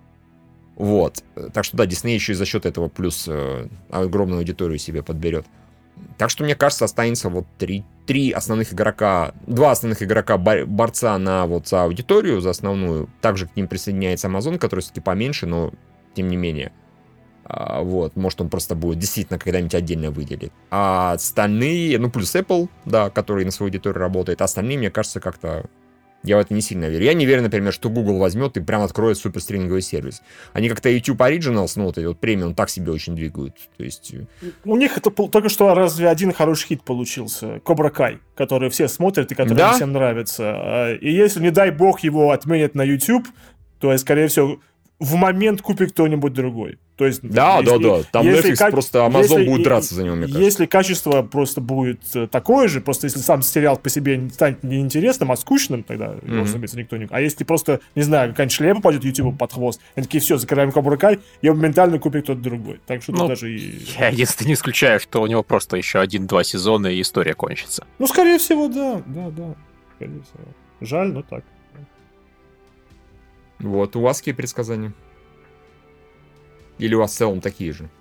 Вот, 0.75 1.23
так 1.53 1.63
что 1.63 1.77
да, 1.77 1.85
Disney 1.85 2.13
еще 2.13 2.31
и 2.31 2.35
за 2.35 2.45
счет 2.45 2.65
этого 2.65 2.87
плюс 2.87 3.25
э, 3.27 3.67
огромную 3.89 4.39
аудиторию 4.39 4.79
себе 4.79 5.03
подберет. 5.03 5.45
Так 6.17 6.29
что, 6.29 6.43
мне 6.43 6.55
кажется, 6.55 6.85
останется 6.85 7.29
вот 7.29 7.45
три, 7.57 7.83
три 8.07 8.31
основных 8.31 8.73
игрока, 8.73 9.33
два 9.45 9.71
основных 9.71 10.01
игрока 10.01 10.37
бор- 10.37 10.65
борца 10.65 11.17
на 11.17 11.45
вот 11.45 11.67
за 11.67 11.83
аудиторию, 11.83 12.41
за 12.41 12.51
основную. 12.51 13.09
Также 13.21 13.47
к 13.47 13.55
ним 13.55 13.67
присоединяется 13.67 14.27
Amazon, 14.27 14.57
который 14.57 14.81
все-таки 14.81 15.01
поменьше, 15.01 15.45
но 15.45 15.71
тем 16.15 16.27
не 16.27 16.37
менее. 16.37 16.71
А, 17.43 17.81
вот, 17.81 18.15
может, 18.15 18.41
он 18.41 18.49
просто 18.49 18.75
будет 18.75 18.99
действительно 18.99 19.37
когда-нибудь 19.37 19.75
отдельно 19.75 20.11
выделит. 20.11 20.53
А 20.69 21.13
остальные, 21.13 21.99
ну, 21.99 22.09
плюс 22.09 22.35
Apple, 22.35 22.69
да, 22.85 23.09
который 23.09 23.45
на 23.45 23.51
свою 23.51 23.67
аудиторию 23.67 23.99
работает, 23.99 24.41
а 24.41 24.45
остальные, 24.45 24.77
мне 24.77 24.89
кажется, 24.91 25.19
как-то 25.19 25.65
я 26.23 26.37
в 26.37 26.39
это 26.39 26.53
не 26.53 26.61
сильно 26.61 26.85
верю. 26.85 27.05
Я 27.05 27.13
не 27.13 27.25
верю, 27.25 27.41
например, 27.43 27.73
что 27.73 27.89
Google 27.89 28.17
возьмет 28.19 28.57
и 28.57 28.61
прям 28.61 28.81
откроет 28.81 29.17
суперстринговый 29.17 29.81
сервис. 29.81 30.21
Они 30.53 30.69
как-то 30.69 30.89
YouTube 30.89 31.19
Originals, 31.21 31.73
ну, 31.75 31.85
вот 31.85 31.97
эти 31.97 32.05
вот 32.05 32.19
премиум, 32.19 32.53
так 32.53 32.69
себе 32.69 32.91
очень 32.91 33.15
двигают. 33.15 33.55
То 33.77 33.83
есть, 33.83 34.13
э, 34.13 34.25
У 34.65 34.77
них 34.77 34.97
это 34.97 35.09
только 35.09 35.49
что 35.49 35.73
разве 35.73 36.09
один 36.09 36.31
хороший 36.33 36.67
хит 36.67 36.83
получился. 36.83 37.59
Кобра 37.63 37.89
Кай, 37.89 38.19
который 38.35 38.69
все 38.69 38.87
смотрят 38.87 39.31
и 39.31 39.35
который 39.35 39.57
Да? 39.57 39.73
всем 39.73 39.91
нравится. 39.91 40.43
А, 40.55 40.93
И 40.95 41.11
если, 41.11 41.41
не 41.41 41.51
дай 41.51 41.71
бог, 41.71 42.01
его 42.01 42.31
отменят 42.31 42.75
на 42.75 42.83
YouTube, 42.83 43.27
то, 43.79 43.95
скорее 43.97 44.27
всего, 44.27 44.59
в 44.99 45.15
момент 45.15 45.61
купит 45.63 45.91
кто-нибудь 45.93 46.33
другой. 46.33 46.77
То 47.01 47.07
есть, 47.07 47.21
да, 47.23 47.57
если- 47.57 47.65
да, 47.83 47.97
да. 47.97 48.03
Там 48.11 48.27
если 48.27 48.51
Netflix 48.51 48.55
как- 48.57 48.71
просто 48.73 48.99
Amazon 48.99 49.21
если- 49.23 49.45
будет 49.47 49.63
драться 49.63 49.95
за 49.95 50.03
него, 50.03 50.13
мне 50.17 50.25
кажется. 50.25 50.43
Если 50.43 50.65
качество 50.67 51.23
просто 51.23 51.59
будет 51.59 51.99
э, 52.13 52.27
такое 52.27 52.67
же, 52.67 52.79
просто 52.79 53.07
если 53.07 53.17
сам 53.21 53.41
сериал 53.41 53.77
по 53.77 53.89
себе 53.89 54.17
не 54.17 54.29
станет 54.29 54.61
неинтересным, 54.61 55.31
а 55.31 55.35
скучным, 55.35 55.81
тогда, 55.81 56.09
Мгм. 56.21 56.41
разумеется, 56.41 56.77
никто 56.77 56.97
не... 56.97 57.07
А 57.09 57.19
если 57.19 57.43
просто, 57.43 57.79
не 57.95 58.03
знаю, 58.03 58.29
какая-нибудь 58.29 58.53
шлема 58.55 58.81
пойдет 58.81 59.03
YouTube 59.03 59.35
под 59.35 59.51
хвост, 59.51 59.81
они 59.95 60.03
такие, 60.05 60.21
все, 60.21 60.37
закрываем 60.37 60.71
Кобра 60.71 60.95
Кай, 60.95 61.19
его 61.41 61.55
моментально 61.55 61.97
купит 61.97 62.25
кто-то 62.25 62.39
другой. 62.39 62.79
Так 62.85 63.01
что 63.01 63.13
тут 63.13 63.21
Ну, 63.21 63.27
даже 63.29 63.51
и... 63.51 63.81
Я 63.97 64.09
единственное 64.09 64.49
не 64.49 64.53
исключаю, 64.53 64.99
что 64.99 65.23
у 65.23 65.25
него 65.25 65.41
просто 65.41 65.77
еще 65.77 65.97
один-два 66.01 66.43
сезона 66.43 66.85
и 66.85 67.01
история 67.01 67.33
кончится. 67.33 67.87
Ну, 67.97 68.05
скорее 68.05 68.37
всего, 68.37 68.67
да, 68.67 69.01
да, 69.07 69.31
да. 69.31 69.55
Скорее 69.95 70.21
всего. 70.21 70.43
Жаль, 70.81 71.11
но 71.13 71.23
так. 71.23 71.43
Вот, 73.57 73.95
у 73.95 74.01
вас 74.01 74.19
какие 74.19 74.35
предсказания? 74.35 74.93
Или 76.81 76.95
у 76.95 76.99
вас 76.99 77.11
в 77.11 77.15
целом 77.15 77.41
такие 77.41 77.73
же? 77.73 77.91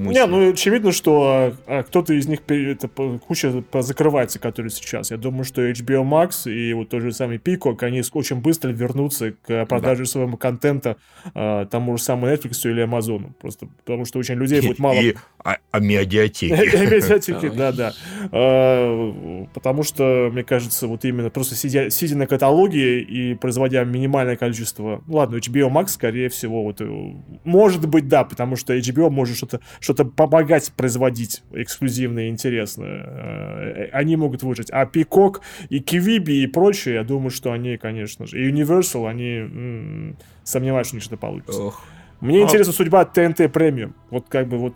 Мысли? 0.00 0.18
Не, 0.18 0.26
ну 0.26 0.50
очевидно, 0.50 0.92
что 0.92 1.54
а, 1.66 1.82
кто-то 1.82 2.14
из 2.14 2.26
них 2.26 2.40
это, 2.48 2.88
куча 2.88 3.62
закрывается, 3.80 4.38
которые 4.38 4.70
сейчас. 4.70 5.10
Я 5.10 5.16
думаю, 5.16 5.44
что 5.44 5.62
HBO 5.68 6.02
Max 6.02 6.50
и 6.50 6.72
вот 6.72 6.88
тот 6.88 7.02
же 7.02 7.12
самый 7.12 7.38
Peacock, 7.38 7.82
они 7.84 8.02
очень 8.12 8.36
быстро 8.36 8.70
вернутся 8.70 9.32
к 9.32 9.66
продаже 9.66 10.06
своего 10.06 10.36
контента 10.36 10.96
а, 11.34 11.66
тому 11.66 11.96
же 11.96 12.02
самому 12.02 12.26
Netflix 12.26 12.68
или 12.68 12.84
Amazon. 12.84 13.32
Просто 13.40 13.66
потому 13.84 14.04
что 14.04 14.18
очень 14.18 14.34
людей 14.34 14.60
будет 14.60 14.78
мало. 14.78 14.94
И 14.94 15.14
а, 15.44 15.56
а 15.70 15.80
медиатеки. 15.80 16.52
Медиатеки, 16.52 17.48
да, 17.50 17.72
да. 17.72 17.92
А, 18.32 19.46
Потому 19.54 19.82
что, 19.82 20.30
мне 20.32 20.42
кажется, 20.42 20.86
вот 20.86 21.04
именно 21.04 21.30
просто 21.30 21.54
сидя, 21.54 21.90
сидя 21.90 22.16
на 22.16 22.26
каталоге 22.26 23.00
и 23.00 23.34
производя 23.34 23.84
минимальное 23.84 24.36
количество... 24.36 25.02
Ладно, 25.08 25.36
HBO 25.36 25.70
Max, 25.70 25.88
скорее 25.88 26.28
всего, 26.28 26.62
вот, 26.64 26.80
э, 26.80 27.14
может 27.44 27.86
быть, 27.88 28.08
да, 28.08 28.24
потому 28.24 28.56
что 28.56 28.76
HBO 28.76 29.10
может 29.10 29.36
что-то 29.36 29.60
что 29.80 29.89
помогать 29.94 30.72
производить 30.76 31.42
эксклюзивное 31.52 32.26
и 32.26 32.28
интересное. 32.30 33.04
Э, 33.06 33.88
Они 33.92 34.16
могут 34.16 34.42
выжить. 34.42 34.70
А 34.70 34.84
Peacock 34.84 35.40
и 35.68 35.80
Kiwibi 35.80 36.32
и 36.42 36.46
прочие, 36.46 36.94
я 36.96 37.04
думаю, 37.04 37.30
что 37.30 37.52
они, 37.52 37.76
конечно 37.76 38.26
же... 38.26 38.40
И 38.42 38.50
Universal, 38.50 39.08
они... 39.08 40.14
Сомневаюсь, 40.44 40.86
что 40.88 40.94
у 40.94 40.98
них 40.98 41.04
что-то 41.04 41.20
получится. 41.20 41.62
Ох. 41.62 41.84
Мне 42.20 42.40
А. 42.40 42.44
интересна 42.44 42.72
судьба 42.74 43.06
ТНТ 43.06 43.50
премиум. 43.50 43.94
Вот 44.10 44.26
как 44.28 44.46
бы 44.46 44.58
вот 44.58 44.74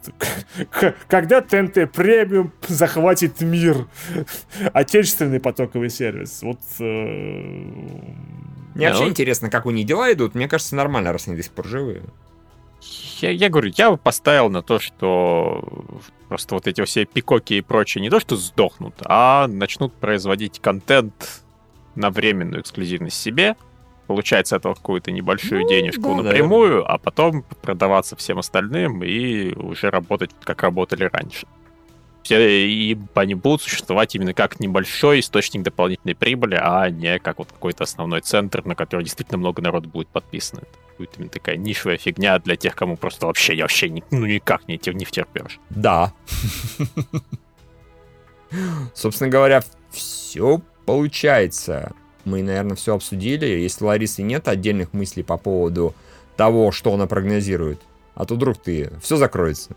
когда 1.08 1.42
ТНТ 1.42 1.92
премиум 1.92 2.52
захватит 2.66 3.40
мир, 3.42 3.86
отечественный 4.72 5.40
потоковый 5.40 5.90
сервис. 5.90 6.42
Вот. 6.42 6.58
э, 6.80 6.84
Мне 8.74 8.88
вообще 8.88 9.08
интересно, 9.08 9.50
как 9.50 9.66
у 9.66 9.70
них 9.70 9.86
дела 9.86 10.10
идут. 10.12 10.34
Мне 10.34 10.48
кажется, 10.48 10.74
нормально, 10.74 11.12
раз 11.12 11.28
они 11.28 11.36
до 11.36 11.42
сих 11.42 11.52
пор 11.52 11.66
живы. 11.66 12.02
Я, 13.20 13.30
я 13.30 13.48
говорю, 13.48 13.72
я 13.76 13.90
бы 13.90 13.96
поставил 13.96 14.50
на 14.50 14.62
то, 14.62 14.78
что 14.78 15.64
просто 16.28 16.54
вот 16.54 16.66
эти 16.66 16.84
все 16.84 17.04
пикоки 17.04 17.54
и 17.54 17.60
прочее 17.60 18.02
не 18.02 18.10
то, 18.10 18.20
что 18.20 18.36
сдохнут, 18.36 18.94
а 19.04 19.46
начнут 19.46 19.92
производить 19.94 20.60
контент 20.60 21.42
на 21.94 22.10
временную 22.10 22.62
эксклюзивность 22.62 23.20
себе, 23.20 23.56
получать 24.06 24.48
с 24.48 24.52
этого 24.52 24.74
какую-то 24.74 25.10
небольшую 25.10 25.62
Ну, 25.62 25.68
денежку 25.68 26.16
да, 26.16 26.22
напрямую, 26.22 26.90
а 26.90 26.98
потом 26.98 27.44
продаваться 27.62 28.16
всем 28.16 28.38
остальным 28.38 29.02
и 29.02 29.54
уже 29.54 29.90
работать, 29.90 30.30
как 30.42 30.62
работали 30.62 31.04
раньше. 31.04 31.46
Все, 32.24 32.66
и 32.66 32.98
они 33.14 33.34
будут 33.34 33.60
существовать 33.60 34.14
именно 34.14 34.32
как 34.32 34.58
небольшой 34.58 35.20
источник 35.20 35.62
дополнительной 35.62 36.14
прибыли, 36.14 36.58
а 36.58 36.88
не 36.88 37.18
как 37.18 37.38
вот 37.38 37.48
какой-то 37.52 37.84
основной 37.84 38.22
центр, 38.22 38.64
на 38.64 38.74
который 38.74 39.02
действительно 39.02 39.36
много 39.36 39.60
народу 39.60 39.90
будет 39.90 40.08
подписано. 40.08 40.60
Это 40.60 40.96
будет 40.96 41.10
именно 41.18 41.28
такая 41.28 41.58
нишевая 41.58 41.98
фигня 41.98 42.38
для 42.38 42.56
тех, 42.56 42.74
кому 42.74 42.96
просто 42.96 43.26
вообще, 43.26 43.54
я 43.54 43.64
вообще 43.64 43.90
ни- 43.90 44.02
ну, 44.10 44.24
никак 44.24 44.66
не, 44.68 44.80
не 44.94 45.04
втерпешь. 45.04 45.60
Да. 45.68 46.14
Собственно 48.94 49.28
говоря, 49.28 49.62
Все 49.90 50.62
получается. 50.86 51.92
Мы, 52.24 52.42
наверное, 52.42 52.74
все 52.74 52.94
обсудили. 52.94 53.44
Если 53.44 53.84
Ларисы 53.84 54.22
нет 54.22 54.48
отдельных 54.48 54.94
мыслей 54.94 55.24
по 55.24 55.36
поводу 55.36 55.94
того, 56.38 56.72
что 56.72 56.94
она 56.94 57.06
прогнозирует, 57.06 57.80
а 58.14 58.24
то 58.24 58.34
вдруг 58.34 58.56
ты 58.56 58.90
все 59.02 59.16
закроется. 59.16 59.76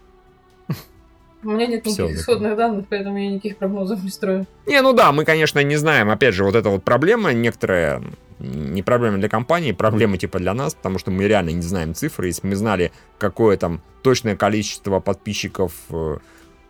У 1.44 1.52
меня 1.52 1.68
нет 1.68 1.86
Всё, 1.86 2.04
никаких 2.04 2.16
так. 2.16 2.22
исходных 2.22 2.58
данных, 2.58 2.86
поэтому 2.90 3.18
я 3.18 3.30
никаких 3.30 3.58
прогнозов 3.58 4.04
не 4.04 4.10
строю. 4.10 4.46
Не, 4.66 4.82
ну 4.82 4.94
да, 4.94 5.12
мы, 5.12 5.24
конечно, 5.24 5.62
не 5.64 5.76
знаем. 5.76 6.10
Опять 6.10 6.34
же, 6.34 6.44
вот 6.44 6.56
эта 6.56 6.70
вот 6.70 6.84
проблема 6.84 7.32
некоторая, 7.34 8.02
не 8.40 8.82
проблема 8.82 9.18
для 9.18 9.30
компании, 9.30 9.72
проблема 9.72 10.18
типа 10.18 10.40
для 10.40 10.54
нас, 10.54 10.74
потому 10.74 10.98
что 10.98 11.12
мы 11.12 11.28
реально 11.28 11.52
не 11.52 11.62
знаем 11.62 11.94
цифры. 11.94 12.28
Если 12.28 12.42
бы 12.42 12.50
мы 12.50 12.56
знали, 12.56 12.92
какое 13.20 13.56
там 13.58 13.82
точное 14.02 14.36
количество 14.36 15.00
подписчиков, 15.00 15.74
э, 15.92 16.18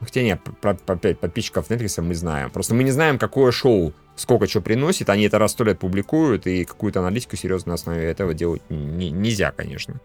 хотя 0.02 0.22
нет, 0.22 0.42
опять 0.62 1.20
подписчиков 1.20 1.70
Netflix 1.70 2.02
мы 2.02 2.14
знаем. 2.14 2.50
Просто 2.50 2.76
мы 2.76 2.84
не 2.84 2.92
знаем, 2.92 3.18
какое 3.18 3.52
шоу 3.52 3.94
сколько 4.18 4.48
что 4.48 4.62
приносит. 4.62 5.10
Они 5.10 5.24
это 5.24 5.40
раз 5.40 5.52
сто 5.52 5.64
лет 5.64 5.80
публикуют, 5.80 6.46
и 6.48 6.66
какую-то 6.66 7.00
аналитику 7.00 7.38
серьезно 7.38 7.70
на 7.70 7.74
основе 7.76 8.04
этого 8.04 8.34
делать 8.34 8.62
не- 8.70 9.12
нельзя, 9.12 9.52
конечно. 9.52 9.96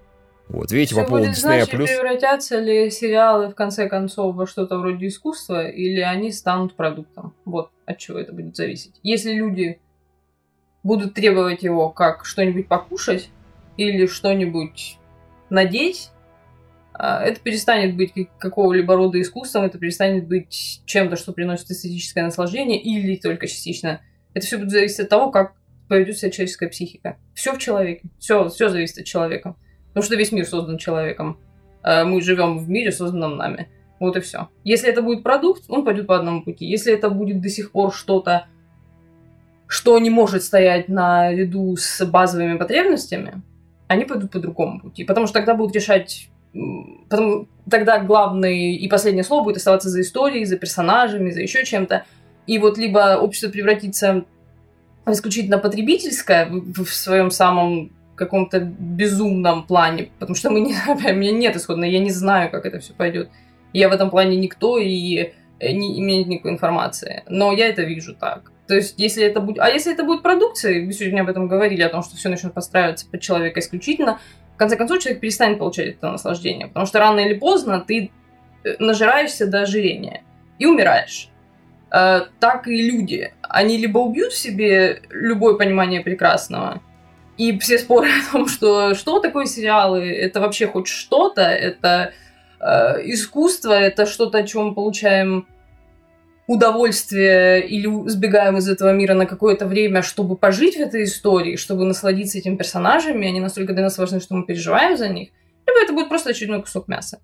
Вот, 0.48 0.70
видите, 0.70 0.94
Всё 0.94 1.02
по 1.02 1.08
поводу 1.08 1.26
будет 1.28 1.38
Disney+, 1.38 1.40
значит, 1.40 1.70
превратятся 1.70 2.58
ли 2.58 2.90
сериалы 2.90 3.48
в 3.48 3.54
конце 3.54 3.88
концов 3.88 4.34
во 4.34 4.46
что-то 4.46 4.78
вроде 4.78 5.06
искусства, 5.06 5.66
или 5.66 6.00
они 6.00 6.30
станут 6.30 6.74
продуктом. 6.74 7.34
Вот 7.44 7.70
от 7.86 7.98
чего 7.98 8.18
это 8.18 8.32
будет 8.32 8.54
зависеть. 8.54 8.94
Если 9.02 9.32
люди 9.32 9.80
будут 10.82 11.14
требовать 11.14 11.62
его 11.62 11.90
как 11.90 12.26
что-нибудь 12.26 12.68
покушать 12.68 13.30
или 13.76 14.06
что-нибудь 14.06 14.98
надеть, 15.48 16.10
а, 16.92 17.22
это 17.22 17.40
перестанет 17.40 17.96
быть 17.96 18.12
как- 18.12 18.36
какого-либо 18.38 18.94
рода 18.96 19.20
искусством, 19.20 19.64
это 19.64 19.78
перестанет 19.78 20.28
быть 20.28 20.82
чем-то, 20.84 21.16
что 21.16 21.32
приносит 21.32 21.70
эстетическое 21.70 22.24
наслаждение, 22.24 22.80
или 22.80 23.16
только 23.16 23.46
частично. 23.46 24.02
Это 24.34 24.46
все 24.46 24.58
будет 24.58 24.70
зависеть 24.70 25.00
от 25.00 25.08
того, 25.08 25.30
как 25.30 25.54
поведет 25.88 26.18
себя 26.18 26.30
человеческая 26.30 26.68
психика. 26.68 27.16
Все 27.34 27.54
в 27.54 27.58
человеке. 27.58 28.08
Все, 28.18 28.48
все 28.48 28.68
зависит 28.68 28.98
от 28.98 29.04
человека. 29.04 29.56
Потому 29.92 30.04
что 30.04 30.16
весь 30.16 30.32
мир 30.32 30.46
создан 30.46 30.78
человеком. 30.78 31.38
А 31.82 32.04
Мы 32.04 32.20
живем 32.22 32.58
в 32.58 32.68
мире, 32.68 32.92
созданном 32.92 33.36
нами. 33.36 33.68
Вот 34.00 34.16
и 34.16 34.20
все. 34.20 34.48
Если 34.64 34.88
это 34.88 35.02
будет 35.02 35.22
продукт, 35.22 35.64
он 35.68 35.84
пойдет 35.84 36.06
по 36.06 36.16
одному 36.16 36.42
пути. 36.42 36.66
Если 36.66 36.92
это 36.92 37.10
будет 37.10 37.40
до 37.40 37.48
сих 37.48 37.70
пор 37.70 37.92
что-то, 37.94 38.46
что 39.66 39.98
не 39.98 40.10
может 40.10 40.42
стоять 40.42 40.88
на 40.88 41.32
ряду 41.32 41.76
с 41.76 42.04
базовыми 42.04 42.58
потребностями, 42.58 43.42
они 43.88 44.04
пойдут 44.04 44.30
по 44.30 44.38
другому 44.38 44.80
пути. 44.80 45.04
Потому 45.04 45.26
что 45.26 45.34
тогда 45.34 45.54
будут 45.54 45.74
решать... 45.74 46.28
м, 46.54 47.04
Потому, 47.08 47.46
тогда 47.70 48.00
главное 48.00 48.52
и 48.52 48.88
последнее 48.88 49.24
слово 49.24 49.44
будет 49.44 49.58
оставаться 49.58 49.88
за 49.88 50.00
историей, 50.00 50.46
за 50.46 50.56
персонажами, 50.56 51.30
за 51.30 51.40
еще 51.40 51.64
чем-то. 51.64 52.04
И 52.46 52.58
вот 52.58 52.78
либо 52.78 53.18
общество 53.18 53.50
превратится 53.50 54.24
исключительно 55.06 55.58
потребительское 55.58 56.48
в 56.50 56.86
своем 56.86 57.30
самом 57.30 57.92
каком-то 58.14 58.60
безумном 58.60 59.66
плане, 59.66 60.10
потому 60.18 60.34
что 60.34 60.50
мы 60.50 60.60
не, 60.60 60.74
у 60.88 61.14
меня 61.14 61.32
нет 61.32 61.56
исходно, 61.56 61.84
я 61.84 61.98
не 61.98 62.10
знаю, 62.10 62.50
как 62.50 62.66
это 62.66 62.78
все 62.78 62.92
пойдет. 62.92 63.30
Я 63.72 63.88
в 63.88 63.92
этом 63.92 64.10
плане 64.10 64.36
никто 64.36 64.78
и 64.78 65.32
э, 65.58 65.72
не 65.72 65.98
имеет 66.00 66.26
никакой 66.26 66.52
информации. 66.52 67.22
Но 67.26 67.52
я 67.52 67.68
это 67.68 67.82
вижу 67.82 68.14
так. 68.14 68.52
То 68.66 68.74
есть, 68.74 68.94
если 68.98 69.24
это 69.24 69.40
будет... 69.40 69.58
А 69.58 69.68
если 69.68 69.92
это 69.92 70.04
будет 70.04 70.22
продукция, 70.22 70.84
вы 70.84 70.92
сегодня 70.92 71.22
об 71.22 71.28
этом 71.28 71.48
говорили, 71.48 71.82
о 71.82 71.88
том, 71.88 72.02
что 72.02 72.16
все 72.16 72.28
начнет 72.28 72.54
подстраиваться 72.54 73.06
под 73.10 73.20
человека 73.20 73.60
исключительно, 73.60 74.18
в 74.54 74.56
конце 74.56 74.76
концов, 74.76 75.00
человек 75.00 75.20
перестанет 75.20 75.58
получать 75.58 75.88
это 75.88 76.10
наслаждение. 76.10 76.68
Потому 76.68 76.86
что 76.86 76.98
рано 76.98 77.20
или 77.20 77.34
поздно 77.34 77.80
ты 77.80 78.10
э, 78.64 78.76
нажираешься 78.78 79.46
до 79.46 79.62
ожирения 79.62 80.22
и 80.58 80.66
умираешь. 80.66 81.28
Э, 81.90 82.22
так 82.38 82.68
и 82.68 82.90
люди. 82.90 83.32
Они 83.42 83.76
либо 83.76 83.98
убьют 83.98 84.32
в 84.32 84.38
себе 84.38 85.02
любое 85.10 85.54
понимание 85.54 86.00
прекрасного, 86.00 86.80
и 87.38 87.58
все 87.58 87.78
споры 87.78 88.08
о 88.08 88.32
том, 88.32 88.48
что 88.48 88.94
что 88.94 89.20
такое 89.20 89.46
сериалы, 89.46 90.04
это 90.04 90.40
вообще 90.40 90.66
хоть 90.66 90.86
что-то, 90.86 91.42
это 91.42 92.12
э, 92.60 92.64
искусство, 93.12 93.72
это 93.72 94.06
что-то, 94.06 94.38
от 94.38 94.46
чего 94.46 94.64
мы 94.64 94.74
получаем 94.74 95.46
удовольствие 96.46 97.66
или 97.66 97.88
сбегаем 98.08 98.58
из 98.58 98.68
этого 98.68 98.92
мира 98.92 99.14
на 99.14 99.26
какое-то 99.26 99.66
время, 99.66 100.02
чтобы 100.02 100.36
пожить 100.36 100.76
в 100.76 100.80
этой 100.80 101.04
истории, 101.04 101.56
чтобы 101.56 101.84
насладиться 101.84 102.38
этими 102.38 102.56
персонажами, 102.56 103.28
они 103.28 103.40
настолько 103.40 103.72
для 103.72 103.84
нас 103.84 103.96
важны, 103.96 104.20
что 104.20 104.34
мы 104.34 104.44
переживаем 104.44 104.96
за 104.96 105.08
них, 105.08 105.30
либо 105.66 105.80
это 105.82 105.92
будет 105.92 106.08
просто 106.08 106.30
очередной 106.30 106.60
кусок 106.60 106.88
мяса. 106.88 107.20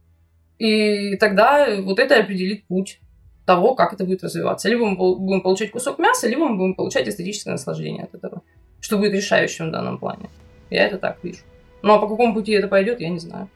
И 0.59 1.17
тогда 1.17 1.69
вот 1.81 1.99
это 1.99 2.19
определит 2.19 2.67
путь 2.67 3.01
того, 3.45 3.75
как 3.75 3.93
это 3.93 4.05
будет 4.05 4.23
развиваться. 4.23 4.69
Либо 4.69 4.87
мы 4.87 4.97
будем 4.97 5.41
получать 5.41 5.71
кусок 5.71 5.99
мяса, 5.99 6.29
либо 6.29 6.49
мы 6.49 6.57
будем 6.57 6.75
получать 6.75 7.09
эстетическое 7.09 7.53
наслаждение 7.53 8.05
от 8.05 8.15
этого 8.15 8.43
что 8.81 8.99
будет 8.99 9.13
решающим 9.13 9.69
в 9.69 9.73
данном 9.73 9.99
плане. 9.99 10.29
Я 10.71 10.87
это 10.87 10.99
так 10.99 11.19
вижу. 11.23 11.41
Ну 11.83 11.95
а 11.95 11.99
по 11.99 12.09
какому 12.09 12.35
пути 12.35 12.53
это 12.53 12.69
пойдет, 12.69 13.01
я 13.01 13.09
не 13.09 13.19
знаю. 13.19 13.49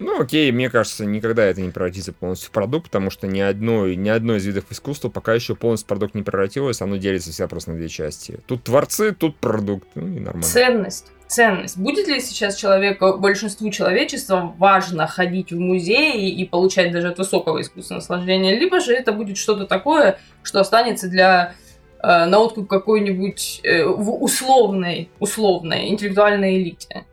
Ну, 0.00 0.18
окей, 0.18 0.50
мне 0.50 0.70
кажется, 0.70 1.04
никогда 1.04 1.44
это 1.44 1.60
не 1.60 1.68
превратится 1.68 2.14
полностью 2.14 2.48
в 2.48 2.52
продукт, 2.52 2.86
потому 2.86 3.10
что 3.10 3.26
ни 3.26 3.38
одно, 3.38 3.86
ни 3.86 4.08
одно 4.08 4.36
из 4.36 4.46
видов 4.46 4.64
искусства 4.70 5.10
пока 5.10 5.34
еще 5.34 5.54
полностью 5.54 5.84
в 5.84 5.88
продукт 5.88 6.14
не 6.14 6.22
превратилось, 6.22 6.80
оно 6.80 6.96
делится 6.96 7.30
всегда 7.30 7.48
просто 7.48 7.72
на 7.72 7.76
две 7.76 7.90
части. 7.90 8.40
Тут 8.46 8.64
творцы, 8.64 9.12
тут 9.12 9.36
продукт, 9.36 9.86
ну 9.94 10.06
и 10.06 10.18
нормально. 10.18 10.42
Ценность. 10.42 11.12
Ценность. 11.28 11.76
Будет 11.76 12.08
ли 12.08 12.18
сейчас 12.20 12.56
человеку, 12.56 13.18
большинству 13.18 13.70
человечества 13.70 14.54
важно 14.56 15.06
ходить 15.06 15.52
в 15.52 15.58
музеи 15.58 16.30
и 16.30 16.46
получать 16.46 16.92
даже 16.92 17.08
от 17.08 17.18
высокого 17.18 17.60
искусства 17.60 17.96
наслаждение, 17.96 18.58
либо 18.58 18.80
же 18.80 18.94
это 18.94 19.12
будет 19.12 19.36
что-то 19.36 19.66
такое, 19.66 20.18
что 20.42 20.60
останется 20.60 21.08
для 21.08 21.54
на 22.02 22.38
откуп 22.38 22.68
какой-нибудь 22.68 23.60
э, 23.62 23.84
условной, 23.84 25.10
условной 25.18 25.88
интеллектуальной 25.88 26.56
элите. 26.56 27.04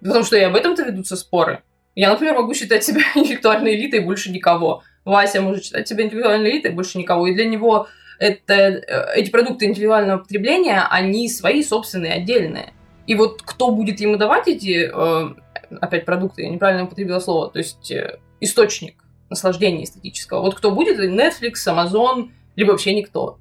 Потому 0.00 0.24
что 0.24 0.36
и 0.36 0.42
об 0.42 0.56
этом-то 0.56 0.84
ведутся 0.84 1.16
споры. 1.16 1.62
Я, 1.94 2.10
например, 2.10 2.34
могу 2.34 2.54
считать 2.54 2.84
себя 2.84 3.00
интеллектуальной 3.14 3.74
элитой 3.74 4.00
больше 4.00 4.30
никого. 4.30 4.82
Вася 5.04 5.40
может 5.40 5.64
считать 5.64 5.88
себя 5.88 6.04
интеллектуальной 6.04 6.50
элитой 6.50 6.72
больше 6.72 6.98
никого. 6.98 7.26
И 7.26 7.34
для 7.34 7.46
него 7.46 7.88
это, 8.18 8.54
э, 8.54 9.14
эти 9.14 9.30
продукты 9.30 9.66
интеллектуального 9.66 10.18
потребления, 10.18 10.86
они 10.90 11.28
свои 11.28 11.62
собственные, 11.62 12.14
отдельные. 12.14 12.72
И 13.06 13.14
вот 13.14 13.42
кто 13.42 13.70
будет 13.70 14.00
ему 14.00 14.16
давать 14.16 14.48
эти, 14.48 14.90
э, 14.92 15.34
опять 15.80 16.04
продукты, 16.04 16.42
я 16.42 16.50
неправильно 16.50 16.84
употребила 16.84 17.20
слово, 17.20 17.50
то 17.50 17.58
есть 17.58 17.90
э, 17.90 18.18
источник 18.40 19.02
наслаждения 19.30 19.84
эстетического. 19.84 20.40
Вот 20.40 20.54
кто 20.54 20.70
будет, 20.70 20.98
Netflix, 20.98 21.54
Amazon, 21.66 22.30
либо 22.56 22.72
вообще 22.72 22.94
никто. 22.94 23.38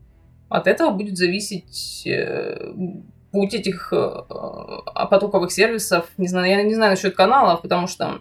От 0.49 0.67
этого 0.67 0.91
будет 0.91 1.17
зависеть 1.17 2.03
э, 2.05 2.73
путь 3.31 3.53
этих 3.53 3.91
э, 3.91 3.95
э, 3.95 5.05
потоковых 5.09 5.51
сервисов. 5.51 6.09
Не 6.17 6.27
знаю, 6.27 6.49
я 6.49 6.63
не 6.63 6.73
знаю 6.73 6.91
насчет 6.91 7.15
каналов, 7.15 7.61
потому 7.61 7.87
что 7.87 8.19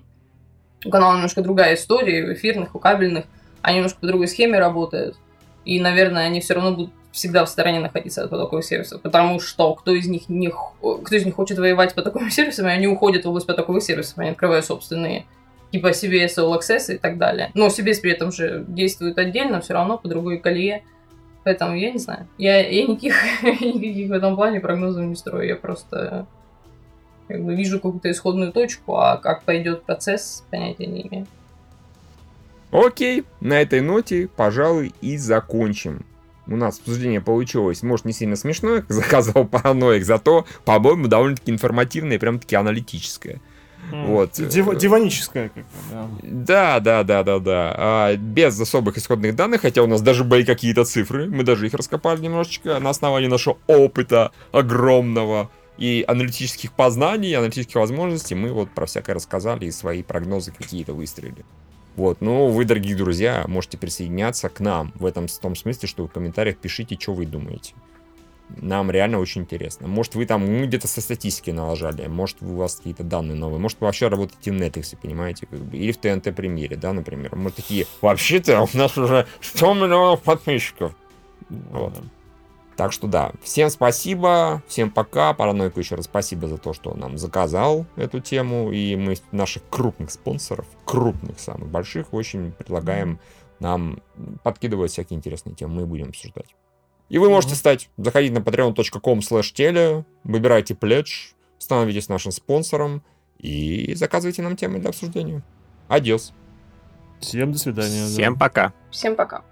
у 0.84 0.90
канала 0.90 1.14
немножко 1.14 1.42
другая 1.42 1.74
история, 1.74 2.24
у 2.24 2.32
эфирных, 2.32 2.74
у 2.74 2.78
кабельных. 2.78 3.24
Они 3.62 3.76
немножко 3.76 4.00
по 4.00 4.06
другой 4.06 4.28
схеме 4.28 4.58
работают. 4.58 5.16
И, 5.64 5.80
наверное, 5.80 6.26
они 6.26 6.40
все 6.40 6.54
равно 6.54 6.72
будут 6.72 6.92
всегда 7.16 7.44
в 7.44 7.48
стороне 7.48 7.80
находиться 7.80 8.22
от 8.22 8.30
потоковых 8.30 8.64
сервисов, 8.64 9.00
потому 9.00 9.40
что 9.40 9.74
кто 9.74 9.94
из 9.94 10.06
них 10.06 10.28
не 10.28 10.52
кто 10.80 11.16
из 11.16 11.24
них 11.24 11.34
хочет 11.34 11.58
воевать 11.58 11.92
с 11.92 11.94
потоковыми 11.94 12.28
сервисами, 12.28 12.70
они 12.70 12.86
уходят 12.86 13.24
в 13.24 13.28
область 13.28 13.46
потоковых 13.46 13.82
сервисов, 13.82 14.18
они 14.18 14.30
открывают 14.30 14.66
собственные 14.66 15.24
типа 15.72 15.88
CBS, 15.88 16.36
All 16.36 16.58
Access 16.58 16.94
и 16.94 16.98
так 16.98 17.16
далее. 17.16 17.50
Но 17.54 17.68
CBS 17.68 18.00
при 18.02 18.12
этом 18.12 18.32
же 18.32 18.64
действует 18.68 19.18
отдельно, 19.18 19.60
все 19.62 19.72
равно 19.72 19.96
по 19.96 20.08
другой 20.08 20.38
колее. 20.38 20.84
Поэтому 21.46 21.76
я 21.76 21.92
не 21.92 21.98
знаю. 21.98 22.26
Я, 22.38 22.68
я 22.68 22.88
никаких, 22.88 23.14
никаких 23.44 24.08
в 24.08 24.12
этом 24.12 24.34
плане 24.34 24.58
прогнозов 24.58 25.04
не 25.04 25.14
строю. 25.14 25.46
Я 25.46 25.54
просто 25.54 26.26
как 27.28 27.44
бы 27.44 27.54
вижу 27.54 27.78
какую-то 27.78 28.10
исходную 28.10 28.52
точку, 28.52 28.96
а 28.96 29.16
как 29.18 29.44
пойдет 29.44 29.84
процесс, 29.84 30.44
понятия 30.50 30.86
не 30.86 31.06
имею. 31.06 31.28
Окей, 32.72 33.22
на 33.40 33.62
этой 33.62 33.80
ноте, 33.80 34.26
пожалуй, 34.26 34.92
и 35.00 35.16
закончим. 35.16 36.04
У 36.48 36.56
нас 36.56 36.80
обсуждение 36.80 37.20
получилось, 37.20 37.84
может, 37.84 38.06
не 38.06 38.12
сильно 38.12 38.34
смешное, 38.34 38.80
как 38.80 38.90
заказывал 38.92 39.46
параноик, 39.46 40.04
зато, 40.04 40.46
по-моему, 40.64 41.06
довольно-таки 41.06 41.52
информативное 41.52 42.16
и 42.16 42.18
прям-таки 42.18 42.56
аналитическое. 42.56 43.40
Вот. 43.90 44.32
Дива- 44.38 44.76
диваническая 44.76 45.48
как 45.48 45.64
да. 45.90 46.08
Да, 46.22 46.80
да, 46.80 47.02
да, 47.04 47.22
да, 47.22 47.38
да. 47.38 47.74
А, 47.76 48.16
без 48.16 48.60
особых 48.60 48.98
исходных 48.98 49.36
данных, 49.36 49.62
хотя 49.62 49.82
у 49.82 49.86
нас 49.86 50.02
даже 50.02 50.24
были 50.24 50.44
какие-то 50.44 50.84
цифры, 50.84 51.28
мы 51.28 51.44
даже 51.44 51.66
их 51.66 51.74
раскопали 51.74 52.20
немножечко 52.20 52.78
на 52.80 52.90
основании 52.90 53.28
нашего 53.28 53.58
опыта 53.66 54.32
огромного 54.52 55.50
и 55.78 56.04
аналитических 56.06 56.72
познаний, 56.72 57.30
и 57.30 57.34
аналитических 57.34 57.76
возможностей, 57.76 58.34
мы 58.34 58.52
вот 58.52 58.70
про 58.70 58.86
всякое 58.86 59.14
рассказали 59.14 59.66
и 59.66 59.70
свои 59.70 60.02
прогнозы 60.02 60.52
какие-то 60.52 60.94
выстрелили. 60.94 61.44
Вот, 61.96 62.20
ну, 62.20 62.48
вы, 62.48 62.64
дорогие 62.66 62.94
друзья, 62.94 63.44
можете 63.46 63.78
присоединяться 63.78 64.48
к 64.50 64.60
нам 64.60 64.92
в 64.96 65.06
этом 65.06 65.28
в 65.28 65.38
том 65.38 65.56
смысле, 65.56 65.88
что 65.88 66.06
в 66.06 66.10
комментариях 66.10 66.58
пишите, 66.58 66.96
что 67.00 67.14
вы 67.14 67.24
думаете. 67.24 67.72
Нам 68.48 68.90
реально 68.90 69.18
очень 69.18 69.42
интересно. 69.42 69.88
Может, 69.88 70.14
вы 70.14 70.24
там 70.24 70.44
ну, 70.46 70.66
где-то 70.66 70.86
со 70.86 71.00
статистикой 71.00 71.52
налажали, 71.52 72.06
может, 72.06 72.40
у 72.42 72.56
вас 72.56 72.76
какие-то 72.76 73.02
данные 73.02 73.36
новые, 73.36 73.58
может, 73.58 73.80
вы 73.80 73.86
вообще 73.86 74.08
работаете 74.08 74.52
в 74.52 74.54
Netflix, 74.54 74.96
понимаете, 75.00 75.46
как 75.46 75.58
бы, 75.58 75.76
или 75.76 75.92
в 75.92 75.98
ТНТ 75.98 76.34
премьере, 76.34 76.76
да, 76.76 76.92
например. 76.92 77.34
Мы 77.34 77.50
такие, 77.50 77.86
вообще-то 78.00 78.62
у 78.72 78.76
нас 78.76 78.96
уже 78.96 79.26
100 79.40 79.74
миллионов 79.74 80.22
подписчиков. 80.22 80.94
Вот. 81.50 81.94
Да. 81.94 82.00
Так 82.76 82.92
что 82.92 83.06
да, 83.06 83.32
всем 83.42 83.70
спасибо, 83.70 84.62
всем 84.68 84.90
пока. 84.90 85.32
Паранойку 85.32 85.80
еще 85.80 85.94
раз 85.94 86.04
спасибо 86.04 86.46
за 86.46 86.58
то, 86.58 86.74
что 86.74 86.94
нам 86.94 87.16
заказал 87.16 87.86
эту 87.96 88.20
тему. 88.20 88.70
И 88.70 88.94
мы 88.96 89.16
наших 89.32 89.62
крупных 89.70 90.10
спонсоров, 90.10 90.66
крупных 90.84 91.40
самых 91.40 91.68
больших, 91.68 92.12
очень 92.12 92.52
предлагаем 92.52 93.18
нам 93.60 94.02
подкидывать 94.42 94.92
всякие 94.92 95.16
интересные 95.16 95.54
темы. 95.54 95.80
Мы 95.80 95.86
будем 95.86 96.10
обсуждать. 96.10 96.54
И 97.08 97.18
вы 97.18 97.30
можете 97.30 97.54
стать, 97.54 97.88
заходить 97.96 98.32
на 98.32 98.38
patreon.com 98.38 99.20
slash 99.20 99.52
теле, 99.52 100.04
выбирайте 100.24 100.74
пледж, 100.74 101.28
становитесь 101.58 102.08
нашим 102.08 102.32
спонсором 102.32 103.02
и 103.38 103.94
заказывайте 103.94 104.42
нам 104.42 104.56
темы 104.56 104.78
для 104.78 104.90
обсуждения. 104.90 105.42
Адьос. 105.88 106.32
Всем 107.20 107.52
до 107.52 107.58
свидания. 107.58 108.02
да. 108.02 108.08
Всем 108.08 108.38
пока. 108.38 108.72
Всем 108.90 109.16
пока. 109.16 109.42